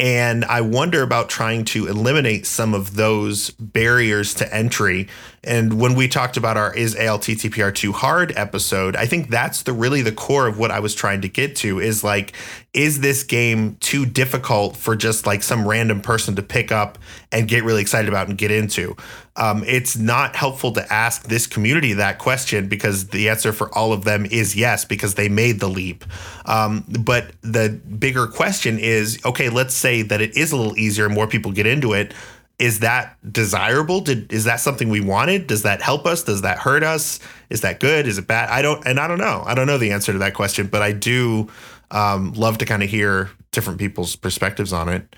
And 0.00 0.44
I 0.44 0.60
wonder 0.60 1.02
about 1.02 1.28
trying 1.28 1.64
to 1.66 1.88
eliminate 1.88 2.46
some 2.46 2.72
of 2.72 2.94
those 2.94 3.50
barriers 3.50 4.32
to 4.34 4.54
entry. 4.54 5.08
And 5.44 5.80
when 5.80 5.94
we 5.94 6.08
talked 6.08 6.36
about 6.36 6.56
our 6.56 6.74
is 6.74 6.94
ALTTPR 6.94 7.74
too 7.74 7.92
hard 7.92 8.32
episode, 8.36 8.96
I 8.96 9.06
think 9.06 9.30
that's 9.30 9.62
the 9.62 9.72
really 9.72 10.02
the 10.02 10.12
core 10.12 10.46
of 10.46 10.58
what 10.58 10.70
I 10.70 10.80
was 10.80 10.94
trying 10.94 11.20
to 11.22 11.28
get 11.28 11.56
to 11.56 11.80
is 11.80 12.02
like, 12.02 12.32
is 12.74 13.00
this 13.00 13.22
game 13.22 13.76
too 13.80 14.04
difficult 14.04 14.76
for 14.76 14.96
just 14.96 15.26
like 15.26 15.42
some 15.42 15.66
random 15.66 16.00
person 16.00 16.36
to 16.36 16.42
pick 16.42 16.70
up 16.72 16.98
and 17.32 17.48
get 17.48 17.64
really 17.64 17.80
excited 17.80 18.08
about 18.08 18.28
and 18.28 18.36
get 18.36 18.50
into? 18.50 18.96
Um, 19.36 19.62
it's 19.66 19.96
not 19.96 20.34
helpful 20.34 20.72
to 20.72 20.92
ask 20.92 21.28
this 21.28 21.46
community 21.46 21.92
that 21.94 22.18
question 22.18 22.68
because 22.68 23.08
the 23.08 23.28
answer 23.28 23.52
for 23.52 23.72
all 23.76 23.92
of 23.92 24.02
them 24.02 24.26
is 24.26 24.56
yes 24.56 24.84
because 24.84 25.14
they 25.14 25.28
made 25.28 25.60
the 25.60 25.68
leap. 25.68 26.04
Um, 26.44 26.84
but 26.88 27.30
the 27.42 27.80
bigger 27.98 28.26
question 28.26 28.78
is 28.80 29.18
okay, 29.24 29.48
let's 29.48 29.74
say 29.74 30.02
that 30.02 30.20
it 30.20 30.36
is 30.36 30.50
a 30.50 30.56
little 30.56 30.76
easier, 30.76 31.06
and 31.06 31.14
more 31.14 31.28
people 31.28 31.52
get 31.52 31.66
into 31.66 31.92
it. 31.92 32.12
Is 32.58 32.80
that 32.80 33.16
desirable? 33.32 34.00
Did 34.00 34.32
is 34.32 34.44
that 34.44 34.60
something 34.60 34.88
we 34.88 35.00
wanted? 35.00 35.46
Does 35.46 35.62
that 35.62 35.80
help 35.80 36.06
us? 36.06 36.24
Does 36.24 36.42
that 36.42 36.58
hurt 36.58 36.82
us? 36.82 37.20
Is 37.50 37.60
that 37.60 37.78
good? 37.78 38.06
Is 38.06 38.18
it 38.18 38.26
bad? 38.26 38.50
I 38.50 38.62
don't, 38.62 38.84
and 38.86 38.98
I 38.98 39.06
don't 39.06 39.18
know. 39.18 39.42
I 39.46 39.54
don't 39.54 39.66
know 39.66 39.78
the 39.78 39.92
answer 39.92 40.12
to 40.12 40.18
that 40.18 40.34
question, 40.34 40.66
but 40.66 40.82
I 40.82 40.92
do 40.92 41.48
um, 41.90 42.32
love 42.32 42.58
to 42.58 42.66
kind 42.66 42.82
of 42.82 42.90
hear 42.90 43.30
different 43.52 43.78
people's 43.78 44.16
perspectives 44.16 44.72
on 44.72 44.88
it. 44.88 45.14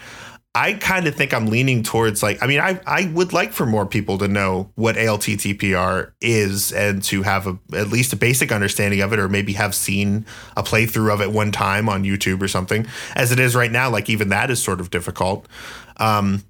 I 0.54 0.72
kind 0.72 1.06
of 1.06 1.14
think 1.14 1.32
I'm 1.32 1.46
leaning 1.46 1.84
towards 1.84 2.24
like 2.24 2.42
I 2.42 2.48
mean 2.48 2.58
I 2.58 2.80
I 2.84 3.08
would 3.14 3.32
like 3.32 3.52
for 3.52 3.66
more 3.66 3.86
people 3.86 4.18
to 4.18 4.26
know 4.26 4.72
what 4.74 4.96
ALTTPR 4.96 6.10
is 6.20 6.72
and 6.72 7.04
to 7.04 7.22
have 7.22 7.46
a 7.46 7.56
at 7.72 7.88
least 7.88 8.12
a 8.12 8.16
basic 8.16 8.50
understanding 8.50 9.00
of 9.00 9.12
it 9.12 9.20
or 9.20 9.28
maybe 9.28 9.52
have 9.52 9.76
seen 9.76 10.26
a 10.56 10.64
playthrough 10.64 11.14
of 11.14 11.20
it 11.20 11.30
one 11.30 11.52
time 11.52 11.88
on 11.88 12.02
YouTube 12.02 12.42
or 12.42 12.48
something. 12.48 12.84
As 13.14 13.30
it 13.30 13.38
is 13.38 13.54
right 13.54 13.70
now 13.70 13.90
like 13.90 14.10
even 14.10 14.30
that 14.30 14.50
is 14.50 14.60
sort 14.60 14.80
of 14.80 14.90
difficult. 14.90 15.46
Um 15.98 16.42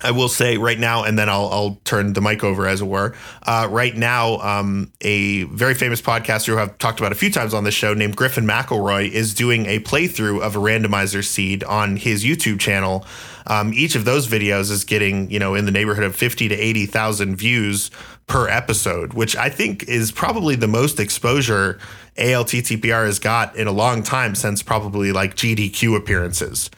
I 0.00 0.12
will 0.12 0.28
say 0.28 0.56
right 0.56 0.78
now, 0.78 1.04
and 1.04 1.18
then 1.18 1.28
I'll, 1.28 1.48
I'll 1.48 1.80
turn 1.84 2.12
the 2.12 2.20
mic 2.20 2.44
over, 2.44 2.66
as 2.66 2.80
it 2.80 2.84
were. 2.84 3.14
Uh, 3.42 3.66
right 3.70 3.96
now, 3.96 4.38
um, 4.38 4.92
a 5.00 5.42
very 5.44 5.74
famous 5.74 6.00
podcaster 6.00 6.48
who 6.54 6.58
I've 6.58 6.78
talked 6.78 7.00
about 7.00 7.12
a 7.12 7.16
few 7.16 7.30
times 7.30 7.52
on 7.52 7.64
this 7.64 7.74
show, 7.74 7.94
named 7.94 8.14
Griffin 8.14 8.46
McElroy, 8.46 9.10
is 9.10 9.34
doing 9.34 9.66
a 9.66 9.80
playthrough 9.80 10.40
of 10.40 10.54
a 10.54 10.58
randomizer 10.58 11.24
seed 11.24 11.64
on 11.64 11.96
his 11.96 12.24
YouTube 12.24 12.60
channel. 12.60 13.04
Um, 13.46 13.72
each 13.74 13.96
of 13.96 14.04
those 14.04 14.28
videos 14.28 14.70
is 14.70 14.84
getting, 14.84 15.30
you 15.30 15.38
know, 15.38 15.54
in 15.54 15.64
the 15.64 15.72
neighborhood 15.72 16.04
of 16.04 16.14
fifty 16.14 16.48
to 16.48 16.54
eighty 16.54 16.86
thousand 16.86 17.36
views 17.36 17.90
per 18.26 18.46
episode, 18.46 19.14
which 19.14 19.34
I 19.36 19.48
think 19.48 19.84
is 19.84 20.12
probably 20.12 20.54
the 20.54 20.68
most 20.68 21.00
exposure 21.00 21.78
ALTTPR 22.18 23.06
has 23.06 23.18
got 23.18 23.56
in 23.56 23.66
a 23.66 23.72
long 23.72 24.02
time 24.02 24.34
since 24.34 24.62
probably 24.62 25.12
like 25.12 25.34
GDQ 25.34 25.96
appearances. 25.96 26.70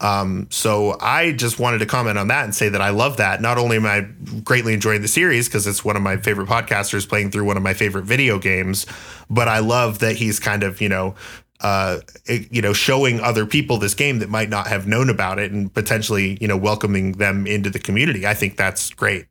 Um, 0.00 0.48
so 0.50 0.96
I 1.00 1.32
just 1.32 1.58
wanted 1.58 1.78
to 1.78 1.86
comment 1.86 2.18
on 2.18 2.28
that 2.28 2.44
and 2.44 2.54
say 2.54 2.68
that 2.68 2.82
I 2.82 2.90
love 2.90 3.18
that. 3.18 3.40
Not 3.40 3.58
only 3.58 3.76
am 3.76 3.86
I 3.86 4.06
greatly 4.42 4.74
enjoying 4.74 5.02
the 5.02 5.08
series 5.08 5.48
because 5.48 5.66
it's 5.66 5.84
one 5.84 5.96
of 5.96 6.02
my 6.02 6.16
favorite 6.16 6.48
podcasters 6.48 7.08
playing 7.08 7.30
through 7.30 7.44
one 7.44 7.56
of 7.56 7.62
my 7.62 7.74
favorite 7.74 8.04
video 8.04 8.38
games, 8.38 8.86
but 9.30 9.48
I 9.48 9.60
love 9.60 10.00
that 10.00 10.16
he's 10.16 10.40
kind 10.40 10.62
of, 10.62 10.80
you 10.80 10.88
know, 10.88 11.14
uh, 11.60 12.00
you 12.26 12.60
know, 12.60 12.72
showing 12.72 13.20
other 13.20 13.46
people 13.46 13.78
this 13.78 13.94
game 13.94 14.18
that 14.18 14.28
might 14.28 14.50
not 14.50 14.66
have 14.66 14.86
known 14.86 15.08
about 15.08 15.38
it 15.38 15.52
and 15.52 15.72
potentially, 15.72 16.36
you 16.40 16.48
know, 16.48 16.56
welcoming 16.56 17.12
them 17.12 17.46
into 17.46 17.70
the 17.70 17.78
community. 17.78 18.26
I 18.26 18.34
think 18.34 18.56
that's 18.56 18.90
great. 18.90 19.26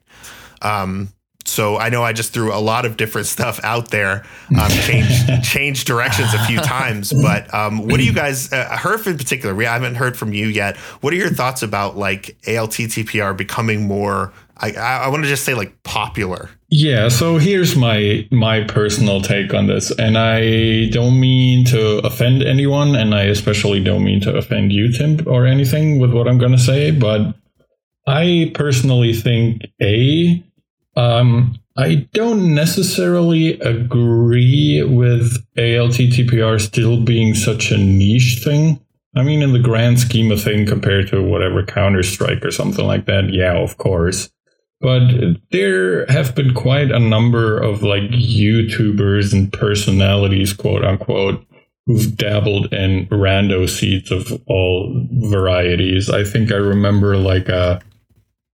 Um, 0.61 1.09
so 1.45 1.77
I 1.77 1.89
know 1.89 2.03
I 2.03 2.13
just 2.13 2.33
threw 2.33 2.53
a 2.53 2.59
lot 2.59 2.85
of 2.85 2.97
different 2.97 3.27
stuff 3.27 3.59
out 3.63 3.89
there, 3.89 4.25
um, 4.59 4.69
changed 4.69 5.43
changed 5.43 5.87
directions 5.87 6.33
a 6.33 6.43
few 6.45 6.59
times. 6.59 7.13
But 7.13 7.53
um, 7.53 7.87
what 7.87 7.97
do 7.97 8.03
you 8.05 8.13
guys, 8.13 8.51
uh, 8.51 8.65
Herf 8.71 9.07
in 9.07 9.17
particular? 9.17 9.53
We 9.53 9.65
haven't 9.65 9.95
heard 9.95 10.17
from 10.17 10.33
you 10.33 10.47
yet. 10.47 10.77
What 11.01 11.13
are 11.13 11.17
your 11.17 11.29
thoughts 11.29 11.61
about 11.61 11.97
like 11.97 12.37
ALTTPR 12.43 13.35
becoming 13.35 13.87
more? 13.87 14.33
I 14.57 14.71
I, 14.71 14.97
I 15.03 15.07
want 15.09 15.23
to 15.23 15.29
just 15.29 15.43
say 15.43 15.53
like 15.53 15.83
popular. 15.83 16.49
Yeah, 16.69 17.09
so 17.09 17.37
here's 17.37 17.75
my 17.75 18.27
my 18.31 18.63
personal 18.63 19.21
take 19.21 19.53
on 19.53 19.67
this, 19.67 19.91
and 19.99 20.17
I 20.17 20.89
don't 20.89 21.19
mean 21.19 21.65
to 21.65 21.99
offend 21.99 22.41
anyone, 22.41 22.95
and 22.95 23.13
I 23.13 23.23
especially 23.23 23.83
don't 23.83 24.03
mean 24.03 24.21
to 24.21 24.35
offend 24.35 24.71
you, 24.71 24.91
Tim, 24.91 25.19
or 25.27 25.45
anything 25.45 25.99
with 25.99 26.13
what 26.13 26.27
I'm 26.27 26.37
going 26.37 26.51
to 26.53 26.57
say, 26.57 26.91
but 26.91 27.35
I 28.07 28.51
personally 28.53 29.13
think 29.13 29.61
a 29.81 30.43
um, 30.95 31.55
I 31.75 32.07
don't 32.13 32.53
necessarily 32.53 33.59
agree 33.59 34.83
with 34.83 35.43
ALTTPR 35.57 36.61
still 36.61 37.01
being 37.01 37.33
such 37.33 37.71
a 37.71 37.77
niche 37.77 38.41
thing. 38.43 38.79
I 39.15 39.23
mean, 39.23 39.41
in 39.41 39.53
the 39.53 39.59
grand 39.59 39.99
scheme 39.99 40.31
of 40.31 40.41
thing, 40.41 40.65
compared 40.65 41.07
to 41.09 41.21
whatever 41.21 41.63
Counter 41.63 42.03
Strike 42.03 42.43
or 42.45 42.51
something 42.51 42.85
like 42.85 43.05
that, 43.05 43.31
yeah, 43.31 43.53
of 43.53 43.77
course. 43.77 44.29
But 44.81 45.03
there 45.51 46.05
have 46.07 46.35
been 46.35 46.53
quite 46.53 46.91
a 46.91 46.99
number 46.99 47.57
of 47.57 47.83
like 47.83 48.03
YouTubers 48.03 49.31
and 49.31 49.51
personalities, 49.51 50.51
quote 50.51 50.83
unquote, 50.83 51.45
who've 51.85 52.15
dabbled 52.17 52.73
in 52.73 53.07
rando 53.07 53.69
seeds 53.69 54.11
of 54.11 54.31
all 54.47 55.07
varieties. 55.11 56.09
I 56.09 56.23
think 56.23 56.51
I 56.51 56.55
remember 56.55 57.17
like 57.17 57.49
a 57.49 57.81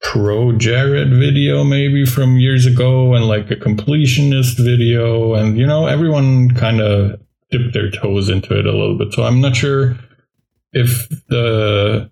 ProJared 0.04 1.20
video 1.20 1.64
maybe 1.64 2.06
from 2.06 2.38
years 2.38 2.66
ago 2.66 3.14
and 3.14 3.26
like 3.26 3.52
a 3.52 3.56
completionist 3.56 4.58
video 4.58 5.34
and 5.34 5.58
you 5.58 5.68
know 5.68 5.88
everyone 5.88 6.52
kind 6.56 6.80
of 6.82 7.20
dipped 7.52 7.74
their 7.74 7.92
toes 7.92 8.30
into 8.30 8.58
it 8.58 8.66
a 8.66 8.72
little 8.72 8.98
bit. 8.98 9.14
So 9.14 9.24
i'm 9.24 9.42
not 9.42 9.56
sure 9.56 9.98
if 10.72 11.10
the 11.28 12.10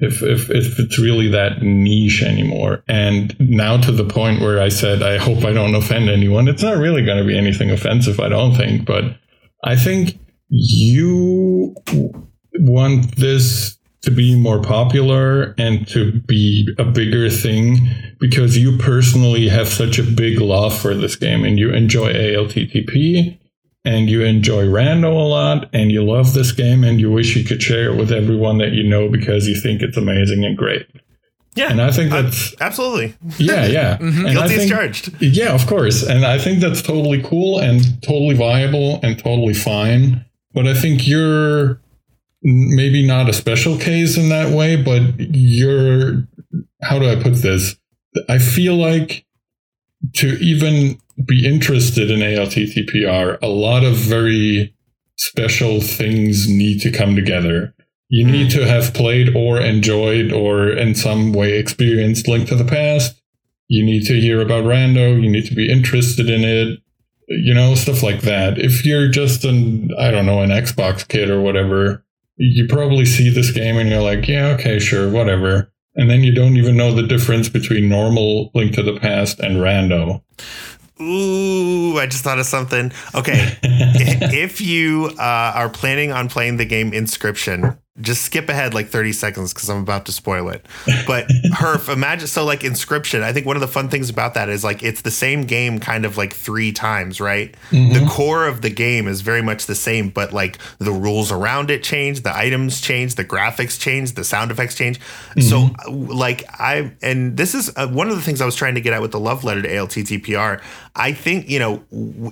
if, 0.00 0.22
if 0.22 0.50
if 0.50 0.78
it's 0.78 0.98
really 0.98 1.28
that 1.28 1.62
niche 1.62 2.22
anymore. 2.22 2.82
And 2.88 3.34
now 3.38 3.76
to 3.78 3.92
the 3.92 4.04
point 4.04 4.40
where 4.40 4.60
i 4.60 4.68
said 4.68 5.02
i 5.02 5.16
hope 5.16 5.44
i 5.44 5.52
don't 5.52 5.74
offend 5.74 6.10
anyone 6.10 6.46
it's 6.46 6.62
not 6.62 6.76
really 6.76 7.04
going 7.04 7.18
to 7.18 7.24
be 7.24 7.38
anything 7.38 7.70
offensive 7.70 8.20
i 8.20 8.28
don't 8.28 8.54
think 8.54 8.84
but 8.84 9.04
i 9.64 9.76
think 9.76 10.18
you 10.48 11.74
want 12.54 13.16
this 13.16 13.78
to 14.02 14.10
be 14.10 14.34
more 14.34 14.62
popular 14.62 15.54
and 15.58 15.86
to 15.88 16.12
be 16.20 16.68
a 16.78 16.84
bigger 16.84 17.28
thing 17.28 17.78
because 18.18 18.56
you 18.56 18.78
personally 18.78 19.48
have 19.48 19.68
such 19.68 19.98
a 19.98 20.02
big 20.02 20.40
love 20.40 20.76
for 20.78 20.94
this 20.94 21.16
game 21.16 21.44
and 21.44 21.58
you 21.58 21.70
enjoy 21.72 22.12
ALTTP 22.12 23.38
and 23.84 24.08
you 24.10 24.22
enjoy 24.24 24.64
Rando 24.66 25.12
a 25.12 25.28
lot 25.28 25.68
and 25.72 25.90
you 25.90 26.02
love 26.04 26.34
this 26.34 26.52
game 26.52 26.84
and 26.84 27.00
you 27.00 27.10
wish 27.10 27.36
you 27.36 27.44
could 27.44 27.62
share 27.62 27.92
it 27.92 27.96
with 27.96 28.10
everyone 28.12 28.58
that 28.58 28.72
you 28.72 28.82
know 28.82 29.08
because 29.08 29.46
you 29.46 29.58
think 29.60 29.82
it's 29.82 29.96
amazing 29.96 30.44
and 30.44 30.56
great. 30.56 30.86
Yeah, 31.56 31.70
And 31.72 31.82
I 31.82 31.90
think 31.90 32.10
that's 32.10 32.54
absolutely 32.60 33.14
yeah, 33.38 33.66
yeah. 33.66 33.96
Mm-hmm. 34.00 34.18
And 34.26 34.28
I 34.28 34.32
guilty 34.32 34.54
as 34.54 34.60
think- 34.60 34.70
charged. 34.72 35.22
yeah, 35.22 35.52
of 35.52 35.66
course. 35.66 36.02
And 36.02 36.24
I 36.24 36.38
think 36.38 36.60
that's 36.60 36.80
totally 36.80 37.22
cool 37.22 37.58
and 37.58 37.82
totally 38.02 38.34
viable 38.34 39.00
and 39.02 39.18
totally 39.18 39.54
fine. 39.54 40.24
But 40.54 40.66
I 40.68 40.74
think 40.74 41.06
you're 41.08 41.80
maybe 42.42 43.06
not 43.06 43.28
a 43.28 43.32
special 43.32 43.78
case 43.78 44.16
in 44.16 44.28
that 44.30 44.54
way, 44.54 44.76
but 44.76 45.02
you're, 45.18 46.26
how 46.82 46.98
do 46.98 47.08
I 47.08 47.22
put 47.22 47.34
this? 47.34 47.76
I 48.28 48.38
feel 48.38 48.76
like 48.76 49.26
to 50.16 50.28
even 50.40 50.98
be 51.26 51.46
interested 51.46 52.10
in 52.10 52.20
ALTTPR, 52.20 53.38
a 53.42 53.48
lot 53.48 53.84
of 53.84 53.96
very 53.96 54.74
special 55.16 55.80
things 55.80 56.48
need 56.48 56.80
to 56.80 56.90
come 56.90 57.14
together. 57.14 57.74
You 58.08 58.26
need 58.26 58.52
hmm. 58.52 58.60
to 58.60 58.66
have 58.66 58.94
played 58.94 59.36
or 59.36 59.60
enjoyed 59.60 60.32
or 60.32 60.70
in 60.70 60.94
some 60.94 61.32
way 61.32 61.58
experienced 61.58 62.26
Link 62.26 62.48
to 62.48 62.56
the 62.56 62.64
Past 62.64 63.20
you 63.70 63.84
need 63.84 64.04
to 64.04 64.20
hear 64.20 64.40
about 64.40 64.64
rando 64.64 65.22
you 65.22 65.30
need 65.30 65.46
to 65.46 65.54
be 65.54 65.70
interested 65.70 66.28
in 66.28 66.42
it 66.42 66.80
you 67.28 67.54
know 67.54 67.74
stuff 67.74 68.02
like 68.02 68.22
that 68.22 68.58
if 68.58 68.84
you're 68.84 69.08
just 69.08 69.44
an 69.44 69.88
i 69.98 70.10
don't 70.10 70.26
know 70.26 70.42
an 70.42 70.50
xbox 70.50 71.06
kid 71.06 71.30
or 71.30 71.40
whatever 71.40 72.04
you 72.40 72.66
probably 72.66 73.04
see 73.04 73.28
this 73.28 73.50
game 73.50 73.76
and 73.76 73.90
you're 73.90 74.02
like 74.02 74.26
yeah 74.26 74.48
okay 74.48 74.78
sure 74.78 75.10
whatever 75.10 75.70
and 75.94 76.08
then 76.08 76.22
you 76.22 76.32
don't 76.32 76.56
even 76.56 76.76
know 76.76 76.94
the 76.94 77.06
difference 77.06 77.48
between 77.48 77.88
normal 77.88 78.50
link 78.54 78.72
to 78.72 78.82
the 78.82 78.98
past 78.98 79.38
and 79.40 79.58
rando 79.58 80.22
Ooh, 81.00 81.96
I 81.96 82.04
just 82.04 82.22
thought 82.22 82.38
of 82.38 82.44
something. 82.44 82.92
Okay. 83.14 83.56
if 83.62 84.60
you 84.60 85.10
uh, 85.18 85.52
are 85.54 85.70
planning 85.70 86.12
on 86.12 86.28
playing 86.28 86.58
the 86.58 86.66
game 86.66 86.90
Inscryption, 86.90 87.78
just 88.00 88.22
skip 88.22 88.48
ahead 88.48 88.72
like 88.72 88.88
30 88.88 89.12
seconds 89.12 89.52
because 89.52 89.68
I'm 89.68 89.82
about 89.82 90.06
to 90.06 90.12
spoil 90.12 90.48
it. 90.48 90.64
But 91.06 91.26
Herf, 91.54 91.92
imagine 91.92 92.28
so 92.28 92.44
like 92.44 92.60
Inscryption. 92.60 93.22
I 93.22 93.32
think 93.32 93.46
one 93.46 93.56
of 93.56 93.60
the 93.60 93.68
fun 93.68 93.88
things 93.88 94.08
about 94.08 94.34
that 94.34 94.48
is 94.48 94.62
like 94.62 94.82
it's 94.82 95.02
the 95.02 95.10
same 95.10 95.42
game 95.42 95.80
kind 95.80 96.04
of 96.04 96.16
like 96.16 96.32
three 96.32 96.72
times, 96.72 97.20
right? 97.20 97.54
Mm-hmm. 97.70 97.92
The 97.92 98.10
core 98.10 98.46
of 98.46 98.62
the 98.62 98.70
game 98.70 99.08
is 99.08 99.22
very 99.22 99.42
much 99.42 99.66
the 99.66 99.74
same, 99.74 100.08
but 100.08 100.32
like 100.32 100.58
the 100.78 100.92
rules 100.92 101.32
around 101.32 101.70
it 101.70 101.82
change, 101.82 102.22
the 102.22 102.34
items 102.34 102.80
change, 102.80 103.16
the 103.16 103.24
graphics 103.24 103.78
change, 103.78 104.12
the 104.12 104.24
sound 104.24 104.52
effects 104.52 104.76
change. 104.76 105.00
Mm-hmm. 105.36 105.40
So 105.40 106.14
like 106.14 106.44
I 106.60 106.92
and 107.02 107.36
this 107.36 107.54
is 107.54 107.72
uh, 107.76 107.88
one 107.88 108.08
of 108.08 108.14
the 108.14 108.22
things 108.22 108.40
I 108.40 108.46
was 108.46 108.54
trying 108.54 108.76
to 108.76 108.80
get 108.80 108.92
at 108.92 109.02
with 109.02 109.12
the 109.12 109.20
love 109.20 109.42
letter 109.42 109.62
to 109.62 109.68
ALTTPR. 109.68 110.62
I 110.94 111.12
think, 111.12 111.48
you 111.48 111.58
know, 111.58 111.84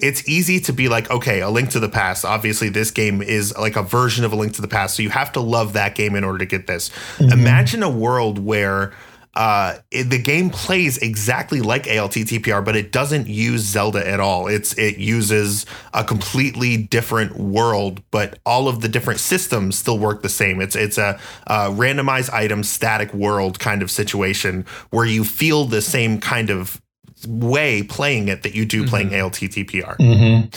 it's 0.03 0.29
easy 0.29 0.61
to 0.61 0.73
be 0.73 0.89
like, 0.89 1.11
okay, 1.11 1.41
a 1.41 1.51
link 1.51 1.71
to 1.71 1.81
the 1.81 1.89
past. 1.89 2.25
Obviously, 2.25 2.69
this 2.69 2.91
game 2.91 3.23
is 3.23 3.57
like 3.57 3.77
a 3.77 3.83
version 3.83 4.25
of 4.25 4.33
a 4.33 4.37
link 4.37 4.55
to 4.55 4.63
the 4.63 4.69
past. 4.69 4.97
So 4.97 5.03
you 5.03 5.11
have 5.11 5.33
to 5.33 5.41
love 5.41 5.75
that 5.75 5.95
game 5.95 6.15
in 6.15 6.25
order 6.25 6.39
to 6.39 6.47
get 6.47 6.67
this. 6.67 6.89
Mm-hmm. 6.89 7.33
Imagine 7.33 7.83
a 7.83 7.91
world 7.91 8.39
where 8.39 8.93
uh, 9.39 9.79
it, 9.93 10.11
the 10.11 10.19
game 10.19 10.51
plays 10.51 10.99
exactly 10.99 11.61
like 11.61 11.85
ALTTPR, 11.85 12.65
but 12.65 12.75
it 12.75 12.91
doesn't 12.91 13.29
use 13.29 13.61
Zelda 13.61 14.07
at 14.07 14.19
all. 14.19 14.49
It's 14.49 14.77
it 14.77 14.99
uses 14.99 15.65
a 15.95 16.03
completely 16.03 16.77
different 16.77 17.37
world, 17.37 18.03
but 18.11 18.41
all 18.45 18.67
of 18.67 18.81
the 18.81 18.89
different 18.89 19.21
systems 19.21 19.79
still 19.79 19.97
work 19.97 20.23
the 20.23 20.29
same. 20.29 20.61
It's 20.61 20.75
it's 20.75 20.99
a, 20.99 21.21
a 21.47 21.69
randomized 21.69 22.33
item 22.33 22.65
static 22.65 23.15
world 23.15 23.61
kind 23.61 23.81
of 23.81 23.93
situation 23.93 24.67
where 24.91 25.07
you 25.07 25.23
feel 25.23 25.67
the 25.67 25.83
same 25.83 26.21
kind 26.21 26.51
of 26.51 26.83
way 27.27 27.83
playing 27.83 28.29
it 28.29 28.43
that 28.43 28.55
you 28.55 28.65
do 28.65 28.83
mm-hmm. 28.83 28.91
playing 28.91 29.11
ALTTPR. 29.11 29.97
Mm-hmm. 29.97 30.49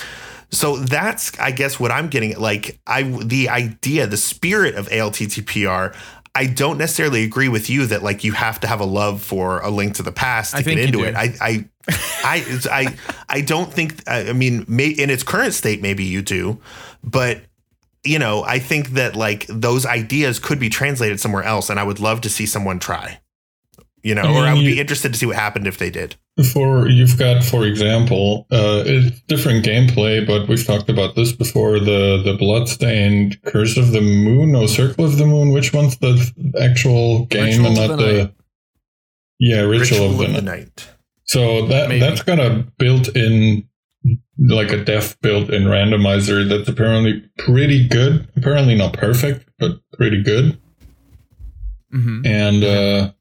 So 0.51 0.77
that's, 0.77 1.37
I 1.39 1.51
guess, 1.51 1.79
what 1.79 1.91
I'm 1.91 2.09
getting 2.09 2.33
at. 2.33 2.41
Like, 2.41 2.79
I 2.85 3.03
the 3.03 3.49
idea, 3.49 4.07
the 4.07 4.17
spirit 4.17 4.75
of 4.75 4.87
ALTTPR. 4.89 5.95
I 6.33 6.45
don't 6.45 6.77
necessarily 6.77 7.25
agree 7.25 7.49
with 7.49 7.69
you 7.69 7.85
that 7.87 8.03
like 8.03 8.23
you 8.23 8.31
have 8.31 8.61
to 8.61 8.67
have 8.67 8.79
a 8.79 8.85
love 8.85 9.21
for 9.21 9.59
a 9.59 9.69
link 9.69 9.95
to 9.95 10.03
the 10.03 10.13
past 10.13 10.51
to 10.51 10.59
I 10.59 10.61
get 10.61 10.79
into 10.79 11.03
it. 11.03 11.13
I, 11.13 11.33
I, 11.41 11.65
I, 12.23 12.59
I, 12.71 12.97
I 13.27 13.41
don't 13.41 13.71
think. 13.71 14.01
I 14.07 14.31
mean, 14.31 14.63
may, 14.67 14.87
in 14.87 15.09
its 15.09 15.23
current 15.23 15.53
state, 15.53 15.81
maybe 15.81 16.05
you 16.05 16.21
do, 16.21 16.61
but 17.03 17.41
you 18.03 18.17
know, 18.17 18.43
I 18.43 18.59
think 18.59 18.91
that 18.91 19.15
like 19.15 19.45
those 19.47 19.85
ideas 19.85 20.39
could 20.39 20.59
be 20.59 20.69
translated 20.69 21.19
somewhere 21.19 21.43
else, 21.43 21.69
and 21.69 21.79
I 21.79 21.83
would 21.83 21.99
love 21.99 22.21
to 22.21 22.29
see 22.29 22.45
someone 22.45 22.79
try. 22.79 23.19
You 24.03 24.15
know, 24.15 24.23
I 24.23 24.27
mean, 24.27 24.37
or 24.37 24.47
I 24.47 24.53
would 24.53 24.65
be 24.65 24.79
interested 24.79 25.13
to 25.13 25.19
see 25.19 25.25
what 25.25 25.35
happened 25.35 25.67
if 25.67 25.77
they 25.77 25.89
did. 25.89 26.15
For 26.53 26.87
you've 26.87 27.19
got, 27.19 27.43
for 27.43 27.65
example, 27.65 28.47
uh, 28.51 28.83
it's 28.85 29.19
different 29.23 29.65
gameplay, 29.65 30.25
but 30.25 30.47
we've 30.47 30.65
talked 30.65 30.89
about 30.89 31.15
this 31.15 31.33
before. 31.33 31.77
The 31.77 32.21
the 32.23 32.35
bloodstained 32.39 33.37
Curse 33.43 33.75
of 33.75 33.91
the 33.91 33.99
Moon, 33.99 34.53
no 34.53 34.65
Circle 34.65 35.03
of 35.03 35.17
the 35.17 35.25
Moon. 35.25 35.51
Which 35.51 35.73
one's 35.73 35.97
the 35.97 36.31
actual 36.59 37.25
game 37.25 37.63
Ritual 37.63 37.65
and 37.65 37.75
not 37.75 37.97
the, 37.97 38.33
yeah 39.39 39.59
Ritual, 39.59 39.79
Ritual 39.79 40.11
of, 40.11 40.17
the, 40.19 40.25
of 40.25 40.33
the 40.35 40.41
night. 40.41 40.87
So 41.25 41.67
that 41.67 41.89
Maybe. 41.89 41.99
that's 41.99 42.23
got 42.23 42.39
a 42.39 42.65
built-in 42.77 43.67
like 44.39 44.71
a 44.71 44.83
def 44.83 45.19
built-in 45.19 45.63
randomizer 45.63 46.47
that's 46.47 46.69
apparently 46.69 47.23
pretty 47.37 47.87
good. 47.87 48.27
Apparently 48.37 48.75
not 48.75 48.93
perfect, 48.93 49.49
but 49.59 49.79
pretty 49.93 50.23
good. 50.23 50.57
Mm-hmm. 51.93 52.25
And 52.25 52.63
uh, 52.63 53.11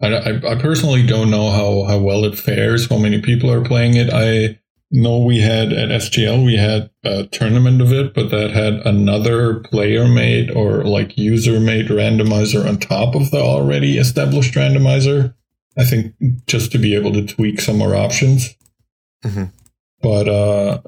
I, 0.00 0.40
I, 0.52 0.54
personally 0.54 1.06
don't 1.06 1.30
know 1.30 1.50
how, 1.50 1.84
how 1.84 1.98
well 1.98 2.24
it 2.24 2.38
fares, 2.38 2.88
how 2.88 2.98
many 2.98 3.20
people 3.20 3.50
are 3.50 3.62
playing 3.62 3.96
it. 3.96 4.10
I 4.12 4.58
know 4.90 5.18
we 5.18 5.40
had 5.40 5.72
at 5.72 5.90
SGL, 5.90 6.44
we 6.44 6.56
had 6.56 6.90
a 7.04 7.26
tournament 7.26 7.80
of 7.80 7.92
it, 7.92 8.14
but 8.14 8.30
that 8.30 8.50
had 8.50 8.74
another 8.86 9.60
player 9.60 10.08
made 10.08 10.50
or 10.50 10.84
like 10.84 11.16
user 11.16 11.60
made 11.60 11.88
randomizer 11.88 12.66
on 12.66 12.78
top 12.78 13.14
of 13.14 13.30
the 13.30 13.40
already 13.40 13.98
established 13.98 14.54
randomizer. 14.54 15.34
I 15.78 15.84
think 15.84 16.14
just 16.46 16.72
to 16.72 16.78
be 16.78 16.94
able 16.96 17.12
to 17.12 17.26
tweak 17.26 17.60
some 17.60 17.78
more 17.78 17.94
options. 17.94 18.54
Mm-hmm. 19.24 19.44
But 20.02 20.28
uh, 20.28 20.80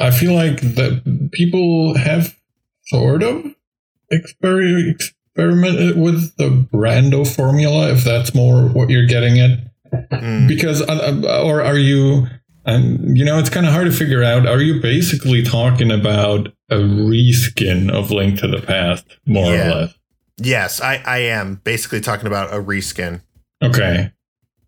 I 0.00 0.10
feel 0.10 0.34
like 0.34 0.60
that 0.60 1.30
people 1.32 1.96
have 1.96 2.36
sort 2.86 3.22
of 3.22 3.54
experience 4.10 5.12
experiment 5.34 5.96
with 5.96 6.36
the 6.36 6.66
Rando 6.72 7.26
formula, 7.26 7.92
if 7.92 8.04
that's 8.04 8.34
more 8.34 8.68
what 8.68 8.90
you're 8.90 9.06
getting 9.06 9.40
at? 9.40 9.58
Mm. 10.12 10.48
Because, 10.48 10.82
uh, 10.82 11.20
uh, 11.24 11.42
or 11.42 11.62
are 11.62 11.78
you, 11.78 12.26
and 12.64 13.16
you 13.16 13.24
know, 13.24 13.38
it's 13.38 13.50
kind 13.50 13.66
of 13.66 13.72
hard 13.72 13.86
to 13.86 13.92
figure 13.92 14.22
out. 14.22 14.46
Are 14.46 14.60
you 14.60 14.80
basically 14.80 15.42
talking 15.42 15.90
about 15.90 16.48
a 16.70 16.76
reskin 16.76 17.90
of 17.90 18.10
Link 18.10 18.38
to 18.40 18.48
the 18.48 18.60
Past, 18.60 19.04
more 19.26 19.52
yeah. 19.52 19.66
or 19.66 19.74
less? 19.74 19.94
Yes, 20.36 20.80
I, 20.80 21.02
I 21.04 21.18
am 21.18 21.60
basically 21.64 22.00
talking 22.00 22.26
about 22.26 22.52
a 22.52 22.58
reskin. 22.62 23.22
Okay. 23.62 24.12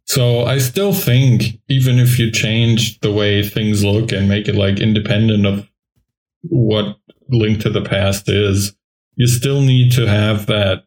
So 0.04 0.44
I 0.44 0.58
still 0.58 0.92
think 0.92 1.60
even 1.68 1.98
if 1.98 2.18
you 2.18 2.30
change 2.30 3.00
the 3.00 3.12
way 3.12 3.42
things 3.42 3.84
look 3.84 4.12
and 4.12 4.28
make 4.28 4.48
it 4.48 4.54
like 4.54 4.80
independent 4.80 5.46
of 5.46 5.66
what 6.42 6.96
Link 7.30 7.60
to 7.62 7.70
the 7.70 7.80
Past 7.80 8.28
is, 8.28 8.74
you 9.16 9.26
still 9.26 9.60
need 9.60 9.92
to 9.92 10.06
have 10.06 10.46
that 10.46 10.84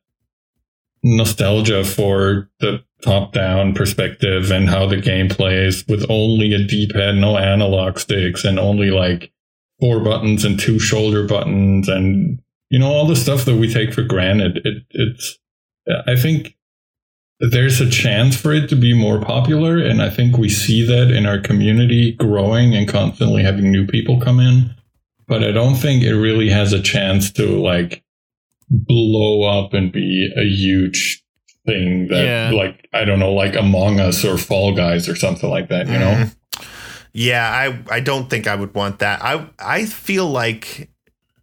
nostalgia 1.03 1.83
for 1.83 2.49
the 2.59 2.83
top 3.03 3.31
down 3.33 3.73
perspective 3.73 4.51
and 4.51 4.69
how 4.69 4.87
the 4.87 4.97
game 4.97 5.29
plays 5.29 5.85
with 5.87 6.05
only 6.09 6.53
a 6.53 6.63
d-pad 6.65 7.15
no 7.15 7.37
analog 7.37 7.99
sticks 7.99 8.43
and 8.43 8.57
only 8.57 8.89
like 8.89 9.31
four 9.79 9.99
buttons 9.99 10.43
and 10.43 10.59
two 10.59 10.79
shoulder 10.79 11.27
buttons 11.27 11.87
and 11.87 12.39
you 12.69 12.79
know 12.79 12.87
all 12.87 13.05
the 13.05 13.15
stuff 13.15 13.45
that 13.45 13.57
we 13.57 13.71
take 13.71 13.93
for 13.93 14.01
granted. 14.01 14.57
It, 14.65 14.83
it's 14.91 15.37
i 16.07 16.15
think 16.15 16.55
there's 17.39 17.79
a 17.79 17.89
chance 17.89 18.35
for 18.35 18.53
it 18.53 18.69
to 18.69 18.75
be 18.75 18.97
more 18.97 19.19
popular 19.19 19.77
and 19.77 20.01
i 20.01 20.09
think 20.09 20.37
we 20.37 20.49
see 20.49 20.83
that 20.87 21.11
in 21.11 21.25
our 21.27 21.39
community 21.39 22.13
growing 22.13 22.73
and 22.73 22.87
constantly 22.87 23.43
having 23.43 23.71
new 23.71 23.85
people 23.85 24.19
come 24.19 24.39
in. 24.39 24.73
But 25.27 25.43
i 25.43 25.51
don't 25.51 25.75
think 25.75 26.03
it 26.03 26.15
really 26.15 26.49
has 26.49 26.73
a 26.73 26.81
chance 26.81 27.31
to 27.33 27.45
like 27.61 28.03
blow 28.75 29.43
up 29.43 29.73
and 29.73 29.91
be 29.91 30.31
a 30.37 30.43
huge 30.43 31.23
thing 31.65 32.07
that 32.07 32.23
yeah. 32.23 32.51
like 32.51 32.87
I 32.93 33.05
don't 33.05 33.19
know 33.19 33.33
like 33.33 33.55
Among 33.55 33.99
Us 33.99 34.23
or 34.23 34.37
Fall 34.37 34.73
Guys 34.73 35.09
or 35.09 35.15
something 35.15 35.49
like 35.49 35.69
that, 35.69 35.87
you 35.87 35.93
mm. 35.93 35.99
know? 35.99 36.11
Mm-hmm. 36.11 36.63
Yeah, 37.13 37.49
I 37.49 37.95
I 37.95 37.99
don't 38.01 38.29
think 38.29 38.45
I 38.45 38.55
would 38.55 38.73
want 38.73 38.99
that. 38.99 39.23
I 39.23 39.47
I 39.57 39.85
feel 39.85 40.27
like 40.27 40.89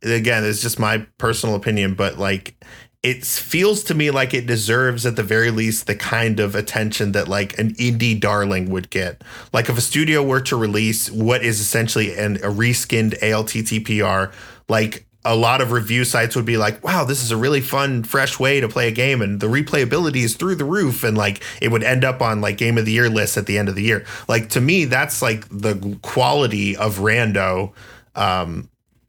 again, 0.02 0.44
it's 0.44 0.60
just 0.60 0.78
my 0.78 1.06
personal 1.18 1.54
opinion, 1.54 1.94
but 1.94 2.18
like 2.18 2.54
it 3.02 3.24
feels 3.24 3.82
to 3.84 3.94
me 3.94 4.10
like 4.10 4.32
it 4.32 4.46
deserves 4.46 5.04
at 5.04 5.16
the 5.16 5.22
very 5.24 5.50
least 5.50 5.86
the 5.86 5.96
kind 5.96 6.38
of 6.38 6.54
attention 6.54 7.12
that 7.12 7.26
like 7.26 7.58
an 7.58 7.74
indie 7.74 8.18
darling 8.18 8.70
would 8.70 8.90
get. 8.90 9.22
Like 9.52 9.68
if 9.68 9.76
a 9.76 9.80
studio 9.80 10.22
were 10.22 10.40
to 10.42 10.56
release 10.56 11.10
what 11.10 11.42
is 11.42 11.58
essentially 11.58 12.16
an 12.16 12.36
a 12.36 12.48
reskinned 12.48 13.18
ALTTPR, 13.20 14.32
like 14.68 15.06
a 15.24 15.36
lot 15.36 15.60
of 15.60 15.70
review 15.70 16.04
sites 16.04 16.34
would 16.34 16.44
be 16.44 16.56
like, 16.56 16.82
wow, 16.82 17.04
this 17.04 17.22
is 17.22 17.30
a 17.30 17.36
really 17.36 17.60
fun, 17.60 18.02
fresh 18.02 18.40
way 18.40 18.60
to 18.60 18.68
play 18.68 18.88
a 18.88 18.92
game. 18.92 19.22
And 19.22 19.40
the 19.40 19.46
replayability 19.46 20.22
is 20.24 20.34
through 20.34 20.56
the 20.56 20.64
roof. 20.64 21.04
And 21.04 21.16
like 21.16 21.42
it 21.60 21.68
would 21.70 21.84
end 21.84 22.04
up 22.04 22.20
on 22.20 22.40
like 22.40 22.56
game 22.56 22.76
of 22.76 22.84
the 22.84 22.92
year 22.92 23.08
lists 23.08 23.36
at 23.36 23.46
the 23.46 23.58
end 23.58 23.68
of 23.68 23.74
the 23.74 23.82
year. 23.82 24.04
Like 24.28 24.48
to 24.50 24.60
me, 24.60 24.84
that's 24.84 25.22
like 25.22 25.48
the 25.48 25.98
quality 26.02 26.76
of 26.76 26.98
Rando. 26.98 27.72
Um, 28.14 28.68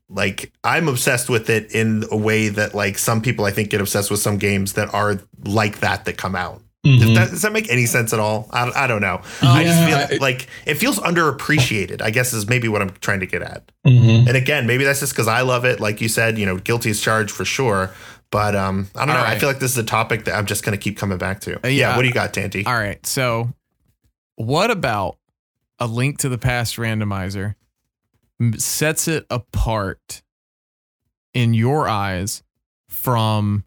like 0.09 0.51
I'm 0.63 0.87
obsessed 0.87 1.29
with 1.29 1.49
it 1.49 1.73
in 1.73 2.03
a 2.11 2.17
way 2.17 2.49
that 2.49 2.75
like 2.75 2.99
some 2.99 3.21
people 3.21 3.45
I 3.45 3.51
think 3.51 3.71
get 3.71 3.81
obsessed 3.81 4.11
with 4.11 4.19
some 4.19 4.37
games 4.37 4.73
that 4.73 4.93
are 4.93 5.19
like 5.43 5.79
that 5.79 6.05
that 6.05 6.17
come 6.17 6.35
out. 6.35 6.61
Mm-hmm. 6.85 7.13
That, 7.13 7.29
does 7.29 7.41
that 7.43 7.53
make 7.53 7.71
any 7.71 7.85
sense 7.85 8.11
at 8.11 8.19
all? 8.19 8.49
I, 8.51 8.69
I 8.75 8.87
don't 8.87 9.01
know. 9.01 9.21
I 9.41 9.63
just 9.63 10.09
feel 10.09 10.19
like 10.19 10.47
it 10.65 10.75
feels 10.75 10.99
underappreciated. 10.99 12.01
I 12.01 12.11
guess 12.11 12.33
is 12.33 12.49
maybe 12.49 12.67
what 12.67 12.81
I'm 12.81 12.89
trying 12.99 13.21
to 13.21 13.25
get 13.25 13.41
at. 13.41 13.71
Mm-hmm. 13.87 14.27
And 14.27 14.35
again, 14.35 14.67
maybe 14.67 14.83
that's 14.83 14.99
just 14.99 15.13
because 15.13 15.29
I 15.29 15.41
love 15.41 15.63
it. 15.63 15.79
Like 15.79 16.01
you 16.01 16.09
said, 16.09 16.37
you 16.37 16.45
know, 16.45 16.57
guilty 16.57 16.89
as 16.89 16.99
charged 16.99 17.31
for 17.31 17.45
sure. 17.45 17.91
But 18.31 18.55
um, 18.55 18.89
I 18.95 19.05
don't 19.05 19.11
all 19.11 19.15
know. 19.15 19.23
Right. 19.23 19.37
I 19.37 19.39
feel 19.39 19.47
like 19.47 19.59
this 19.59 19.71
is 19.71 19.77
a 19.77 19.83
topic 19.83 20.25
that 20.25 20.35
I'm 20.35 20.45
just 20.45 20.65
going 20.65 20.77
to 20.77 20.81
keep 20.81 20.97
coming 20.97 21.17
back 21.17 21.39
to. 21.41 21.55
Uh, 21.55 21.69
yeah. 21.69 21.69
yeah. 21.69 21.95
What 21.95 22.01
do 22.01 22.07
you 22.09 22.13
got, 22.13 22.33
Tanty? 22.33 22.65
All 22.65 22.73
right. 22.73 23.05
So, 23.05 23.53
what 24.35 24.69
about 24.69 25.17
a 25.79 25.87
link 25.87 26.17
to 26.19 26.29
the 26.29 26.37
past 26.37 26.75
randomizer 26.75 27.55
sets 28.57 29.07
it 29.07 29.25
apart 29.29 30.21
in 31.33 31.53
your 31.53 31.87
eyes 31.87 32.43
from 32.89 33.63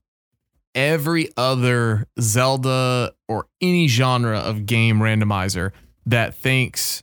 every 0.77 1.31
other 1.37 2.07
Zelda 2.21 3.13
or 3.27 3.47
any 3.61 3.89
genre 3.89 4.39
of 4.39 4.67
game 4.67 5.01
randomizer 5.01 5.73
that 6.05 6.35
thinks 6.35 7.03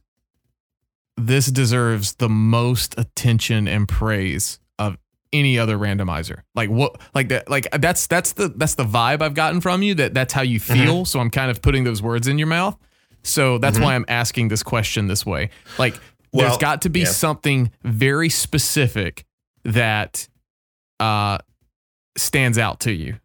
this 1.17 1.47
deserves 1.47 2.15
the 2.15 2.29
most 2.29 2.97
attention 2.97 3.67
and 3.67 3.89
praise 3.89 4.59
of 4.79 4.97
any 5.33 5.59
other 5.59 5.77
randomizer. 5.77 6.41
Like 6.55 6.69
what 6.69 7.01
like 7.13 7.29
that 7.29 7.49
like 7.49 7.67
that's 7.71 8.07
that's 8.07 8.33
the 8.33 8.49
that's 8.49 8.75
the 8.75 8.85
vibe 8.85 9.21
I've 9.21 9.33
gotten 9.33 9.59
from 9.59 9.81
you 9.81 9.95
that 9.95 10.13
that's 10.13 10.31
how 10.31 10.43
you 10.43 10.59
mm-hmm. 10.59 10.73
feel. 10.73 10.93
Mm-hmm. 10.97 11.05
So 11.05 11.19
I'm 11.19 11.29
kind 11.29 11.51
of 11.51 11.61
putting 11.61 11.83
those 11.83 12.01
words 12.01 12.27
in 12.27 12.37
your 12.37 12.47
mouth. 12.47 12.77
So 13.23 13.57
that's 13.57 13.79
why 13.79 13.95
I'm 13.95 14.05
asking 14.09 14.49
this 14.49 14.63
question 14.63 15.07
this 15.07 15.25
way. 15.25 15.49
Like, 15.79 15.95
there's 16.33 16.57
got 16.57 16.81
to 16.81 16.89
be 16.89 17.01
yeah. 17.01 17.05
something 17.05 17.71
very 17.83 18.27
specific 18.27 19.23
that 19.63 20.27
uh, 20.99 21.37
stands 22.17 22.57
out 22.57 22.81
to 22.81 22.91
you. 22.91 23.17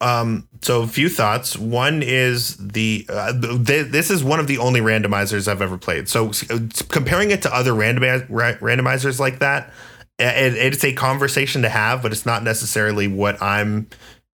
Um, 0.00 0.48
so 0.62 0.82
a 0.82 0.86
few 0.86 1.08
thoughts. 1.08 1.58
One 1.58 2.02
is 2.02 2.56
the 2.56 3.06
uh, 3.08 3.32
th- 3.38 3.88
this 3.88 4.10
is 4.10 4.24
one 4.24 4.40
of 4.40 4.46
the 4.46 4.58
only 4.58 4.80
randomizers 4.80 5.46
I've 5.46 5.62
ever 5.62 5.76
played. 5.76 6.08
So 6.08 6.30
uh, 6.50 6.58
comparing 6.88 7.30
it 7.30 7.42
to 7.42 7.54
other 7.54 7.72
randomi- 7.72 8.26
ra- 8.28 8.54
randomizers 8.54 9.20
like 9.20 9.40
that, 9.40 9.72
it, 10.18 10.54
it's 10.54 10.84
a 10.84 10.92
conversation 10.92 11.62
to 11.62 11.68
have, 11.68 12.02
but 12.02 12.12
it's 12.12 12.26
not 12.26 12.42
necessarily 12.42 13.08
what 13.08 13.40
I'm 13.42 13.88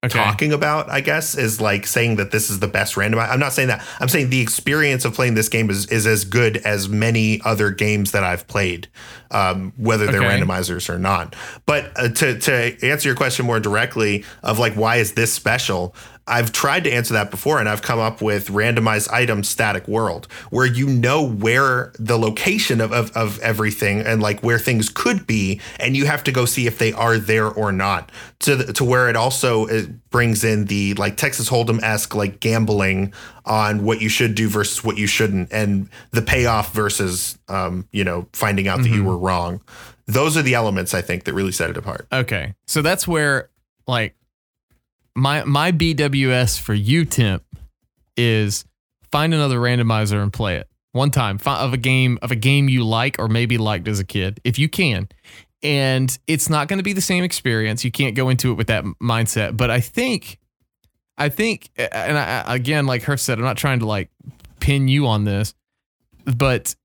Okay. 0.07 0.19
talking 0.19 0.53
about. 0.53 0.89
I 0.91 1.01
guess 1.01 1.37
is 1.37 1.61
like 1.61 1.87
saying 1.87 2.17
that 2.17 2.31
this 2.31 2.51
is 2.51 2.59
the 2.61 2.69
best 2.69 2.95
randomizer. 2.95 3.31
I'm 3.31 3.41
not 3.41 3.53
saying 3.53 3.69
that. 3.69 3.85
I'm 4.01 4.09
saying 4.09 4.31
the 4.31 4.41
experience 4.41 5.05
of 5.05 5.15
playing 5.15 5.35
this 5.35 5.49
game 5.49 5.71
is 5.71 5.87
is 5.87 6.07
as 6.07 6.25
good 6.25 6.57
as 6.59 6.89
many 6.89 7.41
other 7.45 7.71
games 7.71 8.13
that 8.13 8.25
I've 8.25 8.47
played, 8.47 8.89
um, 9.31 9.73
whether 9.77 10.07
they're 10.07 10.23
Okay. 10.23 10.41
randomizers 10.41 10.89
or 10.89 10.99
not. 10.99 11.35
But 11.67 11.93
uh, 11.97 12.09
to 12.09 12.39
to 12.39 12.87
answer 12.87 13.09
your 13.09 13.17
question 13.17 13.47
more 13.47 13.61
directly, 13.61 14.25
of 14.43 14.59
like 14.59 14.75
why 14.75 14.97
is 14.97 15.13
this 15.13 15.33
special? 15.33 15.95
I've 16.29 16.51
tried 16.51 16.85
to 16.85 16.93
answer 16.93 17.15
that 17.15 17.31
before, 17.31 17.61
and 17.61 17.69
I've 17.69 17.83
come 17.83 18.01
up 18.01 18.21
with 18.21 18.49
randomized 18.49 19.11
item 19.13 19.45
static 19.45 19.87
world, 19.87 20.27
where 20.51 20.67
you 20.67 20.89
know 20.89 21.23
where 21.23 21.93
the 21.99 22.19
location 22.19 22.81
of, 22.81 22.93
of, 22.93 23.17
of 23.17 23.39
everything 23.41 24.01
and 24.01 24.21
like 24.21 24.41
where 24.41 24.59
things 24.59 24.89
could 24.89 25.27
be, 25.27 25.61
and 25.79 25.97
you 25.97 26.07
have 26.07 26.25
to 26.25 26.33
go 26.33 26.45
see 26.45 26.67
if 26.67 26.79
they 26.79 26.93
are 26.93 27.17
there 27.19 27.47
or 27.49 27.71
not. 27.71 28.11
To 28.41 28.57
the, 28.57 28.73
to 28.75 28.85
where 28.85 29.09
it 29.09 29.17
also 29.17 29.67
it 29.67 30.11
brings 30.11 30.43
in 30.43 30.67
the 30.67 30.95
like 30.95 31.17
Texas 31.17 31.49
Hold'em 31.49 31.81
esque 31.83 32.15
like 32.15 32.41
gambling 32.41 33.15
on 33.45 33.85
what 33.85 34.01
you 34.01 34.09
should 34.09 34.35
do 34.35 34.49
versus 34.49 34.83
what 34.83 34.97
you 34.97 35.07
shouldn't, 35.07 35.53
and 35.53 35.89
the 36.11 36.23
payoff 36.23 36.73
versus 36.73 37.39
um, 37.49 37.89
you 37.93 38.03
know 38.03 38.29
finding 38.33 38.67
out 38.67 38.83
that 38.83 38.89
you 38.89 39.05
were 39.05 39.17
wrong. 39.17 39.61
Those 40.07 40.37
are 40.37 40.43
the 40.43 40.55
elements 40.55 40.93
I 40.93 41.03
think 41.03 41.25
that 41.25 41.35
really 41.35 41.53
set 41.53 41.71
it 41.71 41.77
apart. 41.77 42.07
Okay. 42.13 42.55
So 42.67 42.83
that's 42.83 43.07
where 43.09 43.51
like 43.87 44.15
my 45.17 45.43
my 45.45 45.73
BWS 45.73 46.61
for 46.61 46.75
you 46.75 47.05
temp 47.05 47.43
is 48.17 48.65
find 49.11 49.35
another 49.35 49.59
randomizer 49.59 50.23
and 50.23 50.33
play 50.33 50.57
it 50.57 50.69
one 50.93 51.11
time 51.11 51.39
of 51.47 51.73
a 51.73 51.77
game 51.77 52.19
of 52.23 52.31
a 52.31 52.37
game 52.37 52.69
you 52.69 52.85
like 52.85 53.17
or 53.19 53.29
maybe 53.29 53.59
liked 53.59 53.89
as 53.89 53.99
a 53.99 54.05
kid 54.05 54.41
if 54.45 54.59
you 54.59 54.69
can. 54.69 55.09
And 55.63 56.17
it's 56.27 56.49
not 56.49 56.69
going 56.69 56.79
to 56.79 56.83
be 56.83 56.93
the 56.93 57.01
same 57.01 57.25
experience. 57.25 57.85
You 57.85 57.91
can't 57.91 58.15
go 58.15 58.29
into 58.29 58.53
it 58.53 58.55
with 58.55 58.67
that 58.69 58.85
mindset, 59.03 59.57
but 59.57 59.71
I 59.71 59.81
think 59.81 60.39
I 61.17 61.31
think 61.31 61.71
and 61.77 62.19
I, 62.19 62.55
again 62.55 62.87
like 62.87 63.03
Herf 63.03 63.21
said 63.21 63.39
I'm 63.39 63.45
not 63.45 63.57
trying 63.57 63.81
to 63.81 63.87
like 63.87 64.11
pin 64.61 64.87
you 64.87 65.07
on 65.07 65.25
this, 65.25 65.55
but 66.25 66.77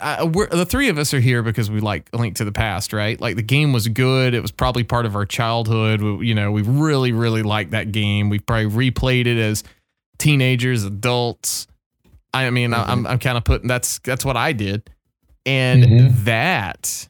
I, 0.00 0.24
we're, 0.24 0.46
the 0.48 0.66
three 0.66 0.88
of 0.88 0.98
us 0.98 1.12
are 1.14 1.20
here 1.20 1.42
because 1.42 1.70
we 1.70 1.80
like 1.80 2.08
Link 2.14 2.36
to 2.36 2.44
the 2.44 2.52
Past, 2.52 2.92
right? 2.92 3.20
Like 3.20 3.36
the 3.36 3.42
game 3.42 3.72
was 3.72 3.88
good. 3.88 4.34
It 4.34 4.40
was 4.40 4.50
probably 4.52 4.84
part 4.84 5.06
of 5.06 5.16
our 5.16 5.26
childhood. 5.26 6.00
We, 6.02 6.28
you 6.28 6.34
know, 6.34 6.50
we 6.52 6.62
really, 6.62 7.12
really 7.12 7.42
liked 7.42 7.72
that 7.72 7.92
game. 7.92 8.28
We 8.30 8.38
probably 8.38 8.66
replayed 8.90 9.26
it 9.26 9.38
as 9.38 9.64
teenagers, 10.18 10.84
adults. 10.84 11.66
I 12.34 12.48
mean, 12.50 12.72
I, 12.72 12.84
I'm 12.84 13.06
I'm 13.06 13.18
kind 13.18 13.36
of 13.36 13.44
putting 13.44 13.68
that's 13.68 13.98
that's 14.00 14.24
what 14.24 14.36
I 14.36 14.52
did, 14.52 14.88
and 15.44 15.84
Mhm. 15.84 16.24
that 16.24 17.08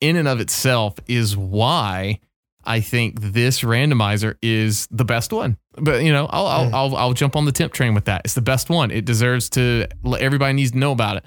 in 0.00 0.16
and 0.16 0.26
of 0.26 0.40
itself 0.40 0.94
is 1.08 1.36
why 1.36 2.20
I 2.64 2.80
think 2.80 3.20
this 3.20 3.60
randomizer 3.60 4.36
is 4.40 4.86
the 4.90 5.04
best 5.04 5.32
one. 5.32 5.58
But 5.76 6.02
you 6.04 6.12
know, 6.12 6.26
I'll 6.30 6.46
I'll, 6.46 6.74
I'll 6.74 6.96
I'll 6.96 7.12
jump 7.12 7.36
on 7.36 7.44
the 7.44 7.52
temp 7.52 7.72
train 7.74 7.92
with 7.94 8.06
that. 8.06 8.22
It's 8.24 8.34
the 8.34 8.40
best 8.40 8.70
one. 8.70 8.90
It 8.90 9.04
deserves 9.04 9.50
to. 9.50 9.88
Everybody 10.18 10.54
needs 10.54 10.70
to 10.70 10.78
know 10.78 10.92
about 10.92 11.18
it. 11.18 11.24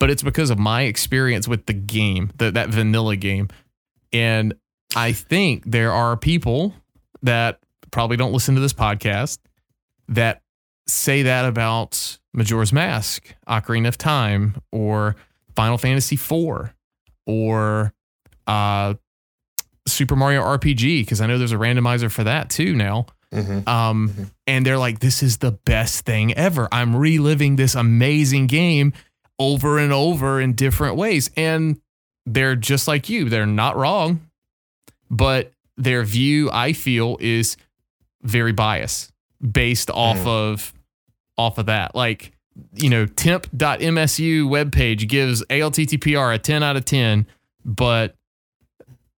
But 0.00 0.10
it's 0.10 0.22
because 0.24 0.50
of 0.50 0.58
my 0.58 0.82
experience 0.82 1.46
with 1.46 1.66
the 1.66 1.72
game, 1.74 2.32
the, 2.36 2.50
that 2.50 2.70
vanilla 2.70 3.14
game, 3.16 3.48
and 4.12 4.54
I 4.96 5.12
think 5.12 5.62
there 5.70 5.92
are 5.92 6.16
people 6.16 6.74
that 7.22 7.60
probably 7.92 8.16
don't 8.16 8.32
listen 8.32 8.56
to 8.56 8.60
this 8.60 8.72
podcast 8.72 9.38
that 10.08 10.42
say 10.88 11.22
that 11.22 11.44
about 11.44 12.18
Majora's 12.32 12.72
Mask, 12.72 13.34
Ocarina 13.46 13.86
of 13.88 13.98
Time, 13.98 14.56
or 14.72 15.14
Final 15.54 15.78
Fantasy 15.78 16.16
IV, 16.16 16.72
or 17.26 17.92
uh, 18.48 18.94
Super 19.86 20.16
Mario 20.16 20.42
RPG, 20.42 21.02
because 21.02 21.20
I 21.20 21.26
know 21.26 21.38
there's 21.38 21.52
a 21.52 21.56
randomizer 21.56 22.10
for 22.10 22.24
that 22.24 22.50
too 22.50 22.74
now. 22.74 23.06
Mm-hmm. 23.32 23.68
Um, 23.68 24.08
Mhm. 24.08 24.30
and 24.48 24.66
they're 24.66 24.78
like, 24.78 24.98
this 24.98 25.22
is 25.22 25.36
the 25.38 25.52
best 25.52 26.04
thing 26.04 26.34
ever. 26.34 26.68
I'm 26.72 26.96
reliving 26.96 27.54
this 27.56 27.76
amazing 27.76 28.48
game 28.48 28.92
over 29.40 29.78
and 29.78 29.92
over 29.92 30.40
in 30.40 30.52
different 30.52 30.94
ways. 30.94 31.30
And 31.36 31.80
they're 32.26 32.54
just 32.54 32.86
like 32.86 33.08
you. 33.08 33.28
They're 33.28 33.46
not 33.46 33.76
wrong, 33.76 34.28
but 35.10 35.50
their 35.76 36.04
view, 36.04 36.50
I 36.52 36.72
feel, 36.74 37.16
is 37.20 37.56
very 38.22 38.52
biased 38.52 39.10
based 39.40 39.90
off 39.90 40.18
Mhm. 40.18 40.26
of 40.26 40.74
off 41.38 41.56
of 41.58 41.66
that. 41.66 41.94
Like, 41.94 42.32
you 42.74 42.90
know, 42.90 43.06
temp.msu 43.06 44.44
webpage 44.46 45.08
gives 45.08 45.42
ALTTPR 45.48 46.34
a 46.34 46.38
10 46.38 46.62
out 46.62 46.76
of 46.76 46.84
10, 46.84 47.26
but 47.64 48.14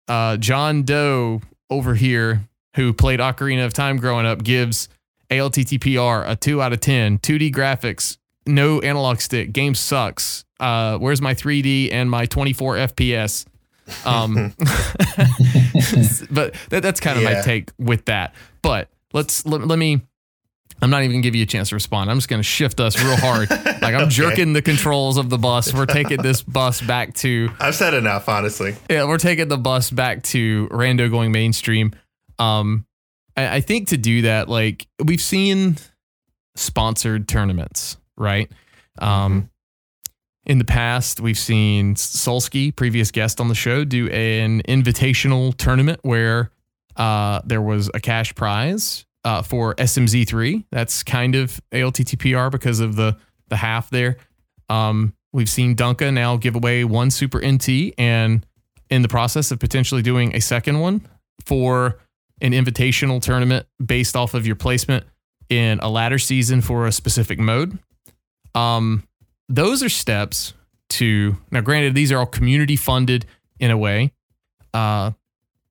uh, 0.09 0.37
John 0.37 0.85
Doe 0.85 1.41
over 1.69 1.95
here, 1.97 2.49
who 2.77 2.93
played 2.93 3.19
Ocarina 3.19 3.65
of 3.67 3.73
Time 3.73 3.97
growing 3.97 4.27
up, 4.27 4.45
gives 4.45 4.89
ALTTPR 5.31 6.29
a 6.29 6.37
2 6.37 6.63
out 6.63 6.73
of 6.73 6.81
10. 6.81 7.19
2D 7.19 7.51
graphics, 7.51 8.19
no 8.47 8.81
analog 8.81 9.21
stick, 9.21 9.53
game 9.53 9.75
sucks. 9.75 10.45
Uh, 10.61 10.99
where's 10.99 11.21
my 11.21 11.35
3D 11.35 11.93
and 11.93 12.11
my 12.11 12.27
24 12.27 12.77
FPS? 12.77 13.47
Um, 14.05 14.55
but 16.31 16.55
that, 16.71 16.83
that's 16.83 17.01
kind 17.01 17.19
of 17.19 17.25
my 17.25 17.41
take 17.43 17.71
with 17.79 18.05
that. 18.07 18.35
But 18.63 18.89
let's 19.13 19.45
let, 19.47 19.67
let 19.67 19.79
me. 19.79 20.01
I'm 20.81 20.91
not 20.91 21.03
even 21.05 21.13
gonna 21.13 21.23
give 21.23 21.37
you 21.37 21.45
a 21.45 21.47
chance 21.47 21.69
to 21.69 21.77
respond. 21.77 22.11
I'm 22.11 22.17
just 22.17 22.29
gonna 22.29 22.43
shift 22.43 22.81
us 22.81 23.01
real 23.03 23.17
hard. 23.17 23.49
Like 23.83 23.95
I'm 23.97 24.03
Okay. 24.03 24.11
jerking 24.11 24.53
the 24.53 24.63
controls 24.63 25.17
of 25.17 25.29
the 25.29 25.39
bus. 25.39 25.75
We're 25.75 25.87
taking 25.87 26.23
this 26.23 26.41
bus 26.45 26.81
back 26.81 27.15
to 27.15 27.51
I've 27.59 27.75
said 27.75 27.95
enough, 27.95 28.29
honestly. 28.29 28.77
yeah, 28.89 29.05
we're 29.07 29.19
taking 29.19 29.49
the 29.49 29.59
bus 29.59 29.91
back 29.91 30.23
to 30.25 30.69
Rando 30.69 31.11
going 31.11 31.33
mainstream. 31.33 31.93
Um, 32.39 32.87
I, 33.37 33.57
I 33.57 33.61
think 33.61 33.89
to 33.89 33.97
do 33.97 34.23
that, 34.23 34.49
like 34.49 34.87
we've 35.05 35.21
seen 35.21 35.79
sponsored 36.55 37.27
tournaments, 37.27 37.97
right? 38.23 38.51
Um, 38.99 39.51
in 40.45 40.59
the 40.59 40.65
past, 40.65 41.21
we've 41.21 41.39
seen 41.39 41.95
Solsky, 41.95 42.75
previous 42.75 43.11
guest 43.11 43.41
on 43.41 43.49
the 43.49 43.55
show, 43.55 43.85
do 43.85 44.09
an 44.09 44.63
invitational 44.63 45.57
tournament 45.57 46.01
where 46.03 46.51
uh, 46.97 47.41
there 47.45 47.63
was 47.63 47.91
a 47.95 48.01
cash 48.01 48.35
prize 48.35 49.07
uh, 49.25 49.43
for 49.43 49.75
SMZ3. 49.77 50.65
That's 50.71 51.03
kind 51.03 51.35
of 51.35 51.61
ALTTPR 51.73 52.51
because 52.51 52.81
of 52.81 52.97
the 52.97 53.17
the 53.49 53.57
half 53.57 53.91
there. 53.91 54.17
Um, 54.69 55.15
we've 55.33 55.49
seen 55.49 55.77
Dunka 55.77 56.13
now 56.13 56.37
give 56.37 56.57
away 56.57 56.85
one 56.85 57.11
Super 57.11 57.39
NT 57.47 57.93
and 57.99 58.47
in 58.91 59.03
the 59.03 59.09
process 59.09 59.51
of 59.51 59.59
potentially 59.59 60.03
doing 60.03 60.35
a 60.35 60.41
second 60.41 60.81
one 60.81 61.07
for 61.45 61.99
an 62.41 62.53
invitational 62.53 63.21
tournament 63.21 63.67
based 63.85 64.17
off 64.17 64.35
of 64.35 64.47
your 64.47 64.57
placement 64.57 65.05
in 65.49 65.79
a 65.81 65.89
ladder 65.89 66.19
season 66.19 66.61
for 66.61 66.87
a 66.87 66.93
specific 66.93 67.39
mode. 67.39 67.79
Um, 68.55 69.05
those 69.49 69.83
are 69.83 69.89
steps 69.89 70.55
to 70.91 71.37
now. 71.51 71.61
Granted, 71.61 71.95
these 71.95 72.13
are 72.13 72.19
all 72.19 72.27
community 72.27 72.77
funded 72.77 73.27
in 73.59 73.71
a 73.71 73.79
way. 73.79 74.13
Uh, 74.75 75.13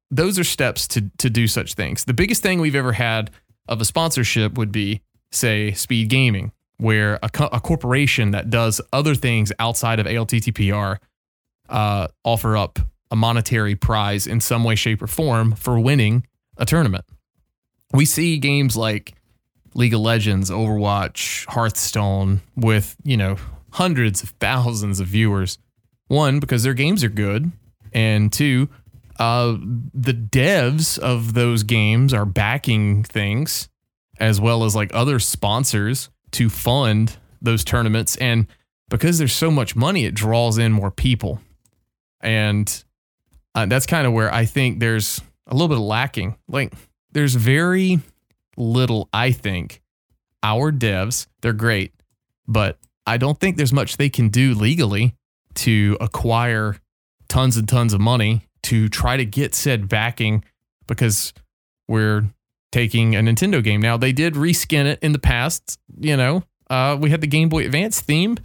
those 0.10 0.38
are 0.38 0.44
steps 0.44 0.88
to 0.90 1.10
to 1.20 1.30
do 1.30 1.48
such 1.48 1.74
things. 1.74 2.06
The 2.06 2.14
biggest 2.14 2.42
thing 2.42 2.60
we've 2.60 2.76
ever 2.76 2.94
had 2.94 3.32
of 3.68 3.82
a 3.82 3.86
sponsorship 3.86 4.58
would 4.58 4.72
be, 4.72 5.02
say, 5.32 5.72
Speed 5.72 6.10
Gaming, 6.10 6.52
where 6.78 7.20
a, 7.24 7.30
co- 7.30 7.50
a 7.52 7.60
corporation 7.60 8.32
that 8.32 8.50
does 8.50 8.82
other 8.92 9.16
things 9.16 9.52
outside 9.60 10.00
of 10.00 10.06
ALTTPR 10.06 10.98
uh, 11.70 12.08
offer 12.26 12.58
up 12.58 12.80
a 13.10 13.16
monetary 13.16 13.76
prize 13.76 14.28
in 14.28 14.42
some 14.42 14.64
way, 14.64 14.76
shape, 14.76 15.02
or 15.02 15.08
form 15.08 15.54
for 15.54 15.80
winning 15.80 16.26
a 16.58 16.66
tournament. 16.66 17.06
We 17.94 18.06
see 18.06 18.38
games 18.38 18.76
like 18.76 19.14
League 19.74 19.94
of 19.94 20.02
Legends, 20.02 20.50
Overwatch, 20.50 21.46
Hearthstone 21.48 22.42
with, 22.56 22.96
you 23.04 23.18
know, 23.18 23.38
hundreds 23.72 24.22
of 24.22 24.30
thousands 24.32 25.00
of 25.00 25.08
viewers. 25.08 25.58
One, 26.08 26.40
because 26.40 26.64
their 26.64 26.74
games 26.74 27.04
are 27.04 27.10
good. 27.10 27.52
And 27.94 28.32
two, 28.32 28.70
uh, 29.18 29.56
the 29.94 30.14
devs 30.14 31.00
of 31.00 31.34
those 31.34 31.64
games 31.64 32.14
are 32.14 32.26
backing 32.26 33.04
things 33.04 33.70
as 34.20 34.40
well 34.40 34.64
as 34.64 34.76
like 34.76 34.92
other 34.94 35.20
sponsors 35.20 36.10
to 36.32 36.50
fund 36.50 37.18
those 37.42 37.64
tournaments. 37.64 38.18
And 38.18 38.48
because 38.90 39.18
there's 39.18 39.34
so 39.34 39.50
much 39.50 39.76
money, 39.76 40.06
it 40.06 40.14
draws 40.14 40.58
in 40.58 40.72
more 40.72 40.92
people. 40.92 41.40
And 42.20 42.84
uh, 43.56 43.66
that's 43.66 43.86
kind 43.86 44.06
of 44.06 44.14
where 44.14 44.34
I 44.34 44.46
think 44.46 44.80
there's 44.80 45.22
a 45.48 45.54
little 45.54 45.70
bit 45.70 45.78
of 45.78 45.84
lacking. 45.84 46.36
Like, 46.48 46.74
there's 47.12 47.36
very 47.36 48.00
little, 48.58 49.10
I 49.14 49.32
think, 49.32 49.82
our 50.44 50.72
devs, 50.72 51.28
they're 51.42 51.54
great. 51.54 51.94
but 52.48 52.78
I 53.08 53.18
don't 53.18 53.40
think 53.40 53.58
there's 53.58 53.74
much 53.74 53.98
they 53.98 54.10
can 54.10 54.30
do 54.30 54.54
legally 54.54 55.16
to 55.56 55.98
acquire 56.00 56.78
tons 57.28 57.58
and 57.58 57.68
tons 57.68 57.94
of 57.94 58.02
money 58.02 58.48
to 58.64 58.90
try 58.90 59.18
to 59.18 59.26
get 59.26 59.56
said 59.56 59.90
backing 59.90 60.44
because 60.88 61.34
we're 61.88 62.26
taking 62.72 63.16
a 63.16 63.20
Nintendo 63.20 63.64
game. 63.64 63.82
Now 63.82 63.98
they 63.98 64.12
did 64.12 64.36
reskin 64.36 64.86
it 64.86 65.00
in 65.02 65.14
the 65.14 65.20
past, 65.20 65.80
you 66.00 66.16
know. 66.16 66.44
Uh, 66.70 66.98
we 67.00 67.10
had 67.10 67.22
the 67.22 67.28
Game 67.28 67.50
Boy 67.50 67.66
Advance 67.66 68.00
theme 68.02 68.38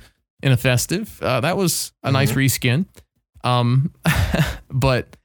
in 0.43 0.53
a 0.53 0.57
festive. 0.57 1.21
Uh, 1.23 1.41
that 1.41 1.57
was 1.57 1.93
a 2.03 2.11
nice 2.11 2.33
reskin. 2.33 2.87
Um, 3.45 3.93
but 4.71 5.17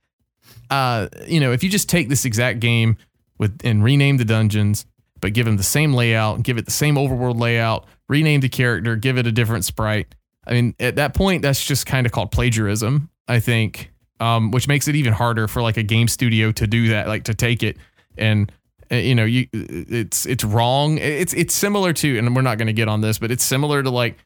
uh, 0.70 1.08
you 1.26 1.40
know, 1.40 1.52
if 1.52 1.64
you 1.64 1.70
just 1.70 1.90
take 1.90 2.10
this 2.10 2.26
exact 2.26 2.60
game 2.60 2.98
with 3.42 3.60
and 3.64 3.84
rename 3.84 4.18
the 4.18 4.26
dungeons, 4.26 4.86
but 5.20 5.34
give 5.34 5.48
them 5.48 5.58
the 5.58 5.64
same 5.64 5.94
layout, 5.94 6.44
give 6.44 6.58
it 6.60 6.66
the 6.66 6.72
same 6.72 6.96
overworld 6.96 7.40
layout, 7.40 7.88
rename 8.08 8.40
the 8.40 8.50
character, 8.50 8.96
give 8.96 9.18
it 9.18 9.26
a 9.26 9.32
different 9.32 9.66
sprite. 9.66 10.14
I 10.46 10.54
mean, 10.54 10.76
at 10.80 10.96
that 10.98 11.16
point, 11.16 11.42
that's 11.42 11.66
just 11.66 11.88
kind 11.88 12.06
of 12.06 12.12
called 12.12 12.32
plagiarism, 12.32 13.10
I 13.28 13.40
think, 13.40 13.92
um, 14.20 14.52
which 14.52 14.68
makes 14.68 14.88
it 14.88 14.96
even 14.96 15.12
harder 15.12 15.48
for 15.48 15.64
like 15.64 15.78
a 15.78 15.84
game 15.84 16.08
studio 16.08 16.52
to 16.52 16.68
do 16.68 16.90
that, 16.90 17.08
like 17.08 17.24
to 17.26 17.34
take 17.34 17.64
it 17.64 17.78
and 18.16 18.52
uh, 18.92 18.96
you 18.96 19.16
know, 19.16 19.26
you 19.26 19.48
it's 19.54 20.26
it's 20.26 20.44
wrong. 20.44 20.98
It's 20.98 21.34
it's 21.34 21.54
similar 21.54 21.94
to, 21.94 22.18
and 22.18 22.36
we're 22.36 22.42
not 22.42 22.58
going 22.58 22.68
to 22.68 22.74
get 22.74 22.88
on 22.88 23.02
this, 23.02 23.18
but 23.18 23.32
it's 23.32 23.44
similar 23.44 23.82
to 23.82 23.90
like, 23.90 24.18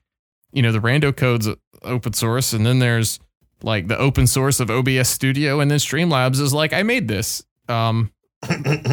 you 0.52 0.62
know, 0.62 0.72
the 0.72 0.80
Rando 0.80 1.16
code's 1.16 1.48
open 1.84 2.14
source, 2.14 2.52
and 2.52 2.66
then 2.66 2.80
there's 2.80 3.20
like 3.62 3.88
the 3.88 3.98
open 3.98 4.28
source 4.28 4.60
of 4.60 4.70
OBS 4.72 5.08
Studio, 5.08 5.60
and 5.60 5.70
then 5.70 5.78
Streamlabs 5.78 6.40
is 6.40 6.54
like, 6.54 6.74
I 6.74 6.84
made 6.84 7.08
this. 7.08 7.44
Um, 7.70 8.12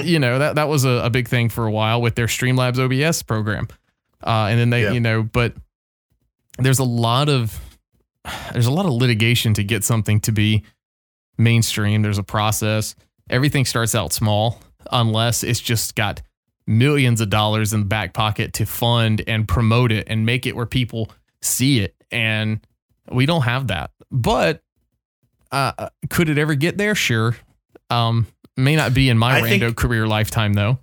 you 0.02 0.18
know 0.18 0.38
that 0.38 0.56
that 0.56 0.68
was 0.68 0.84
a, 0.84 1.02
a, 1.04 1.10
big 1.10 1.28
thing 1.28 1.48
for 1.48 1.66
a 1.66 1.70
while 1.70 2.00
with 2.00 2.14
their 2.14 2.26
Streamlabs 2.26 2.78
OBS 2.78 3.22
program, 3.22 3.68
uh, 4.22 4.48
and 4.50 4.58
then 4.58 4.70
they, 4.70 4.84
yeah. 4.84 4.92
you 4.92 5.00
know, 5.00 5.22
but 5.22 5.54
there's 6.58 6.78
a 6.78 6.84
lot 6.84 7.28
of 7.28 7.58
there's 8.52 8.66
a 8.66 8.70
lot 8.70 8.86
of 8.86 8.92
litigation 8.92 9.54
to 9.54 9.64
get 9.64 9.84
something 9.84 10.20
to 10.20 10.32
be 10.32 10.62
mainstream. 11.38 12.02
There's 12.02 12.18
a 12.18 12.22
process. 12.22 12.94
Everything 13.30 13.64
starts 13.64 13.94
out 13.94 14.12
small, 14.12 14.60
unless 14.90 15.42
it's 15.42 15.60
just 15.60 15.94
got 15.94 16.22
millions 16.66 17.20
of 17.20 17.30
dollars 17.30 17.72
in 17.72 17.80
the 17.80 17.86
back 17.86 18.14
pocket 18.14 18.52
to 18.54 18.66
fund 18.66 19.22
and 19.26 19.48
promote 19.48 19.90
it 19.90 20.06
and 20.08 20.24
make 20.24 20.46
it 20.46 20.54
where 20.54 20.66
people 20.66 21.10
see 21.40 21.80
it. 21.80 21.94
And 22.10 22.60
we 23.10 23.26
don't 23.26 23.42
have 23.42 23.68
that. 23.68 23.90
But 24.10 24.62
uh, 25.50 25.72
uh 25.76 25.88
could 26.08 26.28
it 26.28 26.38
ever 26.38 26.54
get 26.54 26.78
there? 26.78 26.94
Sure. 26.94 27.36
Um, 27.90 28.26
may 28.56 28.76
not 28.76 28.94
be 28.94 29.08
in 29.08 29.18
my 29.18 29.38
I 29.38 29.42
rando 29.42 29.60
think, 29.60 29.76
career 29.76 30.06
lifetime 30.06 30.54
though. 30.54 30.78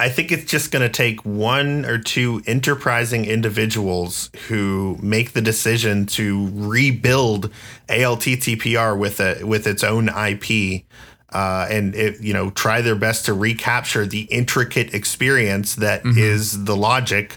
I 0.00 0.08
think 0.08 0.32
it's 0.32 0.50
just 0.50 0.70
going 0.70 0.80
to 0.80 0.88
take 0.88 1.26
one 1.26 1.84
or 1.84 1.98
two 1.98 2.40
enterprising 2.46 3.26
individuals 3.26 4.30
who 4.48 4.98
make 5.02 5.32
the 5.32 5.42
decision 5.42 6.06
to 6.06 6.50
rebuild 6.54 7.50
ALTTPR 7.88 8.98
with 8.98 9.20
a 9.20 9.44
with 9.44 9.66
its 9.66 9.84
own 9.84 10.08
IP, 10.08 10.84
uh, 11.34 11.66
and 11.70 11.94
it, 11.94 12.18
you 12.22 12.32
know 12.32 12.48
try 12.50 12.80
their 12.80 12.94
best 12.94 13.26
to 13.26 13.34
recapture 13.34 14.06
the 14.06 14.22
intricate 14.22 14.94
experience 14.94 15.74
that 15.74 16.02
mm-hmm. 16.02 16.18
is 16.18 16.64
the 16.64 16.74
logic, 16.74 17.36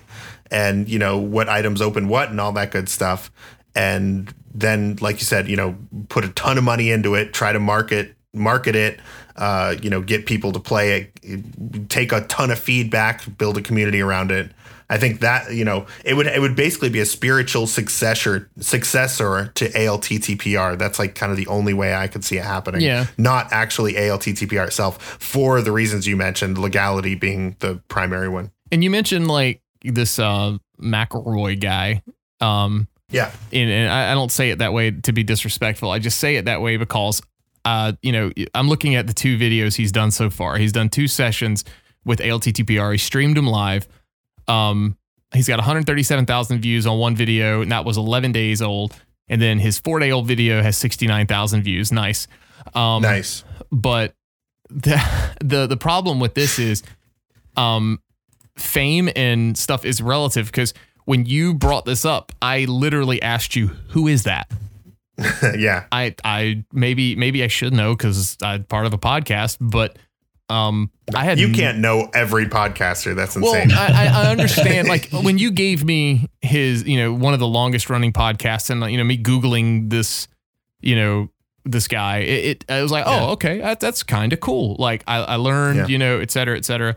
and 0.49 0.87
you 0.87 0.99
know 0.99 1.17
what 1.17 1.49
items 1.49 1.81
open 1.81 2.07
what 2.07 2.29
and 2.29 2.39
all 2.39 2.53
that 2.53 2.71
good 2.71 2.87
stuff, 2.87 3.29
and 3.75 4.33
then 4.53 4.95
like 5.01 5.19
you 5.19 5.25
said, 5.25 5.49
you 5.49 5.57
know 5.57 5.75
put 6.07 6.23
a 6.23 6.29
ton 6.29 6.57
of 6.57 6.63
money 6.63 6.91
into 6.91 7.13
it, 7.13 7.33
try 7.33 7.51
to 7.51 7.59
market 7.59 8.15
market 8.33 8.75
it 8.77 9.01
uh, 9.35 9.75
you 9.81 9.89
know, 9.89 10.01
get 10.01 10.25
people 10.25 10.51
to 10.51 10.59
play 10.59 11.11
it, 11.23 11.89
take 11.89 12.11
a 12.11 12.21
ton 12.21 12.51
of 12.51 12.59
feedback, 12.59 13.37
build 13.37 13.57
a 13.57 13.61
community 13.61 14.01
around 14.01 14.31
it. 14.31 14.51
I 14.89 14.97
think 14.97 15.21
that 15.21 15.53
you 15.53 15.65
know 15.65 15.87
it 16.05 16.13
would 16.13 16.27
it 16.27 16.39
would 16.39 16.55
basically 16.55 16.89
be 16.89 16.99
a 16.99 17.05
spiritual 17.05 17.67
successor 17.67 18.49
successor 18.59 19.51
to 19.55 19.69
ALTTPR. 19.69 20.77
That's 20.77 20.99
like 20.99 21.15
kind 21.15 21.31
of 21.31 21.37
the 21.37 21.47
only 21.47 21.73
way 21.73 21.95
I 21.95 22.07
could 22.07 22.23
see 22.23 22.37
it 22.37 22.43
happening. 22.43 22.81
Yeah, 22.81 23.07
not 23.17 23.47
actually 23.51 23.93
ALTTPR 23.93 24.67
itself 24.67 25.01
for 25.01 25.61
the 25.61 25.71
reasons 25.71 26.05
you 26.05 26.15
mentioned, 26.15 26.57
legality 26.57 27.15
being 27.15 27.55
the 27.59 27.81
primary 27.87 28.29
one. 28.29 28.51
And 28.71 28.83
you 28.83 28.89
mentioned 28.89 29.27
like 29.27 29.61
this 29.83 30.19
uh, 30.19 30.57
McElroy 30.79 31.59
guy. 31.59 32.03
Um, 32.39 32.87
yeah, 33.09 33.31
and, 33.51 33.69
and 33.69 33.91
I 33.91 34.13
don't 34.13 34.31
say 34.31 34.49
it 34.49 34.59
that 34.59 34.73
way 34.73 34.91
to 34.91 35.13
be 35.13 35.23
disrespectful. 35.23 35.89
I 35.89 35.99
just 35.99 36.19
say 36.19 36.35
it 36.35 36.45
that 36.45 36.61
way 36.61 36.77
because 36.77 37.21
uh, 37.65 37.93
you 38.01 38.11
know, 38.11 38.31
I'm 38.53 38.67
looking 38.67 38.95
at 38.95 39.07
the 39.07 39.13
two 39.13 39.37
videos 39.37 39.75
he's 39.75 39.91
done 39.91 40.11
so 40.11 40.29
far. 40.29 40.57
He's 40.57 40.71
done 40.71 40.89
two 40.89 41.07
sessions 41.07 41.63
with 42.05 42.19
ALTTPR. 42.19 42.91
He 42.91 42.97
streamed 42.97 43.37
them 43.37 43.47
live. 43.47 43.87
Um, 44.47 44.97
he's 45.33 45.47
got 45.47 45.59
137,000 45.59 46.59
views 46.59 46.85
on 46.85 46.99
one 46.99 47.15
video, 47.15 47.61
and 47.61 47.71
that 47.71 47.85
was 47.85 47.97
11 47.97 48.31
days 48.31 48.61
old. 48.61 48.95
And 49.29 49.41
then 49.41 49.59
his 49.59 49.79
four 49.79 49.99
day 49.99 50.11
old 50.11 50.27
video 50.27 50.61
has 50.61 50.77
69,000 50.77 51.63
views. 51.63 51.91
Nice. 51.91 52.27
Um, 52.73 53.01
nice. 53.01 53.43
But 53.71 54.13
the, 54.69 55.01
the 55.43 55.67
the 55.67 55.77
problem 55.77 56.19
with 56.19 56.33
this 56.33 56.59
is, 56.59 56.83
um, 57.55 58.01
fame 58.57 59.09
and 59.15 59.57
stuff 59.57 59.85
is 59.85 60.01
relative 60.01 60.47
because 60.47 60.73
when 61.05 61.25
you 61.25 61.53
brought 61.53 61.85
this 61.85 62.05
up, 62.05 62.31
I 62.41 62.65
literally 62.65 63.21
asked 63.21 63.55
you, 63.55 63.67
"Who 63.89 64.07
is 64.07 64.23
that?" 64.23 64.51
yeah. 65.57 65.85
I 65.91 66.15
I 66.23 66.63
maybe 66.71 67.15
maybe 67.15 67.43
I 67.43 67.47
should 67.47 67.73
know 67.73 67.95
because 67.95 68.37
I'm 68.41 68.63
part 68.63 68.85
of 68.85 68.93
a 68.93 68.97
podcast, 68.97 69.57
but 69.59 69.97
um 70.49 70.91
I 71.13 71.23
had 71.23 71.39
You 71.39 71.51
can't 71.51 71.79
know 71.79 72.09
every 72.13 72.45
podcaster. 72.45 73.15
That's 73.15 73.35
insane. 73.35 73.69
Well, 73.69 73.79
I, 73.79 74.07
I 74.07 74.31
understand. 74.31 74.87
like 74.89 75.09
when 75.11 75.37
you 75.37 75.51
gave 75.51 75.83
me 75.83 76.29
his, 76.41 76.83
you 76.83 76.97
know, 76.97 77.13
one 77.13 77.33
of 77.33 77.39
the 77.39 77.47
longest 77.47 77.89
running 77.89 78.13
podcasts, 78.13 78.69
and 78.69 78.91
you 78.91 78.97
know, 78.97 79.03
me 79.03 79.17
googling 79.17 79.89
this, 79.89 80.27
you 80.81 80.95
know, 80.95 81.29
this 81.65 81.87
guy, 81.87 82.19
it, 82.19 82.45
it 82.45 82.65
I 82.71 82.81
was 82.81 82.91
like, 82.91 83.05
oh, 83.07 83.31
okay, 83.31 83.59
that, 83.59 83.79
that's 83.79 84.03
kind 84.03 84.33
of 84.33 84.39
cool. 84.39 84.75
Like 84.79 85.03
I, 85.07 85.17
I 85.17 85.35
learned, 85.35 85.77
yeah. 85.77 85.87
you 85.87 85.97
know, 85.97 86.19
et 86.19 86.31
cetera, 86.31 86.57
et 86.57 86.65
cetera. 86.65 86.95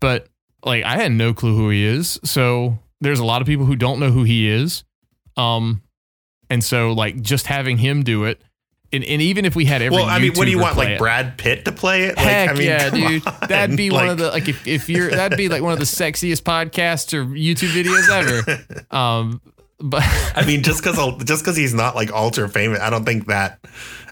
But 0.00 0.28
like 0.64 0.84
I 0.84 0.96
had 0.96 1.12
no 1.12 1.32
clue 1.34 1.56
who 1.56 1.70
he 1.70 1.84
is. 1.84 2.20
So 2.24 2.78
there's 3.00 3.20
a 3.20 3.24
lot 3.24 3.40
of 3.40 3.46
people 3.46 3.66
who 3.66 3.76
don't 3.76 4.00
know 4.00 4.10
who 4.10 4.24
he 4.24 4.48
is. 4.48 4.84
Um, 5.36 5.82
and 6.50 6.62
so 6.62 6.92
like 6.92 7.20
just 7.20 7.46
having 7.46 7.78
him 7.78 8.02
do 8.02 8.24
it 8.24 8.40
and, 8.94 9.02
and 9.02 9.20
even 9.20 9.44
if 9.44 9.56
we 9.56 9.64
had 9.64 9.82
every 9.82 9.96
well, 9.96 10.06
I 10.06 10.20
mean, 10.20 10.34
what 10.34 10.44
do 10.44 10.52
you 10.52 10.58
want, 10.58 10.76
like 10.76 10.90
it, 10.90 10.98
Brad 10.98 11.36
Pitt 11.36 11.64
to 11.64 11.72
play 11.72 12.04
it? 12.04 12.16
Like, 12.16 12.26
Heck 12.26 12.50
I 12.50 12.52
mean, 12.52 12.62
yeah, 12.62 12.90
dude. 12.90 13.26
On. 13.26 13.34
That'd 13.48 13.76
be 13.76 13.90
like, 13.90 14.02
one 14.02 14.08
of 14.10 14.18
the 14.18 14.28
like 14.28 14.48
if, 14.48 14.66
if 14.68 14.88
you're 14.88 15.10
that'd 15.10 15.36
be 15.36 15.48
like 15.48 15.62
one 15.62 15.72
of 15.72 15.80
the 15.80 15.84
sexiest 15.84 16.42
podcasts 16.42 17.12
or 17.12 17.24
YouTube 17.24 17.70
videos 17.70 18.08
ever. 18.08 18.64
Um, 18.96 19.40
but 19.80 20.02
I 20.36 20.44
mean, 20.46 20.62
just 20.62 20.82
because 20.82 20.96
just 21.24 21.42
because 21.42 21.56
he's 21.56 21.74
not 21.74 21.96
like 21.96 22.12
ultra 22.12 22.48
famous, 22.48 22.78
I 22.78 22.90
don't 22.90 23.04
think 23.04 23.26
that. 23.26 23.58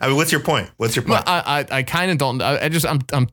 I 0.00 0.08
mean, 0.08 0.16
what's 0.16 0.32
your 0.32 0.40
point? 0.40 0.70
What's 0.76 0.96
your 0.96 1.04
point? 1.04 1.22
I 1.26 1.64
I, 1.70 1.78
I 1.78 1.82
kind 1.84 2.10
of 2.10 2.18
don't. 2.18 2.42
I, 2.42 2.64
I, 2.64 2.68
just 2.68 2.84
I'm 2.84 3.00
I'm 3.12 3.28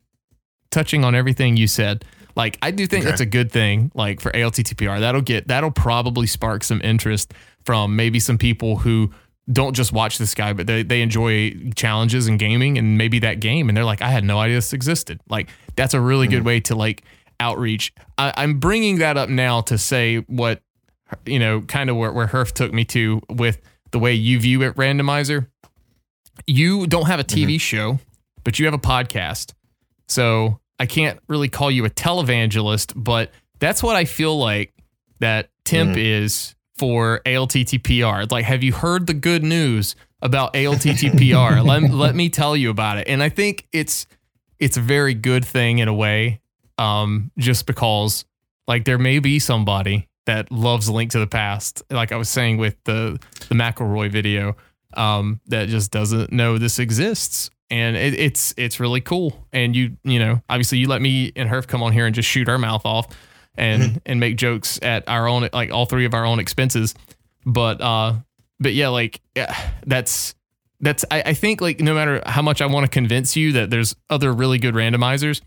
touching 0.70 1.04
on 1.04 1.16
everything 1.16 1.58
you 1.58 1.66
said. 1.68 2.06
Like 2.36 2.60
I 2.62 2.70
do 2.70 2.86
think 2.86 3.04
okay. 3.04 3.10
that's 3.10 3.22
a 3.22 3.26
good 3.26 3.52
thing. 3.52 3.92
Like 3.96 4.22
for 4.22 4.32
ALTTPR, 4.32 5.00
that'll 5.00 5.22
get 5.22 5.48
that'll 5.48 5.72
probably 5.72 6.28
spark 6.28 6.64
some 6.64 6.82
interest 6.84 7.34
from 7.66 7.96
maybe 7.96 8.20
some 8.20 8.38
people 8.38 8.78
who 8.78 9.12
don't 9.52 9.74
just 9.74 9.92
watch 9.92 10.18
this 10.18 10.36
guy, 10.36 10.54
but 10.54 10.68
they, 10.68 10.84
they 10.84 11.02
enjoy 11.02 11.54
challenges 11.76 12.28
and 12.28 12.38
gaming 12.38 12.78
and 12.78 12.98
maybe 12.98 13.20
that 13.20 13.40
game. 13.40 13.68
And 13.68 13.76
they're 13.76 13.86
like, 13.86 14.02
I 14.02 14.10
had 14.10 14.24
no 14.24 14.40
idea 14.40 14.58
this 14.58 14.74
existed. 14.74 15.20
Like, 15.28 15.50
that's 15.76 15.94
a 15.94 16.00
really 16.00 16.28
mm. 16.28 16.32
good 16.32 16.46
way 16.46 16.60
to 16.62 16.76
like 16.76 17.04
outreach. 17.40 17.94
I, 18.18 18.34
I'm 18.38 18.60
bringing 18.60 19.00
that 19.00 19.18
up 19.18 19.30
now 19.30 19.62
to 19.62 19.78
say 19.78 20.18
what, 20.18 20.62
you 21.26 21.40
know, 21.40 21.62
kind 21.62 21.90
of 21.90 21.96
where, 21.96 22.12
where 22.12 22.28
Herf 22.28 22.52
took 22.52 22.72
me 22.72 22.86
to 22.86 23.22
with 23.30 23.60
the 23.92 24.00
way 24.00 24.14
you 24.14 24.40
view 24.40 24.62
it, 24.62 24.76
randomizer. 24.76 25.48
You 26.46 26.86
don't 26.86 27.08
have 27.08 27.20
a 27.20 27.24
TV 27.24 27.56
mm-hmm. 27.56 27.58
show, 27.58 28.00
but 28.44 28.60
you 28.60 28.66
have 28.66 28.76
a 28.76 28.80
podcast. 28.80 29.54
So 30.08 30.60
I 30.80 30.86
can't 30.86 31.20
really 31.28 31.50
call 31.50 31.72
you 31.72 31.86
a 31.86 31.90
televangelist, 31.90 32.94
but 32.96 33.32
that's 33.60 33.82
what 33.82 33.96
I 33.96 34.06
feel 34.06 34.38
like 34.38 34.74
that 35.20 35.50
Temp 35.66 35.96
mm. 35.96 36.04
is 36.04 36.56
for 36.80 37.20
ALTTPR. 37.26 38.32
Like, 38.32 38.46
have 38.46 38.64
you 38.64 38.72
heard 38.72 39.06
the 39.06 39.14
good 39.14 39.44
news 39.44 39.98
about 40.22 40.54
ALTTPR? 40.54 41.66
let, 41.66 41.92
let 41.92 42.16
me 42.16 42.30
tell 42.30 42.56
you 42.56 42.70
about 42.70 42.98
it. 42.98 43.10
And 43.10 43.22
I 43.22 43.28
think 43.28 43.68
it's 43.74 44.08
it's 44.60 44.78
a 44.78 44.82
very 44.82 45.14
good 45.14 45.44
thing 45.44 45.80
in 45.80 45.90
a 45.90 45.94
way, 45.94 46.40
um, 46.78 47.32
just 47.38 47.66
because 47.66 48.24
like 48.66 48.86
there 48.86 48.98
may 48.98 49.20
be 49.20 49.40
somebody 49.40 50.08
that 50.26 50.52
loves 50.52 50.90
Link 50.90 51.12
to 51.12 51.20
the 51.20 51.28
Past, 51.28 51.84
like 51.90 52.14
I 52.14 52.16
was 52.16 52.30
saying 52.30 52.58
with 52.58 52.78
the 52.86 53.20
the 53.50 53.56
McElroy 53.56 54.10
video, 54.10 54.56
um, 54.94 55.42
that 55.48 55.68
just 55.68 55.92
doesn't 55.92 56.32
know 56.32 56.58
this 56.58 56.80
exists. 56.80 57.50
And 57.70 57.98
it, 57.98 58.14
it's 58.14 58.54
it's 58.56 58.80
really 58.80 59.02
cool. 59.02 59.46
And 59.52 59.76
you 59.76 59.98
you 60.06 60.20
know 60.20 60.42
obviously 60.50 60.78
you 60.78 60.88
let 60.88 61.02
me 61.02 61.34
and 61.36 61.50
Herf 61.50 61.68
come 61.68 61.84
on 61.84 61.92
here 61.92 62.06
and 62.06 62.16
just 62.16 62.30
shoot 62.30 62.48
our 62.48 62.58
mouth 62.58 62.86
off 62.86 63.08
and 63.60 63.84
mm-hmm. 63.84 63.98
and 64.06 64.20
make 64.20 64.38
jokes 64.38 64.80
at 64.82 65.08
our 65.08 65.28
own 65.28 65.50
like 65.54 65.72
all 65.72 65.86
three 65.86 66.06
of 66.06 66.14
our 66.14 66.26
own 66.26 66.40
expenses. 66.40 66.96
But 67.46 67.82
uh, 67.82 68.16
but 68.60 68.74
yeah, 68.74 68.90
like 68.90 69.22
yeah, 69.36 69.56
that's 69.86 70.36
that's 70.80 71.06
I, 71.12 71.22
I 71.28 71.34
think 71.34 71.62
like 71.62 71.80
no 71.80 71.94
matter 71.94 72.22
how 72.26 72.42
much 72.42 72.62
I 72.62 72.66
want 72.66 72.86
to 72.86 72.90
convince 72.90 73.36
you 73.36 73.54
that 73.54 73.70
there's 73.70 73.96
other 74.10 74.34
really 74.34 74.58
good 74.58 74.74
randomizers, 74.74 75.42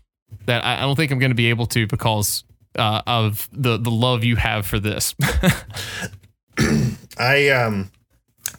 that 0.45 0.63
I, 0.63 0.77
I 0.77 0.81
don't 0.81 0.95
think 0.95 1.11
I'm 1.11 1.19
going 1.19 1.31
to 1.31 1.35
be 1.35 1.49
able 1.49 1.67
to 1.67 1.87
because 1.87 2.43
uh, 2.77 3.01
of 3.05 3.49
the 3.51 3.77
the 3.77 3.91
love 3.91 4.23
you 4.23 4.35
have 4.35 4.65
for 4.65 4.79
this. 4.79 5.15
I 7.17 7.49
um 7.49 7.91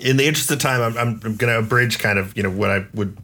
in 0.01 0.16
the 0.16 0.26
interest 0.26 0.51
of 0.51 0.59
time, 0.59 0.81
I'm, 0.81 0.97
I'm, 0.97 1.20
I'm 1.24 1.36
going 1.36 1.52
to 1.52 1.59
abridge 1.59 1.98
kind 1.98 2.18
of, 2.18 2.36
you 2.36 2.43
know, 2.43 2.51
what 2.51 2.70
I 2.70 2.86
would 2.94 3.16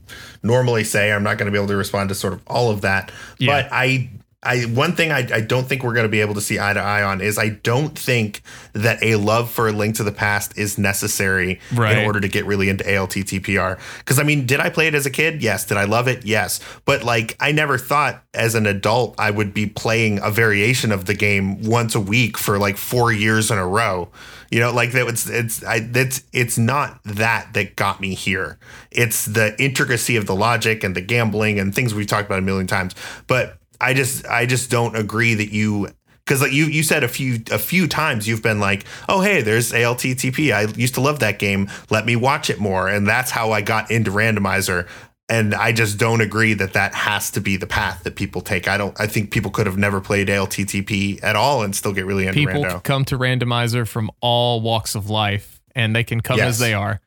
normally 0.43 0.85
say. 0.85 1.13
I'm 1.13 1.23
not 1.23 1.39
going 1.39 1.47
to 1.47 1.53
be 1.53 1.59
able 1.59 1.69
to 1.69 1.77
respond 1.77 2.09
to 2.11 2.15
sort 2.15 2.33
of 2.33 2.43
all 2.47 2.71
of 2.71 2.83
that. 2.83 3.11
Yeah. 3.39 3.63
But 3.63 3.73
I, 3.73 4.11
I, 4.43 4.63
one 4.63 4.97
thing 4.97 5.13
I, 5.13 5.19
I 5.35 5.41
don't 5.43 5.69
think 5.69 5.83
we're 5.83 5.93
going 5.93 6.07
to 6.07 6.11
be 6.11 6.23
able 6.23 6.33
to 6.35 6.41
see 6.41 6.59
eye 6.59 6.73
to 6.73 6.81
eye 6.81 7.03
on 7.03 7.21
is 7.21 7.37
I 7.37 7.51
don't 7.51 7.99
think 7.99 8.41
that 8.73 9.03
a 9.03 9.17
love 9.17 9.51
for 9.51 9.69
a 9.69 9.73
link 9.73 9.97
to 9.97 10.03
the 10.03 10.13
past 10.13 10.57
is 10.57 10.79
necessary 10.79 11.61
Right. 11.75 11.99
in 11.99 12.07
order 12.07 12.21
to 12.21 12.29
get 12.29 12.47
really 12.47 12.71
into 12.71 12.83
ALTTPR. 12.85 13.79
Because 13.99 14.19
I 14.19 14.23
mean, 14.23 14.47
did 14.47 14.59
I 14.59 14.71
play 14.71 14.87
it 14.87 14.95
as 14.95 15.05
a 15.05 15.11
kid? 15.11 15.43
Yes. 15.43 15.67
Did 15.67 15.77
I 15.77 15.85
love 15.85 16.09
it? 16.09 16.25
Yes. 16.25 16.59
But 16.87 17.05
like, 17.05 17.37
I 17.39 17.53
never 17.53 17.77
thought 17.77 18.23
as 18.33 18.55
an 18.55 18.65
adult 18.67 19.15
I 19.19 19.31
would 19.31 19.53
be 19.53 19.67
playing 19.67 20.21
a 20.23 20.31
variation 20.31 20.91
of 20.91 21.05
the 21.05 21.15
game 21.15 21.63
once 21.63 21.95
a 21.95 22.01
week 22.01 22.39
for 22.39 22.59
like 22.59 22.79
four 22.79 23.13
years 23.13 23.51
in 23.51 23.59
a 23.59 23.67
row. 23.67 24.09
You 24.51 24.59
know, 24.59 24.73
like 24.73 24.93
that. 24.93 25.07
It's 25.07 25.29
it's 25.29 25.63
I 25.63 25.79
that's 25.81 26.25
it's 26.33 26.59
not 26.59 26.99
that 27.05 27.53
that 27.53 27.77
got 27.77 28.01
me 28.01 28.15
here. 28.15 28.59
It's 28.91 29.27
the 29.27 29.55
intricacy 29.63 30.17
of 30.17 30.27
the 30.27 30.35
logic 30.35 30.83
and 30.83 30.97
the 30.97 31.01
gambling 31.03 31.61
and 31.61 31.73
things 31.75 31.95
we've 31.95 32.07
talked 32.09 32.27
about 32.27 32.41
a 32.41 32.43
million 32.43 32.67
times. 32.67 32.95
But 33.29 33.59
I 33.81 33.95
just 33.95 34.27
I 34.27 34.47
just 34.47 34.71
don't 34.71 34.95
agree 34.97 35.35
that 35.35 35.53
you 35.53 35.89
because 36.25 36.43
like 36.43 36.53
you 36.53 36.67
you 36.67 36.83
said 36.83 37.03
a 37.03 37.09
few 37.09 37.41
a 37.51 37.59
few 37.59 37.89
times 37.89 38.29
you've 38.29 38.43
been 38.43 38.61
like 38.61 38.85
oh 39.09 39.21
hey 39.21 39.41
there's 39.43 39.73
ALTTP 39.73 40.53
I 40.53 40.63
used 40.79 40.95
to 40.95 41.01
love 41.01 41.21
that 41.21 41.39
game. 41.39 41.69
Let 41.91 42.07
me 42.07 42.15
watch 42.17 42.51
it 42.51 42.61
more. 42.61 42.89
And 42.89 43.07
that's 43.07 43.31
how 43.31 43.53
I 43.53 43.63
got 43.63 43.91
into 43.91 44.11
randomizer. 44.11 44.87
And 45.29 45.55
I 45.55 45.71
just 45.73 45.97
don't 45.99 46.21
agree 46.21 46.55
that 46.55 46.73
that 46.73 46.93
has 46.93 47.31
to 47.33 47.41
be 47.41 47.57
the 47.57 47.67
path 47.67 48.03
that 48.03 48.17
people 48.17 48.41
take. 48.43 48.67
I 48.69 48.77
don't 48.77 48.99
I 49.01 49.07
think 49.07 49.31
people 49.31 49.51
could 49.53 49.67
have 49.67 49.79
never 49.79 50.01
played 50.01 50.29
ALTTP 50.29 51.23
at 51.23 51.37
all 51.37 51.63
and 51.63 51.75
still 51.75 51.93
get 51.93 52.05
really 52.05 52.27
into 52.27 52.39
People 52.39 52.65
rando. 52.65 52.83
come 52.83 53.05
to 53.07 53.17
randomizer 53.19 53.87
from 53.87 54.11
all 54.21 54.61
walks 54.61 54.95
of 54.97 55.09
life, 55.09 55.61
and 55.77 55.95
they 55.95 56.03
can 56.05 56.21
come 56.21 56.37
Yes. 56.39 56.49
as 56.49 56.59
they 56.59 56.75
are. 56.75 57.01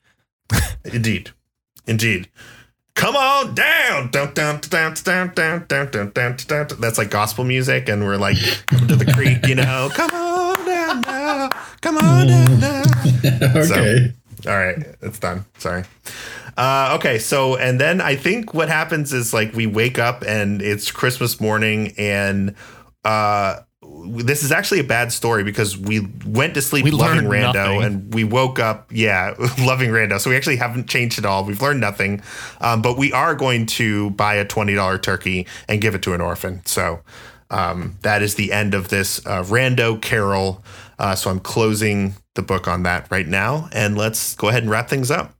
indeed. 0.85 1.31
Indeed 1.85 2.29
come 2.95 3.15
on 3.15 3.53
down 3.55 4.09
dun, 4.11 4.33
dun, 4.33 4.59
dun, 4.61 4.93
dun, 5.03 5.31
dun, 5.33 5.65
dun, 5.67 6.11
dun, 6.11 6.11
dun. 6.11 6.67
that's 6.79 6.97
like 6.97 7.09
gospel 7.09 7.43
music 7.43 7.89
and 7.89 8.03
we're 8.03 8.17
like 8.17 8.37
to 8.87 8.95
the 8.95 9.11
creek 9.13 9.45
you 9.47 9.55
know 9.55 9.89
come 9.93 10.11
on 10.11 10.65
down 10.65 11.01
now 11.01 11.49
come 11.81 11.97
on 11.97 12.27
down 12.27 12.59
now 12.59 12.83
okay. 13.55 14.13
All 14.45 14.57
right, 14.57 14.77
it's 15.01 15.19
done. 15.19 15.45
Sorry. 15.57 15.83
Uh, 16.57 16.97
okay, 16.99 17.17
so 17.17 17.55
and 17.55 17.79
then 17.79 18.01
I 18.01 18.15
think 18.15 18.53
what 18.53 18.67
happens 18.67 19.13
is 19.13 19.33
like 19.33 19.53
we 19.53 19.67
wake 19.67 19.97
up 19.97 20.23
and 20.27 20.61
it's 20.61 20.91
Christmas 20.91 21.39
morning, 21.39 21.93
and 21.97 22.55
uh, 23.05 23.59
this 24.05 24.43
is 24.43 24.51
actually 24.51 24.79
a 24.79 24.83
bad 24.83 25.11
story 25.11 25.43
because 25.43 25.77
we 25.77 26.07
went 26.25 26.53
to 26.55 26.61
sleep 26.61 26.83
We 26.83 26.91
loving 26.91 27.25
Rando, 27.25 27.53
nothing. 27.53 27.83
and 27.83 28.13
we 28.13 28.23
woke 28.23 28.59
up, 28.59 28.91
yeah, 28.91 29.33
loving 29.59 29.89
Rando. 29.89 30.19
So 30.19 30.29
we 30.29 30.35
actually 30.35 30.57
haven't 30.57 30.87
changed 30.89 31.17
at 31.19 31.25
all. 31.25 31.43
We've 31.45 31.61
learned 31.61 31.81
nothing, 31.81 32.21
um, 32.61 32.81
but 32.81 32.97
we 32.97 33.11
are 33.13 33.35
going 33.35 33.65
to 33.67 34.09
buy 34.11 34.35
a 34.35 34.45
twenty 34.45 34.75
dollar 34.75 34.97
turkey 34.97 35.47
and 35.67 35.81
give 35.81 35.95
it 35.95 36.01
to 36.03 36.13
an 36.13 36.21
orphan. 36.21 36.65
So. 36.65 37.01
Um, 37.49 37.97
that 38.01 38.23
is 38.23 38.33
the 38.33 38.51
end 38.51 38.73
of 38.73 38.87
this 38.89 39.23
uh, 39.27 39.43
Rando 39.43 40.01
Carol. 40.01 40.63
Uh, 40.97 41.13
so 41.13 41.29
I'm 41.29 41.39
closing 41.39 42.15
the 42.33 42.41
book 42.41 42.67
on 42.67 42.81
that 42.83 43.05
right 43.11 43.27
now, 43.27 43.69
and 43.71 43.95
let's 43.95 44.33
go 44.33 44.47
ahead 44.47 44.63
and 44.63 44.71
wrap 44.71 44.89
things 44.89 45.11
up. 45.11 45.35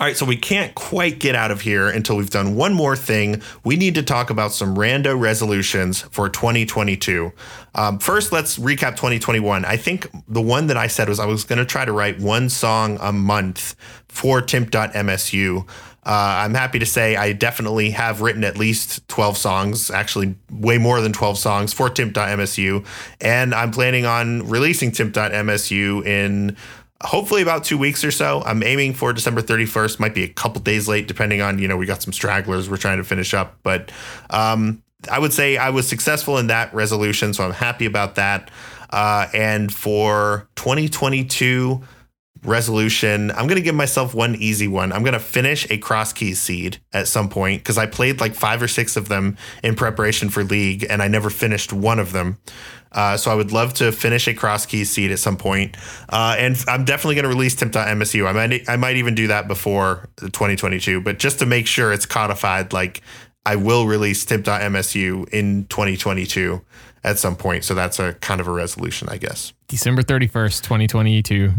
All 0.00 0.06
right, 0.06 0.16
so 0.16 0.24
we 0.24 0.38
can't 0.38 0.74
quite 0.74 1.18
get 1.18 1.34
out 1.34 1.50
of 1.50 1.60
here 1.60 1.86
until 1.86 2.16
we've 2.16 2.30
done 2.30 2.56
one 2.56 2.72
more 2.72 2.96
thing. 2.96 3.42
We 3.64 3.76
need 3.76 3.94
to 3.96 4.02
talk 4.02 4.30
about 4.30 4.50
some 4.50 4.74
rando 4.74 5.20
resolutions 5.20 6.00
for 6.00 6.30
2022. 6.30 7.30
Um, 7.74 7.98
first, 7.98 8.32
let's 8.32 8.56
recap 8.56 8.96
2021. 8.96 9.66
I 9.66 9.76
think 9.76 10.08
the 10.26 10.40
one 10.40 10.68
that 10.68 10.78
I 10.78 10.86
said 10.86 11.10
was 11.10 11.20
I 11.20 11.26
was 11.26 11.44
going 11.44 11.58
to 11.58 11.66
try 11.66 11.84
to 11.84 11.92
write 11.92 12.18
one 12.18 12.48
song 12.48 12.96
a 13.02 13.12
month 13.12 13.76
for 14.08 14.40
temp.msu. 14.40 15.68
Uh, 16.02 16.42
I'm 16.44 16.54
happy 16.54 16.78
to 16.78 16.86
say 16.86 17.16
I 17.16 17.34
definitely 17.34 17.90
have 17.90 18.22
written 18.22 18.42
at 18.42 18.56
least 18.56 19.06
12 19.08 19.36
songs, 19.36 19.90
actually, 19.90 20.34
way 20.50 20.78
more 20.78 21.02
than 21.02 21.12
12 21.12 21.36
songs 21.36 21.74
for 21.74 21.90
temp.msu. 21.90 22.86
And 23.20 23.54
I'm 23.54 23.70
planning 23.70 24.06
on 24.06 24.48
releasing 24.48 24.92
temp.msu 24.92 26.06
in 26.06 26.56
hopefully 27.02 27.42
about 27.42 27.64
two 27.64 27.78
weeks 27.78 28.04
or 28.04 28.10
so. 28.10 28.42
I'm 28.44 28.62
aiming 28.62 28.94
for 28.94 29.12
December 29.12 29.42
31st. 29.42 30.00
Might 30.00 30.14
be 30.14 30.24
a 30.24 30.28
couple 30.28 30.60
days 30.60 30.88
late, 30.88 31.08
depending 31.08 31.40
on, 31.40 31.58
you 31.58 31.68
know, 31.68 31.76
we 31.76 31.86
got 31.86 32.02
some 32.02 32.12
stragglers 32.12 32.68
we're 32.68 32.76
trying 32.76 32.98
to 32.98 33.04
finish 33.04 33.32
up. 33.34 33.58
But 33.62 33.90
um, 34.30 34.82
I 35.10 35.18
would 35.18 35.32
say 35.32 35.56
I 35.56 35.70
was 35.70 35.88
successful 35.88 36.38
in 36.38 36.48
that 36.48 36.74
resolution. 36.74 37.32
So 37.32 37.44
I'm 37.44 37.52
happy 37.52 37.86
about 37.86 38.16
that. 38.16 38.50
Uh, 38.90 39.28
and 39.32 39.72
for 39.72 40.48
2022 40.56 41.80
resolution, 42.42 43.30
I'm 43.30 43.46
to 43.56 43.62
give 43.62 43.74
myself 43.74 44.14
one 44.14 44.34
easy 44.34 44.66
one. 44.66 44.92
I'm 44.92 45.02
to 45.12 45.20
finish 45.20 45.70
a 45.70 45.78
cross 45.78 46.12
key 46.12 46.34
seed 46.34 46.78
at 46.92 47.06
some 47.06 47.28
point 47.28 47.62
because 47.62 47.78
I 47.78 47.86
played 47.86 48.20
like 48.20 48.34
five 48.34 48.62
or 48.62 48.68
six 48.68 48.96
of 48.96 49.08
them 49.08 49.36
in 49.62 49.74
preparation 49.74 50.28
for 50.28 50.42
league 50.42 50.86
and 50.88 51.02
I 51.02 51.08
never 51.08 51.30
finished 51.30 51.72
one 51.72 51.98
of 51.98 52.12
them. 52.12 52.38
Uh, 52.92 53.16
so 53.16 53.30
I 53.30 53.34
would 53.34 53.52
love 53.52 53.74
to 53.74 53.92
finish 53.92 54.26
a 54.26 54.34
cross 54.34 54.66
key 54.66 54.84
seed 54.84 55.10
at 55.10 55.18
some 55.18 55.36
point. 55.36 55.76
Uh, 56.08 56.36
and 56.38 56.56
I'm 56.66 56.84
definitely 56.84 57.14
going 57.16 57.24
to 57.24 57.28
release 57.28 57.54
temp.msu. 57.54 58.26
I 58.26 58.32
might, 58.32 58.68
I 58.68 58.76
might 58.76 58.96
even 58.96 59.14
do 59.14 59.28
that 59.28 59.48
before 59.48 60.08
2022, 60.16 61.00
but 61.00 61.18
just 61.18 61.38
to 61.38 61.46
make 61.46 61.66
sure 61.66 61.92
it's 61.92 62.06
codified, 62.06 62.72
like 62.72 63.02
I 63.46 63.56
will 63.56 63.86
release 63.86 64.24
temp.msu 64.24 65.28
in 65.30 65.66
2022 65.66 66.60
at 67.04 67.18
some 67.18 67.36
point. 67.36 67.64
So 67.64 67.74
that's 67.74 67.98
a 67.98 68.14
kind 68.14 68.40
of 68.40 68.48
a 68.48 68.52
resolution, 68.52 69.08
I 69.08 69.18
guess. 69.18 69.52
December 69.68 70.02
31st, 70.02 70.62
2022. 70.62 71.52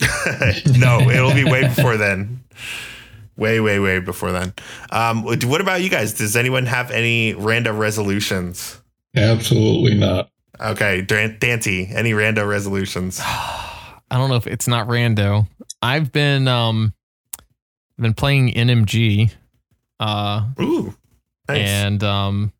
no, 0.78 1.00
it'll 1.08 1.34
be 1.34 1.44
way 1.44 1.62
before 1.62 1.96
then. 1.96 2.42
Way, 3.36 3.60
way, 3.60 3.78
way 3.80 3.98
before 3.98 4.32
then. 4.32 4.52
Um, 4.90 5.24
what 5.24 5.60
about 5.60 5.82
you 5.82 5.90
guys? 5.90 6.14
Does 6.14 6.36
anyone 6.36 6.66
have 6.66 6.90
any 6.90 7.34
random 7.34 7.78
resolutions? 7.78 8.80
Absolutely 9.16 9.94
not. 9.94 10.30
Okay, 10.60 11.02
Dan- 11.02 11.36
Dante, 11.38 11.86
any 11.86 12.12
rando 12.12 12.48
resolutions? 12.48 13.20
I 13.24 13.92
don't 14.10 14.28
know 14.28 14.36
if 14.36 14.46
it's 14.46 14.68
not 14.68 14.86
rando. 14.88 15.48
I've 15.82 16.12
been 16.12 16.46
um 16.48 16.94
been 17.98 18.14
playing 18.14 18.52
NMG. 18.54 19.32
Uh 19.98 20.46
Ooh, 20.60 20.94
nice. 21.48 21.68
and 21.68 22.02
um 22.04 22.52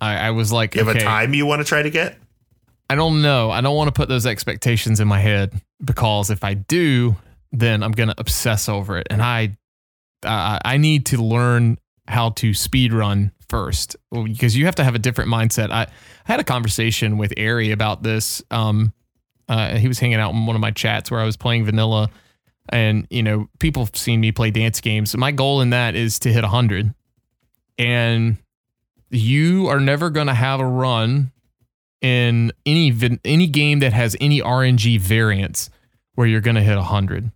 I, 0.00 0.28
I 0.28 0.30
was 0.32 0.52
like, 0.52 0.74
you 0.74 0.84
have 0.84 0.94
okay, 0.94 1.04
a 1.04 1.08
time 1.08 1.34
you 1.34 1.46
want 1.46 1.60
to 1.60 1.64
try 1.64 1.82
to 1.82 1.90
get? 1.90 2.18
I 2.90 2.94
don't 2.96 3.22
know. 3.22 3.50
I 3.50 3.60
don't 3.62 3.76
want 3.76 3.88
to 3.88 3.92
put 3.92 4.08
those 4.08 4.26
expectations 4.26 5.00
in 5.00 5.08
my 5.08 5.18
head 5.18 5.60
because 5.82 6.30
if 6.30 6.44
I 6.44 6.54
do, 6.54 7.16
then 7.52 7.82
I'm 7.82 7.92
gonna 7.92 8.14
obsess 8.18 8.68
over 8.68 8.98
it, 8.98 9.06
and 9.10 9.22
I 9.22 9.56
uh, 10.24 10.58
I 10.64 10.76
need 10.76 11.06
to 11.06 11.22
learn 11.22 11.78
how 12.06 12.30
to 12.30 12.52
speed 12.52 12.92
run 12.92 13.32
first 13.54 13.94
because 14.10 14.56
you 14.56 14.64
have 14.66 14.74
to 14.74 14.82
have 14.82 14.96
a 14.96 14.98
different 14.98 15.30
mindset. 15.30 15.70
I, 15.70 15.82
I 15.82 15.88
had 16.24 16.40
a 16.40 16.44
conversation 16.44 17.18
with 17.18 17.32
Ari 17.38 17.70
about 17.70 18.02
this. 18.02 18.42
Um, 18.50 18.92
uh, 19.48 19.76
he 19.76 19.86
was 19.86 20.00
hanging 20.00 20.18
out 20.18 20.34
in 20.34 20.44
one 20.46 20.56
of 20.56 20.60
my 20.60 20.72
chats 20.72 21.08
where 21.08 21.20
I 21.20 21.24
was 21.24 21.36
playing 21.36 21.64
vanilla, 21.64 22.10
and 22.70 23.06
you 23.10 23.22
know 23.22 23.48
people 23.60 23.84
have 23.84 23.94
seen 23.94 24.20
me 24.20 24.32
play 24.32 24.50
dance 24.50 24.80
games. 24.80 25.16
My 25.16 25.30
goal 25.30 25.60
in 25.60 25.70
that 25.70 25.94
is 25.94 26.18
to 26.20 26.32
hit 26.32 26.42
hundred, 26.42 26.92
and 27.78 28.38
you 29.10 29.68
are 29.68 29.78
never 29.78 30.10
going 30.10 30.26
to 30.26 30.34
have 30.34 30.58
a 30.58 30.66
run 30.66 31.30
in 32.00 32.52
any 32.66 32.92
any 33.24 33.46
game 33.46 33.78
that 33.80 33.92
has 33.92 34.16
any 34.20 34.40
RNG 34.40 34.98
variants 34.98 35.70
where 36.16 36.26
you're 36.26 36.40
going 36.40 36.56
to 36.56 36.62
hit 36.62 36.76
100. 36.76 37.30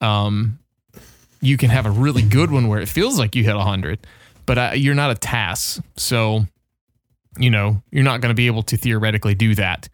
Um 0.00 0.58
you 1.40 1.56
can 1.56 1.70
have 1.70 1.86
a 1.86 1.90
really 1.90 2.22
good 2.22 2.50
one 2.50 2.66
where 2.66 2.80
it 2.80 2.88
feels 2.88 3.18
like 3.18 3.36
you 3.36 3.44
hit 3.44 3.54
100, 3.54 4.06
but 4.46 4.58
uh, 4.58 4.70
you're 4.74 4.94
not 4.94 5.10
a 5.10 5.14
TAS. 5.14 5.80
So, 5.96 6.46
you 7.38 7.50
know, 7.50 7.82
you're 7.90 8.04
not 8.04 8.20
going 8.20 8.30
to 8.30 8.34
be 8.34 8.46
able 8.46 8.62
to 8.64 8.76
theoretically 8.76 9.34
do 9.34 9.54
that. 9.56 9.88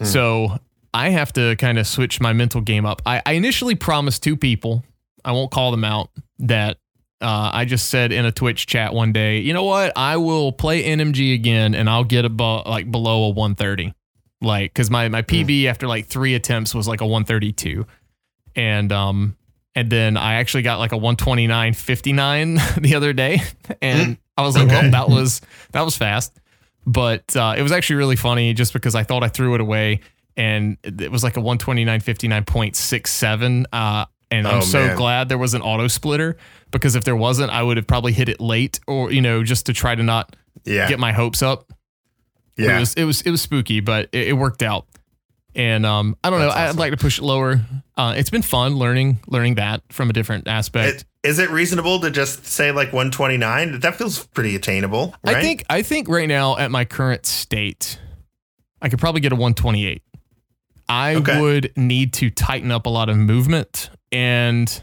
Hmm. 0.00 0.06
So, 0.06 0.58
I 0.94 1.08
have 1.08 1.32
to 1.34 1.56
kind 1.56 1.78
of 1.78 1.86
switch 1.86 2.20
my 2.20 2.32
mental 2.32 2.60
game 2.60 2.84
up. 2.84 3.00
I, 3.06 3.22
I 3.24 3.32
initially 3.32 3.74
promised 3.74 4.22
two 4.22 4.36
people, 4.36 4.84
I 5.24 5.32
won't 5.32 5.50
call 5.50 5.70
them 5.70 5.84
out, 5.84 6.10
that 6.40 6.76
uh, 7.22 7.50
I 7.52 7.64
just 7.64 7.88
said 7.88 8.12
in 8.12 8.24
a 8.26 8.32
Twitch 8.32 8.66
chat 8.66 8.92
one 8.92 9.12
day, 9.12 9.38
you 9.38 9.54
know 9.54 9.64
what? 9.64 9.92
I 9.96 10.16
will 10.16 10.52
play 10.52 10.82
NMG 10.82 11.34
again 11.34 11.74
and 11.74 11.88
I'll 11.88 12.04
get 12.04 12.24
above 12.24 12.66
like 12.66 12.90
below 12.90 13.24
a 13.24 13.28
130. 13.30 13.94
Like, 14.42 14.74
cause 14.74 14.90
my, 14.90 15.08
my 15.08 15.22
PB 15.22 15.66
after 15.66 15.86
like 15.86 16.06
three 16.06 16.34
attempts 16.34 16.74
was 16.74 16.88
like 16.88 17.00
a 17.00 17.06
132. 17.06 17.86
And, 18.56 18.92
um, 18.92 19.36
and 19.74 19.90
then 19.90 20.16
I 20.16 20.34
actually 20.34 20.62
got 20.62 20.78
like 20.78 20.92
a 20.92 20.96
129.59 20.96 22.74
the 22.82 22.94
other 22.94 23.12
day. 23.12 23.40
And 23.80 24.18
I 24.36 24.42
was 24.42 24.54
like, 24.54 24.66
Okay. 24.66 24.82
well, 24.82 24.90
that 24.90 25.08
was, 25.08 25.40
that 25.72 25.80
was 25.82 25.96
fast. 25.96 26.38
But 26.86 27.34
uh, 27.36 27.54
it 27.56 27.62
was 27.62 27.72
actually 27.72 27.96
really 27.96 28.16
funny 28.16 28.52
just 28.54 28.72
because 28.72 28.94
I 28.94 29.02
thought 29.04 29.22
I 29.24 29.28
threw 29.28 29.54
it 29.54 29.60
away 29.60 30.00
and 30.36 30.76
it 30.82 31.10
was 31.12 31.22
like 31.24 31.36
a 31.36 31.40
129.59.67. 31.40 33.64
Uh, 33.72 34.06
And 34.30 34.46
Oh, 34.46 34.50
I'm 34.50 34.62
so 34.62 34.86
man. 34.86 34.96
glad 34.96 35.28
there 35.28 35.38
was 35.38 35.54
an 35.54 35.62
auto 35.62 35.88
splitter 35.88 36.36
because 36.70 36.94
if 36.94 37.04
there 37.04 37.16
wasn't, 37.16 37.50
I 37.52 37.62
would 37.62 37.76
have 37.76 37.86
probably 37.86 38.12
hit 38.12 38.28
it 38.28 38.40
late 38.40 38.80
or, 38.86 39.12
you 39.12 39.20
know, 39.20 39.42
just 39.44 39.66
to 39.66 39.72
try 39.72 39.94
to 39.94 40.02
not 40.02 40.34
Yeah. 40.64 40.88
get 40.88 40.98
my 40.98 41.12
hopes 41.12 41.42
up. 41.42 41.72
Yeah. 42.56 42.76
It 42.76 42.80
was 42.80 42.94
it 42.94 43.04
was 43.04 43.22
it 43.22 43.30
was 43.30 43.40
spooky, 43.42 43.80
but 43.80 44.08
it, 44.12 44.28
it 44.28 44.32
worked 44.34 44.62
out. 44.62 44.86
And 45.54 45.84
um, 45.84 46.16
I 46.24 46.30
don't 46.30 46.38
know. 46.40 46.46
That's 46.48 46.74
I'd 46.74 46.78
like 46.78 46.92
to 46.92 46.96
push 46.96 47.18
it 47.18 47.22
lower. 47.24 47.60
Uh, 47.96 48.14
it's 48.16 48.30
been 48.30 48.40
fun 48.42 48.76
learning 48.76 49.20
learning 49.26 49.56
that 49.56 49.82
from 49.90 50.08
a 50.08 50.12
different 50.12 50.48
aspect. 50.48 51.02
It- 51.22 51.28
Is 51.28 51.38
it 51.38 51.50
reasonable 51.50 52.00
to 52.00 52.10
just 52.10 52.46
say 52.46 52.72
like 52.72 52.88
129? 52.92 53.80
That 53.80 53.96
feels 53.96 54.26
pretty 54.28 54.56
attainable, 54.56 55.14
right? 55.24 55.36
I 55.36 55.40
think 55.42 55.64
I 55.68 55.82
think 55.82 56.08
right 56.08 56.26
now 56.28 56.56
at 56.56 56.70
my 56.70 56.84
current 56.86 57.26
state, 57.26 57.98
I 58.80 58.88
could 58.88 58.98
probably 58.98 59.20
get 59.20 59.32
a 59.32 59.36
128. 59.36 60.02
I 60.88 61.14
Okay. 61.16 61.40
would 61.40 61.72
need 61.76 62.12
to 62.14 62.30
tighten 62.30 62.70
up 62.72 62.86
a 62.86 62.90
lot 62.90 63.08
of 63.08 63.16
movement 63.16 63.90
and 64.10 64.82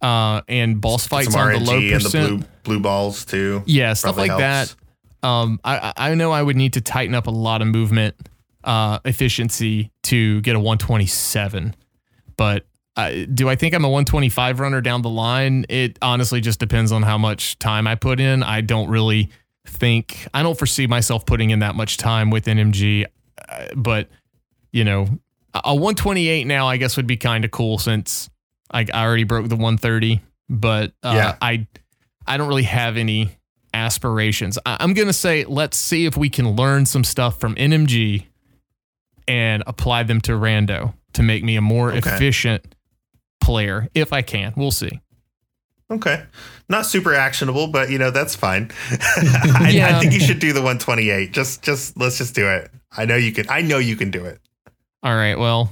uh 0.00 0.42
and 0.48 0.80
boss 0.80 1.02
some 1.04 1.08
fights 1.08 1.34
on 1.34 1.52
the 1.52 1.58
RNG 1.58 1.66
low 1.66 1.78
and 1.78 2.02
the 2.02 2.08
blue 2.38 2.44
blue 2.62 2.80
balls 2.80 3.24
too. 3.24 3.62
yeah, 3.66 3.92
stuff 3.94 4.16
like 4.16 4.30
helps. 4.30 4.74
that. 5.22 5.26
Um, 5.28 5.58
I 5.64 5.92
I 5.96 6.10
I 6.10 6.14
know 6.14 6.30
I 6.32 6.42
would 6.42 6.56
need 6.56 6.74
to 6.74 6.80
tighten 6.80 7.14
up 7.14 7.26
a 7.26 7.30
lot 7.30 7.62
of 7.62 7.68
movement 7.68 8.14
uh 8.66 8.98
efficiency 9.04 9.90
to 10.04 10.40
get 10.42 10.56
a 10.56 10.60
127, 10.60 11.74
but. 12.36 12.66
Uh, 12.98 13.26
do 13.34 13.46
I 13.46 13.56
think 13.56 13.74
I'm 13.74 13.84
a 13.84 13.90
125 13.90 14.58
runner 14.58 14.80
down 14.80 15.02
the 15.02 15.10
line? 15.10 15.66
It 15.68 15.98
honestly 16.00 16.40
just 16.40 16.58
depends 16.58 16.92
on 16.92 17.02
how 17.02 17.18
much 17.18 17.58
time 17.58 17.86
I 17.86 17.94
put 17.94 18.20
in. 18.20 18.42
I 18.42 18.62
don't 18.62 18.88
really 18.88 19.28
think 19.66 20.26
I 20.32 20.42
don't 20.42 20.56
foresee 20.56 20.86
myself 20.86 21.26
putting 21.26 21.50
in 21.50 21.58
that 21.58 21.74
much 21.74 21.98
time 21.98 22.30
with 22.30 22.46
NMG, 22.46 23.04
uh, 23.50 23.66
but 23.76 24.08
you 24.72 24.82
know, 24.82 25.08
a 25.52 25.60
a 25.66 25.74
128 25.74 26.46
now 26.46 26.68
I 26.68 26.78
guess 26.78 26.96
would 26.96 27.06
be 27.06 27.18
kind 27.18 27.44
of 27.44 27.50
cool 27.50 27.76
since 27.76 28.30
I, 28.70 28.86
I 28.94 29.04
already 29.04 29.24
broke 29.24 29.46
the 29.50 29.56
130. 29.56 30.22
But 30.48 30.94
uh, 31.02 31.12
Yeah. 31.14 31.36
I 31.42 31.66
I 32.26 32.38
don't 32.38 32.48
really 32.48 32.62
have 32.62 32.96
any 32.96 33.28
aspirations. 33.74 34.58
I, 34.64 34.78
I'm 34.80 34.94
gonna 34.94 35.12
say 35.12 35.44
let's 35.44 35.76
see 35.76 36.06
if 36.06 36.16
we 36.16 36.30
can 36.30 36.56
learn 36.56 36.86
some 36.86 37.04
stuff 37.04 37.38
from 37.38 37.56
NMG 37.56 38.24
and 39.28 39.62
apply 39.66 40.02
them 40.04 40.20
to 40.22 40.32
Rando 40.32 40.94
to 41.14 41.22
make 41.22 41.42
me 41.44 41.56
a 41.56 41.60
more 41.60 41.92
Okay. 41.92 42.10
efficient 42.10 42.74
player 43.40 43.88
if 43.94 44.12
I 44.12 44.22
can. 44.22 44.52
We'll 44.56 44.70
see. 44.70 45.00
Okay. 45.90 46.24
Not 46.68 46.84
super 46.84 47.14
actionable, 47.14 47.68
but 47.68 47.90
you 47.90 47.98
know, 47.98 48.10
that's 48.10 48.34
fine. 48.34 48.70
I, 48.90 49.70
Yeah. 49.72 49.96
I 49.96 50.00
think 50.00 50.12
you 50.12 50.20
should 50.20 50.40
do 50.40 50.52
the 50.52 50.60
128. 50.60 51.32
Just 51.32 51.62
just 51.62 51.96
let's 51.96 52.18
just 52.18 52.34
do 52.34 52.48
it. 52.48 52.70
I 52.96 53.04
know 53.04 53.16
you 53.16 53.32
can 53.32 53.46
I 53.48 53.62
know 53.62 53.78
you 53.78 53.94
can 53.96 54.10
do 54.10 54.24
it. 54.24 54.40
All 55.02 55.14
right. 55.14 55.38
Well, 55.38 55.70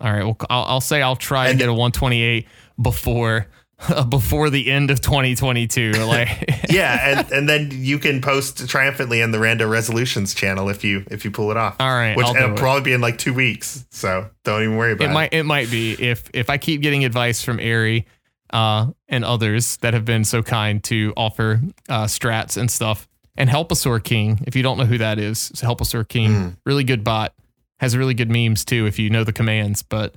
all 0.00 0.12
right. 0.12 0.24
Well, 0.24 0.36
I'll, 0.48 0.64
I'll 0.64 0.80
say 0.80 1.02
I'll 1.02 1.16
try 1.16 1.44
and 1.44 1.50
And- 1.52 1.58
get 1.58 1.68
a 1.68 1.72
128 1.72 2.46
before 2.80 3.46
before 4.08 4.50
the 4.50 4.70
end 4.70 4.90
of 4.90 5.00
2022. 5.00 5.92
Like, 6.06 6.28
Yeah, 6.70 7.18
and, 7.20 7.32
and 7.32 7.48
then 7.48 7.70
you 7.72 7.98
can 7.98 8.20
post 8.20 8.68
triumphantly 8.68 9.20
in 9.20 9.30
the 9.30 9.38
Rando 9.38 9.68
Resolutions 9.68 10.34
channel 10.34 10.68
if 10.68 10.84
you 10.84 11.04
if 11.10 11.24
you 11.24 11.30
pull 11.30 11.50
it 11.50 11.56
off. 11.56 11.76
all 11.80 11.88
right. 11.94 12.16
Which 12.16 12.26
it'll 12.28 12.52
it. 12.52 12.56
probably 12.58 12.82
be 12.82 12.92
in 12.92 13.00
like 13.00 13.18
two 13.18 13.34
weeks. 13.34 13.84
So 13.90 14.28
don't 14.44 14.62
even 14.62 14.76
worry 14.76 14.92
about 14.92 15.04
it 15.06 15.10
it. 15.10 15.14
might 15.14 15.32
it 15.32 15.42
might 15.44 15.70
be 15.70 15.92
if 15.92 16.28
if 16.34 16.50
I 16.50 16.58
keep 16.58 16.80
getting 16.82 17.04
advice 17.04 17.42
from 17.42 17.58
Ari 17.58 18.06
uh, 18.50 18.88
and 19.08 19.24
others 19.24 19.76
that 19.78 19.94
have 19.94 20.04
been 20.04 20.24
so 20.24 20.42
kind 20.42 20.82
to 20.84 21.12
offer 21.16 21.60
uh, 21.88 22.04
strats 22.04 22.56
and 22.56 22.70
stuff. 22.70 23.08
And 23.36 23.50
Helpasaur 23.50 24.02
King, 24.04 24.44
if 24.46 24.54
you 24.54 24.62
don't 24.62 24.78
know 24.78 24.84
who 24.84 24.98
that 24.98 25.18
is, 25.18 25.50
it's 25.50 25.60
Helpasaur 25.62 26.06
King, 26.08 26.30
Mm. 26.30 26.56
really 26.64 26.84
good 26.84 27.02
bot, 27.02 27.34
has 27.80 27.96
really 27.96 28.14
good 28.14 28.30
memes 28.30 28.64
too 28.64 28.86
if 28.86 28.98
you 28.98 29.10
know 29.10 29.24
the 29.24 29.32
commands. 29.32 29.82
But 29.82 30.14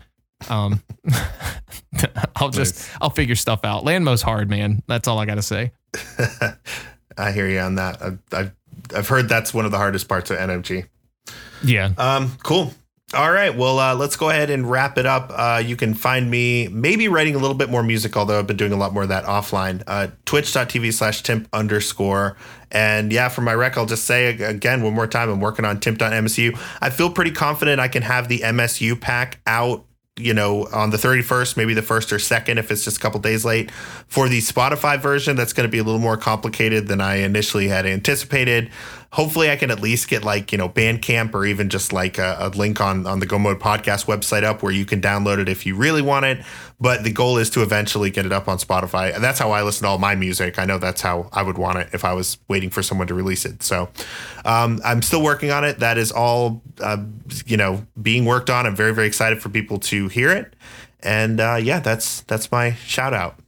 um, 0.49 0.83
I'll 2.35 2.49
just 2.49 2.75
Nice. 2.75 2.91
I'll 3.01 3.09
figure 3.09 3.35
stuff 3.35 3.63
out. 3.63 3.83
Lanmo's 3.83 4.21
hard, 4.21 4.49
man. 4.49 4.83
That's 4.87 5.07
all 5.07 5.19
I 5.19 5.25
gotta 5.25 5.41
say. 5.41 5.71
I 7.17 7.31
hear 7.31 7.47
you 7.47 7.59
on 7.59 7.75
that. 7.75 8.01
I've, 8.01 8.19
I've 8.31 8.51
I've 8.95 9.07
heard 9.07 9.27
that's 9.27 9.53
one 9.53 9.65
of 9.65 9.71
the 9.71 9.77
hardest 9.77 10.07
parts 10.07 10.29
of 10.31 10.37
NMG. 10.37 10.87
Yeah. 11.63 11.91
Um, 11.97 12.37
cool. 12.43 12.73
All 13.13 13.31
right. 13.31 13.55
Well, 13.55 13.79
uh, 13.79 13.95
let's 13.95 14.17
go 14.17 14.29
ahead 14.29 14.49
and 14.49 14.69
wrap 14.69 14.97
it 14.97 15.05
up. 15.05 15.31
Uh, 15.33 15.63
you 15.65 15.77
can 15.77 15.93
find 15.93 16.29
me 16.29 16.67
maybe 16.67 17.07
writing 17.07 17.35
a 17.35 17.37
little 17.37 17.55
bit 17.55 17.69
more 17.69 17.81
music, 17.81 18.17
although 18.17 18.37
I've 18.37 18.47
been 18.47 18.57
doing 18.57 18.73
a 18.73 18.77
lot 18.77 18.93
more 18.93 19.03
of 19.03 19.09
that 19.09 19.23
offline. 19.23 19.81
Uh, 19.87 20.07
Twitch.tv 20.25 20.93
slash 20.93 21.23
timp 21.23 21.47
underscore. 21.53 22.35
And 22.69 23.13
yeah, 23.13 23.29
for 23.29 23.39
my 23.41 23.53
rec, 23.53 23.77
I'll 23.77 23.85
just 23.85 24.03
say 24.03 24.37
again 24.43 24.83
one 24.83 24.93
more 24.93 25.07
time, 25.07 25.29
I'm 25.29 25.39
working 25.39 25.63
on 25.63 25.79
timp.msu. 25.79 26.59
I 26.81 26.89
feel 26.89 27.09
pretty 27.09 27.31
confident 27.31 27.79
I 27.79 27.87
can 27.87 28.03
have 28.03 28.27
the 28.27 28.39
MSU 28.39 28.99
pack 28.99 29.39
out. 29.47 29.85
You 30.17 30.33
know, 30.33 30.67
on 30.73 30.89
the 30.89 30.97
31st, 30.97 31.57
maybe 31.57 31.73
the 31.73 31.81
first 31.81 32.11
or 32.11 32.19
second, 32.19 32.57
if 32.57 32.71
it's 32.71 32.83
just 32.83 32.97
a 32.97 32.99
couple 32.99 33.19
days 33.19 33.45
late. 33.45 33.71
For 34.07 34.27
the 34.27 34.39
Spotify 34.39 34.99
version, 34.99 35.35
that's 35.35 35.53
going 35.53 35.67
to 35.67 35.71
be 35.71 35.77
a 35.77 35.83
little 35.83 35.99
more 35.99 36.17
complicated 36.17 36.87
than 36.87 37.01
I 37.01 37.17
initially 37.17 37.67
had 37.67 37.85
anticipated 37.85 38.71
hopefully 39.11 39.49
I 39.49 39.55
can 39.55 39.71
at 39.71 39.79
least 39.79 40.09
get 40.09 40.23
like, 40.23 40.51
you 40.51 40.57
know, 40.57 40.69
Bandcamp 40.69 41.33
or 41.33 41.45
even 41.45 41.69
just 41.69 41.93
like 41.93 42.17
a, 42.17 42.37
a 42.39 42.49
link 42.49 42.81
on, 42.81 43.07
on 43.07 43.19
the 43.19 43.25
Go 43.25 43.39
Mode 43.39 43.59
podcast 43.59 44.05
website 44.05 44.43
up 44.43 44.61
where 44.61 44.71
you 44.71 44.85
can 44.85 45.01
download 45.01 45.39
it 45.39 45.49
if 45.49 45.65
you 45.65 45.75
really 45.75 46.01
want 46.01 46.25
it. 46.25 46.43
But 46.79 47.03
the 47.03 47.11
goal 47.11 47.37
is 47.37 47.49
to 47.51 47.63
eventually 47.63 48.11
get 48.11 48.25
it 48.25 48.31
up 48.31 48.47
on 48.47 48.57
Spotify. 48.57 49.13
And 49.13 49.23
that's 49.23 49.39
how 49.39 49.51
I 49.51 49.63
listen 49.63 49.83
to 49.83 49.89
all 49.89 49.97
my 49.97 50.15
music. 50.15 50.59
I 50.59 50.65
know 50.65 50.77
that's 50.77 51.01
how 51.01 51.29
I 51.31 51.41
would 51.41 51.57
want 51.57 51.79
it 51.79 51.89
if 51.93 52.05
I 52.05 52.13
was 52.13 52.37
waiting 52.47 52.69
for 52.69 52.83
someone 52.83 53.07
to 53.07 53.13
release 53.13 53.45
it. 53.45 53.63
So 53.63 53.89
um, 54.45 54.79
I'm 54.83 55.01
still 55.01 55.23
working 55.23 55.51
on 55.51 55.63
it. 55.63 55.79
That 55.79 55.97
is 55.97 56.11
all, 56.11 56.61
uh, 56.81 56.97
you 57.45 57.57
know, 57.57 57.85
being 58.01 58.25
worked 58.25 58.49
on. 58.49 58.65
I'm 58.65 58.75
very, 58.75 58.93
very 58.93 59.07
excited 59.07 59.41
for 59.41 59.49
people 59.49 59.79
to 59.79 60.07
hear 60.09 60.29
it. 60.31 60.53
And 61.01 61.39
uh, 61.39 61.59
yeah, 61.61 61.79
that's 61.79 62.21
that's 62.21 62.51
my 62.51 62.73
shout 62.73 63.13
out. 63.13 63.39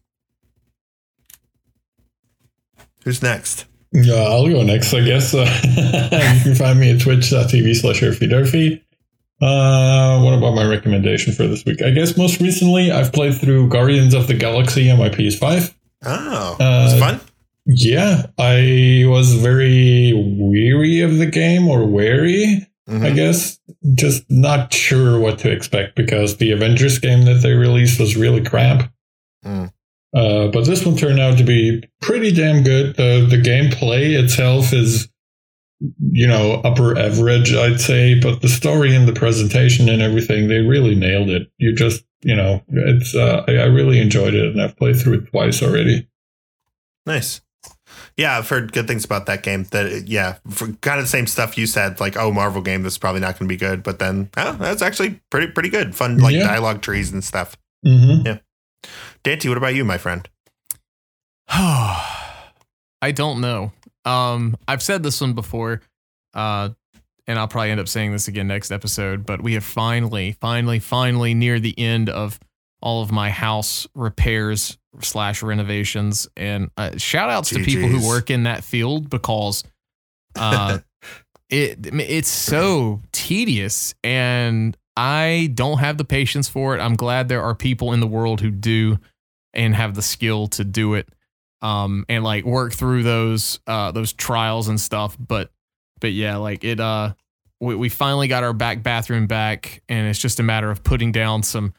Who's 3.04 3.22
next? 3.22 3.66
Yeah, 3.92 4.14
I'll 4.16 4.48
go 4.48 4.62
next, 4.64 4.94
I 4.94 5.02
guess. 5.02 5.34
You 6.40 6.44
can 6.44 6.56
find 6.56 6.80
me 6.80 6.92
at 6.92 7.02
twitch.tv 7.02 7.76
slash 7.76 8.02
Durfy. 8.02 8.82
Uh, 9.42 10.22
what 10.22 10.34
about 10.34 10.54
my 10.54 10.66
recommendation 10.66 11.34
for 11.34 11.48
this 11.48 11.64
week? 11.66 11.82
I 11.82 11.92
guess 11.92 12.18
most 12.18 12.40
recently 12.42 12.92
I've 12.92 13.12
played 13.14 13.36
through 13.36 13.70
Guardians 13.70 14.14
of 14.14 14.28
the 14.28 14.34
Galaxy 14.34 14.92
on 14.92 15.00
my 15.00 15.10
PS5. 15.10 15.74
Oh, 16.06 16.58
Uh, 16.60 16.90
it's 16.92 17.00
fun. 17.00 17.20
Yeah, 17.66 18.28
I 18.38 19.04
was 19.08 19.34
very 19.36 20.14
weary 20.14 21.02
of 21.02 21.18
the 21.18 21.26
game 21.26 21.68
or 21.68 21.86
wary, 21.86 22.66
I 22.88 22.92
Mhm. 22.92 23.16
guess. 23.16 23.60
Just 23.96 24.24
not 24.30 24.74
sure 24.74 25.20
what 25.20 25.40
to 25.40 25.52
expect 25.52 25.96
because 25.96 26.38
the 26.38 26.52
Avengers 26.52 27.00
game 27.00 27.24
that 27.26 27.42
they 27.42 27.54
released 27.54 28.00
was 28.00 28.16
really 28.18 28.42
crap. 28.42 28.92
Mm. 29.46 29.72
Uh, 30.16 30.48
but 30.48 30.66
this 30.66 30.86
one 30.86 30.96
turned 30.96 31.20
out 31.20 31.38
to 31.38 31.44
be 31.44 31.84
pretty 32.02 32.32
damn 32.32 32.64
good. 32.64 32.96
The 32.96 33.28
the 33.30 33.38
gameplay 33.42 34.18
itself 34.22 34.74
is, 34.74 35.08
you 36.12 36.26
know, 36.28 36.62
upper 36.64 36.98
average, 36.98 37.54
I'd 37.54 37.80
say. 37.80 38.20
But 38.20 38.42
the 38.42 38.50
story 38.50 38.96
and 38.96 39.08
the 39.08 39.14
presentation 39.14 39.88
and 39.88 40.02
everything, 40.02 40.48
they 40.48 40.60
really 40.62 40.96
nailed 40.96 41.30
it. 41.30 41.52
You 41.58 41.76
just, 41.76 42.04
you 42.24 42.36
know, 42.36 42.64
it's. 42.70 43.14
Uh, 43.14 43.44
I, 43.48 43.52
I 43.58 43.66
really 43.66 44.00
enjoyed 44.00 44.34
it, 44.34 44.46
and 44.52 44.62
I've 44.62 44.76
played 44.78 44.98
through 45.00 45.20
it 45.20 45.28
twice 45.32 45.62
already. 45.62 46.08
Nice. 47.06 47.42
Yeah, 48.18 48.38
I've 48.38 48.50
heard 48.50 48.74
good 48.74 48.88
things 48.88 49.06
about 49.06 49.28
that 49.28 49.44
game. 49.44 49.66
That 49.72 50.08
yeah, 50.08 50.38
for 50.50 50.68
kind 50.82 51.00
of 51.00 51.06
the 51.06 51.10
same 51.10 51.26
stuff 51.28 51.58
you 51.58 51.66
said, 51.68 52.00
like 52.00 52.18
oh, 52.18 52.32
Marvel 52.32 52.62
game, 52.62 52.84
this 52.84 52.94
is 52.94 52.98
probably 52.98 53.22
not 53.22 53.38
going 53.40 53.48
to 53.48 53.54
be 53.54 53.58
good. 53.58 53.84
But 53.84 54.00
then, 54.00 54.30
oh, 54.38 54.54
that's 54.54 54.82
actually 54.82 55.22
pretty 55.30 55.48
pretty 55.52 55.70
good. 55.70 55.96
Fun 55.96 56.18
like 56.18 56.34
Yeah. 56.36 56.48
dialogue 56.48 56.82
trees 56.82 57.12
and 57.12 57.24
stuff. 57.24 57.56
Mm-hmm. 57.86 58.38
Dante, 59.24 59.50
what 59.50 59.58
about 59.58 59.76
you, 59.76 59.86
my 59.86 59.98
friend? 59.98 60.28
I 61.50 63.12
don't 63.14 63.42
know. 63.42 63.72
Um, 64.06 64.58
I've 64.68 64.82
said 64.82 65.04
this 65.04 65.20
one 65.22 65.34
before, 65.34 65.82
uh, 66.34 66.70
and 67.28 67.40
I'll 67.40 67.48
probably 67.48 67.72
end 67.72 67.80
up 67.80 67.88
saying 67.88 68.12
this 68.12 68.28
again 68.28 68.48
next 68.48 68.72
episode. 68.72 69.26
But 69.26 69.42
we 69.42 69.54
have 69.54 69.64
finally, 69.64 70.34
finally, 70.34 70.80
finally 70.80 71.34
near 71.34 71.60
the 71.60 71.78
end 71.78 72.10
of 72.10 72.40
all 72.82 73.02
of 73.02 73.12
my 73.12 73.30
house 73.30 73.88
repairs 73.94 74.78
slash 75.02 75.44
renovations, 75.44 76.28
and 76.38 76.72
uh, 76.78 76.98
shout 76.98 77.30
outs 77.30 77.50
to 77.50 77.64
people 77.64 77.88
who 77.88 78.08
work 78.08 78.30
in 78.30 78.44
that 78.44 78.64
field 78.64 79.10
because 79.10 79.64
uh, 80.36 80.80
it 81.50 81.86
it's 81.94 82.30
so 82.30 83.02
tedious, 83.12 83.94
and 84.04 84.78
I 85.00 85.50
don't 85.54 85.78
have 85.78 85.98
the 85.98 86.04
patience 86.04 86.50
for 86.50 86.76
it. 86.76 86.82
I'm 86.82 86.96
glad 86.96 87.30
there 87.30 87.42
are 87.42 87.56
people 87.56 87.94
in 87.94 88.02
the 88.02 88.08
world 88.08 88.42
who 88.42 88.52
do 88.52 89.00
and 89.54 89.74
have 89.74 89.96
the 89.96 90.02
skill 90.02 90.48
to 90.48 90.66
do 90.66 90.94
it 90.96 91.08
um 91.62 92.06
and 92.10 92.24
like 92.24 92.46
work 92.46 92.74
through 92.74 93.04
those 93.04 93.60
uh 93.66 93.92
those 93.92 94.12
trials 94.12 94.68
and 94.68 94.80
stuff. 94.80 95.16
But 95.18 95.52
but 96.02 96.12
yeah 96.12 96.36
like 96.36 96.66
it 96.66 96.82
uh 96.82 97.14
we, 97.62 97.76
we 97.76 97.90
finally 97.90 98.28
got 98.28 98.44
our 98.44 98.52
back 98.52 98.84
bathroom 98.84 99.26
back 99.26 99.82
and 99.88 100.08
it's 100.08 100.20
just 100.20 100.40
a 100.42 100.44
matter 100.44 100.70
of 100.70 100.84
putting 100.84 101.14
down 101.14 101.44
some 101.44 101.74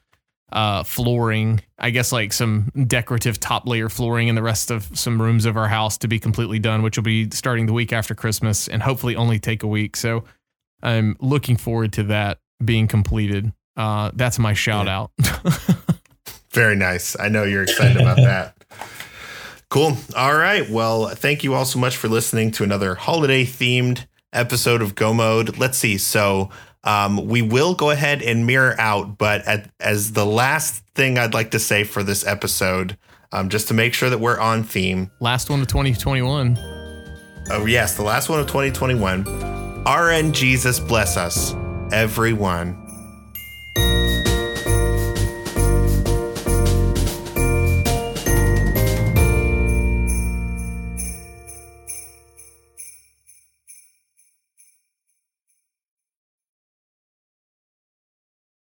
uh 0.52 0.82
flooring 0.82 1.60
i 1.78 1.90
guess 1.90 2.10
like 2.10 2.32
some 2.32 2.70
decorative 2.86 3.38
top 3.38 3.68
layer 3.68 3.88
flooring 3.88 4.26
in 4.26 4.34
the 4.34 4.42
rest 4.42 4.70
of 4.70 4.90
some 4.98 5.22
rooms 5.22 5.46
of 5.46 5.56
our 5.56 5.68
house 5.68 5.96
to 5.96 6.08
be 6.08 6.18
completely 6.18 6.58
done 6.58 6.82
which 6.82 6.98
will 6.98 7.04
be 7.04 7.30
starting 7.30 7.66
the 7.66 7.72
week 7.72 7.92
after 7.92 8.16
christmas 8.16 8.66
and 8.66 8.82
hopefully 8.82 9.14
only 9.14 9.38
take 9.38 9.62
a 9.62 9.68
week. 9.68 9.96
So 9.96 10.24
i'm 10.82 11.16
looking 11.20 11.56
forward 11.56 11.92
to 11.94 12.02
that 12.04 12.39
being 12.64 12.86
completed 12.88 13.52
uh 13.76 14.10
that's 14.14 14.38
my 14.38 14.52
shout 14.52 14.86
Yeah. 14.86 15.00
out 15.00 15.10
Very 16.52 16.74
nice. 16.74 17.16
I 17.18 17.28
know 17.28 17.44
you're 17.44 17.62
excited 17.62 17.96
about 17.96 18.16
that. 18.28 18.56
Cool. 19.68 19.96
All 20.16 20.34
right. 20.36 20.68
Well, 20.68 21.06
thank 21.10 21.44
you 21.44 21.54
all 21.54 21.64
so 21.64 21.78
much 21.78 21.96
for 21.96 22.08
listening 22.08 22.50
to 22.52 22.64
another 22.64 22.96
holiday 22.96 23.44
themed 23.44 24.06
episode 24.32 24.82
of 24.82 24.96
Go 24.96 25.14
Mode. 25.14 25.58
Let's 25.58 25.78
see. 25.78 25.96
So, 25.96 26.50
um, 26.82 27.24
we 27.28 27.40
will 27.40 27.74
go 27.74 27.90
ahead 27.90 28.20
and 28.20 28.46
mirror 28.48 28.74
out, 28.80 29.16
but 29.16 29.46
at, 29.46 29.70
as 29.78 30.10
the 30.12 30.26
last 30.26 30.82
thing 30.96 31.18
I'd 31.18 31.34
like 31.34 31.52
to 31.52 31.60
say 31.60 31.84
for 31.84 32.02
this 32.02 32.26
episode, 32.26 32.96
um, 33.30 33.48
just 33.48 33.68
to 33.68 33.74
make 33.74 33.94
sure 33.94 34.10
that 34.10 34.18
we're 34.18 34.40
on 34.40 34.64
theme. 34.64 35.08
Last 35.20 35.50
one 35.50 35.60
of 35.60 35.68
2021. 35.68 36.58
Oh, 37.52 37.64
yes, 37.66 37.94
the 37.96 38.02
last 38.02 38.28
one 38.28 38.40
of 38.40 38.48
2021. 38.48 39.22
RN 39.86 40.32
Jesus 40.32 40.80
bless 40.80 41.16
us, 41.16 41.52
everyone. 41.92 42.79